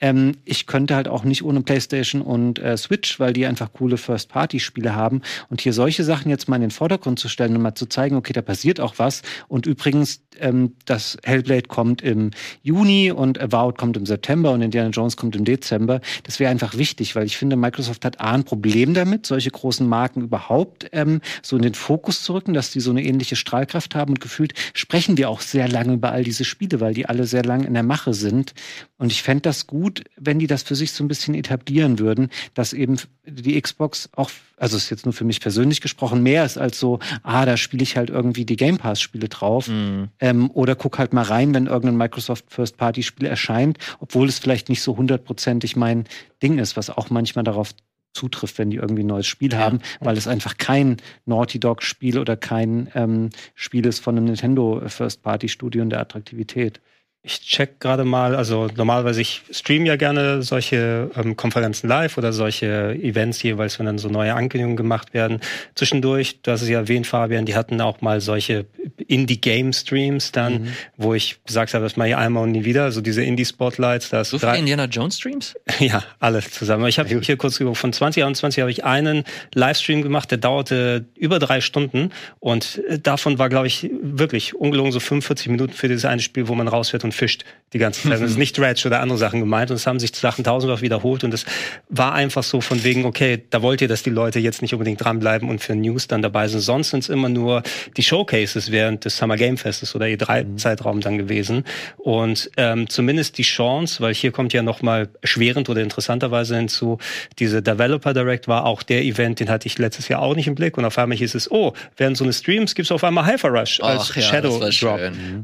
ähm, 0.00 0.36
ich 0.44 0.66
könnte 0.66 0.94
halt 0.94 1.08
auch 1.08 1.24
nicht 1.24 1.42
ohne 1.42 1.62
PlayStation 1.62 2.22
und 2.22 2.58
äh, 2.58 2.76
Switch, 2.76 3.18
weil 3.18 3.32
die 3.32 3.46
einfach 3.46 3.72
coole 3.72 3.96
First-Party-Spiele 3.96 4.94
haben. 4.94 5.22
Und 5.48 5.60
hier 5.60 5.72
solche 5.72 6.04
Sachen 6.04 6.30
jetzt 6.30 6.48
mal 6.48 6.56
in 6.56 6.62
den 6.62 6.70
Vordergrund 6.70 7.18
zu 7.18 7.28
stellen 7.28 7.56
und 7.56 7.62
mal 7.62 7.74
zu 7.74 7.86
zeigen, 7.86 8.16
okay, 8.16 8.32
da 8.32 8.42
passiert 8.42 8.80
auch 8.80 8.94
was. 8.98 9.22
Und 9.48 9.66
übrigens, 9.66 10.22
ähm, 10.40 10.74
das 10.84 11.16
Hellblade 11.24 11.68
kommt 11.68 12.02
im 12.02 12.30
Juni 12.62 13.10
und 13.10 13.40
Avowed 13.40 13.78
kommt 13.78 13.96
im 13.96 14.06
September 14.06 14.52
und 14.52 14.62
Indiana 14.62 14.90
Jones 14.90 15.16
kommt 15.16 15.36
im 15.36 15.44
Dezember. 15.44 16.00
Das 16.24 16.40
wäre 16.40 16.50
einfach 16.50 16.76
wichtig, 16.76 17.16
weil 17.16 17.24
ich 17.24 17.36
finde, 17.36 17.56
Microsoft 17.56 18.04
hat 18.04 18.20
A 18.20 18.32
ein 18.32 18.44
Problem 18.44 18.94
damit, 18.94 19.26
solche 19.26 19.50
großen 19.50 19.86
Marken 19.86 20.22
überhaupt 20.22 20.88
ähm, 20.92 21.20
so 21.42 21.56
in 21.56 21.62
den 21.62 21.74
Fokus 21.74 22.22
zu 22.22 22.34
rücken, 22.34 22.54
dass 22.54 22.70
die 22.70 22.80
so 22.80 22.90
eine 22.90 23.02
ähnliche 23.02 23.36
Strahlkraft 23.36 23.94
haben. 23.94 24.12
Und 24.12 24.20
gefühlt 24.20 24.54
sprechen 24.74 25.16
wir 25.16 25.30
auch 25.30 25.40
sehr 25.40 25.68
lange 25.68 25.94
über 25.94 26.12
all 26.12 26.24
diese 26.24 26.44
Spiele, 26.44 26.80
weil 26.80 26.94
die 26.94 27.06
alle 27.06 27.24
sehr 27.24 27.44
lang 27.44 27.64
in 27.64 27.74
der 27.74 27.82
Mache 27.82 28.14
sind. 28.14 28.54
Und 28.98 29.12
ich 29.12 29.22
fände 29.22 29.42
das 29.42 29.66
gut, 29.66 29.85
gut, 29.86 30.02
wenn 30.16 30.40
die 30.40 30.48
das 30.48 30.64
für 30.64 30.74
sich 30.74 30.90
so 30.90 31.04
ein 31.04 31.08
bisschen 31.08 31.36
etablieren 31.36 32.00
würden, 32.00 32.30
dass 32.54 32.72
eben 32.72 32.96
die 33.24 33.60
Xbox 33.60 34.08
auch, 34.16 34.30
also 34.56 34.76
ist 34.76 34.90
jetzt 34.90 35.06
nur 35.06 35.12
für 35.12 35.24
mich 35.24 35.40
persönlich 35.40 35.80
gesprochen, 35.80 36.24
mehr 36.24 36.44
ist 36.44 36.58
als 36.58 36.80
so, 36.80 36.98
ah, 37.22 37.46
da 37.46 37.56
spiele 37.56 37.84
ich 37.84 37.96
halt 37.96 38.10
irgendwie 38.10 38.44
die 38.44 38.56
Game 38.56 38.78
Pass-Spiele 38.78 39.28
drauf. 39.28 39.68
Mhm. 39.68 40.08
Ähm, 40.18 40.50
oder 40.50 40.74
guck 40.74 40.98
halt 40.98 41.12
mal 41.12 41.22
rein, 41.22 41.54
wenn 41.54 41.66
irgendein 41.66 41.96
Microsoft 41.98 42.46
First-Party-Spiel 42.48 43.28
erscheint, 43.28 43.78
obwohl 44.00 44.28
es 44.28 44.40
vielleicht 44.40 44.68
nicht 44.68 44.82
so 44.82 44.96
hundertprozentig 44.96 45.76
mein 45.76 46.02
Ding 46.42 46.58
ist, 46.58 46.76
was 46.76 46.90
auch 46.90 47.08
manchmal 47.08 47.44
darauf 47.44 47.70
zutrifft, 48.12 48.58
wenn 48.58 48.70
die 48.70 48.78
irgendwie 48.78 49.04
ein 49.04 49.08
neues 49.08 49.28
Spiel 49.28 49.52
ja. 49.52 49.60
haben, 49.60 49.78
weil 50.00 50.16
es 50.16 50.26
einfach 50.26 50.58
kein 50.58 50.96
Naughty 51.26 51.60
Dog 51.60 51.84
Spiel 51.84 52.18
oder 52.18 52.36
kein 52.36 52.90
ähm, 52.96 53.30
Spiel 53.54 53.86
ist 53.86 54.00
von 54.00 54.16
einem 54.16 54.24
Nintendo 54.24 54.82
First 54.88 55.22
Party 55.22 55.48
Studio 55.48 55.82
in 55.82 55.90
der 55.90 56.00
Attraktivität. 56.00 56.80
Ich 57.26 57.40
check 57.40 57.80
gerade 57.80 58.04
mal, 58.04 58.36
also 58.36 58.68
normalerweise 58.76 59.20
ich 59.20 59.42
stream 59.50 59.84
ja 59.84 59.96
gerne 59.96 60.44
solche 60.44 61.10
ähm, 61.16 61.36
Konferenzen 61.36 61.88
live 61.88 62.16
oder 62.18 62.32
solche 62.32 62.94
Events 62.94 63.42
jeweils, 63.42 63.80
wenn 63.80 63.86
dann 63.86 63.98
so 63.98 64.08
neue 64.08 64.32
Ankündigungen 64.32 64.76
gemacht 64.76 65.12
werden. 65.12 65.40
Zwischendurch, 65.74 66.38
du 66.42 66.52
hast 66.52 66.62
es 66.62 66.68
ja 66.68 66.78
erwähnt, 66.78 67.08
Fabian, 67.08 67.44
die 67.44 67.56
hatten 67.56 67.80
auch 67.80 68.00
mal 68.00 68.20
solche 68.20 68.66
Indie-Game-Streams 69.08 70.30
dann, 70.30 70.52
mhm. 70.52 70.68
wo 70.96 71.14
ich 71.14 71.42
gesagt 71.44 71.74
habe, 71.74 71.82
das 71.82 71.96
mache 71.96 72.10
ich 72.10 72.16
einmal 72.16 72.44
und 72.44 72.52
nie 72.52 72.64
wieder, 72.64 72.92
so 72.92 73.00
diese 73.00 73.24
Indie-Spotlights. 73.24 74.10
So 74.10 74.38
viele 74.38 74.56
Indiana 74.56 74.84
Jones-Streams? 74.84 75.54
ja, 75.80 76.04
alle 76.20 76.40
zusammen. 76.42 76.86
Ich 76.86 77.00
habe 77.00 77.08
hier 77.08 77.36
kurz 77.36 77.58
geguckt, 77.58 77.78
von 77.78 77.92
2021 77.92 78.60
habe 78.60 78.70
ich 78.70 78.84
einen 78.84 79.24
Livestream 79.52 80.02
gemacht, 80.02 80.30
der 80.30 80.38
dauerte 80.38 81.06
über 81.16 81.40
drei 81.40 81.60
Stunden 81.60 82.10
und 82.38 82.80
äh, 82.88 83.00
davon 83.00 83.40
war, 83.40 83.48
glaube 83.48 83.66
ich, 83.66 83.90
wirklich 84.00 84.54
ungelogen 84.54 84.92
so 84.92 85.00
45 85.00 85.48
Minuten 85.48 85.72
für 85.72 85.88
dieses 85.88 86.04
eine 86.04 86.22
Spiel, 86.22 86.46
wo 86.46 86.54
man 86.54 86.68
rausfährt 86.68 87.02
und 87.02 87.15
fischt 87.16 87.44
die 87.72 87.78
ganze 87.78 88.02
Zeit. 88.02 88.12
Das 88.12 88.20
ist 88.20 88.38
nicht 88.38 88.56
Dredge 88.56 88.84
oder 88.86 89.00
andere 89.00 89.18
Sachen 89.18 89.40
gemeint 89.40 89.70
und 89.70 89.76
es 89.76 89.86
haben 89.86 89.98
sich 89.98 90.14
Sachen 90.14 90.44
tausendfach 90.44 90.82
wiederholt 90.82 91.24
und 91.24 91.34
es 91.34 91.44
war 91.88 92.14
einfach 92.14 92.44
so 92.44 92.60
von 92.60 92.84
wegen, 92.84 93.04
okay, 93.04 93.42
da 93.50 93.60
wollt 93.60 93.80
ihr, 93.80 93.88
dass 93.88 94.02
die 94.02 94.10
Leute 94.10 94.38
jetzt 94.38 94.62
nicht 94.62 94.72
unbedingt 94.72 95.02
dranbleiben 95.02 95.48
und 95.48 95.60
für 95.60 95.74
News 95.74 96.06
dann 96.06 96.22
dabei 96.22 96.46
sind. 96.46 96.60
Sonst 96.60 96.90
sind 96.90 97.00
es 97.00 97.08
immer 97.08 97.28
nur 97.28 97.62
die 97.96 98.02
Showcases 98.02 98.70
während 98.70 99.04
des 99.04 99.16
Summer 99.16 99.36
Game 99.36 99.56
Festes 99.56 99.94
oder 99.94 100.06
E3-Zeitraum 100.06 100.96
mhm. 100.96 101.00
dann 101.00 101.18
gewesen. 101.18 101.64
Und 101.96 102.50
ähm, 102.56 102.88
zumindest 102.88 103.36
die 103.36 103.42
Chance, 103.42 104.00
weil 104.00 104.14
hier 104.14 104.30
kommt 104.30 104.52
ja 104.52 104.62
nochmal 104.62 105.08
schwerend 105.24 105.68
oder 105.68 105.82
interessanterweise 105.82 106.56
hinzu, 106.56 106.98
diese 107.38 107.62
Developer 107.62 108.14
Direct 108.14 108.46
war 108.46 108.64
auch 108.64 108.84
der 108.84 109.02
Event, 109.02 109.40
den 109.40 109.50
hatte 109.50 109.66
ich 109.66 109.76
letztes 109.78 110.08
Jahr 110.08 110.22
auch 110.22 110.36
nicht 110.36 110.46
im 110.46 110.54
Blick 110.54 110.78
und 110.78 110.84
auf 110.84 110.96
einmal 110.98 111.18
hieß 111.18 111.34
es, 111.34 111.50
oh, 111.50 111.72
während 111.96 112.16
so 112.16 112.24
eine 112.24 112.32
Streams 112.32 112.76
gibt 112.76 112.86
es 112.86 112.92
auf 112.92 113.02
einmal 113.02 113.26
Hyper 113.26 113.48
Rush 113.48 113.80
als 113.80 114.10
Ach, 114.12 114.16
ja, 114.16 114.22
Shadow 114.22 114.70
Drop. 114.70 115.00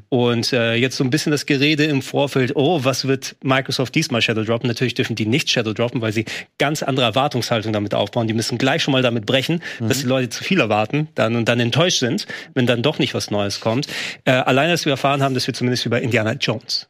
Und 0.08 0.52
äh, 0.52 0.74
jetzt 0.74 0.96
so 0.96 1.04
ein 1.04 1.10
bisschen 1.10 1.32
das 1.32 1.46
Gerede 1.62 1.84
im 1.84 2.02
Vorfeld, 2.02 2.56
oh, 2.56 2.80
was 2.82 3.06
wird 3.06 3.36
Microsoft 3.44 3.94
diesmal 3.94 4.20
Shadow 4.20 4.42
droppen? 4.42 4.66
Natürlich 4.66 4.94
dürfen 4.94 5.14
die 5.14 5.26
nicht 5.26 5.48
Shadow 5.48 5.72
droppen, 5.72 6.00
weil 6.00 6.12
sie 6.12 6.24
ganz 6.58 6.82
andere 6.82 7.06
Erwartungshaltung 7.06 7.72
damit 7.72 7.94
aufbauen. 7.94 8.26
Die 8.26 8.34
müssen 8.34 8.58
gleich 8.58 8.82
schon 8.82 8.90
mal 8.90 9.02
damit 9.02 9.26
brechen, 9.26 9.62
mhm. 9.78 9.88
dass 9.88 10.00
die 10.00 10.06
Leute 10.06 10.28
zu 10.28 10.42
viel 10.42 10.58
erwarten 10.58 11.06
dann 11.14 11.36
und 11.36 11.48
dann 11.48 11.60
enttäuscht 11.60 12.00
sind, 12.00 12.26
wenn 12.54 12.66
dann 12.66 12.82
doch 12.82 12.98
nicht 12.98 13.14
was 13.14 13.30
Neues 13.30 13.60
kommt. 13.60 13.86
Äh, 14.24 14.32
allein, 14.32 14.70
dass 14.70 14.86
wir 14.86 14.90
erfahren 14.90 15.22
haben, 15.22 15.34
dass 15.34 15.46
wir 15.46 15.54
zumindest 15.54 15.86
über 15.86 16.00
Indiana 16.02 16.32
Jones 16.32 16.88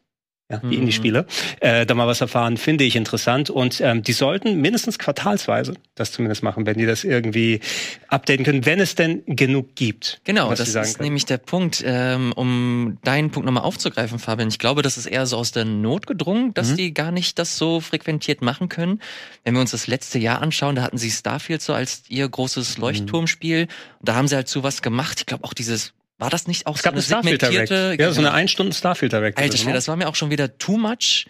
ja, 0.53 0.59
die 0.59 0.67
mhm. 0.67 0.73
Indie-Spiele, 0.73 1.27
äh, 1.61 1.87
da 1.87 1.95
mal 1.95 2.07
was 2.07 2.21
erfahren, 2.21 2.59
finde 2.59 2.85
ich 2.85 2.95
interessant. 2.95 3.49
Und 3.49 3.81
ähm, 3.81 4.03
die 4.03 4.13
sollten 4.13 4.61
mindestens 4.61 4.99
quartalsweise 4.99 5.75
das 5.95 6.13
zumindest 6.13 6.43
machen, 6.43 6.67
wenn 6.67 6.77
die 6.77 6.85
das 6.85 7.05
irgendwie 7.05 7.61
updaten 8.09 8.45
können, 8.45 8.67
wenn 8.67 8.79
es 8.79 8.95
denn 8.95 9.23
genug 9.27 9.75
gibt. 9.75 10.21
Genau, 10.25 10.51
das 10.51 10.69
ist 10.69 10.75
können. 10.75 11.05
nämlich 11.05 11.25
der 11.25 11.39
Punkt, 11.39 11.83
ähm, 11.87 12.33
um 12.37 12.99
deinen 13.03 13.31
Punkt 13.31 13.47
nochmal 13.47 13.65
aufzugreifen, 13.65 14.19
Fabian. 14.19 14.49
Ich 14.49 14.59
glaube, 14.59 14.83
das 14.83 14.99
ist 14.99 15.07
eher 15.07 15.27
so 15.27 15.39
aus 15.39 15.53
der 15.53 15.65
Not 15.65 16.07
gedrungen, 16.07 16.53
dass 16.53 16.73
mhm. 16.73 16.77
die 16.77 16.95
gar 16.95 17.13
nicht 17.13 17.39
das 17.39 17.57
so 17.57 17.81
frequentiert 17.81 18.43
machen 18.43 18.69
können. 18.69 19.01
Wenn 19.45 19.55
wir 19.55 19.61
uns 19.61 19.71
das 19.71 19.87
letzte 19.87 20.19
Jahr 20.19 20.43
anschauen, 20.43 20.77
da 20.77 20.83
hatten 20.83 20.99
sie 20.99 21.11
Starfield 21.11 21.63
so 21.63 21.73
als 21.73 22.03
ihr 22.09 22.29
großes 22.29 22.77
mhm. 22.77 22.83
Leuchtturmspiel. 22.83 23.63
Und 24.01 24.09
da 24.09 24.15
haben 24.17 24.29
sie 24.29 24.37
halt 24.37 24.49
so 24.49 24.63
was 24.63 24.83
gemacht. 24.83 25.21
Ich 25.21 25.27
glaube 25.27 25.45
auch 25.45 25.55
dieses 25.55 25.95
war 26.23 26.31
das 26.31 26.47
nicht 26.47 26.67
auch 26.67 26.77
es 26.77 26.83
gab 26.83 26.97
so 26.97 27.17
eine 27.17 27.23
segmentierte? 27.23 27.97
Ja, 27.99 28.13
so 28.13 28.21
eine 28.21 28.33
ein 28.33 28.47
Stunden 28.47 28.73
Starfield 28.73 29.13
Direct. 29.13 29.39
Alter 29.39 29.57
Schwede, 29.57 29.73
das 29.73 29.89
war 29.89 29.97
mir 29.97 30.09
auch 30.09 30.15
schon 30.15 30.31
wieder 30.31 30.57
too 30.57 30.79
much. 30.79 31.27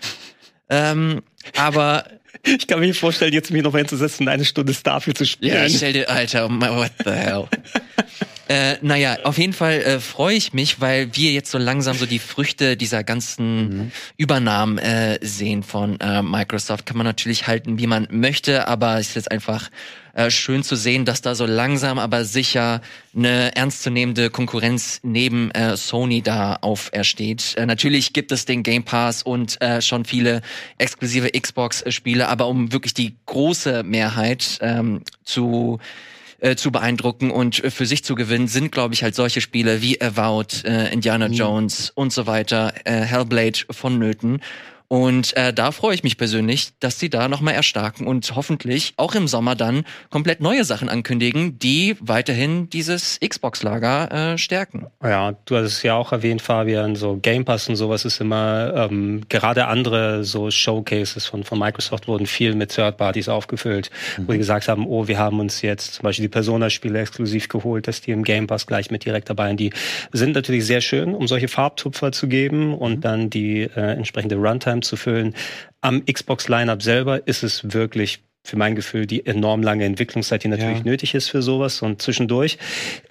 ähm, 0.68 1.22
aber 1.57 2.05
ich 2.45 2.66
kann 2.66 2.80
mir 2.80 2.95
vorstellen, 2.95 3.32
jetzt 3.32 3.51
mich 3.51 3.62
noch 3.62 3.74
hinzusetzen, 3.74 4.28
eine 4.28 4.45
Stunde 4.45 4.74
Starfield 4.74 5.16
zu 5.16 5.24
spielen. 5.24 5.55
Ja, 5.55 5.68
stell 5.68 5.95
dir, 5.95 6.11
Alter, 6.11 6.51
what 6.51 6.93
the 7.05 7.11
hell. 7.11 7.49
äh, 8.49 8.76
naja, 8.82 9.16
auf 9.24 9.38
jeden 9.38 9.55
Fall 9.55 9.80
äh, 9.80 9.99
freue 9.99 10.36
ich 10.36 10.53
mich, 10.53 10.82
weil 10.82 11.16
wir 11.16 11.32
jetzt 11.32 11.51
so 11.51 11.57
langsam 11.57 11.97
so 11.97 12.05
die 12.05 12.18
Früchte 12.18 12.76
dieser 12.76 13.03
ganzen 13.03 13.68
mhm. 13.68 13.93
Übernahmen 14.18 14.76
äh, 14.76 15.18
sehen 15.22 15.62
von 15.62 15.99
äh, 16.01 16.20
Microsoft. 16.20 16.84
Kann 16.84 16.99
man 16.99 17.07
natürlich 17.07 17.47
halten, 17.47 17.78
wie 17.78 17.86
man 17.86 18.09
möchte, 18.11 18.68
aber 18.68 18.99
es 18.99 19.09
ist 19.09 19.14
jetzt 19.14 19.30
einfach 19.30 19.70
äh, 20.15 20.31
schön 20.31 20.63
zu 20.63 20.77
sehen, 20.77 21.05
dass 21.05 21.23
da 21.23 21.35
so 21.35 21.47
langsam 21.47 21.99
aber 21.99 22.25
sicher 22.25 22.81
eine 23.17 23.55
ernstzunehmende 23.57 24.31
Konkurrenz 24.31 25.01
neben 25.03 25.51
äh, 25.53 25.77
Sony 25.77 26.23
da 26.23 26.57
aufersteht. 26.61 27.55
Äh, 27.57 27.67
natürlich 27.67 28.13
gibt 28.13 28.33
es 28.33 28.45
den 28.45 28.63
Game 28.63 28.85
Pass 28.85 29.23
und 29.23 29.61
äh, 29.61 29.81
schon 29.81 30.05
viele 30.05 30.43
exklusive 30.79 31.31
Xbox-Spiele, 31.31 32.29
aber 32.29 32.47
um 32.49 32.73
wirklich 32.73 32.95
die 32.95 33.15
große 33.27 33.83
Mehrheit 33.83 34.59
ähm, 34.61 35.03
zu 35.25 35.79
äh, 36.43 36.57
zu 36.57 36.73
beeindrucken 36.73 37.31
und 37.31 37.55
für 37.55 37.87
sich 37.87 38.03
zu 38.03 38.17
gewinnen, 38.17 38.49
sind, 38.49 38.73
glaube 38.73 38.95
ich, 38.95 39.05
halt 39.05 39.15
solche 39.15 39.41
Spiele 39.41 39.81
wie 39.81 40.03
Avowed, 40.03 40.65
äh, 40.65 40.93
Indiana 40.93 41.29
mhm. 41.29 41.35
Jones 41.35 41.91
und 41.91 42.13
so 42.13 42.27
weiter, 42.27 42.75
äh, 42.85 43.03
Hellblade 43.03 43.61
vonnöten. 43.71 44.41
Und 44.93 45.34
äh, 45.38 45.55
da 45.55 45.72
freue 45.72 45.95
ich 45.95 46.03
mich 46.03 46.18
persönlich, 46.18 46.72
dass 46.78 46.99
sie 46.99 47.09
da 47.09 47.26
nochmal 47.26 47.55
erstarken 47.55 48.07
und 48.07 48.36
hoffentlich 48.36 48.93
auch 48.99 49.14
im 49.14 49.26
Sommer 49.26 49.55
dann 49.55 49.84
komplett 50.11 50.43
neue 50.43 50.64
Sachen 50.64 50.90
ankündigen, 50.90 51.59
die 51.59 51.97
weiterhin 51.99 52.68
dieses 52.68 53.18
Xbox-Lager 53.26 54.32
äh, 54.34 54.36
stärken. 54.36 54.88
Ja, 55.03 55.32
du 55.47 55.57
hast 55.57 55.64
es 55.64 55.82
ja 55.82 55.95
auch 55.95 56.12
erwähnt, 56.12 56.43
Fabian, 56.43 56.95
so 56.95 57.16
Game 57.16 57.47
Pass 57.47 57.70
und 57.70 57.76
sowas 57.76 58.05
ist 58.05 58.20
immer, 58.20 58.90
ähm, 58.90 59.22
gerade 59.30 59.66
andere 59.66 60.24
so 60.24 60.51
Showcases 60.51 61.24
von, 61.24 61.43
von 61.43 61.59
Microsoft 61.59 62.07
wurden 62.07 62.26
viel 62.26 62.55
mit 62.55 62.74
Third 62.74 62.99
Parties 62.99 63.30
aufgefüllt, 63.30 63.90
mhm. 64.18 64.28
wo 64.28 64.32
die 64.32 64.38
gesagt 64.38 64.68
haben, 64.68 64.86
oh, 64.86 65.09
wir 65.09 65.16
haben 65.16 65.40
uns 65.40 65.62
jetzt 65.62 65.95
zum 65.95 66.03
Beispiel 66.03 66.24
die 66.24 66.28
Persona-Spiele 66.28 67.01
exklusiv 67.01 67.49
geholt, 67.49 67.88
dass 67.88 68.03
die 68.03 68.11
im 68.11 68.24
Game 68.24 68.47
Pass 68.47 68.66
gleich 68.66 68.90
mit 68.90 69.07
direkt 69.07 69.30
dabei 69.30 69.49
sind. 69.49 69.61
Die 69.61 69.72
sind 70.12 70.34
natürlich 70.34 70.66
sehr 70.66 70.82
schön, 70.82 71.14
um 71.14 71.28
solche 71.28 71.49
Farbtupfer 71.49 72.12
zu 72.12 72.28
geben 72.28 72.74
und 72.74 72.97
mhm. 72.97 73.01
dann 73.01 73.30
die 73.30 73.62
äh, 73.62 73.95
entsprechende 73.97 74.36
Runtime 74.36 74.82
zu 74.83 74.97
füllen. 74.97 75.35
Am 75.80 76.05
Xbox 76.05 76.49
Lineup 76.49 76.83
selber 76.83 77.26
ist 77.26 77.43
es 77.43 77.72
wirklich 77.72 78.24
für 78.45 78.57
mein 78.57 78.74
Gefühl 78.74 79.07
die 79.07 79.24
enorm 79.24 79.62
lange 79.62 79.84
Entwicklungszeit, 79.84 80.43
die 80.43 80.49
natürlich 80.49 80.78
ja. 80.78 80.84
nötig 80.84 81.14
ist 81.14 81.28
für 81.28 81.43
sowas. 81.43 81.80
Und 81.80 82.03
zwischendurch, 82.03 82.59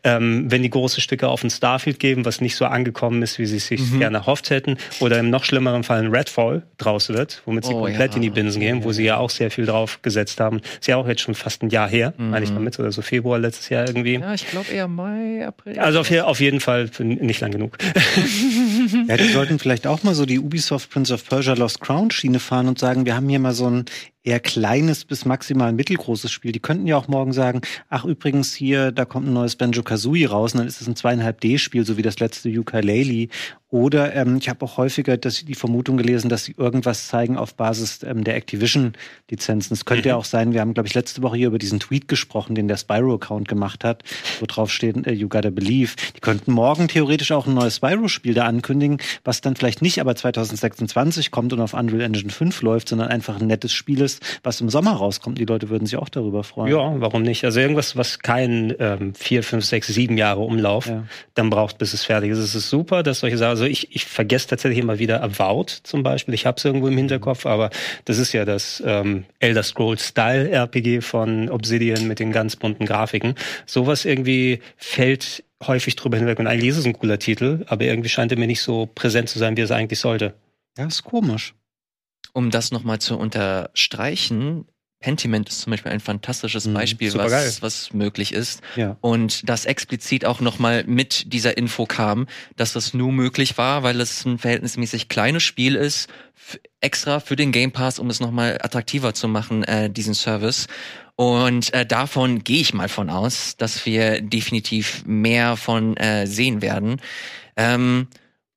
ähm, 0.03 0.51
wenn 0.51 0.61
die 0.61 0.69
große 0.69 0.99
Stücke 0.99 1.29
auf 1.29 1.43
ein 1.43 1.49
Starfield 1.49 1.99
geben, 1.99 2.25
was 2.25 2.41
nicht 2.41 2.55
so 2.55 2.65
angekommen 2.65 3.21
ist, 3.21 3.39
wie 3.39 3.45
sie 3.45 3.57
es 3.57 3.67
sich 3.67 3.81
mhm. 3.81 3.99
gerne 3.99 4.17
erhofft 4.17 4.49
hätten, 4.49 4.77
oder 4.99 5.19
im 5.19 5.29
noch 5.29 5.45
schlimmeren 5.45 5.83
Fall 5.83 6.03
ein 6.03 6.13
Redfall 6.13 6.63
draus 6.77 7.09
wird, 7.09 7.41
womit 7.45 7.65
sie 7.65 7.73
oh, 7.73 7.81
komplett 7.81 8.11
ja. 8.11 8.15
in 8.17 8.21
die 8.23 8.29
Binsen 8.29 8.59
gehen, 8.59 8.83
wo 8.83 8.91
sie 8.91 9.05
ja 9.05 9.17
auch 9.17 9.29
sehr 9.29 9.51
viel 9.51 9.65
drauf 9.65 10.01
gesetzt 10.01 10.41
haben. 10.41 10.59
Ist 10.79 10.87
ja 10.87 10.97
auch 10.97 11.07
jetzt 11.07 11.21
schon 11.21 11.35
fast 11.35 11.63
ein 11.63 11.69
Jahr 11.69 11.87
her, 11.87 12.13
mhm. 12.17 12.31
meine 12.31 12.43
ich 12.43 12.51
damit, 12.51 12.77
oder 12.77 12.91
so 12.91 13.01
Februar 13.01 13.39
letztes 13.39 13.69
Jahr 13.69 13.87
irgendwie. 13.87 14.15
Ja, 14.15 14.33
ich 14.33 14.49
glaube 14.49 14.69
eher 14.69 14.89
Mai, 14.89 15.45
April. 15.47 15.79
Also 15.79 16.01
auf, 16.01 16.11
auf 16.11 16.41
jeden 16.41 16.59
Fall 16.59 16.89
nicht 16.99 17.39
lang 17.39 17.51
genug. 17.51 17.77
ja, 19.07 19.15
die 19.15 19.29
sollten 19.29 19.59
vielleicht 19.59 19.87
auch 19.87 20.03
mal 20.03 20.13
so 20.13 20.25
die 20.25 20.39
Ubisoft 20.39 20.89
Prince 20.89 21.13
of 21.13 21.25
Persia 21.27 21.53
Lost 21.53 21.79
Crown 21.79 22.11
Schiene 22.11 22.39
fahren 22.39 22.67
und 22.67 22.79
sagen, 22.79 23.05
wir 23.05 23.15
haben 23.15 23.29
hier 23.29 23.39
mal 23.39 23.53
so 23.53 23.69
ein 23.69 23.85
eher 24.23 24.39
kleines 24.39 25.05
bis 25.05 25.25
maximal 25.25 25.73
mittelgroßes 25.73 26.31
Spiel. 26.31 26.51
Die 26.51 26.59
könnten 26.59 26.87
ja 26.87 26.97
auch 26.97 27.07
morgen 27.07 27.33
sagen, 27.33 27.61
ach 27.89 28.05
übrigens 28.05 28.53
hier, 28.53 28.91
da 28.91 29.05
kommt 29.05 29.27
ein 29.27 29.33
neues 29.33 29.55
Banjo-Kazooie 29.55 30.27
raus 30.27 30.53
und 30.53 30.59
dann 30.59 30.67
ist 30.67 30.81
es 30.81 30.87
ein 30.87 30.95
zweieinhalb 30.95 31.41
D-Spiel, 31.41 31.85
so 31.85 31.97
wie 31.97 32.01
das 32.01 32.19
letzte 32.19 32.49
Ukulele 32.49 33.29
oder 33.71 34.13
ähm, 34.15 34.37
ich 34.37 34.49
habe 34.49 34.63
auch 34.65 34.77
häufiger 34.77 35.15
dass 35.17 35.45
die 35.45 35.55
Vermutung 35.55 35.95
gelesen, 35.95 36.29
dass 36.29 36.43
sie 36.43 36.55
irgendwas 36.57 37.07
zeigen 37.07 37.37
auf 37.37 37.55
Basis 37.55 38.03
ähm, 38.03 38.23
der 38.23 38.35
Activision-Lizenzen. 38.35 39.73
Es 39.73 39.85
könnte 39.85 40.03
mhm. 40.03 40.09
ja 40.09 40.15
auch 40.17 40.25
sein, 40.25 40.53
wir 40.53 40.59
haben, 40.59 40.73
glaube 40.73 40.87
ich, 40.87 40.93
letzte 40.93 41.21
Woche 41.21 41.37
hier 41.37 41.47
über 41.47 41.57
diesen 41.57 41.79
Tweet 41.79 42.09
gesprochen, 42.09 42.53
den 42.53 42.67
der 42.67 42.75
Spyro-Account 42.75 43.47
gemacht 43.47 43.85
hat, 43.85 44.03
wo 44.39 44.45
drauf 44.45 44.71
steht, 44.71 45.07
äh, 45.07 45.13
you 45.13 45.29
gotta 45.29 45.49
believe. 45.49 45.95
Die 46.15 46.19
könnten 46.19 46.51
morgen 46.51 46.89
theoretisch 46.89 47.31
auch 47.31 47.47
ein 47.47 47.53
neues 47.53 47.77
Spyro-Spiel 47.77 48.33
da 48.33 48.45
ankündigen, 48.45 48.97
was 49.23 49.39
dann 49.39 49.55
vielleicht 49.55 49.81
nicht 49.81 50.01
aber 50.01 50.15
2026 50.15 51.31
kommt 51.31 51.53
und 51.53 51.61
auf 51.61 51.73
Unreal 51.73 52.01
Engine 52.01 52.29
5 52.29 52.61
läuft, 52.61 52.89
sondern 52.89 53.07
einfach 53.07 53.39
ein 53.39 53.47
nettes 53.47 53.71
Spiel 53.71 54.01
ist, 54.01 54.21
was 54.43 54.59
im 54.59 54.69
Sommer 54.69 54.91
rauskommt. 54.91 55.37
Die 55.37 55.45
Leute 55.45 55.69
würden 55.69 55.85
sich 55.85 55.97
auch 55.97 56.09
darüber 56.09 56.43
freuen. 56.43 56.73
Ja, 56.73 56.93
warum 56.99 57.21
nicht? 57.21 57.45
Also 57.45 57.61
irgendwas, 57.61 57.95
was 57.95 58.19
kein 58.19 58.75
ähm, 58.79 59.15
vier, 59.15 59.43
fünf, 59.43 59.63
sechs, 59.63 59.87
sieben 59.87 60.17
Jahre 60.17 60.41
Umlauf 60.41 60.87
ja. 60.87 61.05
dann 61.35 61.49
braucht, 61.49 61.77
bis 61.77 61.93
es 61.93 62.03
fertig 62.03 62.31
ist. 62.31 62.39
Es 62.39 62.53
ist 62.53 62.69
super, 62.69 63.01
dass 63.01 63.19
solche 63.19 63.37
Sachen 63.37 63.60
also 63.61 63.71
ich, 63.71 63.95
ich 63.95 64.05
vergesse 64.05 64.47
tatsächlich 64.47 64.79
immer 64.79 64.97
wieder 64.97 65.21
Avowed 65.23 65.69
zum 65.69 66.01
Beispiel. 66.01 66.33
Ich 66.33 66.47
habe 66.47 66.57
es 66.57 66.65
irgendwo 66.65 66.87
im 66.87 66.97
Hinterkopf, 66.97 67.45
aber 67.45 67.69
das 68.05 68.17
ist 68.17 68.33
ja 68.33 68.43
das 68.43 68.81
ähm, 68.83 69.25
Elder 69.37 69.61
Scrolls 69.61 70.07
Style 70.07 70.49
RPG 70.49 71.01
von 71.01 71.47
Obsidian 71.49 72.07
mit 72.07 72.17
den 72.17 72.31
ganz 72.31 72.55
bunten 72.55 72.87
Grafiken. 72.87 73.35
Sowas 73.67 74.05
irgendwie 74.05 74.61
fällt 74.77 75.43
häufig 75.61 75.95
drüber 75.95 76.17
hinweg 76.17 76.39
und 76.39 76.47
eigentlich 76.47 76.71
ist 76.71 76.77
es 76.77 76.85
ein 76.85 76.93
cooler 76.93 77.19
Titel, 77.19 77.63
aber 77.67 77.85
irgendwie 77.85 78.09
scheint 78.09 78.31
er 78.31 78.39
mir 78.39 78.47
nicht 78.47 78.63
so 78.63 78.87
präsent 78.87 79.29
zu 79.29 79.37
sein, 79.37 79.55
wie 79.57 79.61
es 79.61 79.69
eigentlich 79.69 79.99
sollte. 79.99 80.33
Ja, 80.75 80.87
ist 80.87 81.03
komisch. 81.03 81.53
Um 82.33 82.49
das 82.49 82.71
nochmal 82.71 82.97
zu 82.97 83.15
unterstreichen, 83.15 84.65
Pentiment 85.01 85.49
ist 85.49 85.61
zum 85.61 85.71
Beispiel 85.71 85.91
ein 85.91 85.99
fantastisches 85.99 86.65
mhm, 86.65 86.75
Beispiel, 86.75 87.13
was, 87.15 87.61
was 87.61 87.91
möglich 87.91 88.33
ist. 88.33 88.61
Ja. 88.75 88.95
Und 89.01 89.49
das 89.49 89.65
explizit 89.65 90.25
auch 90.25 90.39
nochmal 90.39 90.83
mit 90.85 91.33
dieser 91.33 91.57
Info 91.57 91.85
kam, 91.85 92.27
dass 92.55 92.73
das 92.73 92.93
nur 92.93 93.11
möglich 93.11 93.57
war, 93.57 93.83
weil 93.83 93.99
es 93.99 94.25
ein 94.25 94.37
verhältnismäßig 94.37 95.09
kleines 95.09 95.43
Spiel 95.43 95.75
ist, 95.75 96.07
extra 96.79 97.19
für 97.19 97.35
den 97.35 97.51
Game 97.51 97.71
Pass, 97.71 97.99
um 97.99 98.09
es 98.09 98.19
nochmal 98.19 98.59
attraktiver 98.61 99.13
zu 99.13 99.27
machen, 99.27 99.63
äh, 99.63 99.89
diesen 99.89 100.13
Service. 100.13 100.67
Und 101.15 101.73
äh, 101.73 101.85
davon 101.85 102.43
gehe 102.43 102.61
ich 102.61 102.73
mal 102.73 102.89
von 102.89 103.09
aus, 103.09 103.57
dass 103.57 103.85
wir 103.85 104.21
definitiv 104.21 105.03
mehr 105.05 105.57
von 105.57 105.97
äh, 105.97 106.25
sehen 106.27 106.61
werden. 106.61 107.01
Ähm, 107.57 108.07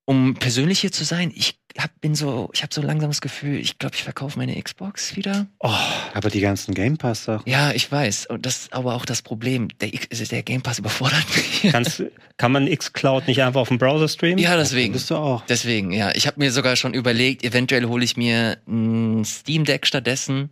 um 0.04 0.34
persönlich 0.34 0.80
hier 0.80 0.92
zu 0.92 1.04
sein, 1.04 1.32
ich 1.34 1.58
hab, 1.78 2.00
bin 2.00 2.14
so, 2.14 2.50
ich 2.52 2.62
habe 2.62 2.72
so 2.72 2.80
langsam 2.82 3.10
das 3.10 3.20
Gefühl, 3.20 3.58
ich 3.58 3.78
glaube, 3.78 3.96
ich 3.96 4.02
verkaufe 4.02 4.38
meine 4.38 4.60
Xbox 4.60 5.16
wieder. 5.16 5.46
Oh, 5.58 5.70
aber 6.12 6.30
die 6.30 6.40
ganzen 6.40 6.74
Game 6.74 6.96
Pass 6.96 7.24
doch. 7.24 7.44
Ja, 7.46 7.72
ich 7.72 7.90
weiß. 7.90 8.26
Und 8.26 8.46
das 8.46 8.58
ist 8.58 8.72
aber 8.72 8.94
auch 8.94 9.04
das 9.04 9.22
Problem. 9.22 9.68
Der, 9.80 9.90
der 9.90 10.42
Game 10.42 10.62
Pass 10.62 10.78
überfordert 10.78 11.24
mich. 11.34 11.72
Kannst, 11.72 12.02
kann 12.36 12.52
man 12.52 12.68
Xcloud 12.68 13.26
nicht 13.26 13.42
einfach 13.42 13.60
auf 13.60 13.68
dem 13.68 13.78
Browser 13.78 14.08
streamen? 14.08 14.38
Ja, 14.38 14.56
deswegen. 14.56 14.92
Bist 14.92 15.10
du 15.10 15.16
auch. 15.16 15.44
Deswegen, 15.46 15.90
ja. 15.92 16.12
Ich 16.14 16.26
habe 16.26 16.38
mir 16.38 16.52
sogar 16.52 16.76
schon 16.76 16.94
überlegt, 16.94 17.44
eventuell 17.44 17.86
hole 17.86 18.04
ich 18.04 18.16
mir 18.16 18.58
ein 18.68 19.24
Steam 19.24 19.64
Deck 19.64 19.86
stattdessen 19.86 20.50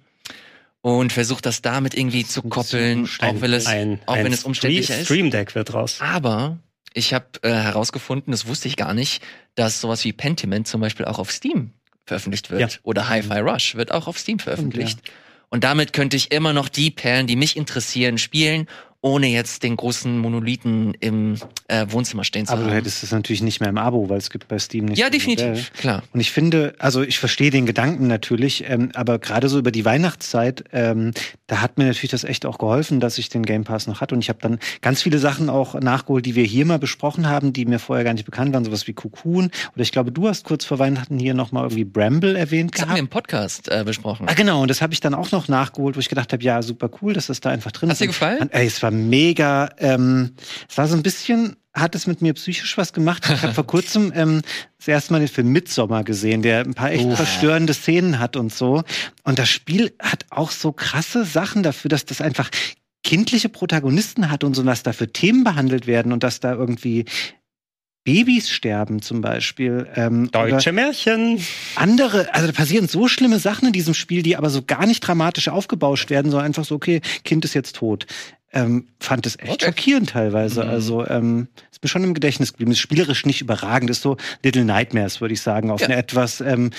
und 0.80 1.12
versuche 1.12 1.42
das 1.42 1.62
damit 1.62 1.94
irgendwie 1.94 2.26
zu 2.26 2.42
koppeln, 2.42 3.08
auch, 3.20 3.40
wenn 3.40 3.52
es, 3.52 3.66
ein, 3.66 4.00
auch 4.06 4.14
ein 4.14 4.24
wenn 4.24 4.32
es 4.32 4.44
umständlicher 4.44 4.98
ist. 4.98 5.06
Stream 5.06 5.30
Deck 5.30 5.54
wird 5.54 5.72
raus. 5.72 5.98
Aber 6.00 6.58
ich 6.94 7.14
habe 7.14 7.26
äh, 7.42 7.50
herausgefunden, 7.50 8.32
das 8.32 8.46
wusste 8.46 8.68
ich 8.68 8.76
gar 8.76 8.92
nicht, 8.92 9.22
dass 9.54 9.80
sowas 9.80 10.04
wie 10.04 10.12
Pentiment 10.12 10.66
zum 10.66 10.80
Beispiel 10.80 11.06
auch 11.06 11.18
auf 11.18 11.30
Steam 11.30 11.72
veröffentlicht 12.04 12.50
wird. 12.50 12.60
Ja. 12.60 12.78
Oder 12.82 13.08
Hi-Fi 13.08 13.38
Rush 13.38 13.74
wird 13.74 13.92
auch 13.92 14.06
auf 14.06 14.18
Steam 14.18 14.38
veröffentlicht. 14.38 14.98
Und, 14.98 15.08
ja. 15.08 15.14
und 15.50 15.64
damit 15.64 15.92
könnte 15.92 16.16
ich 16.16 16.32
immer 16.32 16.52
noch 16.52 16.68
die 16.68 16.90
Perlen, 16.90 17.26
die 17.26 17.36
mich 17.36 17.56
interessieren, 17.56 18.18
spielen 18.18 18.66
ohne 19.02 19.26
jetzt 19.26 19.64
den 19.64 19.76
großen 19.76 20.16
Monolithen 20.16 20.94
im 21.00 21.36
äh, 21.66 21.86
Wohnzimmer 21.88 22.22
stehen 22.22 22.46
zu 22.46 22.52
Aber 22.52 22.60
haben. 22.60 22.68
Aber 22.68 22.74
du 22.74 22.76
hättest 22.78 23.02
es 23.02 23.10
natürlich 23.10 23.42
nicht 23.42 23.58
mehr 23.58 23.68
im 23.68 23.76
Abo, 23.76 24.08
weil 24.08 24.18
es 24.18 24.30
gibt 24.30 24.46
bei 24.46 24.58
Steam 24.60 24.84
nicht. 24.86 24.98
Ja, 24.98 25.10
definitiv, 25.10 25.46
Modell. 25.46 25.64
klar. 25.76 26.02
Und 26.12 26.20
ich 26.20 26.30
finde, 26.30 26.74
also 26.78 27.02
ich 27.02 27.18
verstehe 27.18 27.50
den 27.50 27.66
Gedanken 27.66 28.06
natürlich, 28.06 28.64
ähm, 28.68 28.90
aber 28.94 29.18
gerade 29.18 29.48
so 29.48 29.58
über 29.58 29.72
die 29.72 29.84
Weihnachtszeit, 29.84 30.64
ähm, 30.72 31.10
da 31.48 31.60
hat 31.60 31.78
mir 31.78 31.86
natürlich 31.86 32.12
das 32.12 32.22
echt 32.22 32.46
auch 32.46 32.58
geholfen, 32.58 33.00
dass 33.00 33.18
ich 33.18 33.28
den 33.28 33.44
Game 33.44 33.64
Pass 33.64 33.88
noch 33.88 34.00
hatte. 34.00 34.14
Und 34.14 34.20
ich 34.20 34.28
habe 34.28 34.38
dann 34.40 34.60
ganz 34.82 35.02
viele 35.02 35.18
Sachen 35.18 35.50
auch 35.50 35.74
nachgeholt, 35.74 36.24
die 36.24 36.36
wir 36.36 36.44
hier 36.44 36.64
mal 36.64 36.78
besprochen 36.78 37.28
haben, 37.28 37.52
die 37.52 37.64
mir 37.64 37.80
vorher 37.80 38.04
gar 38.04 38.14
nicht 38.14 38.24
bekannt 38.24 38.54
waren, 38.54 38.64
sowas 38.64 38.86
wie 38.86 38.92
Cocoon. 38.92 39.50
Oder 39.74 39.82
ich 39.82 39.90
glaube, 39.90 40.12
du 40.12 40.28
hast 40.28 40.44
kurz 40.44 40.64
vor 40.64 40.78
Weihnachten 40.78 41.18
hier 41.18 41.34
nochmal 41.34 41.64
irgendwie 41.64 41.84
Bramble 41.84 42.36
erwähnt 42.36 42.72
das 42.72 42.82
gehabt. 42.82 42.90
Haben 42.90 42.96
wir 42.96 43.00
im 43.00 43.08
Podcast 43.08 43.68
äh, 43.68 43.82
besprochen. 43.84 44.28
Ah, 44.28 44.34
genau. 44.34 44.62
Und 44.62 44.68
das 44.68 44.80
habe 44.80 44.92
ich 44.92 45.00
dann 45.00 45.14
auch 45.14 45.32
noch 45.32 45.48
nachgeholt, 45.48 45.96
wo 45.96 46.00
ich 46.00 46.08
gedacht 46.08 46.32
habe, 46.32 46.44
ja, 46.44 46.62
super 46.62 46.88
cool, 47.02 47.14
dass 47.14 47.26
das 47.26 47.40
da 47.40 47.50
einfach 47.50 47.72
drin 47.72 47.88
ist. 47.90 47.94
Hast 47.94 48.00
dir 48.02 48.06
gefallen? 48.06 48.38
Und, 48.42 48.54
ey, 48.54 48.66
es 48.66 48.80
war 48.80 48.91
mega, 48.92 49.70
ähm, 49.78 50.32
es 50.68 50.76
war 50.78 50.86
so 50.88 50.96
ein 50.96 51.02
bisschen 51.02 51.56
hat 51.74 51.94
es 51.94 52.06
mit 52.06 52.20
mir 52.20 52.34
psychisch 52.34 52.76
was 52.76 52.92
gemacht. 52.92 53.26
Ich 53.32 53.42
habe 53.42 53.54
vor 53.54 53.66
kurzem 53.66 54.12
ähm, 54.14 54.42
das 54.78 54.88
erste 54.88 55.12
Mal 55.14 55.20
den 55.20 55.28
Film 55.28 55.48
Midsommar 55.48 56.04
gesehen, 56.04 56.42
der 56.42 56.60
ein 56.60 56.74
paar 56.74 56.90
echt 56.92 57.04
Oh. 57.06 57.16
verstörende 57.16 57.72
Szenen 57.72 58.18
hat 58.18 58.36
und 58.36 58.52
so. 58.52 58.82
Und 59.24 59.38
das 59.38 59.48
Spiel 59.48 59.94
hat 59.98 60.26
auch 60.28 60.50
so 60.50 60.72
krasse 60.72 61.24
Sachen 61.24 61.62
dafür, 61.62 61.88
dass 61.88 62.04
das 62.04 62.20
einfach 62.20 62.50
kindliche 63.02 63.48
Protagonisten 63.48 64.30
hat 64.30 64.44
und 64.44 64.54
so, 64.54 64.66
was 64.66 64.82
da 64.82 64.92
für 64.92 65.10
Themen 65.10 65.44
behandelt 65.44 65.86
werden 65.86 66.12
und 66.12 66.22
dass 66.22 66.40
da 66.40 66.52
irgendwie 66.52 67.06
Babys 68.04 68.50
sterben 68.50 69.00
zum 69.00 69.20
Beispiel. 69.20 69.86
Ähm, 69.94 70.30
Deutsche 70.32 70.72
Märchen. 70.72 71.40
andere, 71.76 72.34
also 72.34 72.48
da 72.48 72.52
passieren 72.52 72.88
so 72.88 73.06
schlimme 73.08 73.38
Sachen 73.38 73.68
in 73.68 73.72
diesem 73.72 73.94
Spiel, 73.94 74.22
die 74.22 74.36
aber 74.36 74.50
so 74.50 74.62
gar 74.62 74.86
nicht 74.86 75.00
dramatisch 75.00 75.48
aufgebauscht 75.48 76.10
werden, 76.10 76.30
sondern 76.30 76.46
einfach 76.46 76.64
so, 76.64 76.74
okay, 76.74 77.00
Kind 77.24 77.44
ist 77.44 77.54
jetzt 77.54 77.76
tot. 77.76 78.06
Ähm, 78.54 78.88
fand 79.00 79.26
es 79.26 79.38
echt 79.38 79.50
Okay. 79.52 79.64
schockierend 79.66 80.10
teilweise. 80.10 80.62
Mhm. 80.64 80.70
Also 80.70 81.06
ähm, 81.06 81.48
ist 81.70 81.82
mir 81.82 81.88
schon 81.88 82.04
im 82.04 82.14
Gedächtnis 82.14 82.52
geblieben. 82.52 82.72
Ist 82.72 82.80
spielerisch 82.80 83.24
nicht 83.24 83.40
überragend. 83.40 83.88
Ist 83.90 84.02
so 84.02 84.16
Little 84.42 84.64
Nightmares, 84.64 85.20
würde 85.20 85.34
ich 85.34 85.40
sagen, 85.40 85.70
auf 85.70 85.80
Ja. 85.80 85.86
eine 85.86 85.96
etwas 85.96 86.40
ähm, 86.42 86.70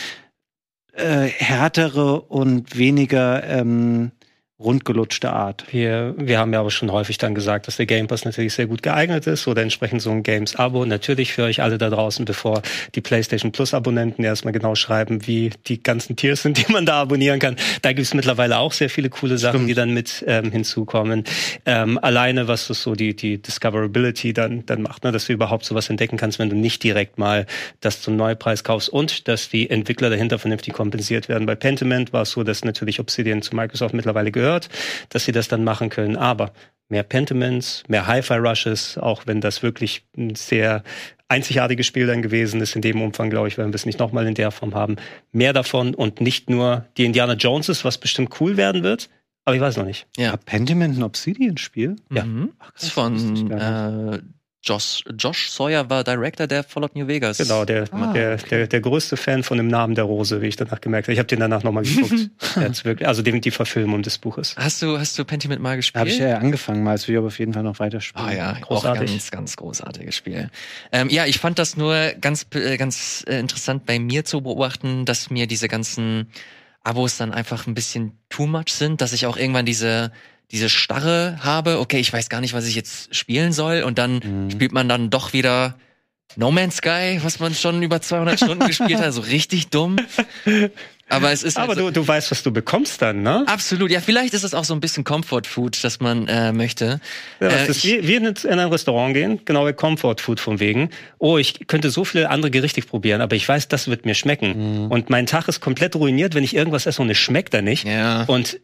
äh, 0.93 1.25
härtere 1.27 2.21
und 2.21 2.77
weniger 2.77 3.43
ähm, 3.43 4.11
rundgelutschte 4.63 5.31
Art. 5.31 5.65
Wir, 5.71 6.13
wir 6.17 6.39
haben 6.39 6.53
ja 6.53 6.59
aber 6.59 6.71
schon 6.71 6.91
häufig 6.91 7.17
dann 7.17 7.35
gesagt, 7.35 7.67
dass 7.67 7.77
der 7.77 7.85
Game 7.85 8.07
Pass 8.07 8.25
natürlich 8.25 8.53
sehr 8.53 8.67
gut 8.67 8.83
geeignet 8.83 9.27
ist 9.27 9.47
oder 9.47 9.61
entsprechend 9.61 10.01
so 10.01 10.11
ein 10.11 10.23
Games-Abo. 10.23 10.85
Natürlich 10.85 11.33
für 11.33 11.43
euch 11.43 11.61
alle 11.61 11.77
da 11.77 11.89
draußen, 11.89 12.25
bevor 12.25 12.61
die 12.95 13.01
PlayStation 13.01 13.51
Plus-Abonnenten 13.51 14.23
erstmal 14.23 14.53
genau 14.53 14.75
schreiben, 14.75 15.27
wie 15.27 15.51
die 15.67 15.81
ganzen 15.81 16.15
Tiers 16.15 16.41
sind, 16.41 16.57
die 16.67 16.71
man 16.71 16.85
da 16.85 17.01
abonnieren 17.01 17.39
kann. 17.39 17.55
Da 17.81 17.93
gibt 17.93 18.07
es 18.07 18.13
mittlerweile 18.13 18.57
auch 18.57 18.71
sehr 18.71 18.89
viele 18.89 19.09
coole 19.09 19.37
Sachen, 19.37 19.67
die 19.67 19.73
dann 19.73 19.93
mit 19.93 20.23
ähm, 20.27 20.51
hinzukommen. 20.51 21.23
Ähm, 21.65 21.99
alleine, 22.01 22.47
was 22.47 22.67
das 22.67 22.81
so 22.81 22.95
die, 22.95 23.15
die 23.15 23.41
Discoverability 23.41 24.33
dann, 24.33 24.65
dann 24.65 24.81
macht, 24.81 25.03
ne, 25.03 25.11
dass 25.11 25.27
du 25.27 25.33
überhaupt 25.33 25.65
sowas 25.65 25.89
entdecken 25.89 26.17
kannst, 26.17 26.39
wenn 26.39 26.49
du 26.49 26.55
nicht 26.55 26.83
direkt 26.83 27.17
mal 27.17 27.45
das 27.81 28.01
zum 28.01 28.15
Neupreis 28.15 28.63
kaufst 28.63 28.89
und 28.89 29.27
dass 29.27 29.49
die 29.49 29.69
Entwickler 29.69 30.09
dahinter 30.09 30.39
vernünftig 30.39 30.73
kompensiert 30.73 31.29
werden. 31.29 31.45
Bei 31.45 31.55
Pentiment 31.55 32.13
war 32.13 32.23
es 32.23 32.31
so, 32.31 32.43
dass 32.43 32.63
natürlich 32.63 32.99
Obsidian 32.99 33.41
zu 33.41 33.55
Microsoft 33.55 33.93
mittlerweile 33.93 34.31
gehört, 34.31 34.52
dass 35.09 35.25
sie 35.25 35.31
das 35.31 35.47
dann 35.47 35.63
machen 35.63 35.89
können. 35.89 36.15
Aber 36.17 36.53
mehr 36.89 37.03
Pentiments, 37.03 37.83
mehr 37.87 38.07
Hi-Fi-Rushes, 38.07 38.97
auch 38.97 39.23
wenn 39.25 39.41
das 39.41 39.63
wirklich 39.63 40.05
ein 40.17 40.35
sehr 40.35 40.83
einzigartiges 41.27 41.85
Spiel 41.85 42.05
dann 42.07 42.21
gewesen 42.21 42.61
ist. 42.61 42.75
In 42.75 42.81
dem 42.81 43.01
Umfang, 43.01 43.29
glaube 43.29 43.47
ich, 43.47 43.57
werden 43.57 43.71
wir 43.71 43.75
es 43.75 43.85
nicht 43.85 43.99
nochmal 43.99 44.27
in 44.27 44.35
der 44.35 44.51
Form 44.51 44.75
haben. 44.75 44.97
Mehr 45.31 45.53
davon 45.53 45.95
und 45.95 46.21
nicht 46.21 46.49
nur 46.49 46.85
die 46.97 47.05
Indiana 47.05 47.33
Joneses, 47.33 47.83
was 47.83 47.97
bestimmt 47.97 48.39
cool 48.39 48.57
werden 48.57 48.83
wird. 48.83 49.09
Aber 49.45 49.55
ich 49.55 49.61
weiß 49.61 49.77
noch 49.77 49.85
nicht. 49.85 50.07
Ja. 50.15 50.31
War 50.31 50.37
Pentiment 50.37 50.97
ein 50.97 51.03
Obsidian-Spiel? 51.03 51.97
Ja. 52.11 52.23
Mhm. 52.23 52.53
Ach, 52.59 52.71
Das 52.71 52.83
ist 52.83 52.91
von 52.91 53.51
äh, 53.51 54.19
Josh, 54.63 55.03
Josh 55.17 55.49
Sawyer 55.49 55.89
war 55.89 56.05
Director 56.05 56.47
der 56.47 56.63
Fallout 56.63 56.95
New 56.95 57.05
Vegas. 57.05 57.37
Genau, 57.37 57.65
der, 57.65 57.85
Ah, 57.91 58.13
der, 58.13 58.33
okay. 58.35 58.47
der, 58.49 58.67
der 58.67 58.79
größte 58.81 59.17
Fan 59.17 59.43
von 59.43 59.57
dem 59.57 59.67
Namen 59.67 59.93
der 59.93 60.05
Rose, 60.05 60.41
wie 60.41 60.47
ich 60.47 60.55
danach 60.55 60.79
gemerkt 60.79 61.07
habe. 61.07 61.13
Ich 61.13 61.19
habe 61.19 61.27
den 61.27 61.41
danach 61.41 61.63
nochmal 61.63 61.83
geguckt. 61.83 62.29
Wirklich, 62.85 63.07
also 63.07 63.21
dem, 63.21 63.41
die 63.41 63.51
Verfilmung 63.51 64.03
des 64.03 64.17
Buches. 64.17 64.55
Hast 64.57 64.81
du, 64.81 64.97
hast 64.97 65.19
du 65.19 65.25
Pentiment 65.25 65.61
mal 65.61 65.75
gespielt? 65.75 65.99
Habe 65.99 66.09
ich 66.09 66.17
ja 66.17 66.37
angefangen 66.37 66.81
mal, 66.81 66.95
es 66.95 67.07
will 67.07 67.15
ich 67.15 67.17
aber 67.19 67.27
auf 67.27 67.39
jeden 67.39 67.53
Fall 67.53 67.63
noch 67.63 67.79
weiterspielen. 67.79 68.25
Ah 68.25 68.33
ja, 68.33 68.53
Großartig. 68.61 69.01
auch 69.09 69.13
ganz, 69.13 69.31
ganz 69.31 69.55
großartiges 69.57 70.15
Spiel. 70.15 70.49
Ähm, 70.93 71.09
ja, 71.09 71.25
ich 71.25 71.39
fand 71.39 71.59
das 71.59 71.75
nur 71.75 72.13
ganz, 72.21 72.45
äh, 72.55 72.77
ganz 72.77 73.25
äh, 73.27 73.39
interessant 73.39 73.85
bei 73.85 73.99
mir 73.99 74.23
zu 74.23 74.41
beobachten, 74.41 75.03
dass 75.03 75.29
mir 75.29 75.45
diese 75.45 75.67
ganzen 75.67 76.27
Abos 76.83 77.17
dann 77.17 77.33
einfach 77.33 77.67
ein 77.67 77.73
bisschen 77.73 78.13
too 78.29 78.45
much 78.47 78.69
sind, 78.69 79.01
dass 79.01 79.11
ich 79.13 79.25
auch 79.25 79.35
irgendwann 79.37 79.65
diese 79.65 80.11
diese 80.53 80.69
Starre 80.69 81.39
habe, 81.41 81.79
okay, 81.79 81.97
ich 81.99 82.13
weiß 82.13 82.29
gar 82.29 82.39
nicht, 82.39 82.53
was 82.53 82.65
ich 82.67 82.75
jetzt 82.75 83.13
spielen 83.13 83.51
soll 83.51 83.81
und 83.83 83.97
dann 83.97 84.21
Mhm. 84.23 84.51
spielt 84.51 84.71
man 84.71 84.87
dann 84.87 85.09
doch 85.09 85.33
wieder 85.33 85.75
No 86.35 86.49
Man's 86.51 86.77
Sky, 86.77 87.19
was 87.21 87.39
man 87.39 87.53
schon 87.53 87.83
über 87.83 87.99
200 88.01 88.37
Stunden 88.39 88.65
gespielt 88.65 88.99
hat, 88.99 89.11
so 89.13 89.21
richtig 89.21 89.67
dumm. 89.69 89.97
Aber 91.09 91.31
es 91.31 91.43
ist 91.43 91.57
Aber 91.57 91.75
so, 91.75 91.87
du, 91.87 91.91
du 91.91 92.07
weißt, 92.07 92.31
was 92.31 92.41
du 92.41 92.51
bekommst 92.51 93.01
dann, 93.01 93.21
ne? 93.21 93.43
absolut, 93.45 93.91
ja, 93.91 93.99
vielleicht 93.99 94.33
ist 94.33 94.43
es 94.43 94.53
auch 94.55 94.63
so 94.63 94.73
ein 94.73 94.79
bisschen 94.79 95.03
Comfort 95.03 95.43
Food, 95.45 95.83
das 95.83 95.99
man 95.99 96.27
äh, 96.27 96.51
möchte. 96.53 96.99
Ja, 97.39 97.49
Äh, 97.49 97.69
ist 97.69 97.83
wie, 97.85 98.07
wie 98.07 98.15
in 98.15 98.25
in 98.25 98.59
ein 98.59 98.69
Restaurant 98.69 99.13
gehen, 99.13 99.39
genau 99.45 99.67
wie 99.67 99.73
Comfort 99.73 100.15
Food 100.21 100.39
von 100.39 100.59
wegen. 100.59 100.89
Oh, 101.19 101.37
ich 101.37 101.67
könnte 101.67 101.91
so 101.91 102.03
viele 102.05 102.29
andere 102.29 102.49
Gerichte 102.51 102.81
probieren, 102.81 103.21
aber 103.21 103.35
ich 103.35 103.47
weiß, 103.47 103.67
das 103.67 103.87
wird 103.89 104.05
mir 104.05 104.15
schmecken. 104.15 104.87
Und 104.89 105.09
mein 105.11 105.25
Tag 105.27 105.47
ist 105.47 105.59
komplett 105.61 105.95
ruiniert, 105.95 106.33
wenn 106.35 106.43
ich 106.43 106.55
irgendwas 106.55 106.85
esse 106.87 107.01
und 107.01 107.09
es 107.11 107.17
schmeckt 107.17 107.53
dann 107.53 107.65
nicht. 107.65 107.85
Ja, 107.85 108.23
Und 108.23 108.59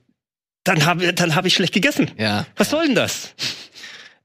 dann 0.63 0.85
habe 0.85 1.13
dann 1.13 1.35
hab 1.35 1.45
ich 1.45 1.53
schlecht 1.53 1.73
gegessen. 1.73 2.11
ja. 2.17 2.45
Was 2.55 2.69
soll 2.69 2.85
denn 2.85 2.95
das? 2.95 3.33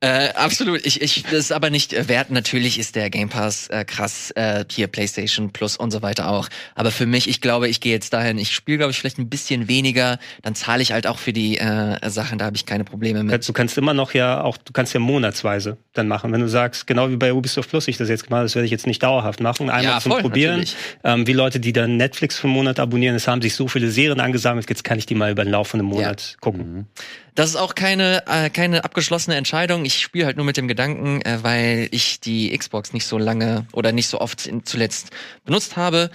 Äh, 0.05 0.35
absolut. 0.35 0.85
Ich, 0.85 1.01
ich, 1.01 1.23
das 1.23 1.33
ist 1.33 1.53
aber 1.53 1.71
nicht 1.71 1.95
äh, 1.95 2.09
wert. 2.09 2.31
Natürlich 2.31 2.79
ist 2.79 2.95
der 2.95 3.09
Game 3.09 3.31
Pass 3.31 3.69
äh, 3.69 3.87
krass, 3.87 4.33
äh, 4.33 4.65
hier 4.71 4.87
PlayStation 4.87 5.51
Plus 5.51 5.79
und 5.79 5.91
so 5.93 6.03
weiter 6.03 6.29
auch. 6.29 6.49
Aber 6.75 6.91
für 6.91 7.07
mich, 7.07 7.27
ich 7.27 7.41
glaube, 7.41 7.69
ich 7.69 7.81
gehe 7.81 7.93
jetzt 7.93 8.13
dahin. 8.13 8.37
Ich 8.37 8.51
spiele, 8.51 8.77
glaube 8.77 8.91
ich, 8.91 8.99
vielleicht 8.99 9.19
ein 9.19 9.31
bisschen 9.31 9.67
weniger. 9.67 10.19
Dann 10.43 10.55
zahle 10.55 10.83
ich 10.83 10.93
halt 10.93 11.07
auch 11.07 11.19
für 11.19 11.33
die 11.33 11.57
äh, 11.57 12.11
Sachen. 12.11 12.37
Da 12.37 12.45
habe 12.45 12.57
ich 12.57 12.67
keine 12.67 12.85
Probleme 12.85 13.25
mit. 13.25 13.49
Du 13.49 13.53
kannst 13.55 13.79
immer 13.79 13.95
noch 13.95 14.13
ja 14.13 14.43
auch, 14.43 14.59
du 14.59 14.75
kannst 14.75 14.93
ja 14.93 15.01
monatsweise 15.01 15.79
dann 15.95 16.07
machen. 16.07 16.33
Wenn 16.33 16.43
du 16.43 16.49
sagst, 16.49 16.87
genau 16.87 17.09
wie 17.09 17.17
bei 17.17 17.33
Ubisoft 17.33 17.71
Plus 17.71 17.89
ich 17.89 17.97
das 17.97 18.11
jetzt 18.11 18.25
gemacht 18.25 18.41
habe, 18.41 18.45
das 18.45 18.55
werde 18.57 18.67
ich 18.67 18.73
jetzt 18.73 18.87
nicht 18.87 19.03
dauerhaft 19.03 19.41
machen. 19.41 19.71
Einmal 19.71 19.85
Ja, 19.95 20.01
zum 20.01 20.13
voll, 20.13 20.21
Probieren. 20.21 20.67
Ähm, 21.03 21.27
wie 21.27 21.33
Leute, 21.33 21.61
die 21.61 21.73
dann 21.73 21.97
Netflix 21.97 22.37
für 22.37 22.47
einen 22.47 22.55
Monat 22.55 22.79
abonnieren, 22.79 23.17
es 23.17 23.27
haben 23.27 23.41
sich 23.41 23.55
so 23.55 23.69
viele 23.69 23.91
Serien 23.91 24.21
angesammelt, 24.21 24.69
jetzt 24.69 24.85
kann 24.85 24.99
ich 24.99 25.07
die 25.07 25.15
mal 25.15 25.31
über 25.31 25.45
den 25.45 25.51
Lauf 25.51 25.69
von 25.69 25.81
einem 25.81 25.89
Monat 25.89 26.37
gucken. 26.41 26.89
Das 27.35 27.51
ist 27.51 27.57
auch 27.57 27.75
keine 27.75 28.23
äh, 28.27 28.49
keine 28.49 28.85
abgeschlossene 28.85 29.37
Entscheidung. 29.37 29.85
Ich 29.85 30.01
spiele 30.01 30.27
halt 30.27 30.37
nur 30.37 30.47
mit 30.47 30.57
dem 30.57 30.69
Gedanken, 30.69 31.21
äh, 31.23 31.39
weil 31.43 31.89
ich 31.91 32.21
die 32.21 32.57
Xbox 32.57 32.93
nicht 32.93 33.07
so 33.07 33.19
lange 33.19 33.67
oder 33.73 33.93
nicht 33.93 34.09
so 34.09 34.21
oft 34.21 34.47
in, 34.47 34.65
zuletzt 34.65 35.11
benutzt 35.45 35.77
habe. 35.77 36.11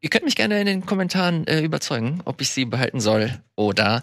Ihr 0.00 0.10
könnt 0.10 0.24
mich 0.24 0.36
gerne 0.36 0.60
in 0.60 0.66
den 0.66 0.86
Kommentaren 0.86 1.46
äh, 1.46 1.60
überzeugen, 1.60 2.20
ob 2.24 2.40
ich 2.40 2.50
sie 2.50 2.64
behalten 2.64 3.00
soll 3.00 3.40
oder 3.56 4.02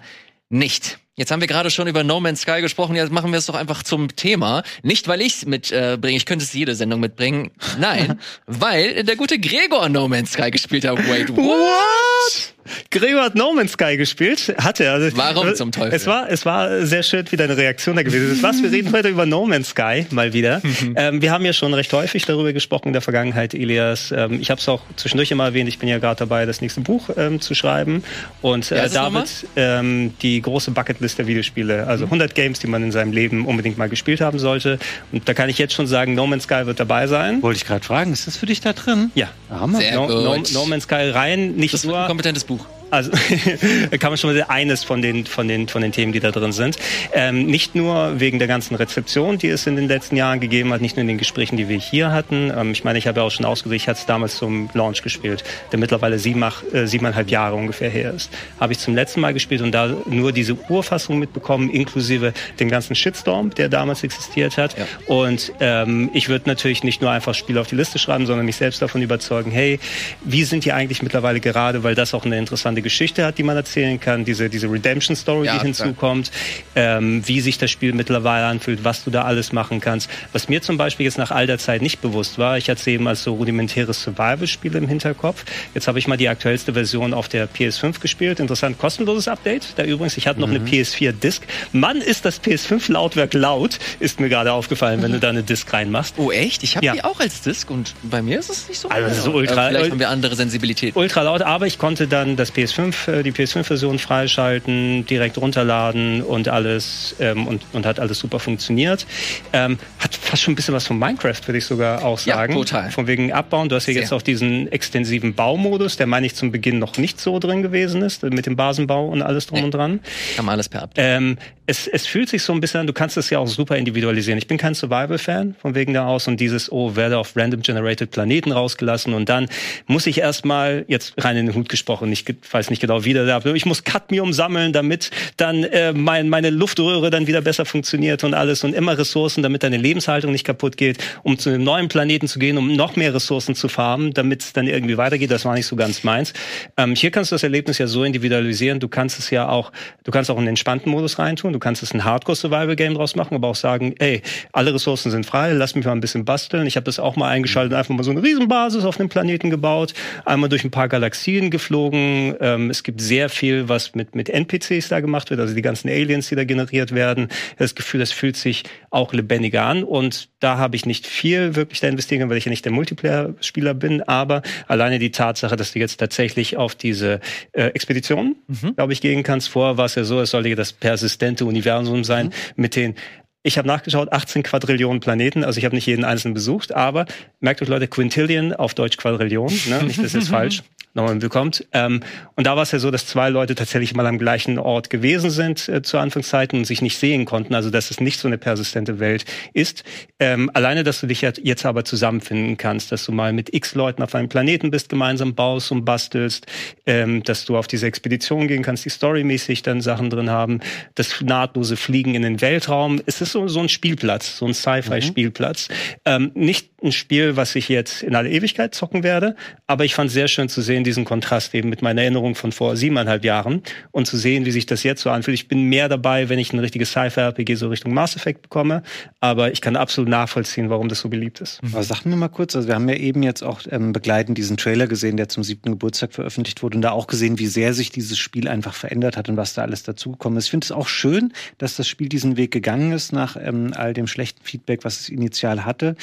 nicht. 0.50 1.00
Jetzt 1.20 1.32
haben 1.32 1.42
wir 1.42 1.48
gerade 1.50 1.70
schon 1.70 1.88
über 1.88 2.06
No 2.06 2.22
Man's 2.22 2.42
Sky 2.42 2.62
gesprochen, 2.62 2.96
jetzt 2.96 3.12
machen 3.12 3.32
wir 3.34 3.40
es 3.40 3.46
doch 3.46 3.56
einfach 3.56 3.84
zum 3.84 4.16
Thema. 4.16 4.64
Nicht, 4.84 5.10
weil 5.10 5.20
ich 5.20 5.36
es 5.36 5.46
mitbringe, 5.46 6.14
äh, 6.14 6.16
ich 6.16 6.26
könnte 6.26 6.46
es 6.46 6.54
jede 6.54 6.76
Sendung 6.76 7.02
mitbringen. 7.02 7.52
Nein, 7.78 8.22
weil 8.46 9.04
der 9.04 9.18
gute 9.18 9.38
Gregor 9.38 9.90
No 9.90 10.08
Man's 10.08 10.32
Sky 10.32 10.50
gespielt 10.50 10.86
hat. 10.86 10.98
Wait, 11.10 11.28
What? 11.36 12.54
Gregor 12.92 13.24
hat 13.24 13.36
No 13.36 13.54
Man's 13.54 13.74
Sky 13.74 13.98
gespielt. 13.98 14.54
Hat 14.58 14.80
er. 14.80 14.94
Also, 14.94 15.16
Warum 15.18 15.54
zum 15.56 15.72
Teufel? 15.72 15.94
Es 15.94 16.06
war, 16.08 16.30
es 16.30 16.46
war 16.46 16.86
sehr 16.86 17.04
schön, 17.04 17.26
wie 17.30 17.36
deine 17.38 17.56
Reaktion 17.58 17.96
da 17.96 18.04
gewesen 18.04 18.32
ist. 18.32 18.44
Was? 18.44 18.62
Wir 18.64 18.72
reden 18.72 18.92
heute 18.94 19.10
über 19.10 19.26
No 19.26 19.46
Man's 19.46 19.70
Sky 19.70 20.06
mal 20.12 20.34
wieder. 20.34 20.62
Mhm. 20.70 20.94
ähm, 20.98 21.22
wir 21.22 21.32
haben 21.32 21.44
ja 21.46 21.52
schon 21.54 21.74
recht 21.74 21.92
häufig 21.94 22.26
darüber 22.26 22.54
gesprochen 22.54 22.88
in 22.88 22.94
der 22.94 23.02
Vergangenheit, 23.02 23.54
Elias. 23.54 24.12
Ähm, 24.16 24.40
ich 24.40 24.50
habe 24.52 24.62
es 24.62 24.70
auch 24.70 24.82
zwischendurch 24.98 25.32
immer 25.32 25.46
erwähnt. 25.46 25.68
Ich 25.68 25.80
bin 25.80 25.90
ja 25.90 25.98
gerade 25.98 26.20
dabei, 26.20 26.46
das 26.46 26.62
nächste 26.62 26.82
Buch 26.82 27.10
ähm, 27.18 27.42
zu 27.42 27.56
schreiben. 27.56 28.04
Und 28.42 28.70
Ja, 28.70 28.78
äh, 28.78 28.90
nochmal? 28.90 29.24
David 29.24 29.30
ähm, 29.56 30.14
die 30.22 30.42
große 30.42 30.72
Bucketlist 30.72 31.18
der 31.18 31.28
Videospiele. 31.28 31.88
Also 31.88 32.06
Mhm. 32.06 32.12
100 32.12 32.36
Games, 32.36 32.60
die 32.60 32.68
man 32.68 32.84
in 32.84 32.92
seinem 32.92 33.12
Leben 33.14 33.46
unbedingt 33.46 33.78
mal 33.78 33.90
gespielt 33.90 34.22
haben 34.22 34.38
sollte. 34.40 34.80
Und 35.12 35.28
da 35.28 35.34
kann 35.34 35.50
ich 35.50 35.58
jetzt 35.58 35.74
schon 35.74 35.88
sagen, 35.88 36.14
No 36.14 36.28
Man's 36.28 36.44
Sky 36.44 36.66
wird 36.66 36.80
dabei 36.80 37.08
sein. 37.08 37.42
Wollte 37.42 37.58
ich 37.58 37.66
gerade 37.66 37.84
fragen, 37.84 38.14
ist 38.14 38.28
das 38.28 38.38
für 38.38 38.46
dich 38.46 38.62
da 38.62 38.74
drin? 38.74 39.12
Ja. 39.16 39.30
Hammer. 39.50 39.80
Sehr 39.80 39.96
No, 39.96 40.08
no, 40.08 40.36
gut. 40.36 40.52
no 40.54 40.66
Man's 40.66 40.84
Sky 40.84 41.10
rein, 41.10 41.56
nicht 41.56 41.74
Das 41.74 41.84
nur 41.84 42.00
ein 42.00 42.08
kompetentes 42.08 42.44
Buch. 42.44 42.59
Buch 42.60 42.79
also 42.92 43.12
kann 44.00 44.12
man 44.12 44.18
schon 44.18 44.34
mal 44.34 44.44
eines 44.48 44.84
von 44.84 45.02
den 45.02 45.26
von 45.26 45.48
den 45.48 45.68
von 45.68 45.82
den 45.82 45.92
Themen, 45.92 46.12
die 46.12 46.20
da 46.20 46.32
drin 46.32 46.52
sind. 46.52 46.78
Ähm, 47.14 47.46
nicht 47.46 47.76
nur 47.76 48.20
wegen 48.20 48.40
der 48.40 48.48
ganzen 48.48 48.76
Rezeption, 48.76 49.38
die 49.38 49.48
es 49.48 49.68
in 49.68 49.76
den 49.76 49.88
letzten 49.88 50.16
Jahren 50.16 50.40
gegeben 50.40 50.72
hat, 50.74 50.82
nicht 50.82 50.96
nur 50.96 51.02
in 51.02 51.08
den 51.08 51.18
Gesprächen, 51.18 51.58
die 51.58 51.70
wir 51.70 51.78
hier 51.78 52.12
hatten. 52.12 52.52
Ähm, 52.56 52.72
ich 52.72 52.84
meine, 52.84 53.00
ich 53.00 53.08
habe 53.08 53.20
ja 53.20 53.26
auch 53.26 53.32
schon 53.32 53.46
ausgedrückt, 53.46 53.82
ich 53.82 53.88
hatte 53.88 54.00
es 54.00 54.06
damals 54.06 54.38
zum 54.38 54.70
Launch 54.74 55.02
gespielt, 55.02 55.44
der 55.72 55.80
mittlerweile 55.80 56.20
sieben, 56.20 56.44
äh, 56.44 56.88
siebeneinhalb 56.88 57.30
Jahre 57.30 57.56
ungefähr 57.56 57.90
her 57.90 58.14
ist. 58.14 58.32
Habe 58.60 58.74
ich 58.74 58.80
zum 58.80 58.96
letzten 58.96 59.22
Mal 59.22 59.34
gespielt 59.34 59.62
und 59.62 59.72
da 59.72 59.96
nur 60.06 60.32
diese 60.32 60.54
Urfassung 60.70 61.20
mitbekommen, 61.20 61.70
inklusive 61.70 62.34
dem 62.60 62.70
ganzen 62.70 62.96
Shitstorm, 62.96 63.52
der 63.52 63.70
damals 63.70 64.04
existiert 64.04 64.58
hat. 64.58 64.78
Ja. 64.78 64.86
Und 65.08 65.54
ähm, 65.60 66.10
ich 66.14 66.30
würde 66.30 66.48
natürlich 66.48 66.84
nicht 66.84 67.02
nur 67.02 67.12
einfach 67.12 67.34
Spiele 67.34 67.62
auf 67.62 67.68
die 67.68 67.76
Liste 67.76 68.00
schreiben, 68.00 68.26
sondern 68.26 68.46
mich 68.46 68.56
selbst 68.56 68.82
davon 68.82 69.02
überzeugen, 69.02 69.52
hey, 69.52 69.80
wie 70.24 70.44
sind 70.44 70.66
die 70.66 70.74
eigentlich 70.74 71.02
mittlerweile 71.02 71.40
gerade, 71.40 71.84
weil 71.84 71.96
das 71.96 72.14
auch 72.14 72.26
eine 72.26 72.38
interessante 72.38 72.79
Geschichte 72.82 73.26
hat, 73.26 73.38
die 73.38 73.44
man 73.44 73.56
erzählen 73.56 74.00
kann, 74.00 74.26
diese, 74.26 74.50
diese 74.50 74.72
Redemption-Story, 74.72 75.48
Ja, 75.48 75.58
die 75.58 75.66
hinzukommt, 75.66 76.32
ähm, 76.76 77.22
wie 77.28 77.42
sich 77.42 77.58
das 77.58 77.72
Spiel 77.72 77.94
mittlerweile 77.94 78.46
anfühlt, 78.46 78.84
was 78.84 79.04
du 79.04 79.12
da 79.12 79.24
alles 79.24 79.52
machen 79.54 79.80
kannst. 79.80 80.10
Was 80.34 80.50
mir 80.50 80.62
zum 80.62 80.78
Beispiel 80.78 81.06
jetzt 81.06 81.18
nach 81.18 81.32
all 81.32 81.48
der 81.48 81.58
Zeit 81.58 81.82
nicht 81.82 82.02
bewusst 82.02 82.38
war, 82.38 82.58
ich 82.58 82.70
hatte 82.70 82.80
es 82.82 82.88
eben 82.88 83.08
als 83.08 83.24
so 83.24 83.34
rudimentäres 83.36 84.02
Survival-Spiel 84.04 84.76
im 84.76 84.88
Hinterkopf. 84.88 85.46
Jetzt 85.74 85.88
habe 85.88 86.00
ich 86.00 86.08
mal 86.08 86.18
die 86.18 86.30
aktuellste 86.30 86.74
Version 86.74 87.14
auf 87.14 87.28
der 87.28 87.48
PS5 87.50 88.00
gespielt. 88.00 88.40
Interessant, 88.40 88.78
kostenloses 88.78 89.28
Update. 89.28 89.68
Da 89.78 89.84
übrigens, 89.84 90.18
ich 90.18 90.28
hatte 90.28 90.40
noch 90.40 90.50
eine 90.50 90.60
PS4-Disc. 90.60 91.44
Mann, 91.72 91.98
ist 91.98 92.26
das 92.26 92.42
PS5-Lautwerk 92.42 93.34
laut, 93.34 93.80
ist 94.00 94.20
mir 94.20 94.30
gerade 94.30 94.52
aufgefallen, 94.54 95.02
wenn 95.02 95.12
du 95.12 95.20
da 95.20 95.30
eine 95.30 95.44
Disc 95.44 95.72
reinmachst. 95.72 96.16
Oh 96.18 96.32
echt? 96.32 96.64
Ich 96.64 96.76
habe 96.76 96.86
Ja. 96.86 96.94
die 96.94 97.04
auch 97.04 97.20
als 97.20 97.42
Disc 97.42 97.70
und 97.70 97.94
bei 98.04 98.22
mir 98.22 98.40
ist 98.40 98.50
es 98.50 98.68
nicht 98.68 98.80
so. 98.80 98.90
Also, 98.90 99.22
so 99.22 99.32
ultra- 99.32 99.60
Aber 99.60 99.70
Vielleicht 99.70 99.92
haben 99.92 100.00
wir 100.00 100.10
andere 100.10 100.36
Sensibilität. 100.36 100.96
ultra 100.96 101.22
laut, 101.24 101.42
aber 101.42 101.68
ich 101.68 101.78
konnte 101.78 102.08
dann 102.08 102.36
das 102.36 102.52
PS5, 102.70 103.12
äh, 103.12 103.24
die 103.24 103.32
PS5-Version 103.32 104.00
freischalten, 104.00 105.06
direkt 105.06 105.38
runterladen 105.38 106.22
und 106.22 106.48
alles 106.48 107.16
ähm, 107.20 107.48
und, 107.48 107.62
und 107.74 107.86
hat 107.86 108.00
alles 108.00 108.20
super 108.20 108.40
funktioniert. 108.40 109.06
Ähm, 109.54 109.78
hat 110.00 110.16
fast 110.16 110.44
schon 110.44 110.54
ein 110.54 110.56
bisschen 110.56 110.74
was 110.74 110.86
von 110.88 110.98
Minecraft, 111.00 111.40
würde 111.46 111.58
ich 111.58 111.66
sogar 111.66 112.04
auch 112.04 112.20
sagen. 112.20 112.54
Ja, 112.54 112.60
total. 112.60 112.92
Von 112.92 113.08
wegen 113.08 113.32
Abbauen. 113.32 113.70
Du 113.70 113.76
hast 113.76 113.86
hier 113.86 113.94
Sehr. 113.94 114.04
jetzt 114.04 114.14
auch 114.14 114.22
diesen 114.22 114.72
extensiven 114.72 115.34
Baumodus, 115.34 115.98
der 115.98 116.08
meine 116.08 116.26
ich 116.26 116.36
zum 116.36 116.52
Beginn 116.52 116.80
noch 116.80 116.98
nicht 116.98 117.20
so 117.20 117.40
drin 117.40 117.62
gewesen 117.62 118.02
ist, 118.02 118.24
mit 118.24 118.46
dem 118.46 118.56
Basenbau 118.56 119.08
und 119.08 119.22
alles 119.22 119.48
drum 119.48 119.60
Nee. 119.60 119.66
und 119.66 119.74
dran. 119.74 120.00
Kann 120.36 120.46
man 120.46 120.54
alles 120.54 120.70
per 120.70 120.84
Update. 120.84 121.04
Ähm, 121.06 121.38
es, 121.70 121.88
es 121.88 122.08
fühlt 122.08 122.30
sich 122.30 122.42
so 122.42 122.52
ein 122.52 122.62
bisschen 122.62 122.82
an, 122.82 122.88
du 122.88 122.94
kannst 122.94 123.16
es 123.16 123.30
ja 123.30 123.38
auch 123.38 123.48
super 123.48 123.78
individualisieren. 123.78 124.40
Ich 124.40 124.48
bin 124.48 124.58
kein 124.58 124.74
Survival-Fan 124.74 125.56
von 125.62 125.76
wegen 125.76 125.94
da 125.94 126.08
aus 126.08 126.28
und 126.28 126.40
dieses, 126.40 126.72
oh, 126.72 126.96
werde 126.96 127.20
auf 127.20 127.36
random 127.36 127.62
generated 127.62 128.10
Planeten 128.10 128.52
rausgelassen 128.52 129.14
und 129.14 129.30
dann 129.30 129.48
muss 129.86 130.08
ich 130.08 130.18
erstmal, 130.18 130.84
jetzt 130.88 131.14
rein 131.24 131.38
in 131.38 131.46
den 131.46 131.56
Hut 131.56 131.70
gesprochen, 131.70 132.12
ich 132.12 132.26
weiß 132.52 132.72
nicht 132.72 132.80
genau 132.80 133.06
wie 133.06 133.14
der 133.14 133.28
da, 133.28 133.36
aber 133.36 133.54
ich 133.54 133.68
muss 133.68 133.84
Cadmium 133.84 134.34
sammeln, 134.34 134.74
damit 134.74 135.12
dann 135.38 135.64
äh, 135.64 135.94
mein, 135.94 136.30
meine 136.30 136.50
Luftröhre 136.50 137.12
dann 137.12 137.28
wieder 137.28 137.42
besser 137.42 137.66
funktioniert 137.66 138.24
und 138.24 138.34
alles 138.34 138.64
und 138.64 138.74
immer 138.74 138.98
Ressourcen, 138.98 139.44
damit 139.44 139.62
deine 139.62 139.78
Lebenshaltung 139.78 140.32
nicht 140.32 140.46
kaputt 140.46 140.76
geht, 140.76 140.98
um 141.22 141.38
zu 141.38 141.50
einem 141.50 141.64
neuen 141.64 141.88
Planeten 141.88 142.28
zu 142.28 142.40
gehen, 142.40 142.58
um 142.58 142.74
noch 142.74 142.96
mehr 142.96 143.14
Ressourcen 143.14 143.54
zu 143.54 143.68
farmen, 143.68 144.12
damit 144.16 144.42
es 144.42 144.54
dann 144.54 144.66
irgendwie 144.66 144.98
weitergeht. 144.98 145.30
Das 145.30 145.46
war 145.46 145.54
nicht 145.54 145.68
so 145.68 145.76
ganz 145.76 146.04
meins. 146.04 146.34
Ähm, 146.78 146.96
hier 146.96 147.12
kannst 147.12 147.32
du 147.32 147.36
das 147.36 147.44
Erlebnis 147.44 147.78
ja 147.78 147.86
so 147.86 148.04
individualisieren. 148.04 148.80
Du 148.80 148.88
kannst 148.88 149.20
es 149.20 149.30
ja 149.30 149.48
auch, 149.48 149.72
du 150.04 150.10
kannst 150.10 150.32
auch 150.32 150.38
einen 150.38 150.48
entspannten 150.48 150.92
Modus 150.92 151.20
reintun. 151.20 151.59
Du 151.60 151.66
kannst 151.66 151.84
es 151.84 151.94
ein 151.94 152.06
Hardcore-Survival-Game 152.06 152.94
draus 152.94 153.18
machen, 153.18 153.36
aber 153.36 153.50
auch 153.50 153.56
sagen, 153.56 153.94
ey, 154.00 154.22
alle 154.54 154.74
Ressourcen 154.74 155.12
sind 155.12 155.26
frei, 155.26 155.52
lass 155.52 155.76
mich 155.76 155.84
mal 155.84 155.92
ein 155.92 156.00
bisschen 156.00 156.24
basteln. 156.24 156.66
Ich 156.68 156.78
habe 156.78 156.86
das 156.86 157.00
auch 157.00 157.18
mal 157.18 157.28
eingeschaltet, 157.28 157.74
einfach 157.74 157.94
mal 157.94 158.04
so 158.04 158.12
eine 158.12 158.24
Riesenbasis 158.24 158.86
auf 158.86 158.98
einem 158.98 159.10
Planeten 159.10 159.50
gebaut, 159.50 159.94
einmal 160.24 160.48
durch 160.48 160.64
ein 160.64 160.72
paar 160.72 160.88
Galaxien 160.88 161.52
geflogen. 161.52 162.34
Ähm, 162.40 162.70
es 162.70 162.84
gibt 162.84 163.02
sehr 163.02 163.28
viel, 163.28 163.68
was 163.68 163.94
mit, 163.94 164.16
mit 164.16 164.30
NPCs 164.30 164.88
da 164.88 165.02
gemacht 165.02 165.32
wird, 165.32 165.42
also 165.42 165.54
die 165.54 165.62
ganzen 165.62 165.90
Aliens, 165.90 166.30
die 166.30 166.36
da 166.36 166.46
generiert 166.46 166.96
werden. 166.96 167.28
Das 167.58 167.76
Gefühl, 167.76 168.00
das 168.00 168.14
fühlt 168.14 168.38
sich 168.38 168.64
auch 168.90 169.12
lebendiger 169.12 169.66
an 169.66 169.84
und 169.84 170.30
da 170.40 170.58
habe 170.58 170.78
ich 170.78 170.86
nicht 170.86 171.08
viel 171.08 171.58
wirklich 171.58 171.82
da 171.82 171.90
investiert, 171.90 172.30
weil 172.30 172.38
ich 172.38 172.46
ja 172.46 172.52
nicht 172.52 172.64
der 172.64 172.72
Multiplayer-Spieler 172.72 173.74
bin, 173.74 174.02
aber 174.04 174.44
alleine 174.68 174.98
die 174.98 175.12
Tatsache, 175.12 175.58
dass 175.58 175.74
du 175.74 175.80
jetzt 175.80 175.98
tatsächlich 175.98 176.56
auf 176.56 176.76
diese 176.76 177.20
äh, 177.52 177.66
Expedition, 177.66 178.38
glaube 178.78 178.94
ich, 178.94 179.02
gehen 179.02 179.24
kannst. 179.24 179.50
Vorher 179.50 179.76
war 179.76 179.86
es 179.88 179.96
ja 179.96 180.06
so, 180.06 180.22
es 180.22 180.30
sollte 180.32 180.56
das 180.56 180.72
persistente 180.72 181.44
Universum 181.50 182.04
sein 182.04 182.32
mit 182.56 182.76
den 182.76 182.96
ich 183.44 183.58
habe 183.58 183.68
nachgeschaut, 183.68 184.12
18 184.12 184.44
Quadrillionen 184.44 185.00
Planeten, 185.00 185.44
also 185.44 185.58
ich 185.58 185.66
habe 185.66 185.76
nicht 185.76 185.86
jeden 185.86 186.04
einzelnen 186.04 186.34
besucht, 186.34 186.74
aber 186.74 187.06
merkt 187.40 187.62
euch 187.62 187.70
Leute, 187.70 187.88
Quintillion, 187.88 188.54
auf 188.54 188.74
Deutsch 188.74 188.98
Quadrillion, 188.98 189.52
ne? 189.68 189.84
nicht, 189.84 190.04
das 190.04 190.14
ist 190.14 190.28
falsch, 190.30 190.64
nochmal 190.94 191.16
bekommt. 191.16 191.66
Ähm, 191.72 192.02
und 192.36 192.48
da 192.48 192.56
war 192.56 192.64
es 192.64 192.72
ja 192.72 192.80
so, 192.80 192.92
dass 192.92 193.06
zwei 193.06 193.30
Leute 193.30 193.56
tatsächlich 193.56 193.96
mal 193.96 194.06
am 194.08 194.18
gleichen 194.18 194.58
Ort 194.58 194.90
gewesen 194.90 195.30
sind 195.30 195.70
äh, 195.70 195.82
zu 195.82 195.98
Anfangszeiten 195.98 196.60
und 196.60 196.66
sich 196.66 196.82
nicht 196.82 196.98
sehen 196.98 197.26
konnten, 197.26 197.54
also 197.54 197.70
dass 197.70 197.92
es 197.92 198.00
nicht 198.00 198.20
so 198.20 198.28
eine 198.28 198.38
persistente 198.38 199.00
Welt 199.00 199.26
ist. 199.54 199.84
Ähm, 200.20 200.50
alleine, 200.54 200.84
dass 200.84 201.00
du 201.00 201.08
dich 201.08 201.22
jetzt 201.22 201.40
jetzt 201.44 201.66
aber 201.66 201.86
zusammenfinden 201.86 202.58
kannst, 202.58 202.92
dass 202.92 203.06
du 203.06 203.12
mal 203.12 203.34
mit 203.34 203.54
x 203.54 203.76
Leuten 203.76 204.02
auf 204.02 204.16
einem 204.16 204.30
Planeten 204.30 204.72
bist, 204.72 204.90
gemeinsam 204.90 205.36
baust 205.36 205.72
und 205.72 205.86
bastelst, 205.86 206.48
ähm, 206.86 207.24
dass 207.24 207.46
du 207.46 207.56
auf 207.56 207.68
diese 207.68 207.86
Expedition 207.86 208.48
gehen 208.48 208.64
kannst, 208.64 208.86
die 208.86 208.90
storymäßig 208.90 209.62
dann 209.62 209.82
Sachen 209.82 210.10
drin 210.10 210.30
haben, 210.30 210.60
das 210.96 211.22
nahtlose 211.22 211.78
Fliegen 211.78 212.16
in 212.16 212.24
den 212.24 212.42
Weltraum. 212.42 213.00
Es 213.06 213.22
ist 213.22 213.29
so, 213.32 213.48
so 213.48 213.60
ein 213.60 213.70
Spielplatz, 213.70 214.38
so 214.38 214.46
ein 214.46 214.54
Sci-Fi-Spielplatz. 214.54 215.70
Ähm, 216.06 216.32
nicht 216.34 216.70
ein 216.84 216.92
Spiel, 216.92 217.36
was 217.36 217.56
ich 217.56 217.70
jetzt 217.70 218.04
in 218.04 218.16
alle 218.16 218.30
Ewigkeit 218.30 218.74
zocken 218.74 219.04
werde, 219.04 219.36
aber 219.68 219.86
ich 219.86 219.96
fand 219.96 220.12
sehr 220.12 220.28
schön 220.28 220.50
zu 220.50 220.62
sehen, 220.62 220.84
diesen 220.84 221.06
Kontrast 221.06 221.54
eben 221.54 221.70
mit 221.70 221.82
meiner 221.82 222.02
Erinnerung 222.02 222.36
von 222.36 222.52
vor 222.52 222.76
siebeneinhalb 222.76 223.26
Jahren 223.26 223.64
und 223.92 224.06
zu 224.08 224.18
sehen, 224.18 224.46
wie 224.46 224.52
sich 224.52 224.66
das 224.66 224.84
jetzt 224.84 225.02
so 225.02 225.10
anfühlt. 225.10 225.36
Ich 225.36 225.48
bin 225.48 225.64
mehr 225.64 225.90
dabei, 225.90 226.30
wenn 226.30 226.40
ich 226.40 226.54
ein 226.54 226.60
richtiges 226.60 226.92
Sci-Fi-RPG 226.92 227.56
so 227.56 227.68
Richtung 227.68 227.94
Mass 227.94 228.16
Effect 228.16 228.42
bekomme, 228.44 228.84
aber 229.20 229.52
ich 229.52 229.62
kann 229.62 229.76
absolut 229.76 230.10
nachvollziehen, 230.10 230.70
warum 230.70 230.90
das 230.90 231.00
so 231.00 231.10
beliebt 231.10 231.42
ist. 231.42 231.60
Aber 231.64 231.84
sagen 231.84 232.10
wir 232.10 232.18
mal 232.18 232.30
kurz, 232.30 232.56
also 232.56 232.68
wir 232.68 232.76
haben 232.76 232.88
ja 232.90 232.96
eben 232.96 233.24
jetzt 233.24 233.44
auch 233.44 233.62
ähm, 233.70 233.94
begleitend 233.94 234.38
diesen 234.38 234.58
Trailer 234.58 234.88
gesehen, 234.88 235.18
der 235.18 235.30
zum 235.30 235.44
siebten 235.44 235.72
Geburtstag 235.72 236.14
veröffentlicht 236.14 236.64
wurde 236.64 236.78
und 236.78 236.82
da 236.82 236.92
auch 236.92 237.08
gesehen, 237.08 237.40
wie 237.40 237.48
sehr 237.48 237.74
sich 237.74 237.92
dieses 237.92 238.18
Spiel 238.18 238.48
einfach 238.48 238.74
verändert 238.74 239.18
hat 239.18 239.30
und 239.30 239.38
was 239.38 239.54
da 239.54 239.64
alles 239.64 239.84
dazugekommen 239.84 240.38
ist. 240.38 240.46
Ich 240.46 240.52
finde 240.52 240.66
es 240.66 240.72
auch 240.72 240.88
schön, 240.88 241.34
dass 241.58 241.76
das 241.76 241.88
Spiel 241.88 242.10
diesen 242.10 242.38
Weg 242.38 242.52
gegangen 242.52 242.92
ist 242.92 243.12
nach 243.20 243.36
ähm, 243.40 243.74
all 243.76 243.94
dem 243.94 244.08
schlechten 244.08 244.44
Feedback, 244.44 244.84
was 244.84 245.02
es 245.02 245.10
initial 245.10 245.66
hatte. 245.66 245.96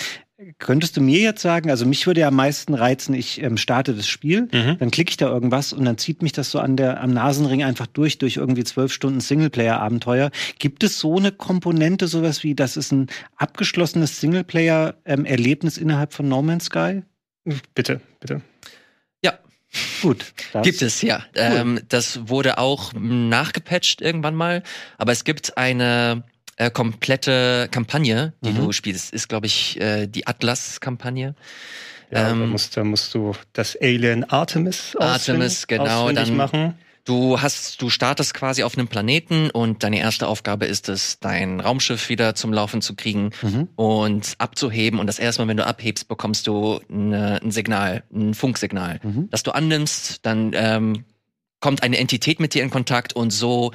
Könntest 0.58 0.98
du 0.98 1.00
mir 1.00 1.20
jetzt 1.20 1.40
sagen, 1.40 1.70
also 1.70 1.86
mich 1.86 2.06
würde 2.06 2.20
ja 2.20 2.28
am 2.28 2.34
meisten 2.36 2.74
reizen, 2.74 3.14
ich 3.14 3.42
ähm, 3.42 3.56
starte 3.56 3.94
das 3.94 4.06
Spiel, 4.06 4.48
Mhm. 4.52 4.76
dann 4.78 4.90
klicke 4.90 5.08
ich 5.08 5.16
da 5.16 5.28
irgendwas 5.28 5.72
und 5.72 5.86
dann 5.86 5.96
zieht 5.96 6.20
mich 6.20 6.32
das 6.32 6.50
so 6.50 6.58
an 6.58 6.76
der, 6.76 7.00
am 7.00 7.10
Nasenring 7.14 7.64
einfach 7.64 7.86
durch, 7.86 8.18
durch 8.18 8.36
irgendwie 8.36 8.62
zwölf 8.64 8.92
Stunden 8.92 9.20
Singleplayer-Abenteuer. 9.20 10.30
Gibt 10.58 10.84
es 10.84 10.98
so 10.98 11.16
eine 11.16 11.32
Komponente, 11.32 12.06
sowas 12.06 12.42
wie, 12.42 12.54
das 12.54 12.76
ist 12.76 12.92
ein 12.92 13.06
abgeschlossenes 13.36 14.20
Singleplayer-Erlebnis 14.20 15.78
innerhalb 15.78 16.12
von 16.12 16.28
No 16.28 16.42
Man's 16.42 16.66
Sky? 16.66 17.02
Bitte, 17.74 18.02
bitte. 18.20 18.42
Ja, 19.24 19.38
Gut. 20.02 20.32
Das 20.52 20.64
Gibt 20.64 20.82
es, 20.82 21.00
ja. 21.02 21.24
Ähm, 21.34 21.80
das 21.88 22.28
wurde 22.28 22.58
auch 22.58 22.92
nachgepatcht 22.94 24.00
irgendwann 24.02 24.34
mal. 24.34 24.62
Aber 24.98 25.12
es 25.12 25.24
gibt 25.24 25.56
eine 25.58 26.24
äh, 26.56 26.70
komplette 26.70 27.68
Kampagne, 27.70 28.32
die 28.44 28.50
Mhm. 28.50 28.56
du 28.56 28.72
spielst. 28.72 29.12
Ist, 29.12 29.28
glaube 29.28 29.46
ich, 29.46 29.80
äh, 29.80 30.06
die 30.06 30.26
Atlas-Kampagne. 30.26 31.34
Ja, 32.10 32.30
Ähm, 32.30 32.40
da, 32.40 32.46
musst, 32.46 32.76
da 32.76 32.84
musst 32.84 33.14
du 33.14 33.32
das 33.52 33.76
Alien 33.80 34.24
Artemis 34.30 34.94
Artemis, 34.98 35.66
genau, 35.66 36.10
dann- 36.12 36.36
machen. 36.36 36.74
Du 37.04 37.40
hast, 37.40 37.80
du 37.82 37.88
startest 37.88 38.34
quasi 38.34 38.64
auf 38.64 38.76
einem 38.76 38.88
Planeten 38.88 39.48
und 39.50 39.84
deine 39.84 40.00
erste 40.00 40.26
Aufgabe 40.26 40.66
ist 40.66 40.88
es, 40.88 41.20
dein 41.20 41.60
Raumschiff 41.60 42.08
wieder 42.08 42.34
zum 42.34 42.52
Laufen 42.52 42.82
zu 42.82 42.96
kriegen 42.96 43.30
Mhm. 43.42 43.68
und 43.76 44.34
abzuheben. 44.38 44.98
Und 44.98 45.06
das 45.06 45.20
erste 45.20 45.40
Mal, 45.42 45.46
wenn 45.48 45.56
du 45.56 45.64
abhebst, 45.64 46.08
bekommst 46.08 46.48
du 46.48 46.80
eine, 46.92 47.40
ein 47.44 47.52
Signal, 47.52 48.02
ein 48.12 48.34
Funksignal, 48.34 48.98
Mhm. 49.04 49.28
das 49.30 49.44
du 49.44 49.52
annimmst. 49.52 50.26
Dann 50.26 50.50
ähm, 50.54 51.04
kommt 51.60 51.84
eine 51.84 51.96
Entität 51.98 52.40
mit 52.40 52.54
dir 52.54 52.64
in 52.64 52.70
Kontakt 52.70 53.12
und 53.14 53.30
so 53.30 53.70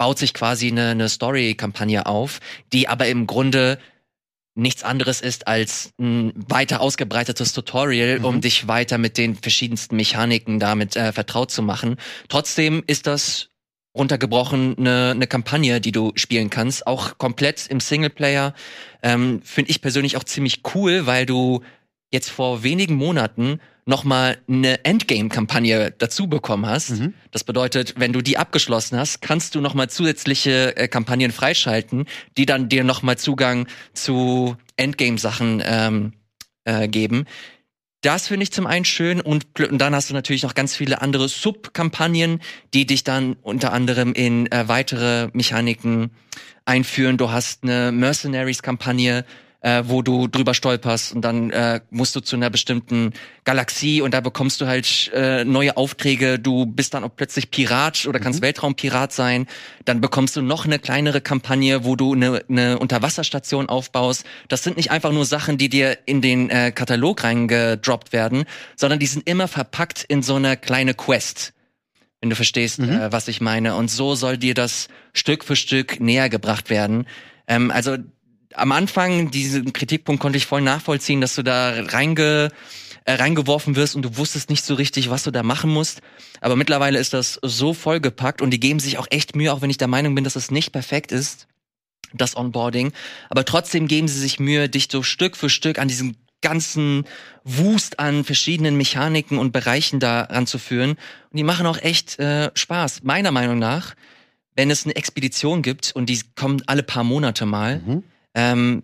baut 0.00 0.18
sich 0.18 0.32
quasi 0.32 0.68
eine, 0.68 0.88
eine 0.88 1.10
Story-Kampagne 1.10 2.06
auf, 2.06 2.40
die 2.72 2.88
aber 2.88 3.06
im 3.08 3.26
Grunde 3.26 3.78
nichts 4.54 4.82
anderes 4.82 5.20
ist 5.20 5.46
als 5.46 5.92
ein 6.00 6.32
weiter 6.48 6.80
ausgebreitetes 6.80 7.52
Tutorial, 7.52 8.18
Mhm. 8.18 8.24
um 8.24 8.40
dich 8.40 8.66
weiter 8.66 8.96
mit 8.96 9.18
den 9.18 9.36
verschiedensten 9.36 9.96
Mechaniken 9.96 10.58
damit 10.58 10.96
äh, 10.96 11.12
vertraut 11.12 11.50
zu 11.50 11.62
machen. 11.62 11.96
Trotzdem 12.30 12.82
ist 12.86 13.06
das 13.06 13.50
runtergebrochen 13.94 14.78
eine, 14.78 15.10
eine 15.10 15.26
Kampagne, 15.26 15.82
die 15.82 15.92
du 15.92 16.12
spielen 16.14 16.48
kannst, 16.48 16.86
auch 16.86 17.18
komplett 17.18 17.66
im 17.66 17.80
Singleplayer. 17.80 18.54
Ähm, 19.02 19.42
Finde 19.44 19.70
ich 19.70 19.82
persönlich 19.82 20.16
auch 20.16 20.24
ziemlich 20.24 20.62
cool, 20.74 21.04
weil 21.04 21.26
du 21.26 21.62
jetzt 22.10 22.30
vor 22.30 22.62
wenigen 22.62 22.94
Monaten 22.94 23.60
noch 23.86 24.04
mal 24.04 24.38
eine 24.48 24.84
Endgame-Kampagne 24.84 25.92
dazu 25.96 26.28
bekommen 26.28 26.66
hast. 26.66 26.90
Mhm. 26.90 27.14
Das 27.30 27.44
bedeutet, 27.44 27.94
wenn 27.98 28.12
du 28.12 28.20
die 28.20 28.38
abgeschlossen 28.38 28.98
hast, 28.98 29.20
kannst 29.20 29.54
du 29.54 29.60
noch 29.60 29.74
mal 29.74 29.88
zusätzliche 29.88 30.76
äh, 30.76 30.88
Kampagnen 30.88 31.32
freischalten, 31.32 32.06
die 32.36 32.46
dann 32.46 32.68
dir 32.68 32.84
noch 32.84 33.02
mal 33.02 33.18
Zugang 33.18 33.66
zu 33.92 34.56
Endgame-Sachen 34.76 35.62
ähm, 35.64 36.12
äh, 36.64 36.88
geben. 36.88 37.26
Das 38.02 38.28
finde 38.28 38.44
ich 38.44 38.52
zum 38.52 38.66
einen 38.66 38.86
schön 38.86 39.20
und, 39.20 39.60
und 39.60 39.78
dann 39.78 39.94
hast 39.94 40.08
du 40.08 40.14
natürlich 40.14 40.42
noch 40.42 40.54
ganz 40.54 40.74
viele 40.74 41.02
andere 41.02 41.28
Sub-Kampagnen, 41.28 42.40
die 42.72 42.86
dich 42.86 43.04
dann 43.04 43.34
unter 43.42 43.72
anderem 43.74 44.14
in 44.14 44.50
äh, 44.50 44.68
weitere 44.68 45.28
Mechaniken 45.34 46.10
einführen. 46.64 47.18
Du 47.18 47.30
hast 47.30 47.62
eine 47.62 47.92
Mercenaries-Kampagne, 47.92 49.26
äh, 49.62 49.84
wo 49.86 50.02
du 50.02 50.26
drüber 50.26 50.54
stolperst 50.54 51.12
und 51.14 51.22
dann 51.22 51.50
äh, 51.50 51.80
musst 51.90 52.16
du 52.16 52.20
zu 52.20 52.36
einer 52.36 52.50
bestimmten 52.50 53.12
Galaxie 53.44 54.00
und 54.00 54.14
da 54.14 54.20
bekommst 54.20 54.60
du 54.60 54.66
halt 54.66 55.10
äh, 55.14 55.44
neue 55.44 55.76
Aufträge. 55.76 56.38
Du 56.38 56.66
bist 56.66 56.94
dann 56.94 57.04
auch 57.04 57.14
plötzlich 57.14 57.50
Pirat 57.50 58.06
oder 58.06 58.20
kannst 58.20 58.42
Weltraumpirat 58.42 59.12
sein. 59.12 59.46
Dann 59.84 60.00
bekommst 60.00 60.36
du 60.36 60.42
noch 60.42 60.64
eine 60.64 60.78
kleinere 60.78 61.20
Kampagne, 61.20 61.84
wo 61.84 61.96
du 61.96 62.14
eine, 62.14 62.42
eine 62.48 62.78
Unterwasserstation 62.78 63.68
aufbaust. 63.68 64.24
Das 64.48 64.62
sind 64.62 64.76
nicht 64.76 64.90
einfach 64.90 65.12
nur 65.12 65.26
Sachen, 65.26 65.58
die 65.58 65.68
dir 65.68 65.98
in 66.06 66.20
den 66.22 66.50
äh, 66.50 66.72
Katalog 66.72 67.22
reingedroppt 67.24 68.12
werden, 68.12 68.44
sondern 68.76 68.98
die 68.98 69.06
sind 69.06 69.28
immer 69.28 69.48
verpackt 69.48 70.04
in 70.04 70.22
so 70.22 70.36
eine 70.36 70.56
kleine 70.56 70.94
Quest 70.94 71.52
wenn 72.22 72.28
du 72.28 72.36
verstehst, 72.36 72.80
Mhm. 72.80 72.90
äh, 72.90 73.12
was 73.12 73.28
ich 73.28 73.40
meine. 73.40 73.76
Und 73.76 73.90
so 73.90 74.14
soll 74.14 74.36
dir 74.36 74.52
das 74.52 74.88
Stück 75.14 75.42
für 75.42 75.56
Stück 75.56 76.00
näher 76.00 76.28
gebracht 76.28 76.68
werden. 76.68 77.06
Ähm, 77.48 77.70
also 77.70 77.96
am 78.54 78.72
Anfang, 78.72 79.30
diesen 79.30 79.72
Kritikpunkt 79.72 80.20
konnte 80.20 80.38
ich 80.38 80.46
voll 80.46 80.60
nachvollziehen, 80.60 81.20
dass 81.20 81.34
du 81.34 81.42
da 81.42 81.72
reinge, 81.88 82.50
äh, 83.04 83.12
reingeworfen 83.14 83.76
wirst 83.76 83.96
und 83.96 84.02
du 84.02 84.16
wusstest 84.16 84.50
nicht 84.50 84.64
so 84.64 84.74
richtig, 84.74 85.10
was 85.10 85.22
du 85.22 85.30
da 85.30 85.42
machen 85.42 85.70
musst. 85.70 86.00
Aber 86.40 86.56
mittlerweile 86.56 86.98
ist 86.98 87.12
das 87.12 87.38
so 87.42 87.74
vollgepackt 87.74 88.42
und 88.42 88.50
die 88.50 88.60
geben 88.60 88.80
sich 88.80 88.98
auch 88.98 89.06
echt 89.10 89.36
Mühe, 89.36 89.52
auch 89.52 89.62
wenn 89.62 89.70
ich 89.70 89.78
der 89.78 89.88
Meinung 89.88 90.14
bin, 90.14 90.24
dass 90.24 90.36
es 90.36 90.50
nicht 90.50 90.72
perfekt 90.72 91.12
ist, 91.12 91.46
das 92.12 92.36
Onboarding. 92.36 92.92
Aber 93.28 93.44
trotzdem 93.44 93.86
geben 93.86 94.08
sie 94.08 94.18
sich 94.18 94.40
Mühe, 94.40 94.68
dich 94.68 94.88
so 94.90 95.02
Stück 95.02 95.36
für 95.36 95.50
Stück 95.50 95.78
an 95.78 95.88
diesen 95.88 96.16
ganzen 96.42 97.04
Wust 97.44 97.98
an 97.98 98.24
verschiedenen 98.24 98.76
Mechaniken 98.76 99.38
und 99.38 99.52
Bereichen 99.52 100.00
da 100.00 100.22
ranzuführen. 100.22 100.90
Und 100.92 101.36
die 101.36 101.42
machen 101.42 101.66
auch 101.66 101.78
echt 101.78 102.18
äh, 102.18 102.50
Spaß. 102.54 103.02
Meiner 103.02 103.30
Meinung 103.30 103.58
nach, 103.58 103.94
wenn 104.56 104.70
es 104.70 104.84
eine 104.84 104.96
Expedition 104.96 105.62
gibt 105.62 105.92
und 105.94 106.06
die 106.06 106.20
kommen 106.34 106.62
alle 106.66 106.82
paar 106.82 107.04
Monate 107.04 107.46
mal, 107.46 107.80
Mhm. 107.86 108.02
Ähm, 108.34 108.82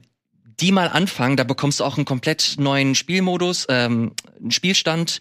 die 0.61 0.73
mal 0.73 0.89
anfangen, 0.89 1.37
da 1.37 1.45
bekommst 1.45 1.81
du 1.81 1.85
auch 1.85 1.97
einen 1.97 2.07
komplett 2.07 2.57
neuen 2.59 2.95
Spielmodus, 2.95 3.67
ähm, 3.69 4.13
einen 4.41 4.51
Spielstand 4.51 5.21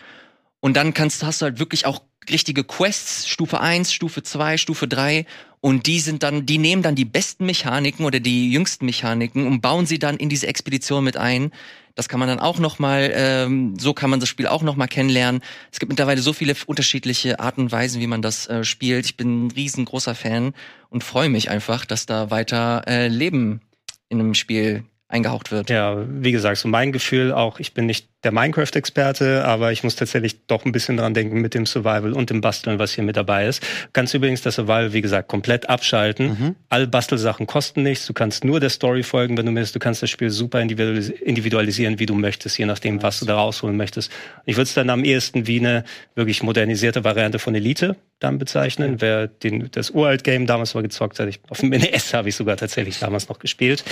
und 0.59 0.77
dann 0.77 0.93
kannst, 0.93 1.23
hast 1.23 1.41
du 1.41 1.45
halt 1.45 1.59
wirklich 1.59 1.85
auch 1.85 2.01
richtige 2.29 2.63
Quests, 2.63 3.27
Stufe 3.27 3.59
1, 3.59 3.93
Stufe 3.93 4.23
2, 4.23 4.57
Stufe 4.57 4.87
3 4.87 5.25
und 5.61 5.87
die 5.87 5.99
sind 5.99 6.23
dann, 6.23 6.45
die 6.45 6.57
nehmen 6.57 6.81
dann 6.81 6.95
die 6.95 7.05
besten 7.05 7.45
Mechaniken 7.45 8.05
oder 8.05 8.19
die 8.19 8.51
jüngsten 8.51 8.85
Mechaniken 8.85 9.45
und 9.47 9.61
bauen 9.61 9.85
sie 9.85 9.99
dann 9.99 10.17
in 10.17 10.29
diese 10.29 10.47
Expedition 10.47 11.03
mit 11.03 11.17
ein. 11.17 11.51
Das 11.95 12.09
kann 12.09 12.19
man 12.19 12.27
dann 12.27 12.39
auch 12.39 12.59
noch 12.59 12.77
mal, 12.77 13.11
ähm, 13.13 13.79
so 13.79 13.93
kann 13.93 14.09
man 14.09 14.19
das 14.19 14.27
Spiel 14.27 14.47
auch 14.47 14.63
noch 14.63 14.75
mal 14.75 14.87
kennenlernen. 14.87 15.41
Es 15.71 15.79
gibt 15.79 15.89
mittlerweile 15.89 16.21
so 16.21 16.33
viele 16.33 16.53
unterschiedliche 16.65 17.39
Arten 17.39 17.61
und 17.61 17.71
Weisen, 17.71 18.01
wie 18.01 18.07
man 18.07 18.21
das 18.21 18.47
äh, 18.47 18.63
spielt. 18.63 19.05
Ich 19.05 19.17
bin 19.17 19.47
ein 19.47 19.51
riesengroßer 19.51 20.13
Fan 20.13 20.53
und 20.89 21.03
freue 21.03 21.29
mich 21.29 21.49
einfach, 21.49 21.85
dass 21.85 22.05
da 22.05 22.31
weiter 22.31 22.83
äh, 22.87 23.07
Leben 23.07 23.61
in 24.09 24.19
einem 24.19 24.33
Spiel 24.33 24.83
eingehaucht 25.07 25.51
wird. 25.51 25.69
Ja, 25.69 26.03
wie 26.07 26.31
gesagt, 26.31 26.57
so 26.57 26.67
mein 26.67 26.91
Gefühl 26.91 27.31
auch, 27.31 27.59
ich 27.59 27.73
bin 27.73 27.85
nicht 27.85 28.09
der 28.25 28.31
Minecraft-Experte, 28.31 29.45
aber 29.45 29.71
ich 29.71 29.83
muss 29.83 29.95
tatsächlich 29.95 30.45
doch 30.47 30.65
ein 30.65 30.71
bisschen 30.71 30.97
dran 30.97 31.13
denken 31.13 31.39
mit 31.39 31.53
dem 31.53 31.65
Survival 31.65 32.11
und 32.11 32.29
dem 32.29 32.41
Basteln, 32.41 32.79
was 32.79 32.93
hier 32.93 33.03
mit 33.03 33.15
dabei 33.15 33.47
ist. 33.47 33.63
Du 33.63 33.89
kannst 33.93 34.13
übrigens 34.13 34.41
das 34.41 34.55
Survival, 34.55 34.93
wie 34.93 35.01
gesagt, 35.01 35.29
komplett 35.29 35.69
abschalten. 35.69 36.27
Mhm. 36.27 36.55
Alle 36.69 36.87
Bastelsachen 36.87 37.47
kosten 37.47 37.83
nichts. 37.83 38.07
Du 38.07 38.13
kannst 38.13 38.43
nur 38.43 38.59
der 38.59 38.69
Story 38.69 39.03
folgen, 39.03 39.37
wenn 39.37 39.45
du 39.45 39.55
willst. 39.55 39.75
Du 39.75 39.79
kannst 39.79 40.01
das 40.01 40.09
Spiel 40.09 40.31
super 40.31 40.59
individualis 40.59 41.09
individualisieren, 41.09 41.99
wie 41.99 42.05
du 42.05 42.15
möchtest, 42.15 42.57
je 42.57 42.65
nachdem, 42.65 43.03
was 43.03 43.19
du 43.19 43.25
da 43.25 43.35
rausholen 43.35 43.77
möchtest. 43.77 44.11
Ich 44.45 44.55
würde 44.55 44.63
es 44.63 44.73
dann 44.73 44.89
am 44.89 45.03
ehesten 45.03 45.47
wie 45.47 45.59
eine 45.59 45.83
wirklich 46.15 46.41
modernisierte 46.43 47.03
Variante 47.03 47.39
von 47.39 47.53
Elite 47.53 47.95
dann 48.19 48.37
bezeichnen. 48.37 49.01
Wer 49.01 49.27
den, 49.27 49.69
das 49.71 49.91
Uralt-Game 49.91 50.47
damals 50.47 50.73
mal 50.73 50.81
gezockt 50.81 51.19
hat, 51.19 51.27
ich, 51.27 51.39
auf 51.49 51.59
dem 51.59 51.69
NES 51.69 52.13
habe 52.13 52.29
ich 52.29 52.35
sogar 52.35 52.57
tatsächlich 52.57 52.99
damals 52.99 53.29
noch 53.29 53.39
gespielt. 53.39 53.83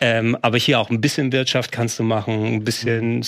Ähm, 0.00 0.36
aber 0.42 0.58
hier 0.58 0.80
auch 0.80 0.90
ein 0.90 1.00
bisschen 1.00 1.30
Wirtschaft 1.32 1.72
kannst 1.72 1.98
du 1.98 2.02
machen, 2.02 2.46
ein 2.46 2.64
bisschen 2.64 3.22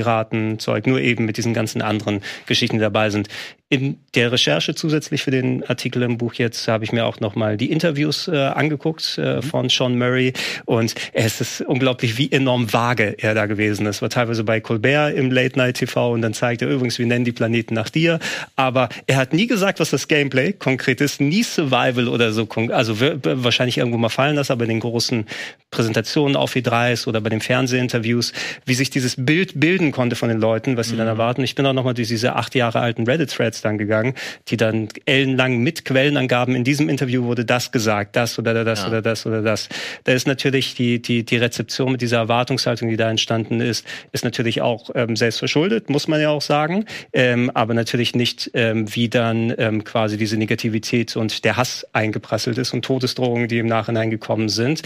Space-Piraten-Zeug, 0.00 0.86
nur 0.86 1.00
eben 1.00 1.24
mit 1.24 1.36
diesen 1.36 1.54
ganzen 1.54 1.82
anderen 1.82 2.20
Geschichten, 2.46 2.78
dabei 2.78 3.10
sind. 3.10 3.28
In 3.72 3.98
der 4.16 4.32
Recherche 4.32 4.74
zusätzlich 4.74 5.22
für 5.22 5.30
den 5.30 5.62
Artikel 5.64 6.02
im 6.02 6.18
Buch 6.18 6.34
jetzt 6.34 6.66
habe 6.66 6.82
ich 6.82 6.90
mir 6.90 7.06
auch 7.06 7.20
nochmal 7.20 7.56
die 7.56 7.70
Interviews 7.70 8.26
äh, 8.26 8.36
angeguckt 8.36 9.16
äh, 9.16 9.42
von 9.42 9.68
Sean 9.68 9.96
Murray. 9.96 10.32
Und 10.64 10.96
es 11.12 11.40
ist 11.40 11.60
unglaublich, 11.60 12.18
wie 12.18 12.32
enorm 12.32 12.72
vage 12.72 13.14
er 13.18 13.36
da 13.36 13.46
gewesen 13.46 13.86
ist. 13.86 14.02
War 14.02 14.10
teilweise 14.10 14.42
bei 14.42 14.58
Colbert 14.58 15.14
im 15.14 15.30
Late 15.30 15.56
Night 15.56 15.76
TV 15.76 16.10
und 16.10 16.20
dann 16.22 16.34
zeigt 16.34 16.62
er 16.62 16.68
übrigens, 16.68 16.98
wir 16.98 17.06
nennen 17.06 17.24
die 17.24 17.30
Planeten 17.30 17.74
nach 17.74 17.90
dir, 17.90 18.18
aber 18.56 18.88
er 19.06 19.18
hat 19.18 19.32
nie 19.32 19.46
gesagt, 19.46 19.78
was 19.78 19.90
das 19.90 20.08
Gameplay 20.08 20.52
konkret 20.52 21.00
ist, 21.00 21.20
nie 21.20 21.44
Survival 21.44 22.08
oder 22.08 22.32
so, 22.32 22.48
also 22.72 22.96
wahrscheinlich 22.98 23.78
irgendwo 23.78 23.98
mal 23.98 24.08
fallen 24.08 24.34
lassen, 24.34 24.50
aber 24.50 24.64
in 24.64 24.70
den 24.70 24.80
großen 24.80 25.26
Präsentationen 25.70 26.34
auf 26.34 26.56
E3s 26.56 27.06
oder 27.06 27.20
bei 27.20 27.30
den 27.30 27.40
Fernsehinterviews, 27.40 28.32
wie 28.66 28.74
sich 28.74 28.90
dieses 28.90 29.14
Bild 29.16 29.60
bilden 29.60 29.92
konnte 29.92 30.16
von 30.16 30.28
den 30.28 30.40
Leuten, 30.40 30.76
was 30.76 30.88
sie 30.88 30.96
dann 30.96 31.06
erwarten. 31.06 31.44
Ich 31.44 31.54
bin 31.54 31.64
auch 31.66 31.72
nochmal 31.72 31.94
durch 31.94 32.08
diese 32.08 32.34
acht 32.34 32.56
Jahre 32.56 32.80
alten 32.80 33.04
Reddit-Threads 33.04 33.59
dann 33.60 33.78
gegangen, 33.78 34.14
die 34.48 34.56
dann 34.56 34.88
ellenlang 35.06 35.58
mit 35.58 35.84
Quellenangaben 35.84 36.54
in 36.54 36.64
diesem 36.64 36.88
Interview 36.88 37.24
wurde 37.24 37.44
das 37.44 37.72
gesagt, 37.72 38.16
das 38.16 38.38
oder 38.38 38.64
das 38.64 38.82
Ja. 38.82 38.88
oder 38.88 39.02
das 39.02 39.26
oder 39.26 39.42
das. 39.42 39.68
Da 40.04 40.12
ist 40.12 40.26
natürlich 40.26 40.74
die, 40.74 41.00
die, 41.00 41.24
die 41.24 41.36
Rezeption 41.36 41.92
mit 41.92 42.00
dieser 42.00 42.18
Erwartungshaltung, 42.18 42.88
die 42.88 42.96
da 42.96 43.10
entstanden 43.10 43.60
ist, 43.60 43.86
ist 44.12 44.24
natürlich 44.24 44.60
auch 44.62 44.90
ähm, 44.94 45.16
selbst 45.16 45.38
verschuldet, 45.38 45.90
muss 45.90 46.08
man 46.08 46.20
ja 46.20 46.30
auch 46.30 46.42
sagen, 46.42 46.84
ähm, 47.12 47.50
aber 47.54 47.74
natürlich 47.74 48.14
nicht, 48.14 48.50
ähm, 48.54 48.94
wie 48.94 49.08
dann 49.08 49.54
ähm, 49.58 49.84
quasi 49.84 50.16
diese 50.16 50.36
Negativität 50.36 51.16
und 51.16 51.44
der 51.44 51.56
Hass 51.56 51.86
eingeprasselt 51.92 52.58
ist 52.58 52.72
und 52.72 52.84
Todesdrohungen, 52.84 53.48
die 53.48 53.58
im 53.58 53.66
Nachhinein 53.66 54.10
gekommen 54.10 54.48
sind. 54.48 54.82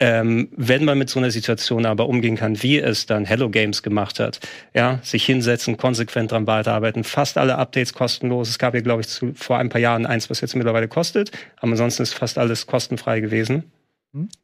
Ähm, 0.00 0.48
wenn 0.56 0.84
man 0.84 0.98
mit 0.98 1.08
so 1.10 1.18
einer 1.20 1.30
Situation 1.30 1.86
aber 1.86 2.08
umgehen 2.08 2.36
kann, 2.36 2.62
wie 2.62 2.78
es 2.78 3.06
dann 3.06 3.24
Hello 3.24 3.48
Games 3.50 3.82
gemacht 3.82 4.18
hat, 4.20 4.40
ja, 4.74 4.98
sich 5.02 5.24
hinsetzen, 5.24 5.76
konsequent 5.76 6.32
dran 6.32 6.46
weiterarbeiten, 6.46 7.04
fast 7.04 7.38
alle 7.38 7.56
Updates 7.56 7.92
kostenlos. 8.12 8.48
Es 8.48 8.58
gab 8.58 8.74
ja, 8.74 8.80
glaube 8.80 9.00
ich, 9.02 9.08
zu, 9.08 9.32
vor 9.34 9.58
ein 9.58 9.68
paar 9.68 9.80
Jahren 9.80 10.06
eins, 10.06 10.28
was 10.30 10.40
jetzt 10.40 10.54
mittlerweile 10.56 10.88
kostet, 10.88 11.30
aber 11.56 11.72
ansonsten 11.72 12.02
ist 12.02 12.14
fast 12.14 12.38
alles 12.38 12.66
kostenfrei 12.66 13.20
gewesen. 13.20 13.64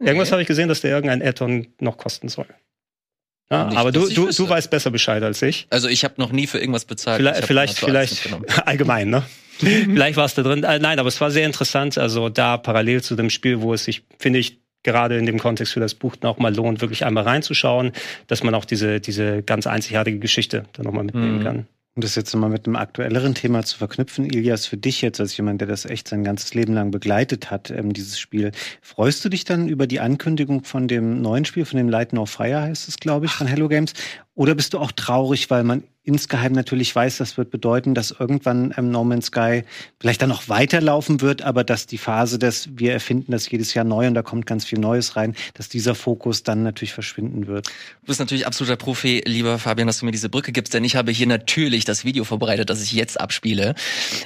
Irgendwas 0.00 0.32
habe 0.32 0.40
ich 0.40 0.48
gesehen, 0.48 0.68
dass 0.68 0.80
der 0.80 0.92
irgendein 0.92 1.22
Add-on 1.22 1.66
noch 1.80 1.98
kosten 1.98 2.28
soll. 2.28 2.46
Ja, 3.50 3.66
Nicht, 3.66 3.76
aber 3.78 3.92
du, 3.92 4.08
du, 4.08 4.30
du 4.30 4.48
weißt 4.48 4.70
besser 4.70 4.90
Bescheid 4.90 5.22
als 5.22 5.42
ich. 5.42 5.66
Also 5.70 5.88
ich 5.88 6.04
habe 6.04 6.14
noch 6.18 6.32
nie 6.32 6.46
für 6.46 6.58
irgendwas 6.58 6.84
bezahlt. 6.84 7.18
Vielleicht, 7.18 7.44
vielleicht, 7.46 7.78
vielleicht 7.78 8.28
allgemein, 8.66 9.10
ne? 9.10 9.22
vielleicht 9.58 10.16
war 10.16 10.24
es 10.26 10.34
da 10.34 10.42
drin. 10.42 10.64
Äh, 10.64 10.78
nein, 10.78 10.98
aber 10.98 11.08
es 11.08 11.20
war 11.20 11.30
sehr 11.30 11.44
interessant. 11.46 11.98
Also 11.98 12.28
da 12.28 12.56
parallel 12.58 13.02
zu 13.02 13.14
dem 13.16 13.30
Spiel, 13.30 13.60
wo 13.60 13.74
es 13.74 13.84
sich, 13.84 14.04
finde 14.18 14.38
ich, 14.38 14.58
gerade 14.84 15.18
in 15.18 15.26
dem 15.26 15.38
Kontext 15.38 15.72
für 15.74 15.80
das 15.80 15.94
Buch 15.94 16.14
auch 16.22 16.38
mal 16.38 16.54
lohnt, 16.54 16.80
wirklich 16.80 17.04
einmal 17.04 17.24
reinzuschauen, 17.24 17.92
dass 18.26 18.42
man 18.42 18.54
auch 18.54 18.64
diese, 18.64 19.00
diese 19.00 19.42
ganz 19.42 19.66
einzigartige 19.66 20.18
Geschichte 20.18 20.64
dann 20.74 20.84
nochmal 20.86 21.04
mitnehmen 21.04 21.38
Mhm. 21.40 21.42
kann. 21.44 21.66
Um 21.98 22.02
das 22.02 22.14
jetzt 22.14 22.32
mal 22.36 22.48
mit 22.48 22.64
einem 22.64 22.76
aktuelleren 22.76 23.34
Thema 23.34 23.64
zu 23.64 23.76
verknüpfen, 23.76 24.24
Ilias, 24.24 24.66
für 24.66 24.76
dich 24.76 25.02
jetzt 25.02 25.18
als 25.18 25.36
jemand, 25.36 25.60
der 25.60 25.66
das 25.66 25.84
echt 25.84 26.06
sein 26.06 26.22
ganzes 26.22 26.54
Leben 26.54 26.72
lang 26.72 26.92
begleitet 26.92 27.50
hat, 27.50 27.72
ähm, 27.72 27.92
dieses 27.92 28.20
Spiel, 28.20 28.52
freust 28.82 29.24
du 29.24 29.28
dich 29.28 29.44
dann 29.44 29.66
über 29.66 29.88
die 29.88 29.98
Ankündigung 29.98 30.62
von 30.62 30.86
dem 30.86 31.20
neuen 31.20 31.44
Spiel, 31.44 31.64
von 31.64 31.76
dem 31.76 31.88
Light 31.88 32.12
No 32.12 32.24
Fire 32.24 32.62
heißt 32.62 32.86
es, 32.86 32.98
glaube 32.98 33.26
ich, 33.26 33.32
von 33.32 33.48
Hello 33.48 33.66
Games? 33.66 33.94
Oder 34.36 34.54
bist 34.54 34.74
du 34.74 34.78
auch 34.78 34.92
traurig, 34.92 35.50
weil 35.50 35.64
man 35.64 35.82
insgeheim 36.08 36.52
natürlich 36.52 36.94
weiß, 36.96 37.18
das 37.18 37.36
wird 37.36 37.50
bedeuten, 37.50 37.94
dass 37.94 38.10
irgendwann 38.18 38.74
ähm, 38.76 38.90
No 38.90 39.04
Man's 39.04 39.26
Sky 39.26 39.62
vielleicht 40.00 40.22
dann 40.22 40.30
noch 40.30 40.48
weiterlaufen 40.48 41.20
wird, 41.20 41.42
aber 41.42 41.64
dass 41.64 41.86
die 41.86 41.98
Phase 41.98 42.38
des, 42.38 42.70
wir 42.72 42.92
erfinden 42.92 43.30
das 43.30 43.48
jedes 43.50 43.74
Jahr 43.74 43.84
neu 43.84 44.06
und 44.06 44.14
da 44.14 44.22
kommt 44.22 44.46
ganz 44.46 44.64
viel 44.64 44.78
Neues 44.78 45.16
rein, 45.16 45.36
dass 45.54 45.68
dieser 45.68 45.94
Fokus 45.94 46.42
dann 46.42 46.62
natürlich 46.62 46.94
verschwinden 46.94 47.46
wird. 47.46 47.66
Du 47.66 48.06
bist 48.06 48.20
natürlich 48.20 48.46
absoluter 48.46 48.76
Profi, 48.76 49.22
lieber 49.26 49.58
Fabian, 49.58 49.86
dass 49.86 49.98
du 49.98 50.06
mir 50.06 50.12
diese 50.12 50.30
Brücke 50.30 50.50
gibst, 50.50 50.72
denn 50.72 50.82
ich 50.82 50.96
habe 50.96 51.12
hier 51.12 51.26
natürlich 51.26 51.84
das 51.84 52.06
Video 52.06 52.24
vorbereitet, 52.24 52.70
das 52.70 52.82
ich 52.82 52.92
jetzt 52.92 53.20
abspiele. 53.20 53.74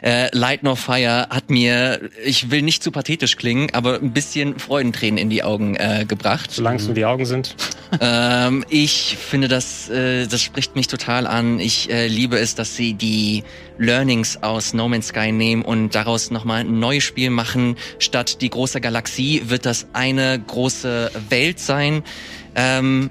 Äh, 0.03 0.29
Light 0.37 0.63
No 0.63 0.77
Fire 0.77 1.27
hat 1.31 1.51
mir, 1.51 2.01
ich 2.25 2.53
will 2.53 2.63
nicht 2.63 2.85
zu 2.85 2.93
pathetisch 2.93 3.37
klingen, 3.37 3.71
aber 3.73 3.97
ein 3.97 4.13
bisschen 4.13 4.59
Freudentränen 4.61 5.19
in 5.19 5.31
die 5.31 5.43
Augen 5.43 5.75
äh, 5.75 6.05
gebracht. 6.07 6.53
Solange 6.53 6.77
es 6.77 6.87
nur 6.87 6.95
die 6.95 7.05
Augen 7.05 7.27
sind. 7.27 7.57
ähm, 8.01 8.65
ich 8.69 9.17
finde, 9.19 9.49
das, 9.49 9.89
äh, 9.89 10.29
das 10.29 10.41
spricht 10.41 10.77
mich 10.77 10.87
total 10.87 11.27
an. 11.27 11.59
Ich 11.59 11.72
äh, 11.91 12.07
liebe 12.07 12.39
es, 12.39 12.55
dass 12.55 12.77
sie 12.77 12.95
die 12.95 13.45
Learnings 13.79 14.43
aus 14.43 14.75
No 14.75 14.89
Man's 14.89 15.09
Sky 15.09 15.33
nehmen 15.33 15.63
und 15.63 15.95
daraus 15.95 16.31
nochmal 16.31 16.61
ein 16.61 16.79
neues 16.79 17.05
Spiel 17.05 17.31
machen. 17.31 17.77
Statt 17.99 18.41
die 18.41 18.51
große 18.51 18.81
Galaxie 18.81 19.43
wird 19.47 19.67
das 19.67 19.87
eine 19.93 20.39
große 20.39 21.11
Welt 21.29 21.59
sein. 21.59 22.03
Ähm, 22.55 23.11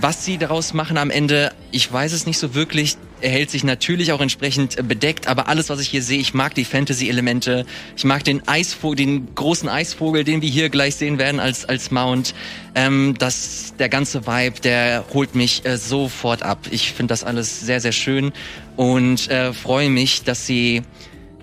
was 0.00 0.24
sie 0.24 0.38
daraus 0.38 0.72
machen 0.72 0.96
am 0.96 1.10
Ende, 1.10 1.52
ich 1.70 1.92
weiß 1.92 2.12
es 2.12 2.26
nicht 2.26 2.38
so 2.38 2.54
wirklich. 2.54 2.96
Er 3.20 3.30
hält 3.30 3.50
sich 3.50 3.64
natürlich 3.64 4.12
auch 4.12 4.20
entsprechend 4.20 4.78
äh, 4.78 4.82
bedeckt, 4.82 5.28
aber 5.28 5.48
alles, 5.48 5.68
was 5.68 5.80
ich 5.80 5.88
hier 5.88 6.02
sehe, 6.02 6.18
ich 6.18 6.34
mag 6.34 6.54
die 6.54 6.64
Fantasy-Elemente. 6.64 7.66
Ich 7.96 8.04
mag 8.04 8.24
den 8.24 8.46
Eisvogel, 8.48 8.96
den 8.96 9.34
großen 9.34 9.68
Eisvogel, 9.68 10.24
den 10.24 10.42
wir 10.42 10.48
hier 10.48 10.68
gleich 10.68 10.96
sehen 10.96 11.18
werden 11.18 11.40
als, 11.40 11.64
als 11.64 11.90
Mount. 11.90 12.34
Ähm, 12.74 13.14
das, 13.18 13.74
der 13.78 13.88
ganze 13.88 14.26
Vibe, 14.26 14.60
der 14.60 15.04
holt 15.12 15.34
mich 15.34 15.64
äh, 15.64 15.76
sofort 15.76 16.42
ab. 16.42 16.60
Ich 16.70 16.92
finde 16.92 17.12
das 17.12 17.24
alles 17.24 17.60
sehr, 17.60 17.80
sehr 17.80 17.92
schön 17.92 18.32
und 18.76 19.28
äh, 19.30 19.52
freue 19.52 19.90
mich, 19.90 20.22
dass 20.24 20.46
sie 20.46 20.82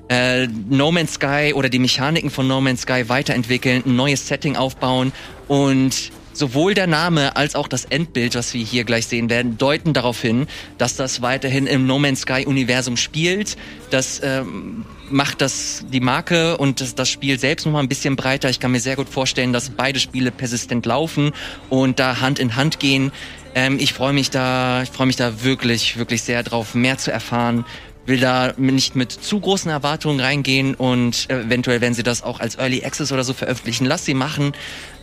äh, 0.09 0.47
No 0.47 0.91
Man's 0.91 1.13
Sky 1.13 1.53
oder 1.55 1.69
die 1.69 1.79
Mechaniken 1.79 2.29
von 2.29 2.47
No 2.47 2.59
Man's 2.59 2.81
Sky 2.81 3.07
weiterentwickeln, 3.07 3.83
ein 3.85 3.95
neues 3.95 4.27
Setting 4.27 4.55
aufbauen 4.55 5.13
und 5.47 6.11
sowohl 6.33 6.73
der 6.73 6.87
Name 6.87 7.35
als 7.35 7.55
auch 7.55 7.67
das 7.67 7.85
Endbild, 7.85 8.35
was 8.35 8.53
wir 8.53 8.63
hier 8.63 8.83
gleich 8.83 9.07
sehen 9.07 9.29
werden, 9.29 9.57
deuten 9.57 9.93
darauf 9.93 10.21
hin, 10.21 10.47
dass 10.77 10.95
das 10.95 11.21
weiterhin 11.21 11.67
im 11.67 11.85
No 11.87 11.99
Man's 11.99 12.21
Sky 12.21 12.45
Universum 12.45 12.97
spielt. 12.97 13.57
Das 13.89 14.21
ähm, 14.23 14.85
macht 15.09 15.41
das 15.41 15.85
die 15.91 15.99
Marke 15.99 16.57
und 16.57 16.81
das, 16.81 16.95
das 16.95 17.09
Spiel 17.09 17.39
selbst 17.39 17.65
noch 17.65 17.73
mal 17.73 17.79
ein 17.79 17.89
bisschen 17.89 18.15
breiter. 18.15 18.49
Ich 18.49 18.59
kann 18.59 18.71
mir 18.71 18.79
sehr 18.79 18.95
gut 18.95 19.09
vorstellen, 19.09 19.53
dass 19.53 19.69
beide 19.69 19.99
Spiele 19.99 20.31
persistent 20.31 20.85
laufen 20.85 21.31
und 21.69 21.99
da 21.99 22.21
Hand 22.21 22.39
in 22.39 22.55
Hand 22.55 22.79
gehen. 22.79 23.11
Ähm, 23.53 23.77
ich 23.79 23.93
freue 23.93 24.13
mich 24.13 24.29
da, 24.29 24.83
ich 24.83 24.89
freue 24.89 25.07
mich 25.07 25.17
da 25.17 25.43
wirklich, 25.43 25.97
wirklich 25.97 26.21
sehr 26.21 26.43
drauf, 26.43 26.73
mehr 26.75 26.97
zu 26.97 27.11
erfahren 27.11 27.65
will 28.05 28.19
da 28.19 28.53
nicht 28.57 28.95
mit 28.95 29.11
zu 29.11 29.39
großen 29.39 29.69
Erwartungen 29.69 30.19
reingehen 30.19 30.75
und 30.75 31.29
eventuell 31.29 31.81
werden 31.81 31.93
sie 31.93 32.03
das 32.03 32.23
auch 32.23 32.39
als 32.39 32.55
Early 32.55 32.83
Access 32.83 33.11
oder 33.11 33.23
so 33.23 33.33
veröffentlichen. 33.33 33.85
Lass 33.85 34.05
sie 34.05 34.13
machen. 34.13 34.53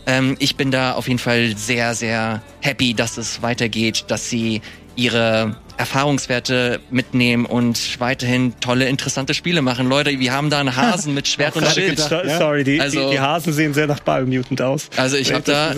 Ähm, 0.09 0.35
ich 0.39 0.55
bin 0.55 0.71
da 0.71 0.93
auf 0.93 1.07
jeden 1.07 1.19
Fall 1.19 1.55
sehr, 1.55 1.93
sehr 1.93 2.41
happy, 2.61 2.95
dass 2.95 3.17
es 3.17 3.43
weitergeht, 3.43 4.05
dass 4.07 4.27
sie 4.27 4.61
ihre 4.95 5.55
Erfahrungswerte 5.77 6.79
mitnehmen 6.89 7.45
und 7.45 7.99
weiterhin 7.99 8.59
tolle, 8.59 8.87
interessante 8.89 9.35
Spiele 9.35 9.61
machen. 9.61 9.87
Leute, 9.87 10.19
wir 10.19 10.33
haben 10.33 10.49
da 10.49 10.59
einen 10.59 10.75
Hasen 10.75 11.13
mit 11.13 11.27
Schwert 11.29 11.55
und 11.55 11.67
Schild. 11.67 11.99
ja. 12.09 12.37
Sorry, 12.39 12.63
die, 12.63 12.81
Also- 12.81 13.05
die, 13.05 13.11
die 13.11 13.19
Hasen 13.19 13.53
sehen 13.53 13.75
sehr 13.75 13.85
nach 13.85 13.99
Biomutant 13.99 14.61
aus. 14.63 14.89
Also 14.97 15.15
ich 15.15 15.29
Wenn 15.29 15.35
hab 15.35 15.45
da-. 15.45 15.73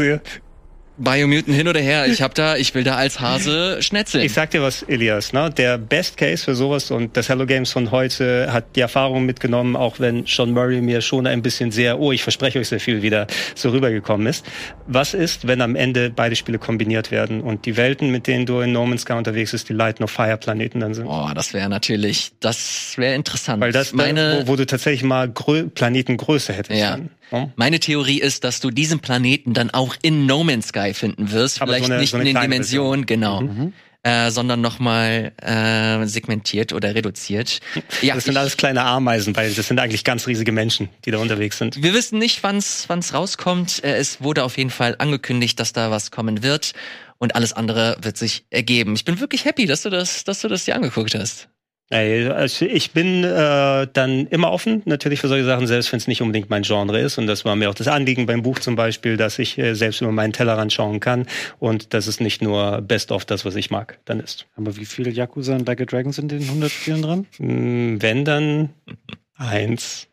Biomutant 1.01 1.55
hin 1.55 1.67
oder 1.67 1.79
her. 1.79 2.05
Ich 2.07 2.21
hab 2.21 2.35
da, 2.35 2.55
ich 2.55 2.75
will 2.75 2.83
da 2.83 2.95
als 2.95 3.19
Hase 3.19 3.81
schnetzeln. 3.81 4.23
Ich 4.23 4.33
sag 4.33 4.51
dir 4.51 4.61
was, 4.61 4.83
Elias, 4.83 5.33
ne? 5.33 5.49
Der 5.49 5.77
Best 5.77 6.17
Case 6.17 6.43
für 6.43 6.55
sowas 6.55 6.91
und 6.91 7.17
das 7.17 7.27
Hello 7.27 7.45
Games 7.45 7.71
von 7.71 7.89
heute 7.89 8.53
hat 8.53 8.75
die 8.75 8.81
Erfahrung 8.81 9.25
mitgenommen, 9.25 9.75
auch 9.75 9.99
wenn 9.99 10.25
Sean 10.27 10.51
Murray 10.51 10.79
mir 10.81 11.01
schon 11.01 11.25
ein 11.25 11.41
bisschen 11.41 11.71
sehr, 11.71 11.99
oh, 11.99 12.11
ich 12.11 12.21
verspreche 12.21 12.59
euch 12.59 12.67
sehr 12.67 12.79
viel 12.79 13.01
wieder 13.01 13.25
so 13.55 13.69
rübergekommen 13.69 14.27
ist. 14.27 14.45
Was 14.85 15.13
ist, 15.13 15.47
wenn 15.47 15.61
am 15.61 15.75
Ende 15.75 16.11
beide 16.11 16.35
Spiele 16.35 16.59
kombiniert 16.59 17.09
werden 17.09 17.41
und 17.41 17.65
die 17.65 17.77
Welten, 17.77 18.11
mit 18.11 18.27
denen 18.27 18.45
du 18.45 18.59
in 18.59 18.71
No 18.71 18.85
Man's 18.85 19.01
Sky 19.01 19.13
unterwegs 19.13 19.51
bist, 19.51 19.69
die 19.69 19.73
Light 19.73 19.99
No 19.99 20.07
Fire 20.07 20.37
Planeten 20.37 20.81
dann 20.81 20.93
sind? 20.93 21.05
Boah, 21.05 21.33
das 21.33 21.53
wäre 21.53 21.67
natürlich, 21.67 22.31
das 22.39 22.93
wäre 22.97 23.15
interessant. 23.15 23.61
Weil 23.61 23.71
das, 23.71 23.93
meine, 23.93 24.43
wo, 24.43 24.51
wo 24.53 24.55
du 24.55 24.67
tatsächlich 24.67 25.03
mal 25.03 25.27
Grö 25.27 25.63
Planetengröße 25.67 26.53
hättest. 26.53 26.79
Ja. 26.79 26.91
Dann, 26.91 27.09
ne? 27.31 27.51
Meine 27.55 27.79
Theorie 27.79 28.19
ist, 28.19 28.43
dass 28.43 28.59
du 28.59 28.69
diesen 28.71 28.99
Planeten 28.99 29.53
dann 29.53 29.69
auch 29.71 29.95
in 30.01 30.25
No 30.25 30.43
Man's 30.43 30.67
Sky 30.69 30.93
finden 30.93 31.31
wirst. 31.31 31.61
Aber 31.61 31.71
Vielleicht 31.73 31.85
so 31.87 31.91
eine- 31.93 32.01
nicht 32.01 32.11
so 32.11 32.17
in 32.17 32.25
den 32.25 32.39
Dimensionen, 32.39 33.05
genau. 33.05 33.41
Mhm. 33.41 33.73
Äh, 34.03 34.31
sondern 34.31 34.61
nochmal 34.61 35.31
äh, 35.43 36.07
segmentiert 36.07 36.73
oder 36.73 36.95
reduziert. 36.95 37.59
Ja, 38.01 38.15
Das 38.15 38.23
sind 38.23 38.33
ich- 38.33 38.39
alles 38.39 38.57
kleine 38.57 38.81
Ameisen, 38.83 39.35
weil 39.35 39.53
das 39.53 39.67
sind 39.67 39.79
eigentlich 39.79 40.03
ganz 40.03 40.25
riesige 40.25 40.51
Menschen, 40.51 40.89
die 41.05 41.11
da 41.11 41.19
unterwegs 41.19 41.59
sind. 41.59 41.81
Wir 41.83 41.93
wissen 41.93 42.17
nicht, 42.17 42.41
wann's 42.41 42.85
wann's 42.87 43.13
rauskommt. 43.13 43.83
Äh, 43.83 43.97
Es 43.97 44.19
wurde 44.21 44.43
auf 44.43 44.57
jeden 44.57 44.71
Fall 44.71 44.95
angekündigt, 44.97 45.59
dass 45.59 45.71
da 45.73 45.91
was 45.91 46.09
kommen 46.09 46.41
wird 46.41 46.73
und 47.19 47.35
alles 47.35 47.53
andere 47.53 47.95
wird 48.01 48.17
sich 48.17 48.43
ergeben. 48.49 48.95
Ich 48.95 49.05
bin 49.05 49.19
wirklich 49.19 49.45
happy, 49.45 49.67
dass 49.67 49.83
du 49.83 49.91
das, 49.91 50.23
dass 50.23 50.41
du 50.41 50.47
das 50.47 50.65
dir 50.65 50.75
angeguckt 50.75 51.13
hast. 51.13 51.47
Also 51.91 52.65
ich 52.65 52.91
bin 52.91 53.23
äh, 53.25 53.87
dann 53.91 54.25
immer 54.27 54.51
offen, 54.51 54.81
natürlich 54.85 55.19
für 55.19 55.27
solche 55.27 55.45
Sachen, 55.45 55.67
selbst 55.67 55.91
wenn 55.91 55.97
es 55.97 56.07
nicht 56.07 56.21
unbedingt 56.21 56.49
mein 56.49 56.63
Genre 56.63 56.97
ist. 56.99 57.17
Und 57.17 57.27
das 57.27 57.43
war 57.43 57.55
mir 57.57 57.69
auch 57.69 57.73
das 57.75 57.89
Anliegen 57.89 58.25
beim 58.25 58.43
Buch 58.43 58.59
zum 58.59 58.75
Beispiel, 58.75 59.17
dass 59.17 59.39
ich 59.39 59.57
äh, 59.57 59.73
selbst 59.75 59.99
über 60.01 60.11
meinen 60.11 60.31
Tellerrand 60.31 60.71
schauen 60.71 61.01
kann 61.01 61.25
und 61.59 61.93
dass 61.93 62.07
es 62.07 62.21
nicht 62.21 62.41
nur 62.41 62.81
best 62.81 63.11
of 63.11 63.25
das, 63.25 63.43
was 63.43 63.55
ich 63.55 63.71
mag, 63.71 63.99
dann 64.05 64.21
ist. 64.21 64.45
Aber 64.55 64.77
wie 64.77 64.85
viele 64.85 65.09
Yakuza 65.09 65.53
und 65.53 65.67
Like 65.67 65.81
a 65.81 65.85
Dragon 65.85 66.13
sind 66.13 66.31
in 66.31 66.39
den 66.39 66.47
100 66.47 66.71
Spielen 66.71 67.01
dran? 67.01 67.27
Hm, 67.37 68.01
Wenn 68.01 68.23
dann 68.23 68.69
eins. 69.35 70.07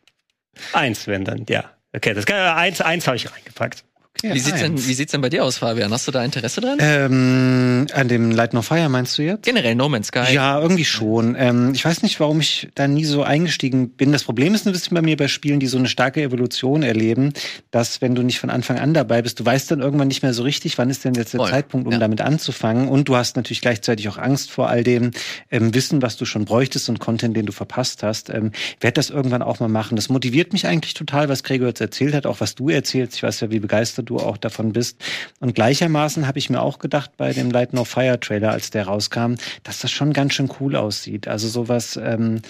Eins, 0.73 1.07
wenn 1.07 1.23
dann, 1.23 1.45
ja. 1.47 1.63
Okay, 1.95 2.13
das 2.13 2.25
kann, 2.25 2.37
eins, 2.57 2.81
eins 2.81 3.07
habe 3.07 3.15
ich 3.17 3.31
reingepackt. 3.31 3.83
Okay, 4.21 4.33
wie 4.33 4.39
sieht's 4.39 4.59
denn, 4.59 4.75
wie 4.75 4.93
sieht's 4.93 5.11
denn 5.13 5.21
bei 5.21 5.29
dir 5.29 5.45
aus, 5.45 5.59
Fabian? 5.59 5.93
Hast 5.93 6.05
du 6.05 6.11
da 6.11 6.25
Interesse 6.25 6.59
dran? 6.59 6.77
Ähm, 6.81 7.87
an 7.93 8.07
dem 8.09 8.31
Light 8.31 8.53
No 8.53 8.61
Fire 8.61 8.89
meinst 8.89 9.17
du 9.17 9.21
jetzt? 9.21 9.43
Generell 9.43 9.75
No 9.75 9.87
Man's 9.87 10.07
Sky. 10.07 10.33
Ja, 10.33 10.59
irgendwie 10.59 10.83
schon. 10.83 11.35
Ähm, 11.39 11.71
ich 11.73 11.85
weiß 11.85 12.03
nicht, 12.03 12.19
warum 12.19 12.41
ich 12.41 12.67
da 12.75 12.89
nie 12.89 13.05
so 13.05 13.23
eingestiegen 13.23 13.91
bin. 13.91 14.11
Das 14.11 14.25
Problem 14.25 14.53
ist 14.55 14.67
ein 14.67 14.73
bisschen 14.73 14.95
bei 14.95 15.01
mir 15.01 15.15
bei 15.15 15.29
Spielen, 15.29 15.61
die 15.61 15.67
so 15.67 15.77
eine 15.77 15.87
starke 15.87 16.21
Evolution 16.21 16.83
erleben, 16.83 17.31
dass 17.71 18.01
wenn 18.01 18.13
du 18.13 18.21
nicht 18.21 18.41
von 18.41 18.49
Anfang 18.49 18.77
an 18.77 18.93
dabei 18.93 19.21
bist, 19.21 19.39
du 19.39 19.45
weißt 19.45 19.71
dann 19.71 19.79
irgendwann 19.79 20.09
nicht 20.09 20.21
mehr 20.21 20.33
so 20.33 20.43
richtig, 20.43 20.77
wann 20.77 20.89
ist 20.89 21.05
denn 21.05 21.13
jetzt 21.13 21.33
der 21.33 21.39
Voll, 21.39 21.49
Zeitpunkt, 21.49 21.87
um 21.87 21.93
ja. 21.93 21.99
damit 21.99 22.19
anzufangen. 22.19 22.89
Und 22.89 23.07
du 23.07 23.15
hast 23.15 23.37
natürlich 23.37 23.61
gleichzeitig 23.61 24.09
auch 24.09 24.17
Angst 24.17 24.51
vor 24.51 24.67
all 24.67 24.83
dem 24.83 25.11
ähm, 25.49 25.73
Wissen, 25.73 26.01
was 26.01 26.17
du 26.17 26.25
schon 26.25 26.43
bräuchtest 26.43 26.89
und 26.89 26.99
Content, 26.99 27.37
den 27.37 27.45
du 27.45 27.53
verpasst 27.53 28.03
hast. 28.03 28.29
Ähm, 28.29 28.51
werde 28.81 28.95
das 28.95 29.11
irgendwann 29.11 29.41
auch 29.43 29.61
mal 29.61 29.69
machen. 29.69 29.95
Das 29.95 30.09
motiviert 30.09 30.51
mich 30.51 30.67
eigentlich 30.67 30.93
total, 30.93 31.29
was 31.29 31.43
Gregor 31.43 31.69
jetzt 31.69 31.79
erzählt 31.79 32.13
hat, 32.13 32.25
auch 32.25 32.41
was 32.41 32.55
du 32.55 32.67
erzählst. 32.67 33.15
Ich 33.15 33.23
weiß 33.23 33.39
ja, 33.39 33.49
wie 33.49 33.59
begeistert 33.59 33.98
du 34.03 34.17
auch 34.17 34.37
davon 34.37 34.73
bist. 34.73 35.01
Und 35.39 35.55
gleichermaßen 35.55 36.27
habe 36.27 36.39
ich 36.39 36.49
mir 36.49 36.61
auch 36.61 36.79
gedacht 36.79 37.11
bei 37.17 37.33
dem 37.33 37.51
Light 37.51 37.73
No 37.73 37.83
Fire 37.83 38.19
Trailer, 38.19 38.51
als 38.51 38.69
der 38.69 38.87
rauskam, 38.87 39.35
dass 39.63 39.79
das 39.79 39.91
schon 39.91 40.13
ganz 40.13 40.33
schön 40.33 40.49
cool 40.59 40.75
aussieht. 40.75 41.27
Also 41.27 41.47
sowas, 41.47 41.99
ähm, 42.01 42.41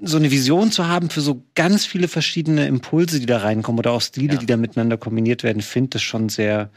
so 0.00 0.18
eine 0.18 0.30
Vision 0.30 0.70
zu 0.70 0.88
haben 0.88 1.08
für 1.10 1.22
so 1.22 1.42
ganz 1.54 1.86
viele 1.86 2.08
verschiedene 2.08 2.66
Impulse, 2.66 3.18
die 3.18 3.26
da 3.26 3.38
reinkommen 3.38 3.78
oder 3.78 3.92
auch 3.92 4.02
Stile, 4.02 4.34
Ja. 4.34 4.38
die 4.38 4.46
da 4.46 4.56
miteinander 4.56 4.98
kombiniert 4.98 5.42
werden, 5.42 5.62
finde 5.62 5.90
das 5.90 6.02
schon 6.02 6.28
sehr 6.28 6.70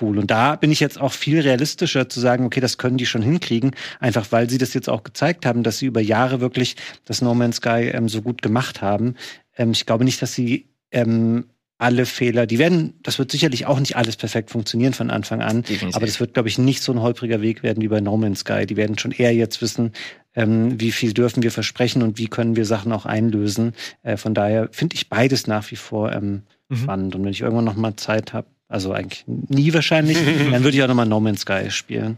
cool. 0.00 0.18
Und 0.18 0.30
da 0.30 0.56
bin 0.56 0.72
ich 0.72 0.80
jetzt 0.80 0.98
auch 0.98 1.12
viel 1.12 1.40
realistischer 1.40 2.08
zu 2.08 2.18
sagen, 2.18 2.46
okay, 2.46 2.60
das 2.60 2.78
können 2.78 2.96
die 2.96 3.04
schon 3.04 3.20
hinkriegen, 3.20 3.72
einfach 4.00 4.26
weil 4.32 4.48
sie 4.48 4.56
das 4.56 4.72
jetzt 4.72 4.88
auch 4.88 5.02
gezeigt 5.02 5.44
haben, 5.44 5.62
dass 5.62 5.78
sie 5.78 5.86
über 5.86 6.00
Jahre 6.00 6.40
wirklich 6.40 6.76
das 7.04 7.20
No 7.20 7.34
Man's 7.34 7.56
Sky 7.56 7.90
ähm, 7.92 8.08
so 8.08 8.22
gut 8.22 8.40
gemacht 8.40 8.80
haben. 8.80 9.16
Ähm, 9.56 9.72
ich 9.72 9.84
glaube 9.84 10.04
nicht, 10.04 10.22
dass 10.22 10.32
sie 10.32 10.68
ähm, 10.92 11.44
alle 11.82 12.06
Fehler, 12.06 12.46
die 12.46 12.58
werden, 12.58 12.94
das 13.02 13.18
wird 13.18 13.30
sicherlich 13.30 13.66
auch 13.66 13.78
nicht 13.80 13.96
alles 13.96 14.16
perfekt 14.16 14.50
funktionieren 14.50 14.94
von 14.94 15.10
Anfang 15.10 15.42
an, 15.42 15.62
Definitiv. 15.62 15.94
aber 15.96 16.06
das 16.06 16.18
wird, 16.20 16.34
glaube 16.34 16.48
ich, 16.48 16.56
nicht 16.58 16.82
so 16.82 16.92
ein 16.92 17.00
holpriger 17.02 17.42
Weg 17.42 17.62
werden 17.62 17.82
wie 17.82 17.88
bei 17.88 18.00
No 18.00 18.16
Man's 18.16 18.40
Sky. 18.40 18.64
Die 18.66 18.76
werden 18.76 18.98
schon 18.98 19.12
eher 19.12 19.34
jetzt 19.34 19.60
wissen, 19.60 19.92
ähm, 20.34 20.80
wie 20.80 20.92
viel 20.92 21.12
dürfen 21.12 21.42
wir 21.42 21.50
versprechen 21.50 22.02
und 22.02 22.16
wie 22.18 22.28
können 22.28 22.56
wir 22.56 22.64
Sachen 22.64 22.92
auch 22.92 23.04
einlösen. 23.04 23.74
Äh, 24.02 24.16
von 24.16 24.32
daher 24.34 24.68
finde 24.72 24.94
ich 24.96 25.08
beides 25.10 25.46
nach 25.46 25.70
wie 25.70 25.76
vor 25.76 26.12
ähm, 26.12 26.42
Mhm. 26.68 26.76
spannend. 26.76 27.14
Und 27.14 27.24
wenn 27.24 27.32
ich 27.32 27.42
irgendwann 27.42 27.66
noch 27.66 27.76
mal 27.76 27.96
Zeit 27.96 28.32
habe, 28.32 28.46
also 28.68 28.92
eigentlich 28.92 29.24
nie 29.26 29.74
wahrscheinlich, 29.74 30.16
dann 30.50 30.64
würde 30.64 30.74
ich 30.76 30.82
auch 30.82 30.88
noch 30.88 30.94
mal 30.94 31.04
No 31.04 31.20
Man's 31.20 31.42
Sky 31.42 31.70
spielen. 31.70 32.16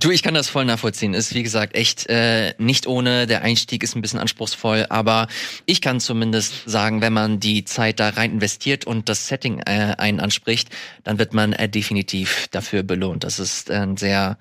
Du, 0.00 0.10
ich 0.10 0.22
kann 0.22 0.34
das 0.34 0.48
voll 0.48 0.64
nachvollziehen. 0.64 1.14
Ist 1.14 1.34
wie 1.34 1.42
gesagt 1.42 1.74
echt 1.74 2.08
äh, 2.08 2.54
nicht 2.58 2.86
ohne. 2.86 3.26
Der 3.26 3.42
Einstieg 3.42 3.82
ist 3.82 3.96
ein 3.96 4.02
bisschen 4.02 4.20
anspruchsvoll, 4.20 4.86
aber 4.88 5.28
ich 5.66 5.80
kann 5.80 6.00
zumindest 6.00 6.54
sagen, 6.66 7.00
wenn 7.00 7.12
man 7.12 7.40
die 7.40 7.64
Zeit 7.64 8.00
da 8.00 8.10
rein 8.10 8.32
investiert 8.32 8.86
und 8.86 9.08
das 9.08 9.28
Setting 9.28 9.60
äh, 9.60 9.94
einen 9.98 10.20
anspricht, 10.20 10.70
dann 11.04 11.18
wird 11.18 11.34
man 11.34 11.52
äh, 11.52 11.68
definitiv 11.68 12.48
dafür 12.50 12.82
belohnt. 12.82 13.24
Das 13.24 13.38
ist 13.38 13.70
ein 13.70 13.96
sehr 13.96 14.38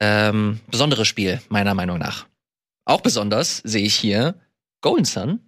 ähm, 0.00 0.60
besonderes 0.70 1.08
Spiel 1.08 1.40
meiner 1.48 1.74
Meinung 1.74 1.98
nach. 1.98 2.26
Auch 2.84 3.00
besonders 3.00 3.58
sehe 3.58 3.84
ich 3.84 3.94
hier 3.94 4.34
Golden 4.82 5.06
Sun 5.06 5.40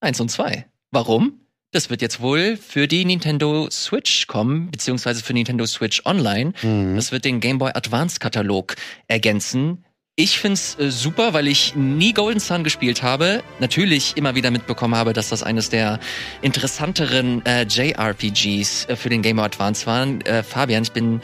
1 0.00 0.20
und 0.20 0.30
2. 0.30 0.66
Warum? 0.90 1.43
Das 1.74 1.90
wird 1.90 2.02
jetzt 2.02 2.20
wohl 2.20 2.56
für 2.56 2.86
die 2.86 3.04
Nintendo 3.04 3.68
Switch 3.68 4.28
kommen, 4.28 4.70
beziehungsweise 4.70 5.24
für 5.24 5.32
Nintendo 5.32 5.66
Switch 5.66 6.02
Online. 6.04 6.52
Mhm. 6.62 6.94
Das 6.94 7.10
wird 7.10 7.24
den 7.24 7.40
Game 7.40 7.58
Boy 7.58 7.72
Advance 7.74 8.20
Katalog 8.20 8.76
ergänzen. 9.08 9.84
Ich 10.14 10.38
find's 10.38 10.78
äh, 10.78 10.92
super, 10.92 11.32
weil 11.32 11.48
ich 11.48 11.74
nie 11.74 12.12
Golden 12.12 12.38
Sun 12.38 12.62
gespielt 12.62 13.02
habe. 13.02 13.42
Natürlich 13.58 14.16
immer 14.16 14.36
wieder 14.36 14.52
mitbekommen 14.52 14.94
habe, 14.94 15.12
dass 15.12 15.30
das 15.30 15.42
eines 15.42 15.68
der 15.68 15.98
interessanteren 16.42 17.44
äh, 17.44 17.64
JRPGs 17.64 18.84
äh, 18.84 18.94
für 18.94 19.08
den 19.08 19.22
Game 19.22 19.34
Boy 19.34 19.46
Advance 19.46 19.84
waren. 19.86 20.20
Äh, 20.20 20.44
Fabian, 20.44 20.84
ich 20.84 20.92
bin 20.92 21.20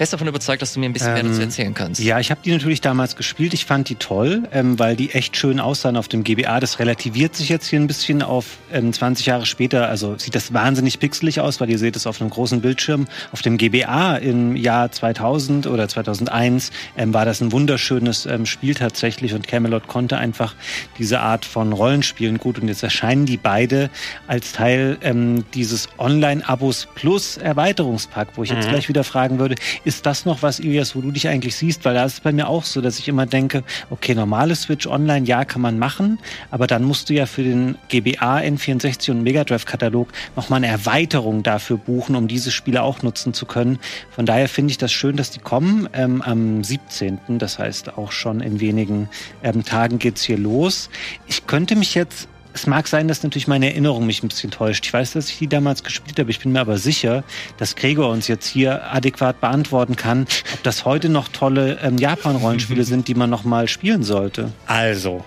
fest 0.00 0.14
davon 0.14 0.28
überzeugt, 0.28 0.62
dass 0.62 0.72
du 0.72 0.80
mir 0.80 0.86
ein 0.86 0.94
bisschen 0.94 1.12
mehr 1.12 1.22
Ähm, 1.22 1.28
dazu 1.28 1.42
erzählen 1.42 1.74
kannst. 1.74 2.00
Ja, 2.00 2.18
ich 2.18 2.30
habe 2.30 2.40
die 2.42 2.50
natürlich 2.52 2.80
damals 2.80 3.16
gespielt. 3.16 3.52
Ich 3.52 3.66
fand 3.66 3.90
die 3.90 3.96
toll, 3.96 4.44
ähm, 4.50 4.78
weil 4.78 4.96
die 4.96 5.10
echt 5.10 5.36
schön 5.36 5.60
aussahen 5.60 5.98
auf 5.98 6.08
dem 6.08 6.24
GBA. 6.24 6.58
Das 6.58 6.78
relativiert 6.78 7.36
sich 7.36 7.50
jetzt 7.50 7.66
hier 7.66 7.78
ein 7.78 7.86
bisschen 7.86 8.22
auf 8.22 8.46
ähm, 8.72 8.94
20 8.94 9.26
Jahre 9.26 9.44
später. 9.44 9.90
Also 9.90 10.16
sieht 10.16 10.34
das 10.34 10.54
wahnsinnig 10.54 11.00
pixelig 11.00 11.40
aus, 11.42 11.60
weil 11.60 11.68
ihr 11.68 11.78
seht 11.78 11.96
es 11.96 12.06
auf 12.06 12.18
einem 12.18 12.30
großen 12.30 12.62
Bildschirm. 12.62 13.08
Auf 13.32 13.42
dem 13.42 13.58
GBA 13.58 14.16
im 14.16 14.56
Jahr 14.56 14.90
2000 14.90 15.66
oder 15.66 15.86
2001 15.86 16.70
ähm, 16.96 17.12
war 17.12 17.26
das 17.26 17.42
ein 17.42 17.52
wunderschönes 17.52 18.24
ähm, 18.24 18.46
Spiel 18.46 18.74
tatsächlich 18.74 19.34
und 19.34 19.46
Camelot 19.48 19.86
konnte 19.86 20.16
einfach 20.16 20.54
diese 20.96 21.20
Art 21.20 21.44
von 21.44 21.74
Rollenspielen 21.74 22.38
gut. 22.38 22.58
Und 22.58 22.68
jetzt 22.68 22.82
erscheinen 22.82 23.26
die 23.26 23.36
beide 23.36 23.90
als 24.26 24.52
Teil 24.52 24.96
ähm, 25.02 25.44
dieses 25.52 25.90
Online-Abos 25.98 26.88
plus 26.94 27.36
Erweiterungspack, 27.36 28.28
wo 28.36 28.44
ich 28.44 28.50
jetzt 28.50 28.70
gleich 28.70 28.88
wieder 28.88 29.04
fragen 29.04 29.38
würde, 29.38 29.56
ist 29.90 30.06
das 30.06 30.24
noch 30.24 30.42
was, 30.42 30.60
Ilias, 30.60 30.94
wo 30.94 31.00
du 31.00 31.10
dich 31.10 31.26
eigentlich 31.26 31.56
siehst? 31.56 31.84
Weil 31.84 31.94
da 31.94 32.04
ist 32.04 32.12
es 32.12 32.20
bei 32.20 32.30
mir 32.30 32.46
auch 32.46 32.62
so, 32.62 32.80
dass 32.80 33.00
ich 33.00 33.08
immer 33.08 33.26
denke, 33.26 33.64
okay, 33.90 34.14
normale 34.14 34.54
Switch 34.54 34.86
Online, 34.86 35.26
ja, 35.26 35.44
kann 35.44 35.60
man 35.60 35.80
machen, 35.80 36.20
aber 36.52 36.68
dann 36.68 36.84
musst 36.84 37.10
du 37.10 37.14
ja 37.14 37.26
für 37.26 37.42
den 37.42 37.76
GBA, 37.88 38.38
N64 38.38 39.10
und 39.10 39.24
Mega 39.24 39.42
Drive 39.42 39.66
Katalog 39.66 40.12
nochmal 40.36 40.58
eine 40.58 40.68
Erweiterung 40.68 41.42
dafür 41.42 41.76
buchen, 41.76 42.14
um 42.14 42.28
diese 42.28 42.52
Spiele 42.52 42.82
auch 42.82 43.02
nutzen 43.02 43.34
zu 43.34 43.46
können. 43.46 43.80
Von 44.10 44.26
daher 44.26 44.48
finde 44.48 44.70
ich 44.70 44.78
das 44.78 44.92
schön, 44.92 45.16
dass 45.16 45.32
die 45.32 45.40
kommen. 45.40 45.88
Ähm, 45.92 46.22
am 46.22 46.62
17., 46.62 47.18
das 47.38 47.58
heißt 47.58 47.98
auch 47.98 48.12
schon 48.12 48.40
in 48.40 48.60
wenigen 48.60 49.08
ähm, 49.42 49.64
Tagen 49.64 49.98
geht's 49.98 50.22
hier 50.22 50.38
los. 50.38 50.88
Ich 51.26 51.48
könnte 51.48 51.74
mich 51.74 51.96
jetzt 51.96 52.28
es 52.52 52.66
mag 52.66 52.88
sein, 52.88 53.08
dass 53.08 53.22
natürlich 53.22 53.48
meine 53.48 53.70
Erinnerung 53.70 54.06
mich 54.06 54.22
ein 54.22 54.28
bisschen 54.28 54.50
täuscht. 54.50 54.84
Ich 54.84 54.92
weiß, 54.92 55.12
dass 55.12 55.28
ich 55.28 55.38
die 55.38 55.46
damals 55.46 55.84
gespielt 55.84 56.18
habe. 56.18 56.30
Ich 56.30 56.40
bin 56.40 56.52
mir 56.52 56.60
aber 56.60 56.78
sicher, 56.78 57.24
dass 57.58 57.76
Gregor 57.76 58.10
uns 58.10 58.28
jetzt 58.28 58.46
hier 58.46 58.92
adäquat 58.92 59.40
beantworten 59.40 59.96
kann, 59.96 60.26
ob 60.52 60.62
das 60.62 60.84
heute 60.84 61.08
noch 61.08 61.28
tolle 61.28 61.78
ähm, 61.82 61.98
Japan-Rollenspiele 61.98 62.84
sind, 62.90 63.08
die 63.08 63.14
man 63.14 63.30
noch 63.30 63.44
mal 63.44 63.68
spielen 63.68 64.02
sollte. 64.02 64.52
Also, 64.66 65.24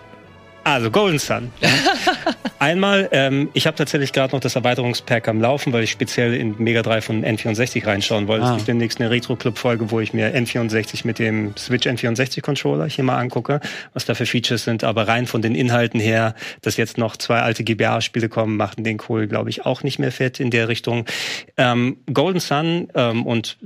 also 0.63 0.91
Golden 0.91 1.19
Sun. 1.19 1.51
Einmal, 2.59 3.09
ähm, 3.11 3.49
ich 3.53 3.67
habe 3.67 3.75
tatsächlich 3.75 4.13
gerade 4.13 4.33
noch 4.33 4.39
das 4.39 4.55
Erweiterungspack 4.55 5.27
am 5.27 5.41
Laufen, 5.41 5.73
weil 5.73 5.83
ich 5.83 5.91
speziell 5.91 6.33
in 6.33 6.55
Mega 6.59 6.81
Drive 6.81 7.09
und 7.09 7.25
N64 7.25 7.85
reinschauen 7.85 8.27
wollte. 8.27 8.45
Ah. 8.45 8.51
Es 8.51 8.57
gibt 8.57 8.69
demnächst 8.69 9.01
eine 9.01 9.09
Retro-Club-Folge, 9.09 9.91
wo 9.91 9.99
ich 9.99 10.13
mir 10.13 10.33
N64 10.33 11.05
mit 11.05 11.19
dem 11.19 11.55
Switch 11.57 11.85
N64-Controller 11.85 12.87
hier 12.87 13.03
mal 13.03 13.17
angucke, 13.17 13.59
was 13.93 14.05
da 14.05 14.15
für 14.15 14.25
Features 14.25 14.63
sind. 14.63 14.83
Aber 14.85 15.07
rein 15.07 15.27
von 15.27 15.41
den 15.41 15.55
Inhalten 15.55 15.99
her, 15.99 16.35
dass 16.61 16.77
jetzt 16.77 16.97
noch 16.97 17.17
zwei 17.17 17.41
alte 17.41 17.63
GBA-Spiele 17.63 18.29
kommen, 18.29 18.55
machten 18.55 18.85
den 18.85 18.97
Kohl, 18.97 19.27
glaube 19.27 19.49
ich, 19.49 19.65
auch 19.65 19.83
nicht 19.83 19.99
mehr 19.99 20.11
fett 20.11 20.39
in 20.39 20.49
der 20.49 20.69
Richtung. 20.69 21.05
Ähm, 21.57 21.97
Golden 22.13 22.39
Sun 22.39 22.87
ähm, 22.95 23.25
und 23.25 23.57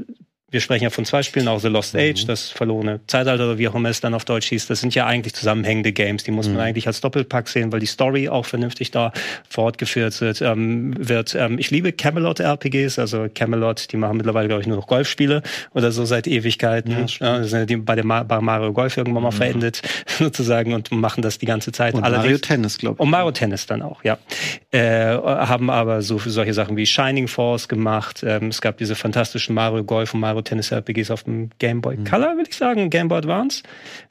wir 0.50 0.62
sprechen 0.62 0.86
ja 0.86 0.90
von 0.90 1.04
zwei 1.04 1.24
Spielen, 1.24 1.48
auch 1.50 1.60
The 1.60 1.68
Lost 1.68 1.94
Mhm. 1.94 2.00
Age, 2.00 2.26
das 2.26 2.50
verlorene 2.50 3.02
Zeitalter 3.08 3.44
oder 3.46 3.58
wie 3.58 3.68
auch 3.68 3.76
immer 3.76 3.90
es 3.90 4.00
dann 4.00 4.14
auf 4.14 4.24
Deutsch 4.24 4.48
hieß. 4.48 4.68
Das 4.68 4.80
sind 4.80 4.96
ja 4.96 5.06
eigentlich 5.06 5.34
zusammenhängende 5.34 5.92
Games. 5.92 6.24
Die 6.24 6.32
muss 6.32 6.48
man 6.48 6.56
Mhm. 6.56 6.62
eigentlich 6.62 6.88
als 6.88 7.02
Doppelpack 7.02 7.50
sehen, 7.50 7.72
weil 7.74 7.82
die 7.82 7.86
Story 7.86 8.30
auch 8.30 8.46
vernünftig 8.46 8.92
da 8.92 9.12
fortgeführt 9.50 10.20
wird. 10.22 10.42
Ähm, 10.42 10.94
wird. 10.98 11.36
Ähm, 11.36 11.60
ich 11.60 11.70
liebe 11.72 11.92
Camelot-RPGs, 11.92 12.98
also 13.00 13.28
Camelot, 13.34 13.92
die 13.92 13.98
machen 13.98 14.18
mittlerweile, 14.18 14.48
glaube 14.48 14.62
ich, 14.62 14.68
nur 14.68 14.78
noch 14.78 14.88
Golfspiele 14.88 15.42
oder 15.74 15.92
so 15.92 16.06
seit 16.06 16.28
Ewigkeiten. 16.28 17.08
Ja, 17.20 17.42
Ja, 17.44 17.66
die 17.66 17.76
bei, 17.78 17.96
dem 17.96 18.08
Ma 18.08 18.24
bei 18.24 18.40
Mario 18.40 18.72
Golf 18.74 18.96
irgendwann 18.98 19.24
mal 19.24 19.32
verendet, 19.32 19.82
sozusagen, 20.20 20.74
und 20.74 20.92
machen 20.92 21.22
das 21.22 21.38
die 21.40 21.46
ganze 21.46 21.72
Zeit. 21.72 21.94
Und 21.94 22.02
Mario 22.02 22.38
Tennis, 22.38 22.78
glaube 22.78 22.96
ich. 22.96 23.00
Und 23.02 23.10
Mario 23.10 23.32
Tennis 23.32 23.66
dann 23.66 23.82
auch, 23.82 24.04
ja. 24.04 24.18
Äh, 24.72 25.08
haben 25.18 25.70
aber 25.70 26.02
so 26.02 26.18
für 26.20 26.30
solche 26.30 26.54
Sachen 26.54 26.78
wie 26.78 26.86
Shining 26.86 27.28
Force 27.28 27.68
gemacht. 27.68 28.24
Ähm, 28.26 28.48
es 28.48 28.62
gab 28.62 28.78
diese 28.78 28.96
fantastischen 28.96 29.54
Mario 29.56 29.84
Golf 29.84 30.14
und 30.14 30.20
Mario 30.22 30.37
Tennis 30.44 30.72
RPGs 30.72 31.12
auf 31.12 31.24
dem 31.24 31.50
Game 31.60 31.82
Boy 31.82 31.98
Color, 31.98 32.38
würde 32.38 32.50
ich 32.50 32.56
sagen, 32.56 32.90
Game 32.90 33.08
Boy 33.08 33.20
Advance. 33.20 33.64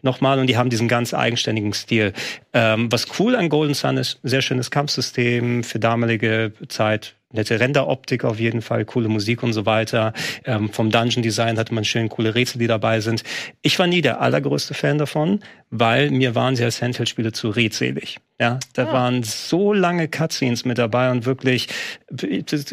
Nochmal, 0.03 0.39
und 0.39 0.47
die 0.47 0.57
haben 0.57 0.71
diesen 0.71 0.89
ganz 0.89 1.15
eigenständigen 1.15 1.73
Stil. 1.73 2.13
Ähm, 2.53 2.91
was 2.91 3.07
cool 3.19 3.37
an 3.37 3.49
Golden 3.49 3.75
Sun 3.75 3.97
ist, 3.97 4.19
sehr 4.23 4.43
schönes 4.43 4.71
Kampfsystem 4.71 5.65
für 5.65 5.79
damalige 5.79 6.53
Zeit. 6.69 7.15
Nette 7.33 7.59
Renderoptik 7.59 8.25
auf 8.25 8.39
jeden 8.39 8.63
Fall, 8.63 8.85
coole 8.85 9.09
Musik 9.09 9.43
und 9.43 9.53
so 9.53 9.67
weiter. 9.67 10.13
Ähm, 10.45 10.71
vom 10.71 10.91
Dungeon 10.91 11.23
Design 11.23 11.59
hatte 11.59 11.75
man 11.75 11.85
schön 11.85 12.09
coole 12.09 12.35
Rätsel, 12.35 12.59
die 12.59 12.67
dabei 12.67 13.01
sind. 13.01 13.25
Ich 13.63 13.79
war 13.79 13.87
nie 13.87 14.01
der 14.01 14.21
allergrößte 14.21 14.75
Fan 14.75 14.99
davon, 14.99 15.41
weil 15.71 16.11
mir 16.11 16.35
waren 16.35 16.57
sie 16.57 16.65
als 16.65 16.81
Handheld-Spiele 16.81 17.33
zu 17.33 17.51
redselig. 17.51 18.19
Ja, 18.39 18.59
da 18.75 18.93
waren 18.93 19.23
so 19.23 19.73
lange 19.73 20.09
Cutscenes 20.09 20.67
mit 20.67 20.77
dabei 20.77 21.11
und 21.11 21.25
wirklich 21.25 21.69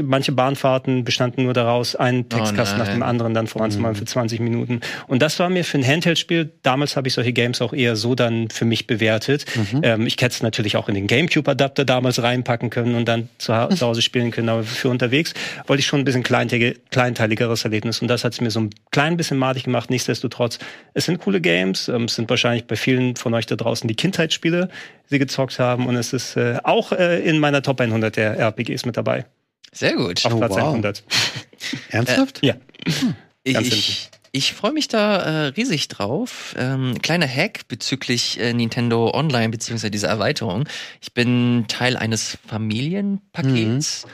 manche 0.01 0.33
Bahnfahrten 0.33 1.05
bestanden 1.05 1.45
nur 1.45 1.53
daraus, 1.53 1.95
einen 1.95 2.27
Textkasten 2.27 2.79
nach 2.79 2.87
nein. 2.87 2.97
dem 2.97 3.03
anderen 3.03 3.33
dann 3.33 3.47
voranzumalen 3.47 3.95
für 3.95 4.03
20 4.03 4.41
Minuten. 4.41 4.81
Und 5.07 5.21
das 5.21 5.39
war 5.39 5.49
mir 5.49 5.63
für 5.63 5.77
ein 5.77 5.87
Handheld-Spiel, 5.87 6.51
damals 6.63 6.97
habe 6.97 7.07
ich 7.07 7.13
solche 7.13 7.31
Games 7.31 7.61
auch 7.61 7.71
eher 7.71 7.95
so 7.95 8.13
dann 8.13 8.49
für 8.49 8.65
mich 8.65 8.87
bewertet. 8.87 9.45
Ähm, 9.83 10.05
ich 10.05 10.15
hätte 10.15 10.27
es 10.27 10.43
natürlich 10.43 10.75
auch 10.75 10.89
in 10.89 10.95
den 10.95 11.07
GameCube-Adapter 11.07 11.85
damals 11.85 12.21
reinpacken 12.21 12.69
können 12.69 12.95
und 12.95 13.07
dann 13.07 13.29
zu, 13.37 13.53
zu 13.69 13.85
Hause 13.85 14.01
spielen 14.01 14.31
können, 14.31 14.49
aber 14.49 14.63
für 14.63 14.89
unterwegs 14.89 15.33
wollte 15.67 15.79
ich 15.79 15.87
schon 15.87 16.01
ein 16.01 16.05
bisschen 16.05 16.23
kleinteilige- 16.23 16.75
kleinteiligeres 16.91 17.63
Erlebnis 17.63 18.01
und 18.01 18.09
das 18.09 18.25
hat 18.25 18.33
es 18.33 18.41
mir 18.41 18.51
so 18.51 18.59
ein 18.59 18.69
klein 18.91 19.15
bisschen 19.15 19.37
madig 19.37 19.63
gemacht. 19.63 19.89
Nichtsdestotrotz, 19.89 20.59
es 20.93 21.05
sind 21.05 21.19
coole 21.19 21.39
Games, 21.39 21.87
ähm, 21.87 22.03
es 22.03 22.15
sind 22.15 22.29
wahrscheinlich 22.29 22.65
bei 22.65 22.75
vielen 22.75 23.15
von 23.15 23.33
euch 23.33 23.45
da 23.45 23.55
draußen 23.55 23.87
die 23.87 23.95
Kindheitsspiele, 23.95 24.69
sie 25.09 25.19
gezockt 25.19 25.59
haben 25.59 25.87
und 25.87 25.95
es 25.95 26.13
ist 26.13 26.35
äh, 26.37 26.59
auch 26.63 26.91
äh, 26.91 27.21
in 27.23 27.39
meiner 27.39 27.61
Top 27.61 27.79
100 27.81 28.15
der 28.15 28.37
RPGs 28.39 28.85
mit 28.85 28.97
dabei. 28.97 29.25
Sehr 29.71 29.95
gut. 29.95 30.25
Auf 30.25 30.33
Oh, 30.33 30.37
Platz 30.37 30.51
wow. 30.51 30.67
100. 30.67 31.03
Ernsthaft? 31.89 32.39
Ja. 32.43 32.55
Ich, 33.43 33.53
Ganz 33.53 33.67
ich, 33.67 34.09
ich 34.31 34.53
freue 34.53 34.71
mich 34.71 34.87
da 34.87 35.17
äh, 35.17 35.45
riesig 35.47 35.87
drauf. 35.87 36.55
Ähm, 36.57 36.99
kleiner 37.01 37.27
Hack 37.27 37.67
bezüglich 37.67 38.39
äh, 38.39 38.53
Nintendo 38.53 39.11
Online 39.13 39.49
beziehungsweise 39.49 39.91
dieser 39.91 40.07
Erweiterung. 40.09 40.67
Ich 41.01 41.13
bin 41.13 41.65
Teil 41.67 41.97
eines 41.97 42.37
Familienpakets. 42.47 44.03
Und 44.05 44.11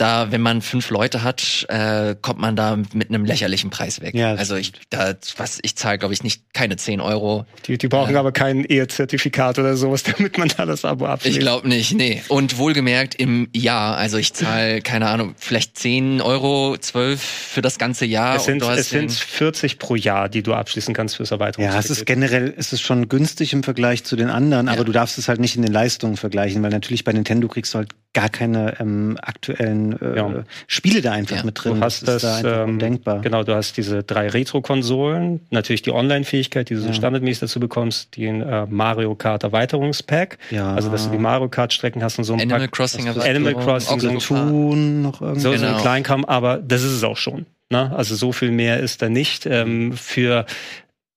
da, 0.00 0.30
wenn 0.32 0.40
man 0.40 0.62
fünf 0.62 0.90
Leute 0.90 1.22
hat, 1.22 1.66
äh, 1.68 2.14
kommt 2.20 2.38
man 2.40 2.56
da 2.56 2.76
mit 2.92 3.08
einem 3.08 3.24
lächerlichen 3.24 3.70
Preis 3.70 4.00
weg. 4.00 4.14
Ja, 4.14 4.34
also 4.34 4.56
ich, 4.56 4.72
da, 4.90 5.14
was 5.36 5.58
ich 5.62 5.76
zahle, 5.76 5.98
glaube 5.98 6.14
ich, 6.14 6.22
nicht 6.22 6.52
keine 6.54 6.76
10 6.76 7.00
Euro. 7.00 7.46
Die, 7.66 7.78
die 7.78 7.88
brauchen 7.88 8.16
aber 8.16 8.32
kein 8.32 8.64
Ehezertifikat 8.64 9.58
oder 9.58 9.76
sowas, 9.76 10.02
damit 10.16 10.38
man 10.38 10.48
da 10.48 10.66
das 10.66 10.84
Abo 10.84 11.06
abschließt. 11.06 11.36
Ich 11.36 11.40
glaube 11.40 11.68
nicht, 11.68 11.94
nee. 11.94 12.22
Und 12.28 12.58
wohlgemerkt 12.58 13.14
im 13.14 13.48
Jahr. 13.54 13.96
Also 13.96 14.18
ich 14.18 14.32
zahle, 14.34 14.80
keine 14.82 15.06
Ahnung, 15.08 15.34
vielleicht 15.38 15.78
10 15.78 16.20
Euro, 16.20 16.76
12 16.78 17.20
für 17.22 17.62
das 17.62 17.78
ganze 17.78 18.04
Jahr. 18.06 18.36
es 18.36 18.44
sind, 18.44 18.54
und 18.54 18.62
du 18.62 18.68
hast 18.68 18.78
es 18.80 18.90
sind 18.90 19.10
den- 19.10 19.10
40 19.10 19.78
pro 19.78 19.96
Jahr, 19.96 20.28
die 20.28 20.42
du 20.42 20.54
abschließen 20.54 20.94
kannst 20.94 21.16
fürs 21.16 21.30
Ja, 21.30 21.36
Erweiterungspaket. 21.36 21.84
es 21.84 21.90
ist 21.98 22.06
generell, 22.06 22.54
es 22.56 22.72
ist 22.72 22.82
schon 22.82 23.08
günstig 23.08 23.52
im 23.52 23.62
Vergleich 23.62 24.04
zu 24.04 24.16
den 24.16 24.30
anderen, 24.30 24.68
aber 24.68 24.78
Ja. 24.78 24.84
du 24.84 24.92
darfst 24.92 25.18
es 25.18 25.28
halt 25.28 25.40
nicht 25.40 25.56
in 25.56 25.62
den 25.62 25.72
Leistungen 25.72 26.16
vergleichen, 26.16 26.62
weil 26.62 26.70
natürlich 26.70 27.04
bei 27.04 27.12
Nintendo 27.12 27.48
kriegst 27.48 27.74
du 27.74 27.78
halt 27.78 27.90
gar 28.14 28.28
keine 28.28 28.78
ähm, 28.78 29.16
aktuellen 29.22 30.00
äh, 30.00 30.16
Ja. 30.16 30.44
Spiele 30.66 31.00
da 31.00 31.12
einfach 31.12 31.38
Ja. 31.38 31.44
mit 31.44 31.62
drin. 31.64 31.76
Du 31.76 31.80
hast 31.80 32.06
das, 32.06 32.16
ist 32.16 32.24
da 32.24 32.36
einfach 32.36 32.62
ähm, 32.64 32.70
undenkbar. 32.70 33.20
genau, 33.20 33.42
du 33.42 33.54
hast 33.54 33.76
diese 33.78 34.02
drei 34.02 34.28
Retro-Konsolen, 34.28 35.40
natürlich 35.50 35.82
die 35.82 35.92
Online-Fähigkeit, 35.92 36.68
die 36.70 36.74
du 36.74 36.80
so 36.80 36.88
Ja. 36.88 36.92
standardmäßig 36.92 37.40
dazu 37.40 37.58
bekommst, 37.60 38.16
den 38.16 38.42
äh, 38.42 38.66
Mario 38.68 39.14
Kart 39.14 39.44
Erweiterungspack, 39.44 40.38
Ja. 40.50 40.74
also 40.74 40.90
dass 40.90 41.06
du 41.06 41.10
die 41.12 41.18
Mario 41.18 41.48
Kart 41.48 41.72
Strecken 41.72 42.02
hast 42.02 42.18
und 42.18 42.24
so 42.24 42.34
ein 42.34 42.40
Animal 42.40 42.58
paar- 42.60 42.68
Crossing 42.68 43.06
das- 43.06 43.18
Animal 43.18 43.54
Crossing, 43.54 44.00
so 44.00 44.08
ein. 44.08 44.18
Tun 44.18 45.02
noch 45.02 45.20
irgendwie. 45.20 45.40
so, 45.40 45.48
so 45.56 45.64
ein 45.64 45.70
Genau. 45.72 45.80
Kleinkram, 45.80 46.24
aber 46.24 46.58
das 46.58 46.82
ist 46.82 46.92
es 46.92 47.04
auch 47.04 47.16
schon. 47.16 47.46
Ne? 47.70 47.90
Also 47.96 48.14
so 48.14 48.32
viel 48.32 48.50
mehr 48.50 48.80
ist 48.80 49.00
da 49.00 49.08
nicht. 49.08 49.46
Ähm, 49.46 49.92
für 49.94 50.44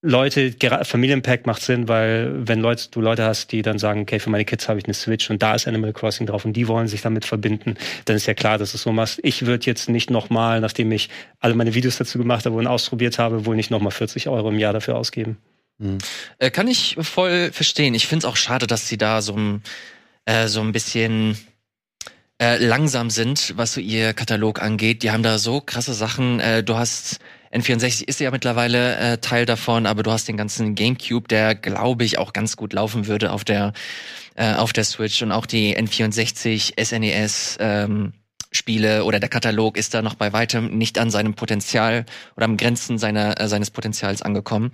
Leute, 0.07 0.53
Familienpack 0.83 1.45
macht 1.47 1.61
Sinn, 1.63 1.87
weil 1.87 2.31
wenn 2.47 2.59
Leute, 2.59 2.89
du 2.91 3.01
Leute 3.01 3.23
hast, 3.23 3.51
die 3.51 3.61
dann 3.63 3.79
sagen, 3.79 4.01
okay, 4.01 4.19
für 4.19 4.29
meine 4.29 4.45
Kids 4.45 4.69
habe 4.69 4.77
ich 4.77 4.85
eine 4.85 4.93
Switch 4.93 5.29
und 5.29 5.41
da 5.41 5.55
ist 5.55 5.67
Animal 5.67 5.93
Crossing 5.93 6.27
drauf 6.27 6.45
und 6.45 6.53
die 6.53 6.67
wollen 6.67 6.87
sich 6.87 7.01
damit 7.01 7.25
verbinden, 7.25 7.75
dann 8.05 8.15
ist 8.15 8.25
ja 8.27 8.33
klar, 8.35 8.57
dass 8.57 8.71
du 8.71 8.77
es 8.77 8.83
so 8.83 8.91
machst. 8.91 9.19
Ich 9.23 9.45
würde 9.45 9.65
jetzt 9.65 9.89
nicht 9.89 10.09
nochmal, 10.11 10.61
nachdem 10.61 10.91
ich 10.91 11.09
alle 11.39 11.55
meine 11.55 11.73
Videos 11.73 11.97
dazu 11.97 12.17
gemacht 12.19 12.45
habe 12.45 12.55
und 12.55 12.67
ausprobiert 12.67 13.17
habe, 13.17 13.45
wohl 13.45 13.55
nicht 13.55 13.71
nochmal 13.71 13.91
40 13.91 14.29
Euro 14.29 14.49
im 14.49 14.59
Jahr 14.59 14.73
dafür 14.73 14.95
ausgeben. 14.95 15.37
Äh, 16.39 16.51
kann 16.51 16.67
ich 16.67 16.95
voll 17.01 17.51
verstehen. 17.51 17.95
Ich 17.95 18.07
finde 18.07 18.25
es 18.27 18.31
auch 18.31 18.37
schade, 18.37 18.67
dass 18.67 18.87
sie 18.87 18.97
da 18.97 19.21
so, 19.21 19.35
ein- 19.35 19.61
äh, 20.25 20.47
so 20.47 20.61
ein 20.61 20.71
bisschen 20.71 21.37
äh, 22.41 22.57
langsam 22.63 23.09
sind, 23.09 23.53
was 23.57 23.73
so 23.73 23.81
ihr 23.81 24.13
Katalog 24.13 24.61
angeht. 24.61 25.03
Die 25.03 25.11
haben 25.11 25.23
da 25.23 25.37
so 25.37 25.61
krasse 25.61 25.93
Sachen. 25.93 26.39
Äh, 26.39 26.63
du 26.63 26.75
hast 26.77 27.19
N64 27.55 28.07
ist 28.07 28.19
ja 28.19 28.31
mittlerweile 28.31 28.97
äh, 28.97 29.17
Teil 29.19 29.45
davon, 29.45 29.85
aber 29.85 30.03
du 30.03 30.11
hast 30.11 30.27
den 30.27 30.37
ganzen 30.37 30.75
GameCube, 30.75 31.27
der 31.27 31.55
glaube 31.55 32.03
ich 32.03 32.17
auch 32.17 32.33
ganz 32.33 32.57
gut 32.57 32.73
laufen 32.73 33.07
würde 33.07 33.31
auf 33.31 33.43
der 33.43 33.73
äh, 34.35 34.53
auf 34.53 34.73
der 34.73 34.83
Switch 34.83 35.21
und 35.21 35.31
auch 35.31 35.45
die 35.45 35.77
N64, 35.77 36.83
SNES 36.83 37.57
ähm, 37.61 38.13
Spiele 38.51 39.03
oder 39.03 39.19
der 39.19 39.29
Katalog 39.29 39.77
ist 39.77 39.93
da 39.93 40.01
noch 40.01 40.15
bei 40.15 40.33
weitem 40.33 40.77
nicht 40.77 40.97
an 40.97 41.09
seinem 41.09 41.33
Potenzial 41.33 42.05
oder 42.35 42.45
am 42.45 42.57
Grenzen 42.57 42.97
seiner 42.97 43.39
äh, 43.39 43.47
seines 43.47 43.71
Potenzials 43.71 44.21
angekommen. 44.21 44.71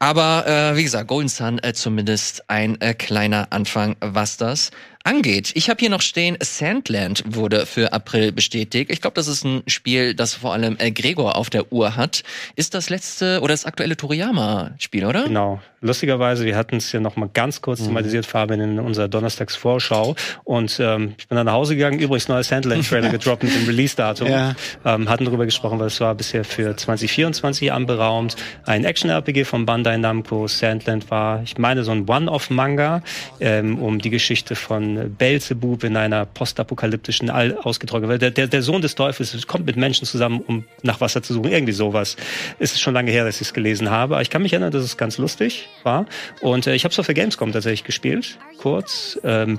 Aber 0.00 0.46
äh, 0.46 0.76
wie 0.76 0.84
gesagt, 0.84 1.08
Golden 1.08 1.28
Sun 1.28 1.58
äh, 1.58 1.72
zumindest 1.72 2.48
ein 2.48 2.80
äh, 2.80 2.94
kleiner 2.94 3.48
Anfang, 3.50 3.96
was 4.00 4.36
das 4.36 4.70
angeht. 5.08 5.52
Ich 5.54 5.70
habe 5.70 5.80
hier 5.80 5.90
noch 5.90 6.02
stehen, 6.02 6.36
Sandland 6.40 7.24
wurde 7.26 7.64
für 7.66 7.92
April 7.92 8.30
bestätigt. 8.30 8.90
Ich 8.92 9.00
glaube, 9.00 9.14
das 9.14 9.26
ist 9.26 9.44
ein 9.44 9.62
Spiel, 9.66 10.14
das 10.14 10.34
vor 10.34 10.52
allem 10.52 10.76
äh, 10.78 10.90
Gregor 10.90 11.36
auf 11.36 11.48
der 11.48 11.72
Uhr 11.72 11.96
hat. 11.96 12.22
Ist 12.56 12.74
das 12.74 12.90
letzte 12.90 13.40
oder 13.40 13.54
das 13.54 13.64
aktuelle 13.64 13.96
Toriyama-Spiel, 13.96 15.06
oder? 15.06 15.24
Genau. 15.24 15.60
Lustigerweise, 15.80 16.44
wir 16.44 16.56
hatten 16.56 16.76
es 16.76 16.90
ja 16.90 16.98
noch 16.98 17.14
mal 17.14 17.30
ganz 17.32 17.62
kurz 17.62 17.84
thematisiert, 17.84 18.26
Fabian, 18.26 18.60
in 18.60 18.80
unserer 18.80 19.06
Donnerstagsvorschau. 19.06 20.16
Und 20.42 20.80
ähm, 20.80 21.14
ich 21.16 21.28
bin 21.28 21.36
dann 21.36 21.46
nach 21.46 21.52
Hause 21.52 21.76
gegangen, 21.76 22.00
übrigens 22.00 22.26
neuer 22.26 22.42
Sandland-Trailer 22.42 23.08
gedroppt 23.12 23.44
mit 23.44 23.54
dem 23.54 23.64
Release-Datum. 23.66 24.28
Ja. 24.28 24.56
Ähm, 24.84 25.08
hatten 25.08 25.24
darüber 25.24 25.44
gesprochen, 25.44 25.78
weil 25.78 25.86
es 25.86 26.00
war 26.00 26.16
bisher 26.16 26.42
für 26.44 26.76
2024 26.76 27.70
anberaumt. 27.70 28.34
Ein 28.64 28.84
Action-RPG 28.84 29.44
von 29.44 29.66
Bandai 29.66 29.98
Namco. 29.98 30.48
Sandland 30.48 31.12
war, 31.12 31.42
ich 31.44 31.58
meine, 31.58 31.84
so 31.84 31.92
ein 31.92 32.08
One-Off-Manga 32.08 33.02
ähm, 33.38 33.78
um 33.78 34.00
die 34.00 34.10
Geschichte 34.10 34.56
von 34.56 35.14
Belzebub 35.16 35.84
in 35.84 35.96
einer 35.96 36.26
postapokalyptischen 36.26 37.30
All 37.30 37.56
ausgetrocknet. 37.56 38.10
Weil 38.10 38.18
der, 38.18 38.32
der, 38.32 38.48
der 38.48 38.62
Sohn 38.62 38.82
des 38.82 38.96
Teufels 38.96 39.46
kommt 39.46 39.66
mit 39.66 39.76
Menschen 39.76 40.06
zusammen, 40.06 40.40
um 40.44 40.64
nach 40.82 41.00
Wasser 41.00 41.22
zu 41.22 41.34
suchen. 41.34 41.52
Irgendwie 41.52 41.72
sowas. 41.72 42.16
Es 42.58 42.72
ist 42.72 42.80
schon 42.80 42.94
lange 42.94 43.12
her, 43.12 43.24
dass 43.24 43.36
ich 43.36 43.48
es 43.48 43.54
gelesen 43.54 43.90
habe. 43.90 44.14
Aber 44.14 44.22
ich 44.22 44.30
kann 44.30 44.42
mich 44.42 44.52
erinnern, 44.52 44.72
dass 44.72 44.82
es 44.82 44.96
ganz 44.96 45.18
lustig 45.18 45.67
war. 45.82 46.06
Und 46.40 46.66
äh, 46.66 46.74
ich 46.74 46.84
habe 46.84 46.92
es 46.92 46.98
auf 46.98 47.06
der 47.06 47.14
Gamescom 47.14 47.52
tatsächlich 47.52 47.84
gespielt. 47.84 48.38
Kurz. 48.58 49.18
Ähm, 49.24 49.58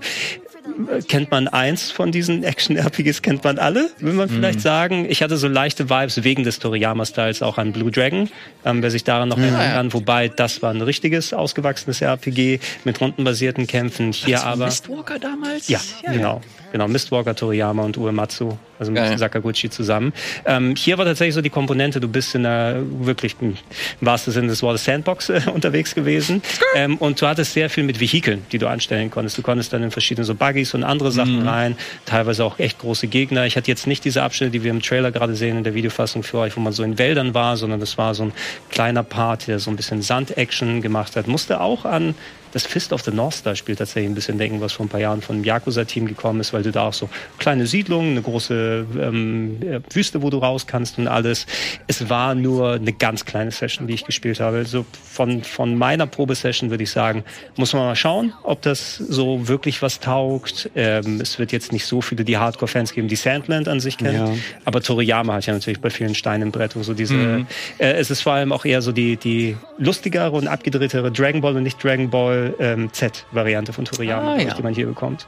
kennt 1.08 1.32
man 1.32 1.48
eins 1.48 1.92
von 1.92 2.12
diesen 2.12 2.44
Action-RPGs, 2.44 3.22
kennt 3.22 3.44
man 3.44 3.58
alle, 3.58 3.90
will 4.00 4.14
man 4.14 4.30
vielleicht 4.30 4.62
sagen. 4.62 5.06
Ich 5.10 5.24
hatte 5.24 5.38
so 5.38 5.48
leichte 5.48 5.90
Vibes 5.90 6.24
wegen 6.24 6.44
des 6.44 6.60
Toriyama-Styles 6.60 7.42
auch 7.42 7.58
an 7.58 7.72
Blue 7.72 7.92
Dragon, 7.92 8.30
ähm, 8.66 8.82
wer 8.82 8.92
sich 8.92 9.04
daran 9.04 9.30
noch 9.30 9.38
erinnern 9.38 9.62
ja. 9.62 9.72
kann. 9.72 9.94
Wobei, 9.94 10.28
das 10.28 10.62
war 10.62 10.72
ein 10.72 10.82
richtiges, 10.82 11.34
ausgewachsenes 11.34 12.02
RPG 12.02 12.60
mit 12.84 13.02
rundenbasierten 13.02 13.68
Kämpfen. 13.68 14.12
Hier 14.12 14.36
Das 14.36 14.46
aber... 14.46 14.66
Mistwalker 14.66 15.20
damals? 15.20 15.68
Ja, 15.68 15.80
genau. 16.06 16.42
Genau, 16.72 16.88
Mistwalker, 16.88 17.36
Toriyama 17.36 17.84
und 17.84 17.98
Uematsu, 17.98 18.58
also 18.78 18.92
mit 18.92 19.02
Geil. 19.02 19.18
Sakaguchi 19.18 19.70
zusammen. 19.70 20.14
Ähm, 20.46 20.76
hier 20.76 20.98
war 20.98 21.06
tatsächlich 21.06 21.34
so 21.34 21.42
die 21.42 21.50
Komponente, 21.50 22.00
du 22.00 22.08
bist 22.08 22.36
in 22.36 22.46
einer 22.46 22.76
wirklich 23.00 23.36
im 23.42 23.56
wahrsten 24.02 24.32
Sinne 24.32 24.48
des 24.48 24.62
Wortes 24.62 24.84
Sandbox 24.86 25.30
äh, 25.30 25.42
unterwegs 25.54 25.96
gewesen. 25.96 26.42
Ähm, 26.76 26.98
und 26.98 27.22
du 27.22 27.28
hattest 27.28 27.54
sehr 27.54 27.70
viel 27.70 27.84
mit 27.84 28.00
Vehikeln, 28.00 28.46
die 28.52 28.58
du 28.58 28.68
anstellen 28.68 29.10
konntest. 29.10 29.38
Du 29.38 29.42
konntest 29.42 29.74
dann 29.74 29.84
in 29.84 29.92
verschiedene 29.92 30.26
so 30.26 30.36
Buggies 30.36 30.74
und 30.74 30.84
andere 30.84 31.12
Sachen 31.12 31.48
rein, 31.48 31.76
teilweise 32.06 32.44
auch 32.44 32.60
echt 32.60 32.80
große 32.80 33.08
Gegner. 33.08 33.46
Ich 33.46 33.58
hatte 33.58 33.70
jetzt 33.70 33.88
nicht 33.88 34.06
diese 34.06 34.22
Abschnitte, 34.22 34.52
die 34.52 34.64
wir 34.64 34.72
im 34.72 34.82
Trailer 34.82 35.12
gerade 35.12 35.36
sehen, 35.36 35.58
in 35.58 35.64
der 35.64 35.74
Videofassung 35.74 36.24
für 36.24 36.38
euch, 36.40 36.56
wo 36.56 36.62
man 36.62 36.74
so 36.74 36.84
in 36.84 36.98
Wäldern 36.98 37.34
war, 37.34 37.58
sondern 37.58 37.80
das 37.80 37.98
war 37.98 38.14
so 38.14 38.24
ein 38.24 38.34
kleiner 38.70 39.04
Part, 39.04 39.48
der 39.48 39.60
so 39.60 39.72
ein 39.72 39.76
bisschen 39.76 40.02
Sand-Action 40.02 40.82
gemacht 40.82 41.16
hat. 41.16 41.28
Musste 41.28 41.62
auch 41.62 41.86
an 41.86 42.16
das 42.52 42.66
Fist 42.66 42.94
of 42.94 43.02
the 43.04 43.12
North 43.12 43.36
Star 43.36 43.56
Spiel 43.56 43.76
tatsächlich 43.76 44.10
ein 44.10 44.16
bisschen 44.16 44.38
denken, 44.38 44.62
was 44.62 44.74
vor 44.74 44.86
ein 44.86 44.90
paar 44.90 45.00
Jahren 45.00 45.22
von 45.22 45.38
einem 45.38 45.46
Yakuza-Team 45.46 46.08
gekommen 46.08 46.40
ist, 46.40 46.54
weil 46.54 46.64
du 46.64 46.72
da 46.72 46.88
auch 46.88 46.94
so 46.94 47.10
kleine 47.38 47.68
Siedlungen, 47.68 48.12
eine 48.12 48.22
große 48.22 48.86
ähm, 49.00 49.60
Wüste, 49.92 50.22
wo 50.22 50.30
du 50.30 50.38
raus 50.38 50.68
kannst 50.68 50.98
und 50.98 51.08
alles. 51.08 51.46
Es 51.88 52.10
war 52.10 52.36
nur 52.36 52.74
eine 52.74 52.94
ganz 52.94 53.26
kleine 53.26 53.52
Session, 53.52 53.88
die 53.88 53.94
ich 53.94 54.06
gespielt 54.06 54.40
habe. 54.40 54.58
Also 54.58 54.86
von, 55.04 55.44
von 55.44 55.76
meiner 55.76 56.08
Probesession 56.08 56.70
würde 56.70 56.84
ich 56.84 56.92
sagen, 56.92 57.24
muss 57.56 57.74
man 57.74 57.84
mal 57.84 57.96
schauen, 57.96 58.34
ob 58.44 58.62
das 58.62 58.98
so 58.98 59.48
wirklich 59.48 59.82
was 59.82 60.00
taugt. 60.00 60.70
Ähm, 60.76 61.20
es 61.22 61.40
wird 61.40 61.52
jetzt 61.52 61.72
nicht 61.72 61.86
so 61.86 62.02
viele 62.02 62.24
die 62.24 62.38
Hardcore-Fans 62.38 62.94
geben, 62.94 63.08
die 63.08 63.16
Sandland 63.16 63.68
an 63.68 63.80
sich 63.80 63.98
kennen. 63.98 64.28
Ja. 64.28 64.42
Aber 64.66 64.82
Toriyama 64.82 65.34
hat 65.34 65.46
ja 65.46 65.54
natürlich 65.54 65.80
bei 65.80 65.90
vielen 65.90 66.16
Steinen 66.16 66.44
im 66.44 66.52
Brett 66.52 66.76
und 66.76 66.84
so 66.84 66.94
diese. 66.94 67.14
Mhm. 67.14 67.48
Äh, 67.78 67.94
es 67.94 68.10
ist 68.10 68.22
vor 68.22 68.34
allem 68.34 68.52
auch 68.52 68.66
eher 68.66 68.82
so 68.82 68.92
die, 68.92 69.18
die 69.18 69.56
lustigere 69.78 70.32
und 70.32 70.48
abgedrehtere 70.48 71.12
Dragon 71.12 71.42
Ball 71.42 71.56
und 71.56 71.64
nicht 71.64 71.84
Dragon 71.84 72.10
Ball 72.10 72.39
ähm, 72.60 72.92
Z-Variante 72.92 73.74
von 73.74 73.86
Toriyama, 73.86 74.34
ah, 74.34 74.40
ja. 74.40 74.54
die 74.54 74.64
man 74.64 74.74
hier 74.74 74.88
bekommt. 74.88 75.28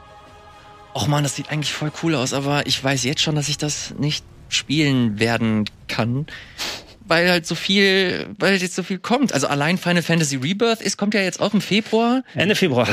Och 0.94 1.08
man, 1.08 1.22
das 1.22 1.36
sieht 1.36 1.50
eigentlich 1.50 1.72
voll 1.72 1.90
cool 2.02 2.14
aus, 2.14 2.32
aber 2.34 2.66
ich 2.66 2.82
weiß 2.82 3.04
jetzt 3.04 3.22
schon, 3.22 3.34
dass 3.34 3.48
ich 3.48 3.58
das 3.58 3.94
nicht 3.98 4.24
spielen 4.48 5.18
werden 5.18 5.64
kann 5.88 6.26
weil 7.04 7.30
halt 7.30 7.46
so 7.46 7.54
viel, 7.54 8.26
weil 8.38 8.56
jetzt 8.56 8.74
so 8.74 8.82
viel 8.82 8.98
kommt. 8.98 9.34
Also 9.34 9.46
allein 9.46 9.76
Final 9.76 10.02
Fantasy 10.02 10.36
Rebirth 10.36 10.80
ist, 10.80 10.96
kommt 10.96 11.12
ja 11.12 11.20
jetzt 11.20 11.42
auch 11.42 11.52
im 11.52 11.60
Februar. 11.60 12.22
Ende 12.34 12.54
Februar. 12.54 12.88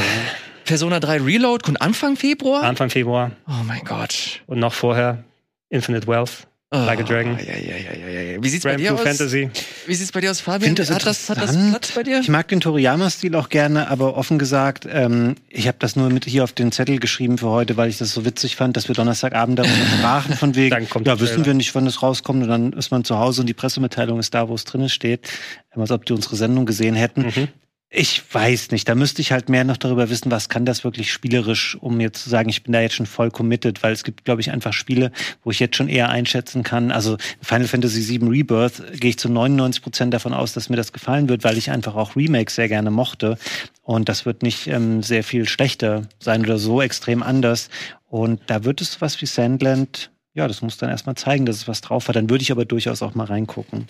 Persona 0.65 0.99
3 0.99 1.21
Reload 1.21 1.63
kommt 1.63 1.81
Anfang 1.81 2.17
Februar? 2.17 2.63
Anfang 2.63 2.89
Februar. 2.89 3.31
Oh 3.47 3.63
mein 3.65 3.81
Gott. 3.85 4.41
Und 4.45 4.59
noch 4.59 4.73
vorher 4.73 5.23
Infinite 5.69 6.05
Wealth. 6.05 6.48
Oh, 6.71 6.77
like 6.77 6.99
a 6.99 7.03
Dragon. 7.03 7.35
Ja, 7.39 7.57
ja, 7.57 7.77
ja, 7.77 8.07
ja, 8.07 8.21
ja. 8.21 8.43
Wie 8.43 8.47
sieht's 8.47 8.63
Ram 8.63 8.73
bei 8.73 8.77
dir 8.77 8.93
aus? 8.93 9.01
Fantasy. 9.01 9.49
Wie 9.87 9.95
sieht's 9.95 10.11
bei 10.11 10.21
dir 10.21 10.29
aus, 10.29 10.39
Fabian? 10.39 10.75
Das 10.75 10.91
hat, 10.91 11.03
das, 11.03 11.27
hat 11.27 11.41
das 11.41 11.57
Platz 11.69 11.91
bei 11.93 12.03
dir? 12.03 12.19
Ich 12.19 12.29
mag 12.29 12.47
den 12.47 12.59
Toriyama-Stil 12.59 13.35
auch 13.35 13.49
gerne, 13.49 13.89
aber 13.89 14.15
offen 14.15 14.37
gesagt, 14.37 14.87
ähm, 14.87 15.33
ich 15.47 15.67
habe 15.67 15.77
das 15.79 15.95
nur 15.95 16.11
mit 16.11 16.25
hier 16.25 16.43
auf 16.43 16.53
den 16.53 16.71
Zettel 16.71 16.99
geschrieben 16.99 17.39
für 17.39 17.49
heute, 17.49 17.75
weil 17.75 17.89
ich 17.89 17.97
das 17.97 18.13
so 18.13 18.23
witzig 18.23 18.55
fand, 18.55 18.77
dass 18.77 18.87
wir 18.87 18.93
Donnerstagabend 18.93 19.57
darüber 19.57 19.73
sprachen, 19.97 20.35
von 20.35 20.53
wegen, 20.55 20.69
dann 20.69 20.87
kommt 20.87 21.07
ja, 21.07 21.19
wissen 21.19 21.43
wir 21.43 21.55
nicht, 21.55 21.73
wann 21.73 21.87
es 21.87 22.03
rauskommt, 22.03 22.43
und 22.43 22.49
dann 22.49 22.73
ist 22.73 22.91
man 22.91 23.03
zu 23.03 23.17
Hause 23.17 23.41
und 23.41 23.47
die 23.47 23.55
Pressemitteilung 23.55 24.19
ist 24.19 24.35
da, 24.35 24.47
wo 24.47 24.53
es 24.53 24.63
drin 24.63 24.89
steht. 24.89 25.27
Als 25.71 25.89
ob 25.89 26.05
die 26.05 26.13
unsere 26.13 26.35
Sendung 26.35 26.67
gesehen 26.67 26.93
hätten. 26.93 27.21
Mhm. 27.21 27.47
Ich 27.91 28.21
weiß 28.31 28.69
nicht. 28.69 28.87
Da 28.87 28.93
müsste 28.93 29.19
ich 29.19 29.31
halt 29.31 29.49
mehr 29.49 29.63
noch 29.63 29.77
darüber 29.77 30.11
wissen, 30.11 30.29
was 30.29 30.47
kann 30.47 30.63
das 30.63 30.83
wirklich 30.83 31.11
spielerisch, 31.11 31.75
um 31.81 31.99
jetzt 31.99 32.23
zu 32.23 32.29
sagen, 32.29 32.47
ich 32.47 32.61
bin 32.61 32.71
da 32.71 32.81
jetzt 32.81 32.93
schon 32.93 33.07
voll 33.07 33.31
committed, 33.31 33.81
weil 33.81 33.93
es 33.93 34.03
gibt, 34.03 34.25
glaube 34.25 34.41
ich, 34.41 34.51
einfach 34.51 34.73
Spiele, 34.73 35.11
wo 35.43 35.49
ich 35.49 35.59
jetzt 35.59 35.75
schon 35.75 35.89
eher 35.89 36.09
einschätzen 36.09 36.61
kann. 36.61 36.91
Also 36.91 37.17
Final 37.41 37.67
Fantasy 37.67 38.07
VII 38.07 38.29
Rebirth 38.29 38.99
gehe 38.99 39.09
ich 39.09 39.17
zu 39.17 39.27
99 39.27 39.81
Prozent 39.81 40.13
davon 40.13 40.33
aus, 40.33 40.53
dass 40.53 40.69
mir 40.69 40.75
das 40.75 40.93
gefallen 40.93 41.29
wird, 41.29 41.43
weil 41.43 41.57
ich 41.57 41.71
einfach 41.71 41.95
auch 41.95 42.15
Remakes 42.15 42.53
sehr 42.53 42.67
gerne 42.67 42.91
mochte. 42.91 43.39
Und 43.81 44.07
das 44.07 44.23
wird 44.23 44.43
nicht 44.43 44.67
ähm, 44.67 45.01
sehr 45.01 45.23
viel 45.23 45.49
schlechter 45.49 46.03
sein 46.19 46.41
oder 46.41 46.59
so 46.59 46.83
extrem 46.83 47.23
anders. 47.23 47.69
Und 48.07 48.39
da 48.45 48.65
wird 48.65 48.81
es 48.81 49.01
was 49.01 49.19
wie 49.19 49.25
Sandland, 49.25 50.11
ja, 50.35 50.47
das 50.47 50.61
muss 50.61 50.77
dann 50.77 50.91
erstmal 50.91 51.15
zeigen, 51.15 51.47
dass 51.47 51.55
es 51.55 51.67
was 51.67 51.81
drauf 51.81 52.07
hat. 52.07 52.15
Dann 52.15 52.29
würde 52.29 52.43
ich 52.43 52.51
aber 52.51 52.65
durchaus 52.65 53.01
auch 53.01 53.15
mal 53.15 53.25
reingucken. 53.25 53.87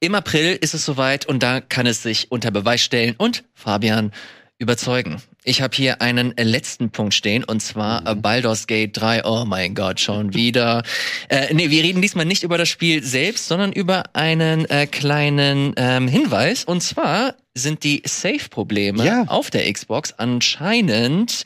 Im 0.00 0.14
April 0.14 0.56
ist 0.60 0.74
es 0.74 0.84
soweit 0.84 1.26
und 1.26 1.42
da 1.42 1.60
kann 1.60 1.86
es 1.86 2.04
sich 2.04 2.30
unter 2.30 2.52
Beweis 2.52 2.80
stellen 2.80 3.16
und 3.18 3.42
Fabian 3.54 4.12
überzeugen. 4.58 5.20
Ich 5.42 5.60
habe 5.60 5.74
hier 5.74 6.00
einen 6.00 6.34
letzten 6.36 6.90
Punkt 6.90 7.14
stehen 7.14 7.42
und 7.42 7.60
zwar 7.60 8.14
mhm. 8.14 8.22
Baldur's 8.22 8.68
Gate 8.68 8.96
3. 8.96 9.24
Oh 9.24 9.44
mein 9.44 9.74
Gott, 9.74 9.98
schon 9.98 10.34
wieder. 10.34 10.84
Äh, 11.28 11.52
nee, 11.52 11.70
wir 11.70 11.82
reden 11.82 12.00
diesmal 12.00 12.26
nicht 12.26 12.44
über 12.44 12.58
das 12.58 12.68
Spiel 12.68 13.02
selbst, 13.02 13.48
sondern 13.48 13.72
über 13.72 14.04
einen 14.12 14.68
äh, 14.70 14.86
kleinen 14.86 15.74
ähm, 15.76 16.06
Hinweis. 16.06 16.64
Und 16.64 16.80
zwar 16.82 17.34
sind 17.54 17.82
die 17.82 18.02
Safe-Probleme 18.04 19.04
ja. 19.04 19.24
auf 19.26 19.50
der 19.50 19.72
Xbox 19.72 20.12
anscheinend 20.12 21.42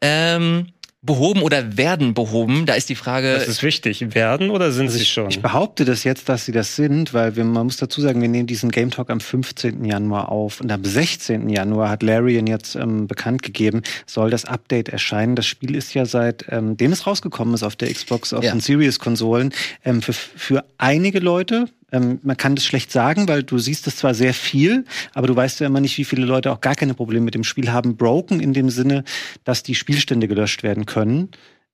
ähm, 0.00 0.68
behoben 1.02 1.42
oder 1.42 1.76
werden 1.76 2.12
behoben? 2.12 2.66
Da 2.66 2.74
ist 2.74 2.88
die 2.88 2.94
Frage. 2.94 3.32
Das 3.32 3.48
ist 3.48 3.62
wichtig. 3.62 4.14
Werden 4.14 4.50
oder 4.50 4.70
sind 4.70 4.86
also 4.86 4.98
sie 4.98 5.04
schon? 5.04 5.30
Ich 5.30 5.40
behaupte 5.40 5.84
das 5.84 6.04
jetzt, 6.04 6.28
dass 6.28 6.44
sie 6.44 6.52
das 6.52 6.76
sind, 6.76 7.14
weil 7.14 7.36
wir, 7.36 7.44
man 7.44 7.64
muss 7.64 7.78
dazu 7.78 8.00
sagen, 8.00 8.20
wir 8.20 8.28
nehmen 8.28 8.46
diesen 8.46 8.70
Game 8.70 8.90
Talk 8.90 9.10
am 9.10 9.20
15. 9.20 9.84
Januar 9.84 10.30
auf 10.30 10.60
und 10.60 10.70
am 10.70 10.84
16. 10.84 11.48
Januar 11.48 11.88
hat 11.88 12.02
Larian 12.02 12.46
jetzt 12.46 12.74
ähm, 12.74 13.06
bekannt 13.06 13.42
gegeben, 13.42 13.82
soll 14.06 14.30
das 14.30 14.44
Update 14.44 14.90
erscheinen. 14.90 15.36
Das 15.36 15.46
Spiel 15.46 15.74
ist 15.74 15.94
ja 15.94 16.04
seit 16.04 16.44
ähm, 16.50 16.76
dem 16.76 16.92
es 16.92 17.06
rausgekommen 17.06 17.54
ist 17.54 17.62
auf 17.62 17.76
der 17.76 17.92
Xbox, 17.92 18.32
auf 18.32 18.44
ja. 18.44 18.52
den 18.52 18.60
Series-Konsolen, 18.60 19.52
ähm, 19.84 20.02
für, 20.02 20.12
für 20.12 20.64
einige 20.76 21.20
Leute, 21.20 21.66
ähm, 21.92 22.20
man 22.22 22.36
kann 22.36 22.54
das 22.54 22.64
schlecht 22.64 22.92
sagen, 22.92 23.28
weil 23.28 23.42
du 23.42 23.58
siehst 23.58 23.86
es 23.86 23.96
zwar 23.96 24.14
sehr 24.14 24.34
viel, 24.34 24.84
aber 25.14 25.26
du 25.26 25.36
weißt 25.36 25.60
ja 25.60 25.66
immer 25.66 25.80
nicht, 25.80 25.98
wie 25.98 26.04
viele 26.04 26.24
Leute 26.24 26.52
auch 26.52 26.60
gar 26.60 26.74
keine 26.74 26.94
Probleme 26.94 27.24
mit 27.24 27.34
dem 27.34 27.44
Spiel 27.44 27.72
haben. 27.72 27.96
Broken 27.96 28.40
in 28.40 28.52
dem 28.52 28.70
Sinne, 28.70 29.04
dass 29.44 29.62
die 29.62 29.74
Spielstände 29.74 30.28
gelöscht 30.28 30.62
werden 30.62 30.86
können 30.86 31.30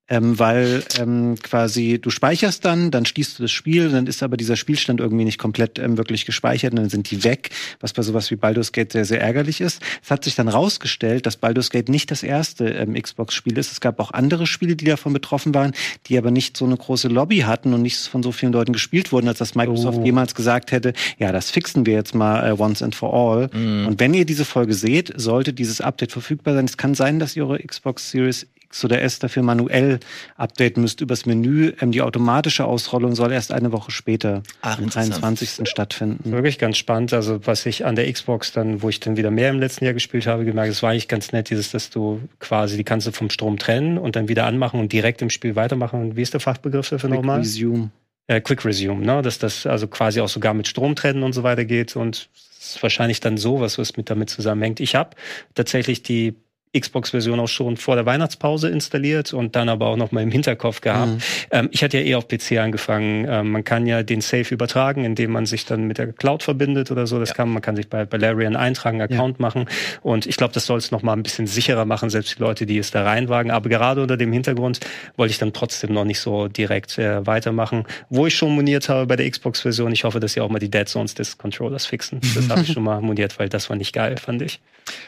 ähm, 0.08 0.38
weil 0.38 0.84
ähm, 0.98 1.36
quasi 1.42 1.98
du 2.00 2.10
speicherst 2.10 2.64
dann, 2.64 2.90
dann 2.90 3.06
schließt 3.06 3.38
du 3.38 3.42
das 3.42 3.50
Spiel, 3.50 3.90
dann 3.90 4.06
ist 4.06 4.22
aber 4.22 4.36
dieser 4.36 4.56
Spielstand 4.56 5.00
irgendwie 5.00 5.24
nicht 5.24 5.38
komplett 5.38 5.78
ähm, 5.78 5.98
wirklich 5.98 6.26
gespeichert 6.26 6.72
und 6.72 6.76
dann 6.76 6.88
sind 6.88 7.10
die 7.10 7.24
weg, 7.24 7.50
was 7.80 7.92
bei 7.92 8.02
sowas 8.02 8.30
wie 8.30 8.36
Baldur's 8.36 8.72
Gate 8.72 8.92
sehr, 8.92 9.04
sehr 9.04 9.20
ärgerlich 9.20 9.60
ist. 9.60 9.82
Es 10.02 10.10
hat 10.10 10.24
sich 10.24 10.34
dann 10.34 10.48
rausgestellt, 10.48 11.26
dass 11.26 11.36
Baldur's 11.36 11.70
Gate 11.70 11.88
nicht 11.88 12.10
das 12.10 12.22
erste 12.22 12.68
ähm, 12.68 12.94
Xbox-Spiel 12.94 13.58
ist. 13.58 13.72
Es 13.72 13.80
gab 13.80 13.98
auch 13.98 14.12
andere 14.12 14.46
Spiele, 14.46 14.76
die 14.76 14.84
davon 14.84 15.12
betroffen 15.12 15.54
waren, 15.54 15.72
die 16.06 16.16
aber 16.18 16.30
nicht 16.30 16.56
so 16.56 16.64
eine 16.64 16.76
große 16.76 17.08
Lobby 17.08 17.38
hatten 17.38 17.74
und 17.74 17.82
nicht 17.82 17.98
von 17.98 18.22
so 18.22 18.32
vielen 18.32 18.52
Leuten 18.52 18.72
gespielt 18.72 19.12
wurden, 19.12 19.28
als 19.28 19.38
dass 19.38 19.54
Microsoft 19.54 19.98
oh. 20.00 20.04
jemals 20.04 20.34
gesagt 20.34 20.70
hätte, 20.72 20.92
ja, 21.18 21.32
das 21.32 21.50
fixen 21.50 21.86
wir 21.86 21.94
jetzt 21.94 22.14
mal 22.14 22.48
äh, 22.48 22.52
once 22.52 22.82
and 22.82 22.94
for 22.94 23.12
all. 23.12 23.48
Mm. 23.48 23.86
Und 23.86 24.00
wenn 24.00 24.14
ihr 24.14 24.24
diese 24.24 24.44
Folge 24.44 24.74
seht, 24.74 25.12
sollte 25.16 25.52
dieses 25.52 25.80
Update 25.80 26.12
verfügbar 26.12 26.54
sein. 26.54 26.64
Es 26.64 26.76
kann 26.76 26.94
sein, 26.94 27.18
dass 27.18 27.36
ihr 27.36 27.46
eure 27.46 27.58
Xbox 27.58 28.10
Series 28.10 28.46
X 28.66 28.84
oder 28.84 29.02
S 29.02 29.18
dafür 29.18 29.42
manuell 29.42 30.00
updaten 30.36 30.82
müsst 30.82 31.00
übers 31.00 31.26
Menü. 31.26 31.72
Ähm, 31.80 31.92
die 31.92 32.02
automatische 32.02 32.64
Ausrollung 32.64 33.14
soll 33.14 33.32
erst 33.32 33.52
eine 33.52 33.72
Woche 33.72 33.90
später, 33.90 34.42
Ach, 34.62 34.78
am 34.78 34.88
23. 34.88 35.68
stattfinden. 35.68 36.32
Wirklich 36.32 36.58
ganz 36.58 36.76
spannend. 36.76 37.12
Also 37.12 37.46
was 37.46 37.66
ich 37.66 37.84
an 37.84 37.96
der 37.96 38.10
Xbox 38.12 38.52
dann, 38.52 38.82
wo 38.82 38.88
ich 38.88 39.00
dann 39.00 39.16
wieder 39.16 39.30
mehr 39.30 39.50
im 39.50 39.58
letzten 39.58 39.84
Jahr 39.84 39.94
gespielt 39.94 40.26
habe, 40.26 40.44
gemerkt, 40.44 40.70
es 40.70 40.82
war 40.82 40.90
eigentlich 40.90 41.08
ganz 41.08 41.32
nett, 41.32 41.50
dieses, 41.50 41.70
dass 41.70 41.90
du 41.90 42.20
quasi 42.38 42.76
die 42.76 42.84
kannst 42.84 43.06
du 43.06 43.12
vom 43.12 43.30
Strom 43.30 43.58
trennen 43.58 43.98
und 43.98 44.16
dann 44.16 44.28
wieder 44.28 44.46
anmachen 44.46 44.80
und 44.80 44.92
direkt 44.92 45.22
im 45.22 45.30
Spiel 45.30 45.56
weitermachen. 45.56 46.00
Und 46.00 46.16
wie 46.16 46.22
ist 46.22 46.32
der 46.32 46.40
Fachbegriff 46.40 46.88
dafür 46.88 47.08
Quick 47.08 47.20
nochmal? 47.20 47.38
Resume. 47.38 47.90
Äh, 48.28 48.40
Quick 48.40 48.64
Resume, 48.64 49.04
ne? 49.04 49.22
Dass 49.22 49.38
das 49.38 49.66
also 49.66 49.86
quasi 49.86 50.20
auch 50.20 50.28
sogar 50.28 50.54
mit 50.54 50.66
Strom 50.66 50.96
trennen 50.96 51.22
und 51.22 51.32
so 51.32 51.42
weiter 51.42 51.64
geht 51.64 51.94
und 51.96 52.28
ist 52.58 52.82
wahrscheinlich 52.82 53.20
dann 53.20 53.36
so, 53.36 53.60
was, 53.60 53.78
was 53.78 53.96
mit 53.96 54.10
damit 54.10 54.30
zusammenhängt. 54.30 54.80
Ich 54.80 54.94
habe 54.94 55.10
tatsächlich 55.54 56.02
die 56.02 56.34
Xbox-Version 56.78 57.40
auch 57.40 57.48
schon 57.48 57.76
vor 57.76 57.96
der 57.96 58.06
Weihnachtspause 58.06 58.68
installiert 58.68 59.32
und 59.32 59.56
dann 59.56 59.68
aber 59.68 59.86
auch 59.86 59.96
noch 59.96 60.12
mal 60.12 60.22
im 60.22 60.30
Hinterkopf 60.30 60.80
gehabt. 60.80 61.12
Mhm. 61.12 61.18
Ähm, 61.50 61.68
ich 61.72 61.82
hatte 61.82 61.98
ja 61.98 62.04
eh 62.04 62.14
auf 62.14 62.28
PC 62.28 62.58
angefangen. 62.58 63.26
Ähm, 63.28 63.52
man 63.52 63.64
kann 63.64 63.86
ja 63.86 64.02
den 64.02 64.20
Safe 64.20 64.52
übertragen, 64.52 65.04
indem 65.04 65.32
man 65.32 65.46
sich 65.46 65.64
dann 65.64 65.84
mit 65.84 65.98
der 65.98 66.12
Cloud 66.12 66.42
verbindet 66.42 66.90
oder 66.90 67.06
so. 67.06 67.18
Das 67.18 67.30
ja. 67.30 67.34
kann 67.34 67.48
man 67.48 67.62
kann 67.62 67.76
sich 67.76 67.88
bei, 67.88 68.04
bei 68.04 68.16
Larian 68.16 68.56
eintragen, 68.56 69.00
Account 69.00 69.38
ja. 69.38 69.42
machen. 69.42 69.66
Und 70.02 70.26
ich 70.26 70.36
glaube, 70.36 70.52
das 70.54 70.66
soll 70.66 70.78
es 70.78 70.90
noch 70.90 71.02
mal 71.02 71.12
ein 71.12 71.22
bisschen 71.22 71.46
sicherer 71.46 71.84
machen, 71.84 72.10
selbst 72.10 72.38
die 72.38 72.42
Leute, 72.42 72.66
die 72.66 72.78
es 72.78 72.90
da 72.90 73.04
reinwagen. 73.04 73.50
Aber 73.50 73.68
gerade 73.68 74.02
unter 74.02 74.16
dem 74.16 74.32
Hintergrund 74.32 74.80
wollte 75.16 75.32
ich 75.32 75.38
dann 75.38 75.52
trotzdem 75.52 75.92
noch 75.92 76.04
nicht 76.04 76.20
so 76.20 76.48
direkt 76.48 76.98
äh, 76.98 77.26
weitermachen. 77.26 77.84
Wo 78.10 78.26
ich 78.26 78.34
schon 78.34 78.54
moniert 78.54 78.88
habe 78.88 79.06
bei 79.06 79.16
der 79.16 79.30
Xbox-Version, 79.30 79.92
ich 79.92 80.04
hoffe, 80.04 80.20
dass 80.20 80.34
sie 80.34 80.40
auch 80.40 80.50
mal 80.50 80.58
die 80.58 80.70
Dead 80.70 80.88
Zones 80.88 81.14
des 81.14 81.38
Controllers 81.38 81.86
fixen. 81.86 82.20
Das 82.34 82.48
habe 82.48 82.62
ich 82.62 82.72
schon 82.72 82.82
mal 82.82 83.00
moniert, 83.00 83.38
weil 83.38 83.48
das 83.48 83.68
war 83.70 83.76
nicht 83.76 83.92
geil, 83.92 84.16
fand 84.18 84.42
ich. 84.42 84.60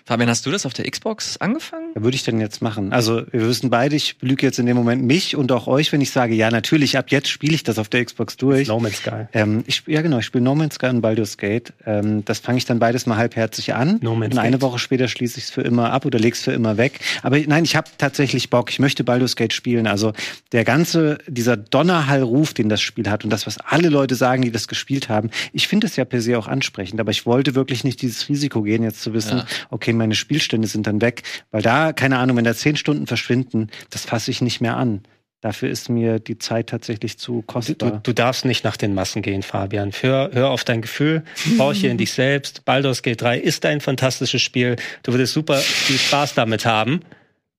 Fabian, 0.04 0.28
hast 0.28 0.44
du 0.46 0.50
das 0.50 0.66
auf 0.66 0.72
der 0.72 0.90
Xbox 0.90 1.36
angefangen? 1.36 1.57
Was 1.94 2.02
würde 2.02 2.14
ich 2.14 2.24
denn 2.24 2.40
jetzt 2.40 2.62
machen? 2.62 2.92
Also, 2.92 3.22
wir 3.30 3.46
wissen 3.46 3.70
beide, 3.70 3.96
ich 3.96 4.16
lüge 4.20 4.46
jetzt 4.46 4.58
in 4.58 4.66
dem 4.66 4.76
Moment 4.76 5.04
mich 5.04 5.36
und 5.36 5.52
auch 5.52 5.66
euch, 5.66 5.92
wenn 5.92 6.00
ich 6.00 6.10
sage, 6.10 6.34
ja, 6.34 6.50
natürlich, 6.50 6.96
ab 6.98 7.10
jetzt 7.10 7.28
spiele 7.28 7.54
ich 7.54 7.62
das 7.62 7.78
auf 7.78 7.88
der 7.88 8.04
Xbox 8.04 8.36
durch. 8.36 8.68
No 8.68 8.80
Man's 8.80 8.98
Sky. 8.98 9.26
Ähm, 9.32 9.64
ich, 9.66 9.82
ja, 9.86 10.02
genau, 10.02 10.18
ich 10.18 10.26
spiele 10.26 10.44
No 10.44 10.54
Man's 10.54 10.76
Sky 10.76 10.86
und 10.86 11.00
Baldur's 11.00 11.36
Gate. 11.36 11.72
Ähm, 11.86 12.24
das 12.24 12.38
fange 12.38 12.58
ich 12.58 12.64
dann 12.64 12.78
beides 12.78 13.06
mal 13.06 13.16
halbherzig 13.16 13.74
an. 13.74 13.98
No 14.02 14.14
Man's 14.14 14.34
und 14.34 14.38
eine 14.38 14.52
Gate. 14.52 14.62
Woche 14.62 14.78
später 14.78 15.08
schließe 15.08 15.38
ich 15.38 15.44
es 15.44 15.50
für 15.50 15.62
immer 15.62 15.92
ab 15.92 16.04
oder 16.04 16.18
lege 16.18 16.34
es 16.34 16.42
für 16.42 16.52
immer 16.52 16.76
weg. 16.76 17.00
Aber 17.22 17.38
nein, 17.38 17.64
ich 17.64 17.76
habe 17.76 17.88
tatsächlich 17.98 18.50
Bock. 18.50 18.70
Ich 18.70 18.78
möchte 18.78 19.04
Baldur's 19.04 19.36
Gate 19.36 19.52
spielen. 19.52 19.86
Also, 19.86 20.12
der 20.52 20.64
ganze, 20.64 21.18
dieser 21.26 21.56
Donnerhallruf, 21.56 22.54
den 22.54 22.68
das 22.68 22.80
Spiel 22.80 23.08
hat 23.10 23.24
und 23.24 23.30
das, 23.30 23.46
was 23.46 23.58
alle 23.58 23.88
Leute 23.88 24.14
sagen, 24.14 24.42
die 24.42 24.50
das 24.50 24.68
gespielt 24.68 25.08
haben, 25.08 25.30
ich 25.52 25.68
finde 25.68 25.86
es 25.86 25.96
ja 25.96 26.04
per 26.04 26.20
se 26.20 26.38
auch 26.38 26.48
ansprechend. 26.48 27.00
Aber 27.00 27.10
ich 27.10 27.26
wollte 27.26 27.54
wirklich 27.54 27.84
nicht 27.84 28.02
dieses 28.02 28.28
Risiko 28.28 28.62
gehen, 28.62 28.82
jetzt 28.82 29.02
zu 29.02 29.12
wissen, 29.12 29.38
ja. 29.38 29.46
okay, 29.70 29.92
meine 29.92 30.14
Spielstände 30.14 30.68
sind 30.68 30.86
dann 30.86 31.00
weg. 31.00 31.22
Weil 31.50 31.62
da, 31.62 31.92
keine 31.92 32.18
Ahnung, 32.18 32.36
wenn 32.36 32.44
da 32.44 32.54
zehn 32.54 32.76
Stunden 32.76 33.06
verschwinden, 33.06 33.70
das 33.90 34.04
fasse 34.04 34.30
ich 34.30 34.42
nicht 34.42 34.60
mehr 34.60 34.76
an. 34.76 35.02
Dafür 35.40 35.70
ist 35.70 35.88
mir 35.88 36.18
die 36.18 36.38
Zeit 36.38 36.68
tatsächlich 36.68 37.16
zu 37.16 37.42
kostbar. 37.42 37.92
Du, 37.92 38.00
du 38.02 38.12
darfst 38.12 38.44
nicht 38.44 38.64
nach 38.64 38.76
den 38.76 38.92
Massen 38.92 39.22
gehen, 39.22 39.42
Fabian. 39.44 39.92
Hör, 39.92 40.30
hör 40.32 40.50
auf 40.50 40.64
dein 40.64 40.82
Gefühl, 40.82 41.22
horche 41.58 41.86
in 41.86 41.96
dich 41.96 42.12
selbst. 42.12 42.64
Baldur's 42.64 43.02
Gate 43.02 43.22
3 43.22 43.38
ist 43.38 43.64
ein 43.64 43.80
fantastisches 43.80 44.42
Spiel. 44.42 44.74
Du 45.04 45.12
würdest 45.12 45.34
super 45.34 45.58
viel 45.58 45.96
Spaß 45.96 46.34
damit 46.34 46.66
haben, 46.66 47.02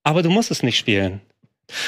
aber 0.03 0.23
du 0.23 0.29
musst 0.29 0.51
es 0.51 0.61
nicht 0.61 0.77
spielen. 0.77 1.21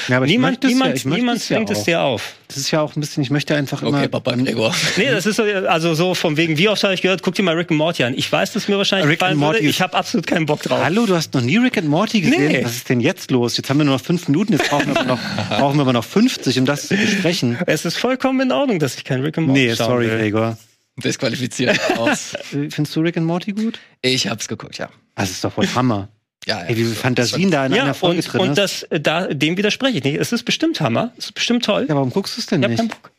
Ja, 0.08 0.20
niemand 0.20 0.62
niemand, 0.62 1.04
ja, 1.04 1.10
niemand 1.10 1.38
es 1.38 1.48
ja 1.48 1.56
zwingt 1.56 1.70
es 1.70 1.84
dir 1.84 2.00
auf. 2.00 2.34
Das 2.48 2.56
ist 2.56 2.70
ja 2.70 2.80
auch 2.80 2.94
ein 2.96 3.00
bisschen, 3.00 3.22
ich 3.22 3.30
möchte 3.30 3.54
einfach 3.54 3.82
immer. 3.82 3.98
Okay, 3.98 4.08
Papa 4.08 4.32
im 4.32 4.44
Lego. 4.44 4.72
Nee, 4.96 5.10
das 5.10 5.26
ist 5.26 5.36
so, 5.36 5.42
also 5.42 5.94
so 5.94 6.14
von 6.14 6.36
wegen, 6.36 6.58
wie 6.58 6.68
oft 6.68 6.82
habe 6.84 6.94
ich 6.94 7.02
gehört, 7.02 7.22
guck 7.22 7.34
dir 7.34 7.42
mal 7.42 7.54
Rick 7.56 7.70
and 7.70 7.78
Morty 7.78 8.04
an. 8.04 8.14
Ich 8.16 8.30
weiß, 8.30 8.52
dass 8.52 8.68
mir 8.68 8.76
wahrscheinlich 8.78 9.08
Rick 9.08 9.18
gefallen 9.20 9.40
würde. 9.40 9.58
Ich 9.60 9.80
habe 9.80 9.94
absolut 9.94 10.26
keinen 10.26 10.46
Bock 10.46 10.62
drauf. 10.62 10.80
Hallo, 10.82 11.06
du 11.06 11.14
hast 11.14 11.34
noch 11.34 11.40
nie 11.40 11.56
Rick 11.56 11.78
and 11.78 11.88
Morty 11.88 12.20
gesehen? 12.20 12.48
Nee. 12.48 12.64
Was 12.64 12.76
ist 12.76 12.88
denn 12.88 13.00
jetzt 13.00 13.30
los? 13.30 13.56
Jetzt 13.56 13.70
haben 13.70 13.78
wir 13.78 13.84
nur 13.84 13.94
noch 13.96 14.04
fünf 14.04 14.28
Minuten, 14.28 14.52
jetzt 14.52 14.68
brauchen 14.68 14.86
wir 14.88 15.00
aber 15.00 15.04
noch, 15.08 15.20
brauchen 15.48 15.76
wir 15.78 15.82
aber 15.82 15.92
noch 15.92 16.04
50, 16.04 16.58
um 16.58 16.66
das 16.66 16.88
zu 16.88 16.96
besprechen. 16.96 17.58
Es 17.66 17.84
ist 17.84 17.96
vollkommen 17.96 18.40
in 18.40 18.52
Ordnung, 18.52 18.78
dass 18.78 18.96
ich 18.96 19.04
kein 19.04 19.22
Rick 19.22 19.38
and 19.38 19.46
Morty 19.48 19.68
Nee, 19.68 19.74
schauen 19.76 19.86
sorry, 19.86 20.10
will. 20.10 20.18
Gregor. 20.18 20.58
Disqualifiziert 21.02 21.80
aus. 21.98 22.34
Findest 22.50 22.94
du 22.94 23.00
Rick 23.00 23.16
and 23.16 23.26
Morty 23.26 23.52
gut? 23.52 23.78
Ich 24.02 24.28
hab's 24.28 24.46
geguckt, 24.46 24.78
ja. 24.78 24.90
Das 25.14 25.30
ist 25.30 25.42
doch 25.44 25.56
wohl 25.56 25.66
Hammer. 25.74 26.08
Ja, 26.46 26.58
ja. 26.60 26.64
Ey, 26.66 26.76
wie 26.76 26.82
viele 26.84 26.94
Fantasien 26.96 27.50
da 27.50 27.66
in 27.66 27.72
Ja, 27.74 27.82
einer 27.84 27.94
Folge 27.94 28.16
und, 28.18 28.32
drin 28.32 28.40
und 28.40 28.48
hast. 28.50 28.58
das, 28.58 28.82
äh, 28.84 29.00
da, 29.00 29.26
dem 29.28 29.56
widerspreche 29.56 29.98
ich 29.98 30.04
nicht. 30.04 30.18
Es 30.20 30.32
ist 30.32 30.42
bestimmt 30.44 30.80
Hammer. 30.80 31.12
Es 31.16 31.26
ist 31.26 31.32
bestimmt 31.34 31.64
toll. 31.64 31.86
Ja, 31.88 31.94
warum 31.94 32.10
guckst 32.10 32.36
du 32.36 32.40
es 32.40 32.46
denn 32.46 32.60
ich 32.60 32.64
hab 32.64 32.70
nicht? 32.70 32.78
keinen 32.78 32.88
Bock. 32.88 33.10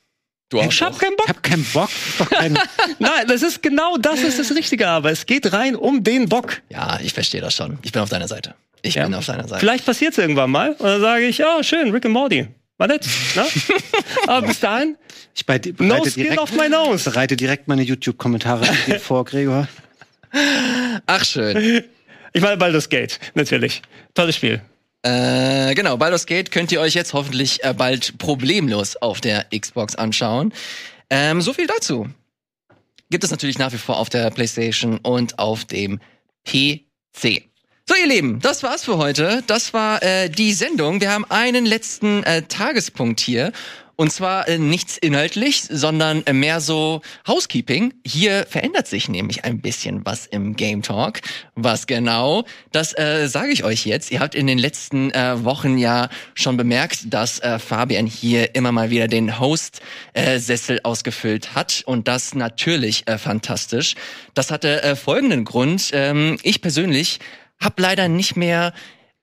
Du 0.50 0.60
auch 0.60 0.66
Ich 0.66 0.82
hab 0.82 0.92
doch. 0.92 1.00
keinen 1.00 1.12
Ich 1.12 1.18
Bock. 1.18 1.28
hab 1.30 1.44
keinen 1.44 1.64
Bock. 1.64 1.90
Das 1.90 2.10
ist 2.10 2.20
doch 2.20 2.30
kein, 2.30 2.54
Nein, 3.00 3.28
das 3.28 3.42
ist 3.42 3.64
genau 3.64 3.98
das 3.98 4.22
ist 4.22 4.40
das 4.40 4.52
Richtige, 4.54 4.88
aber 4.90 5.10
es 5.12 5.26
geht 5.26 5.52
rein 5.54 5.76
um 5.76 6.04
den 6.04 6.28
Bock. 6.28 6.62
Ja, 6.70 7.00
ich 7.02 7.14
verstehe 7.14 7.40
das 7.42 7.56
schon. 7.56 7.80
Ich 7.82 7.92
bin 7.94 8.02
auf 8.02 8.10
deiner 8.10 8.28
Seite. 8.28 8.56
Ich 8.82 8.96
Ja. 8.96 9.04
bin 9.06 9.14
auf 9.16 9.26
deiner 9.26 9.48
Seite. 9.48 9.62
Vielleicht 9.62 9.86
passiert 9.86 10.12
es 10.12 10.18
irgendwann 10.18 10.52
mal 10.52 10.72
und 10.72 10.82
dann 10.86 11.00
sage 11.02 11.26
ich, 11.26 11.38
ja, 11.38 11.64
schön, 11.64 11.92
Rick 11.92 12.06
and 12.06 12.14
Morty. 12.14 12.48
War 12.78 12.88
nett. 12.88 13.08
Ne? 13.36 13.46
aber 14.28 14.48
bis 14.48 14.60
dahin, 14.60 14.98
ich 15.36 15.46
bei, 15.46 15.60
bereite, 15.60 15.84
no 15.84 16.04
skin 16.04 16.24
direkt, 16.24 16.40
off 16.42 16.52
my 16.52 16.68
nose. 16.68 17.10
bereite 17.10 17.38
direkt 17.38 17.68
meine 17.70 17.84
YouTube-Kommentare 17.84 18.66
dir 18.88 19.00
vor, 19.00 19.24
Gregor. 19.24 19.68
Ach, 21.06 21.24
schön. 21.24 21.84
Ich 22.34 22.42
meine 22.42 22.58
Baldur's 22.58 22.90
Gate, 22.90 23.20
natürlich. 23.36 23.84
Tolles 24.16 24.36
Spiel. 24.36 24.62
Äh, 25.04 25.76
genau, 25.76 25.98
Baldur's 25.98 26.26
Gate 26.26 26.50
könnt 26.50 26.72
ihr 26.72 26.82
euch 26.82 26.96
jetzt 26.96 27.14
hoffentlich 27.14 27.64
äh, 27.64 27.74
bald 27.74 28.18
problemlos 28.18 28.96
auf 28.96 29.22
der 29.22 29.46
Xbox 29.56 29.96
anschauen. 29.96 30.52
Ähm, 31.12 31.42
so 31.42 31.54
viel 31.54 31.68
dazu. 31.68 32.10
Gibt 33.12 33.24
es 33.24 33.30
natürlich 33.30 33.60
nach 33.60 33.72
wie 33.72 33.78
vor 33.78 33.98
auf 33.98 34.10
der 34.10 34.32
PlayStation 34.32 34.98
und 34.98 35.38
auf 35.38 35.66
dem 35.66 36.00
PC. 36.46 37.44
So, 37.86 37.96
ihr 37.96 38.08
Lieben, 38.08 38.40
das 38.40 38.64
war's 38.64 38.86
für 38.86 38.98
heute. 38.98 39.44
Das 39.46 39.74
war 39.74 40.02
äh, 40.02 40.30
die 40.30 40.54
Sendung. 40.54 41.02
Wir 41.02 41.12
haben 41.12 41.26
einen 41.30 41.66
letzten 41.66 42.24
äh, 42.24 42.42
Tagespunkt 42.44 43.20
hier. 43.20 43.52
Und 43.96 44.12
zwar 44.12 44.48
äh, 44.48 44.58
nichts 44.58 44.98
inhaltlich, 44.98 45.64
sondern 45.70 46.26
äh, 46.26 46.34
mehr 46.34 46.62
so 46.62 47.02
Housekeeping. 47.28 47.94
Hier 48.06 48.46
verändert 48.50 48.88
sich 48.88 49.08
nämlich 49.08 49.46
ein 49.46 49.62
bisschen 49.62 50.04
was 50.04 50.26
im 50.26 50.56
Game 50.56 50.82
Talk. 50.82 51.22
Was 51.56 51.86
genau? 51.86 52.44
Das 52.72 52.98
äh, 52.98 53.28
sage 53.28 53.52
ich 53.52 53.64
euch 53.64 53.86
jetzt. 53.86 54.12
Ihr 54.12 54.20
habt 54.20 54.34
in 54.34 54.48
den 54.48 54.58
letzten 54.58 55.12
äh, 55.12 55.44
Wochen 55.44 55.78
ja 55.78 56.10
schon 56.34 56.58
bemerkt, 56.58 57.14
dass 57.14 57.40
äh, 57.40 57.60
Fabian 57.60 58.08
hier 58.08 58.56
immer 58.56 58.72
mal 58.72 58.90
wieder 58.90 59.08
den 59.08 59.40
Host-Sessel 59.40 60.80
ausgefüllt 60.84 61.54
hat. 61.54 61.84
Und 61.86 62.08
das 62.08 62.34
natürlich 62.34 63.08
äh, 63.08 63.20
fantastisch. 63.20 63.94
Das 64.34 64.50
hatte 64.50 64.82
äh, 64.82 64.96
folgenden 64.96 65.46
Grund. 65.46 65.92
Ähm, 65.94 66.38
ich 66.42 66.62
persönlich 66.62 67.20
habe 67.62 67.82
leider 67.82 68.08
nicht 68.08 68.36
mehr 68.36 68.74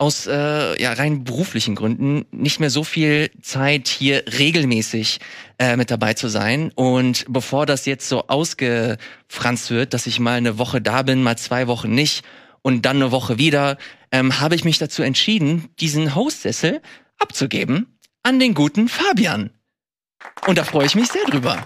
aus 0.00 0.26
äh, 0.26 0.82
ja, 0.82 0.94
rein 0.94 1.24
beruflichen 1.24 1.74
Gründen 1.74 2.24
nicht 2.30 2.58
mehr 2.58 2.70
so 2.70 2.84
viel 2.84 3.30
Zeit 3.42 3.86
hier 3.86 4.24
regelmäßig 4.38 5.20
äh, 5.58 5.76
mit 5.76 5.90
dabei 5.90 6.14
zu 6.14 6.28
sein. 6.28 6.72
Und 6.74 7.26
bevor 7.28 7.66
das 7.66 7.84
jetzt 7.84 8.08
so 8.08 8.26
ausgefranst 8.28 9.70
wird, 9.70 9.92
dass 9.92 10.06
ich 10.06 10.18
mal 10.18 10.38
eine 10.38 10.56
Woche 10.56 10.80
da 10.80 11.02
bin, 11.02 11.22
mal 11.22 11.36
zwei 11.36 11.66
Wochen 11.66 11.90
nicht 11.90 12.24
und 12.62 12.86
dann 12.86 12.96
eine 12.96 13.12
Woche 13.12 13.36
wieder, 13.36 13.76
ähm, 14.10 14.40
habe 14.40 14.54
ich 14.54 14.64
mich 14.64 14.78
dazu 14.78 15.02
entschieden, 15.02 15.68
diesen 15.80 16.14
Hostsessel 16.14 16.80
abzugeben 17.18 17.98
an 18.22 18.38
den 18.38 18.54
guten 18.54 18.88
Fabian. 18.88 19.50
Und 20.46 20.56
da 20.56 20.64
freue 20.64 20.86
ich 20.86 20.94
mich 20.94 21.08
sehr 21.08 21.24
drüber. 21.26 21.62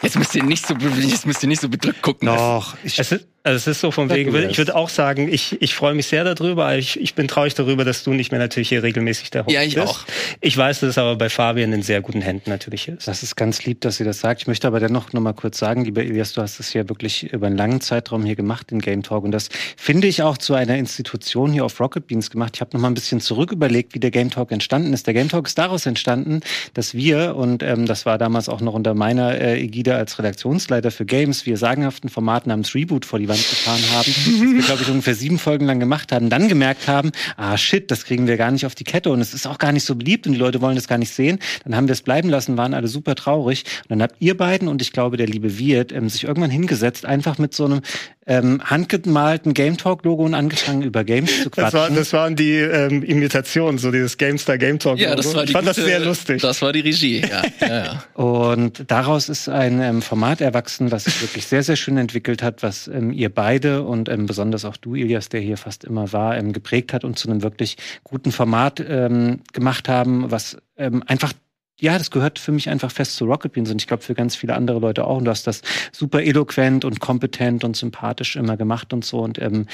Jetzt 0.00 0.16
müsst 0.16 0.34
ihr 0.34 0.42
nicht 0.42 0.66
so, 0.66 0.74
jetzt 0.74 1.26
müsst 1.26 1.42
ihr 1.42 1.48
nicht 1.50 1.60
so 1.60 1.68
bedrückt 1.68 2.00
gucken. 2.00 2.28
Doch, 2.28 2.76
ich, 2.82 2.98
Es 2.98 3.12
ist, 3.12 3.28
also 3.46 3.58
es 3.58 3.66
ist 3.66 3.80
so 3.80 3.90
von 3.90 4.08
wegen, 4.08 4.34
ich 4.48 4.56
würde 4.56 4.74
auch 4.74 4.88
sagen, 4.88 5.30
ich, 5.30 5.60
ich 5.60 5.74
freue 5.74 5.92
mich 5.92 6.06
sehr 6.06 6.24
darüber. 6.24 6.78
Ich, 6.78 6.98
ich 6.98 7.14
bin 7.14 7.28
traurig 7.28 7.52
darüber, 7.52 7.84
dass 7.84 8.02
du 8.02 8.14
nicht 8.14 8.30
mehr 8.30 8.40
natürlich 8.40 8.70
hier 8.70 8.82
regelmäßig 8.82 9.30
der 9.32 9.44
Host 9.44 9.54
Ja, 9.54 9.62
ich 9.62 9.74
bist. 9.74 9.86
auch. 9.86 10.00
Ich 10.40 10.56
weiß, 10.56 10.80
dass 10.80 10.88
es 10.88 10.98
aber 10.98 11.16
bei 11.16 11.28
Fabian 11.28 11.74
in 11.74 11.82
sehr 11.82 12.00
guten 12.00 12.22
Händen 12.22 12.48
natürlich 12.48 12.88
ist. 12.88 13.06
Das 13.06 13.22
ist 13.22 13.36
ganz 13.36 13.62
lieb, 13.66 13.82
dass 13.82 14.00
ihr 14.00 14.06
das 14.06 14.20
sagt. 14.20 14.40
Ich 14.40 14.46
möchte 14.46 14.66
aber 14.66 14.80
dennoch 14.80 15.12
noch 15.12 15.20
mal 15.20 15.34
kurz 15.34 15.58
sagen, 15.58 15.84
lieber 15.84 16.00
Elias, 16.02 16.32
du 16.32 16.40
hast 16.40 16.58
es 16.58 16.72
ja 16.72 16.88
wirklich 16.88 17.34
über 17.34 17.46
einen 17.46 17.58
langen 17.58 17.82
Zeitraum 17.82 18.24
hier 18.24 18.34
gemacht 18.34 18.72
in 18.72 18.78
Game 18.80 19.02
Talk 19.02 19.24
und 19.24 19.32
das 19.32 19.50
finde 19.76 20.08
ich 20.08 20.22
auch 20.22 20.38
zu 20.38 20.54
einer 20.54 20.78
Institution 20.78 21.52
hier 21.52 21.66
auf 21.66 21.78
Rocket 21.78 22.06
Beans 22.06 22.30
gemacht. 22.30 22.52
Ich 22.54 22.62
habe 22.62 22.70
noch 22.72 22.80
mal 22.80 22.88
ein 22.88 22.94
bisschen 22.94 23.20
zurück 23.20 23.52
überlegt, 23.52 23.94
wie 23.94 24.00
der 24.00 24.10
Game 24.10 24.30
Talk 24.30 24.52
entstanden 24.52 24.94
ist. 24.94 25.06
Der 25.06 25.12
Game 25.12 25.28
Talk 25.28 25.48
ist 25.48 25.58
daraus 25.58 25.84
entstanden, 25.84 26.40
dass 26.72 26.94
wir 26.94 27.36
und 27.36 27.62
ähm, 27.62 27.84
das 27.84 28.06
war 28.06 28.16
damals 28.16 28.48
auch 28.48 28.62
noch 28.62 28.72
unter 28.72 28.94
meiner 28.94 29.38
äh, 29.38 29.60
Ägide 29.60 29.96
als 29.96 30.18
Redaktionsleiter 30.18 30.90
für 30.90 31.04
Games, 31.04 31.44
wir 31.44 31.58
sagenhaften 31.58 32.08
Format 32.08 32.46
namens 32.46 32.74
Reboot 32.74 33.04
vor 33.04 33.18
die 33.18 33.28
Wand 33.34 33.50
gefahren 33.50 33.82
haben, 33.92 34.60
glaube 34.60 34.82
ich 34.82 34.88
ungefähr 34.88 35.14
sieben 35.14 35.38
Folgen 35.38 35.66
lang 35.66 35.80
gemacht 35.80 36.12
haben, 36.12 36.30
dann 36.30 36.48
gemerkt 36.48 36.86
haben, 36.86 37.10
ah 37.36 37.56
shit, 37.56 37.90
das 37.90 38.04
kriegen 38.04 38.26
wir 38.26 38.36
gar 38.36 38.50
nicht 38.52 38.64
auf 38.64 38.74
die 38.74 38.84
Kette 38.84 39.10
und 39.10 39.20
es 39.20 39.34
ist 39.34 39.46
auch 39.46 39.58
gar 39.58 39.72
nicht 39.72 39.84
so 39.84 39.96
beliebt 39.96 40.26
und 40.26 40.34
die 40.34 40.38
Leute 40.38 40.60
wollen 40.60 40.76
das 40.76 40.86
gar 40.86 40.98
nicht 40.98 41.12
sehen. 41.12 41.40
Dann 41.64 41.74
haben 41.74 41.88
wir 41.88 41.92
es 41.92 42.02
bleiben 42.02 42.28
lassen, 42.28 42.56
waren 42.56 42.74
alle 42.74 42.86
super 42.86 43.14
traurig. 43.16 43.64
Und 43.82 43.90
dann 43.90 44.02
habt 44.02 44.16
ihr 44.20 44.36
beiden 44.36 44.68
und 44.68 44.80
ich 44.82 44.92
glaube 44.92 45.16
der 45.16 45.26
liebe 45.26 45.58
Wirt 45.58 45.92
ähm, 45.92 46.08
sich 46.08 46.24
irgendwann 46.24 46.50
hingesetzt, 46.50 47.06
einfach 47.06 47.38
mit 47.38 47.54
so 47.54 47.64
einem 47.64 47.80
ähm, 48.26 48.60
handgemalten 48.64 49.52
Game 49.54 49.76
Talk 49.76 50.04
Logo 50.04 50.24
und 50.24 50.34
angefangen 50.34 50.82
über 50.82 51.04
Games 51.04 51.42
zu 51.42 51.50
Das, 51.50 51.70
quatschen. 51.72 51.78
war, 51.80 51.90
das 51.90 52.12
waren 52.12 52.36
die 52.36 52.52
ähm, 52.56 53.02
Imitationen, 53.02 53.78
so 53.78 53.90
dieses 53.90 54.16
GameStar 54.16 54.58
Game 54.58 54.78
Talk. 54.78 54.98
Ja, 54.98 55.14
das 55.14 55.26
Logo. 55.26 55.36
war 55.38 55.44
die 55.44 55.50
ich 55.50 55.56
fand 55.56 55.68
das 55.68 55.76
gute- 55.76 55.88
sehr 55.88 56.00
lustig. 56.00 56.40
Das 56.42 56.62
war 56.62 56.72
die 56.72 56.80
Regie, 56.80 57.20
ja. 57.20 57.42
ja, 57.60 57.84
ja. 57.84 58.04
Und 58.22 58.90
daraus 58.90 59.28
ist 59.28 59.48
ein 59.48 59.80
ähm, 59.82 60.02
Format 60.02 60.40
erwachsen, 60.40 60.90
was 60.90 61.04
sich 61.04 61.20
wirklich 61.20 61.46
sehr, 61.46 61.62
sehr 61.62 61.76
schön 61.76 61.96
entwickelt 61.98 62.42
hat, 62.42 62.62
was 62.62 62.88
ähm, 62.88 63.12
ihr 63.12 63.28
beide 63.28 63.82
und 63.82 64.08
ähm, 64.08 64.26
besonders 64.26 64.64
auch 64.64 64.76
du, 64.76 64.94
Ilias, 64.94 65.28
der 65.28 65.40
hier 65.40 65.56
fast 65.56 65.84
immer 65.84 66.12
war, 66.12 66.36
ähm, 66.36 66.52
geprägt 66.52 66.92
hat 66.92 67.04
und 67.04 67.18
zu 67.18 67.28
einem 67.28 67.42
wirklich 67.42 67.76
guten 68.04 68.32
Format 68.32 68.82
ähm, 68.86 69.40
gemacht 69.52 69.88
haben, 69.88 70.30
was 70.30 70.56
ähm, 70.76 71.02
einfach 71.06 71.32
ja, 71.80 71.98
das 71.98 72.10
gehört 72.10 72.38
für 72.38 72.52
mich 72.52 72.68
einfach 72.68 72.90
fest 72.90 73.16
zu 73.16 73.24
Rocket 73.24 73.52
Beans 73.52 73.70
und 73.70 73.80
ich 73.80 73.86
glaube 73.86 74.02
für 74.02 74.14
ganz 74.14 74.36
viele 74.36 74.54
andere 74.54 74.78
Leute 74.78 75.04
auch. 75.06 75.18
Und 75.18 75.24
du 75.24 75.30
hast 75.30 75.46
das 75.46 75.62
super 75.92 76.22
eloquent 76.22 76.84
und 76.84 77.00
kompetent 77.00 77.64
und 77.64 77.76
sympathisch 77.76 78.36
immer 78.36 78.56
gemacht 78.56 78.92
und 78.92 79.04
so. 79.04 79.20
Und 79.20 79.40
ähm, 79.40 79.66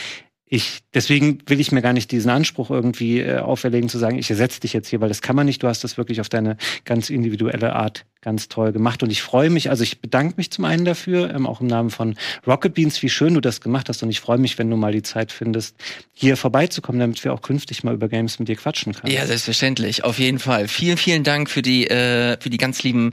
ich, 0.53 0.81
deswegen 0.93 1.39
will 1.47 1.61
ich 1.61 1.71
mir 1.71 1.81
gar 1.81 1.93
nicht 1.93 2.11
diesen 2.11 2.29
Anspruch 2.29 2.71
irgendwie 2.71 3.21
äh, 3.21 3.39
auferlegen, 3.39 3.89
zu 3.89 3.99
sagen, 3.99 4.19
ich 4.19 4.29
ersetze 4.29 4.59
dich 4.59 4.73
jetzt 4.73 4.89
hier, 4.89 5.01
weil 5.01 5.09
das 5.09 5.23
kann 5.23 5.37
man 5.37 5.47
nicht. 5.47 5.63
Du 5.63 5.69
hast 5.69 5.85
das 5.85 5.97
wirklich 5.97 6.21
auf 6.21 6.29
deine 6.29 6.57
ganz 6.85 7.09
individuelle 7.09 7.77
Art 7.77 8.05
ganz 8.21 8.49
toll 8.49 8.73
gemacht. 8.73 9.05
Und 9.05 9.11
ich 9.11 9.23
freue 9.23 9.49
mich, 9.49 9.71
also 9.71 9.85
ich 9.85 10.01
bedanke 10.01 10.35
mich 10.39 10.51
zum 10.51 10.65
einen 10.65 10.85
dafür, 10.85 11.33
ähm, 11.33 11.47
auch 11.47 11.61
im 11.61 11.69
Namen 11.69 11.91
von 11.91 12.17
Rocket 12.49 12.75
Beans, 12.75 13.01
wie 13.01 13.09
schön 13.09 13.35
du 13.35 13.41
das 13.41 13.61
gemacht 13.61 13.89
hast. 13.89 14.03
Und 14.03 14.11
ich 14.11 14.19
freue 14.19 14.39
mich, 14.39 14.59
wenn 14.59 14.69
du 14.69 14.77
mal 14.77 14.91
die 14.91 15.03
Zeit 15.03 15.31
findest, 15.31 15.77
hier 16.13 16.37
vorbeizukommen, 16.37 16.99
damit 16.99 17.23
wir 17.23 17.33
auch 17.33 17.43
künftig 17.43 17.85
mal 17.85 17.95
über 17.95 18.09
Games 18.09 18.41
mit 18.41 18.49
dir 18.49 18.57
quatschen 18.57 18.93
können. 18.93 19.15
Ja, 19.15 19.25
selbstverständlich, 19.27 20.03
auf 20.03 20.19
jeden 20.19 20.41
Fall. 20.41 20.67
Vielen, 20.67 20.97
vielen 20.97 21.23
Dank 21.23 21.49
für 21.49 21.63
die, 21.63 21.87
äh, 21.87 22.37
für 22.41 22.51
die 22.51 22.59
ganz 22.59 22.83
lieben 22.83 23.13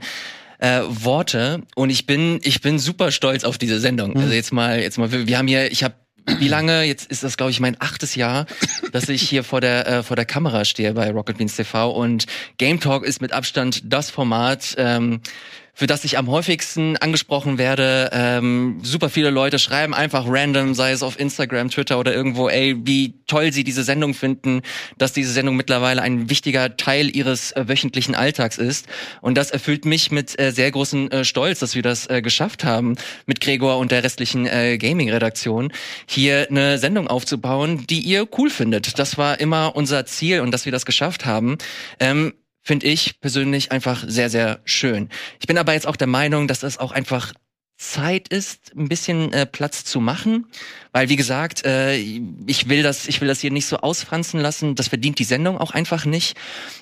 äh, 0.58 0.80
Worte. 0.88 1.62
Und 1.76 1.90
ich 1.90 2.04
bin, 2.04 2.40
ich 2.42 2.62
bin 2.62 2.80
super 2.80 3.12
stolz 3.12 3.44
auf 3.44 3.58
diese 3.58 3.78
Sendung. 3.78 4.16
Also 4.16 4.34
jetzt 4.34 4.52
mal, 4.52 4.80
jetzt 4.80 4.98
mal, 4.98 5.12
wir 5.12 5.28
wir 5.28 5.38
haben 5.38 5.46
hier, 5.46 5.70
ich 5.70 5.84
habe 5.84 5.94
wie 6.38 6.48
lange, 6.48 6.84
jetzt 6.84 7.10
ist 7.10 7.24
das, 7.24 7.36
glaube 7.36 7.50
ich, 7.50 7.60
mein 7.60 7.76
achtes 7.80 8.14
Jahr, 8.14 8.46
dass 8.92 9.08
ich 9.08 9.22
hier 9.22 9.44
vor 9.44 9.60
der, 9.60 9.86
äh, 9.86 10.02
vor 10.02 10.16
der 10.16 10.24
Kamera 10.24 10.64
stehe 10.64 10.92
bei 10.94 11.10
Rocket 11.10 11.38
Beans 11.38 11.56
TV 11.56 11.90
und 11.90 12.26
Game 12.58 12.80
Talk 12.80 13.04
ist 13.04 13.20
mit 13.20 13.32
Abstand 13.32 13.82
das 13.84 14.10
Format, 14.10 14.74
ähm, 14.78 15.20
für 15.78 15.86
das 15.86 16.02
ich 16.02 16.18
am 16.18 16.28
häufigsten 16.28 16.96
angesprochen 16.96 17.56
werde. 17.56 18.10
Ähm, 18.12 18.80
super 18.82 19.08
viele 19.08 19.30
Leute 19.30 19.60
schreiben 19.60 19.94
einfach 19.94 20.24
random, 20.26 20.74
sei 20.74 20.90
es 20.90 21.04
auf 21.04 21.20
Instagram, 21.20 21.70
Twitter 21.70 22.00
oder 22.00 22.12
irgendwo, 22.12 22.48
ey, 22.48 22.76
wie 22.84 23.14
toll 23.28 23.52
sie 23.52 23.62
diese 23.62 23.84
Sendung 23.84 24.12
finden, 24.12 24.62
dass 24.96 25.12
diese 25.12 25.30
Sendung 25.30 25.54
mittlerweile 25.54 26.02
ein 26.02 26.28
wichtiger 26.30 26.76
Teil 26.76 27.14
ihres 27.14 27.52
äh, 27.52 27.68
wöchentlichen 27.68 28.16
Alltags 28.16 28.58
ist. 28.58 28.88
Und 29.20 29.38
das 29.38 29.52
erfüllt 29.52 29.84
mich 29.84 30.10
mit 30.10 30.36
äh, 30.40 30.50
sehr 30.50 30.68
großem 30.72 31.12
äh, 31.12 31.24
Stolz, 31.24 31.60
dass 31.60 31.76
wir 31.76 31.82
das 31.82 32.10
äh, 32.10 32.22
geschafft 32.22 32.64
haben, 32.64 32.96
mit 33.26 33.40
Gregor 33.40 33.78
und 33.78 33.92
der 33.92 34.02
restlichen 34.02 34.46
äh, 34.46 34.78
Gaming-Redaktion 34.78 35.72
hier 36.08 36.48
eine 36.50 36.78
Sendung 36.78 37.06
aufzubauen, 37.06 37.86
die 37.86 38.00
ihr 38.00 38.26
cool 38.36 38.50
findet. 38.50 38.98
Das 38.98 39.16
war 39.16 39.38
immer 39.38 39.76
unser 39.76 40.04
Ziel 40.06 40.40
und 40.40 40.50
dass 40.50 40.64
wir 40.64 40.72
das 40.72 40.84
geschafft 40.84 41.24
haben. 41.24 41.56
Ähm, 42.00 42.32
finde 42.68 42.84
ich 42.84 43.18
persönlich 43.22 43.72
einfach 43.72 44.04
sehr, 44.06 44.28
sehr 44.28 44.60
schön. 44.66 45.08
Ich 45.40 45.46
bin 45.46 45.56
aber 45.56 45.72
jetzt 45.72 45.86
auch 45.86 45.96
der 45.96 46.06
Meinung, 46.06 46.48
dass 46.48 46.60
das 46.60 46.76
auch 46.76 46.92
einfach 46.92 47.32
Zeit 47.78 48.26
ist, 48.26 48.72
ein 48.76 48.88
bisschen 48.88 49.32
äh, 49.32 49.46
Platz 49.46 49.84
zu 49.84 50.00
machen, 50.00 50.46
weil 50.90 51.08
wie 51.08 51.14
gesagt, 51.14 51.64
äh, 51.64 51.94
ich 51.94 52.68
will 52.68 52.82
das, 52.82 53.06
ich 53.06 53.20
will 53.20 53.28
das 53.28 53.40
hier 53.40 53.52
nicht 53.52 53.66
so 53.66 53.76
ausfranzen 53.76 54.40
lassen. 54.40 54.74
Das 54.74 54.88
verdient 54.88 55.20
die 55.20 55.24
Sendung 55.24 55.58
auch 55.58 55.70
einfach 55.70 56.04
nicht. 56.04 56.36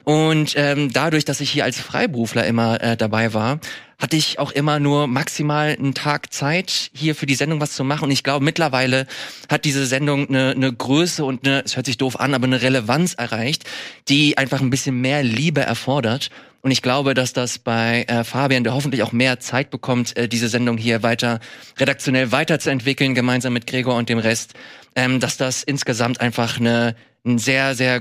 Und 0.04 0.54
ähm, 0.56 0.90
dadurch, 0.90 1.26
dass 1.26 1.42
ich 1.42 1.50
hier 1.50 1.64
als 1.64 1.78
Freiberufler 1.78 2.46
immer 2.46 2.80
äh, 2.82 2.96
dabei 2.96 3.34
war, 3.34 3.60
hatte 3.98 4.16
ich 4.16 4.38
auch 4.38 4.52
immer 4.52 4.78
nur 4.78 5.06
maximal 5.06 5.76
einen 5.78 5.92
Tag 5.92 6.32
Zeit, 6.32 6.90
hier 6.94 7.14
für 7.14 7.26
die 7.26 7.34
Sendung 7.34 7.60
was 7.60 7.72
zu 7.72 7.84
machen. 7.84 8.04
Und 8.04 8.10
ich 8.10 8.22
glaube, 8.22 8.44
mittlerweile 8.44 9.06
hat 9.50 9.66
diese 9.66 9.84
Sendung 9.84 10.28
eine, 10.28 10.52
eine 10.52 10.72
Größe 10.72 11.26
und 11.26 11.46
eine, 11.46 11.62
es 11.62 11.76
hört 11.76 11.86
sich 11.86 11.98
doof 11.98 12.18
an, 12.18 12.32
aber 12.32 12.46
eine 12.46 12.62
Relevanz 12.62 13.14
erreicht, 13.14 13.64
die 14.08 14.38
einfach 14.38 14.62
ein 14.62 14.70
bisschen 14.70 14.98
mehr 15.00 15.22
Liebe 15.22 15.60
erfordert. 15.60 16.30
Und 16.66 16.72
ich 16.72 16.82
glaube, 16.82 17.14
dass 17.14 17.32
das 17.32 17.60
bei 17.60 18.02
äh, 18.08 18.24
Fabian, 18.24 18.64
der 18.64 18.74
hoffentlich 18.74 19.04
auch 19.04 19.12
mehr 19.12 19.38
Zeit 19.38 19.70
bekommt, 19.70 20.16
äh, 20.16 20.26
diese 20.26 20.48
Sendung 20.48 20.76
hier 20.76 21.04
weiter 21.04 21.38
redaktionell 21.78 22.32
weiterzuentwickeln, 22.32 23.14
gemeinsam 23.14 23.52
mit 23.52 23.68
Gregor 23.68 23.94
und 23.94 24.08
dem 24.08 24.18
Rest, 24.18 24.54
ähm, 24.96 25.20
dass 25.20 25.36
das 25.36 25.62
insgesamt 25.62 26.20
einfach 26.20 26.58
eine, 26.58 26.96
ein 27.24 27.38
sehr, 27.38 27.76
sehr 27.76 28.00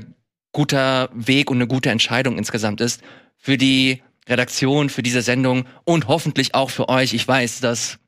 guter 0.52 1.12
Weg 1.14 1.52
und 1.52 1.58
eine 1.58 1.68
gute 1.68 1.92
Entscheidung 1.92 2.40
insgesamt 2.40 2.82
ist 2.82 3.04
für 3.38 3.60
die 3.60 4.02
Redaktion, 4.28 4.90
für 4.90 5.04
diese 5.04 5.22
Sendung 5.22 5.68
und 5.84 6.08
hoffentlich 6.08 6.56
auch 6.56 6.72
für 6.72 6.90
euch. 6.90 7.14
Ich 7.14 7.28
weiß, 7.28 7.60
dass 7.60 8.00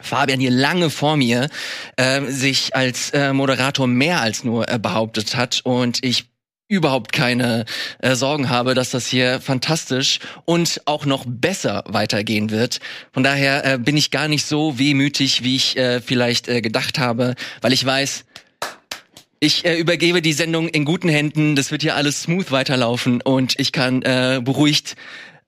Fabian 0.00 0.40
hier 0.40 0.50
lange 0.50 0.90
vor 0.90 1.16
mir 1.16 1.48
äh, 1.94 2.22
sich 2.22 2.74
als 2.74 3.10
äh, 3.10 3.32
Moderator 3.32 3.86
mehr 3.86 4.22
als 4.22 4.42
nur 4.42 4.68
äh, 4.68 4.80
behauptet 4.80 5.36
hat 5.36 5.60
und 5.62 6.04
ich 6.04 6.33
überhaupt 6.68 7.12
keine 7.12 7.64
äh, 8.00 8.14
Sorgen 8.14 8.48
habe, 8.48 8.74
dass 8.74 8.90
das 8.90 9.06
hier 9.06 9.40
fantastisch 9.40 10.18
und 10.44 10.80
auch 10.86 11.04
noch 11.04 11.24
besser 11.26 11.84
weitergehen 11.86 12.50
wird. 12.50 12.80
Von 13.12 13.22
daher 13.22 13.64
äh, 13.64 13.78
bin 13.78 13.96
ich 13.96 14.10
gar 14.10 14.28
nicht 14.28 14.46
so 14.46 14.78
wehmütig, 14.78 15.44
wie 15.44 15.56
ich 15.56 15.76
äh, 15.76 16.00
vielleicht 16.00 16.48
äh, 16.48 16.62
gedacht 16.62 16.98
habe, 16.98 17.34
weil 17.60 17.72
ich 17.72 17.84
weiß, 17.84 18.24
ich 19.40 19.66
äh, 19.66 19.78
übergebe 19.78 20.22
die 20.22 20.32
Sendung 20.32 20.68
in 20.68 20.86
guten 20.86 21.10
Händen. 21.10 21.54
Das 21.54 21.70
wird 21.70 21.82
hier 21.82 21.96
alles 21.96 22.22
smooth 22.22 22.50
weiterlaufen 22.50 23.20
und 23.20 23.60
ich 23.60 23.72
kann 23.72 24.00
äh, 24.02 24.40
beruhigt 24.42 24.96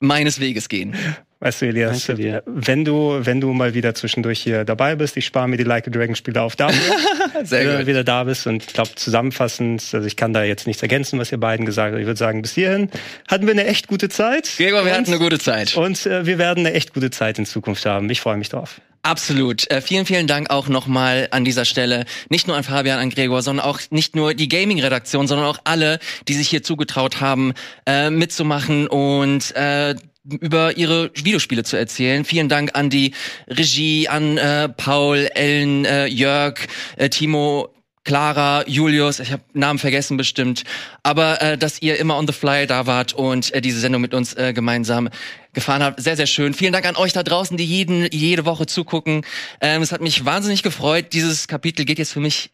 meines 0.00 0.38
Weges 0.38 0.68
gehen. 0.68 0.94
Weißt 1.38 1.60
du, 1.60 1.66
Elias, 1.66 2.08
wenn 2.46 2.86
du, 2.86 3.18
wenn 3.20 3.42
du 3.42 3.52
mal 3.52 3.74
wieder 3.74 3.94
zwischendurch 3.94 4.40
hier 4.40 4.64
dabei 4.64 4.96
bist, 4.96 5.18
ich 5.18 5.26
spare 5.26 5.46
mir 5.48 5.58
die 5.58 5.64
Like 5.64 5.86
a 5.86 5.90
Dragon 5.90 6.14
Spiele 6.16 6.40
auf 6.40 6.56
dafür, 6.56 6.96
Sehr 7.44 7.68
wenn 7.68 7.80
du 7.80 7.86
wieder 7.86 8.04
da 8.04 8.24
bist 8.24 8.46
und 8.46 8.64
ich 8.64 8.72
glaube 8.72 8.94
zusammenfassend, 8.94 9.82
also 9.92 10.06
ich 10.06 10.16
kann 10.16 10.32
da 10.32 10.44
jetzt 10.44 10.66
nichts 10.66 10.80
ergänzen, 10.80 11.18
was 11.18 11.30
ihr 11.30 11.38
beiden 11.38 11.66
gesagt 11.66 11.92
habt. 11.92 12.00
Ich 12.00 12.06
würde 12.06 12.18
sagen, 12.18 12.40
bis 12.40 12.54
hierhin 12.54 12.90
hatten 13.28 13.46
wir 13.46 13.52
eine 13.52 13.66
echt 13.66 13.86
gute 13.86 14.08
Zeit. 14.08 14.50
Gregor, 14.56 14.86
wir 14.86 14.92
und, 14.92 14.98
hatten 14.98 15.12
eine 15.12 15.18
gute 15.18 15.38
Zeit. 15.38 15.76
Und 15.76 16.06
äh, 16.06 16.24
wir 16.24 16.38
werden 16.38 16.64
eine 16.64 16.74
echt 16.74 16.94
gute 16.94 17.10
Zeit 17.10 17.38
in 17.38 17.44
Zukunft 17.44 17.84
haben. 17.84 18.08
Ich 18.08 18.22
freue 18.22 18.38
mich 18.38 18.48
drauf. 18.48 18.80
Absolut. 19.02 19.70
Äh, 19.70 19.82
vielen, 19.82 20.06
vielen 20.06 20.26
Dank 20.26 20.50
auch 20.50 20.68
nochmal 20.68 21.28
an 21.30 21.44
dieser 21.44 21.64
Stelle. 21.64 22.06
Nicht 22.28 22.48
nur 22.48 22.56
an 22.56 22.64
Fabian, 22.64 22.98
an 22.98 23.10
Gregor, 23.10 23.42
sondern 23.42 23.66
auch 23.66 23.80
nicht 23.90 24.16
nur 24.16 24.34
die 24.34 24.48
Gaming-Redaktion, 24.48 25.28
sondern 25.28 25.46
auch 25.46 25.58
alle, 25.64 26.00
die 26.26 26.34
sich 26.34 26.48
hier 26.48 26.62
zugetraut 26.62 27.20
haben, 27.20 27.52
äh, 27.86 28.10
mitzumachen 28.10 28.88
und 28.88 29.54
äh, 29.54 29.94
über 30.28 30.76
ihre 30.76 31.10
Videospiele 31.14 31.64
zu 31.64 31.76
erzählen. 31.76 32.24
Vielen 32.24 32.48
Dank 32.48 32.70
an 32.74 32.90
die 32.90 33.14
Regie, 33.48 34.08
an 34.08 34.38
äh, 34.38 34.68
Paul, 34.68 35.28
Ellen, 35.34 35.84
äh, 35.84 36.06
Jörg, 36.06 36.58
äh, 36.96 37.08
Timo, 37.08 37.72
Clara, 38.06 38.62
Julius, 38.68 39.18
ich 39.18 39.32
habe 39.32 39.42
Namen 39.52 39.80
vergessen 39.80 40.16
bestimmt, 40.16 40.62
aber 41.02 41.42
äh, 41.42 41.58
dass 41.58 41.82
ihr 41.82 41.98
immer 41.98 42.16
on 42.16 42.28
the 42.28 42.32
fly 42.32 42.64
da 42.64 42.86
wart 42.86 43.14
und 43.14 43.52
äh, 43.52 43.60
diese 43.60 43.80
Sendung 43.80 44.00
mit 44.00 44.14
uns 44.14 44.32
äh, 44.34 44.52
gemeinsam 44.52 45.08
gefahren 45.52 45.82
habt, 45.82 46.00
sehr 46.00 46.16
sehr 46.16 46.28
schön. 46.28 46.54
Vielen 46.54 46.72
Dank 46.72 46.86
an 46.86 46.94
euch 46.94 47.12
da 47.12 47.24
draußen, 47.24 47.56
die 47.56 47.64
jeden 47.64 48.06
jede 48.12 48.44
Woche 48.44 48.66
zugucken. 48.66 49.22
Ähm, 49.60 49.82
es 49.82 49.90
hat 49.90 50.02
mich 50.02 50.24
wahnsinnig 50.24 50.62
gefreut. 50.62 51.14
Dieses 51.14 51.48
Kapitel 51.48 51.84
geht 51.84 51.98
jetzt 51.98 52.12
für 52.12 52.20
mich 52.20 52.50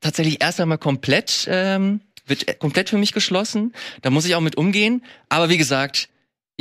tatsächlich 0.00 0.42
erst 0.42 0.58
einmal 0.58 0.78
komplett 0.78 1.46
ähm, 1.50 2.00
wird 2.26 2.58
komplett 2.58 2.88
für 2.88 2.98
mich 2.98 3.12
geschlossen. 3.12 3.74
Da 4.00 4.08
muss 4.08 4.24
ich 4.24 4.34
auch 4.34 4.40
mit 4.40 4.56
umgehen. 4.56 5.04
Aber 5.28 5.50
wie 5.50 5.58
gesagt, 5.58 6.08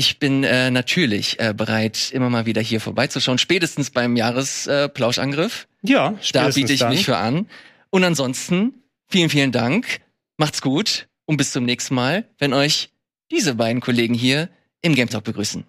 ich 0.02 0.18
bin 0.18 0.44
äh, 0.44 0.72
natürlich 0.72 1.40
äh, 1.40 1.54
bereit, 1.56 2.10
immer 2.12 2.32
mal 2.32 2.48
wieder 2.48 2.60
hier 2.60 2.82
vorbeizuschauen, 2.82 3.38
spätestens 3.38 3.92
beim 3.92 4.16
Jahresplauschangriff. 4.16 5.68
Äh, 5.84 5.92
ja, 5.92 6.16
da 6.34 6.50
biete 6.50 6.74
ich 6.74 6.80
dann. 6.80 6.90
mich 6.90 7.06
für 7.06 7.18
an. 7.18 7.46
Und 7.92 8.04
ansonsten 8.04 8.74
vielen, 9.10 9.30
vielen 9.30 9.52
Dank. 9.52 10.02
Macht's 10.38 10.60
gut 10.64 11.08
und 11.26 11.38
bis 11.38 11.52
zum 11.52 11.66
nächsten 11.66 11.94
Mal, 11.94 12.28
wenn 12.40 12.52
euch 12.52 12.90
diese 13.30 13.54
beiden 13.54 13.80
Kollegen 13.80 14.16
hier 14.16 14.50
im 14.82 14.96
Game 14.96 15.08
Talk 15.08 15.24
begrüßen. 15.24 15.66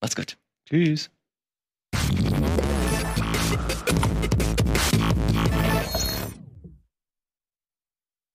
Macht's 0.00 0.16
gut. 0.16 0.38
Tschüss. 0.66 1.10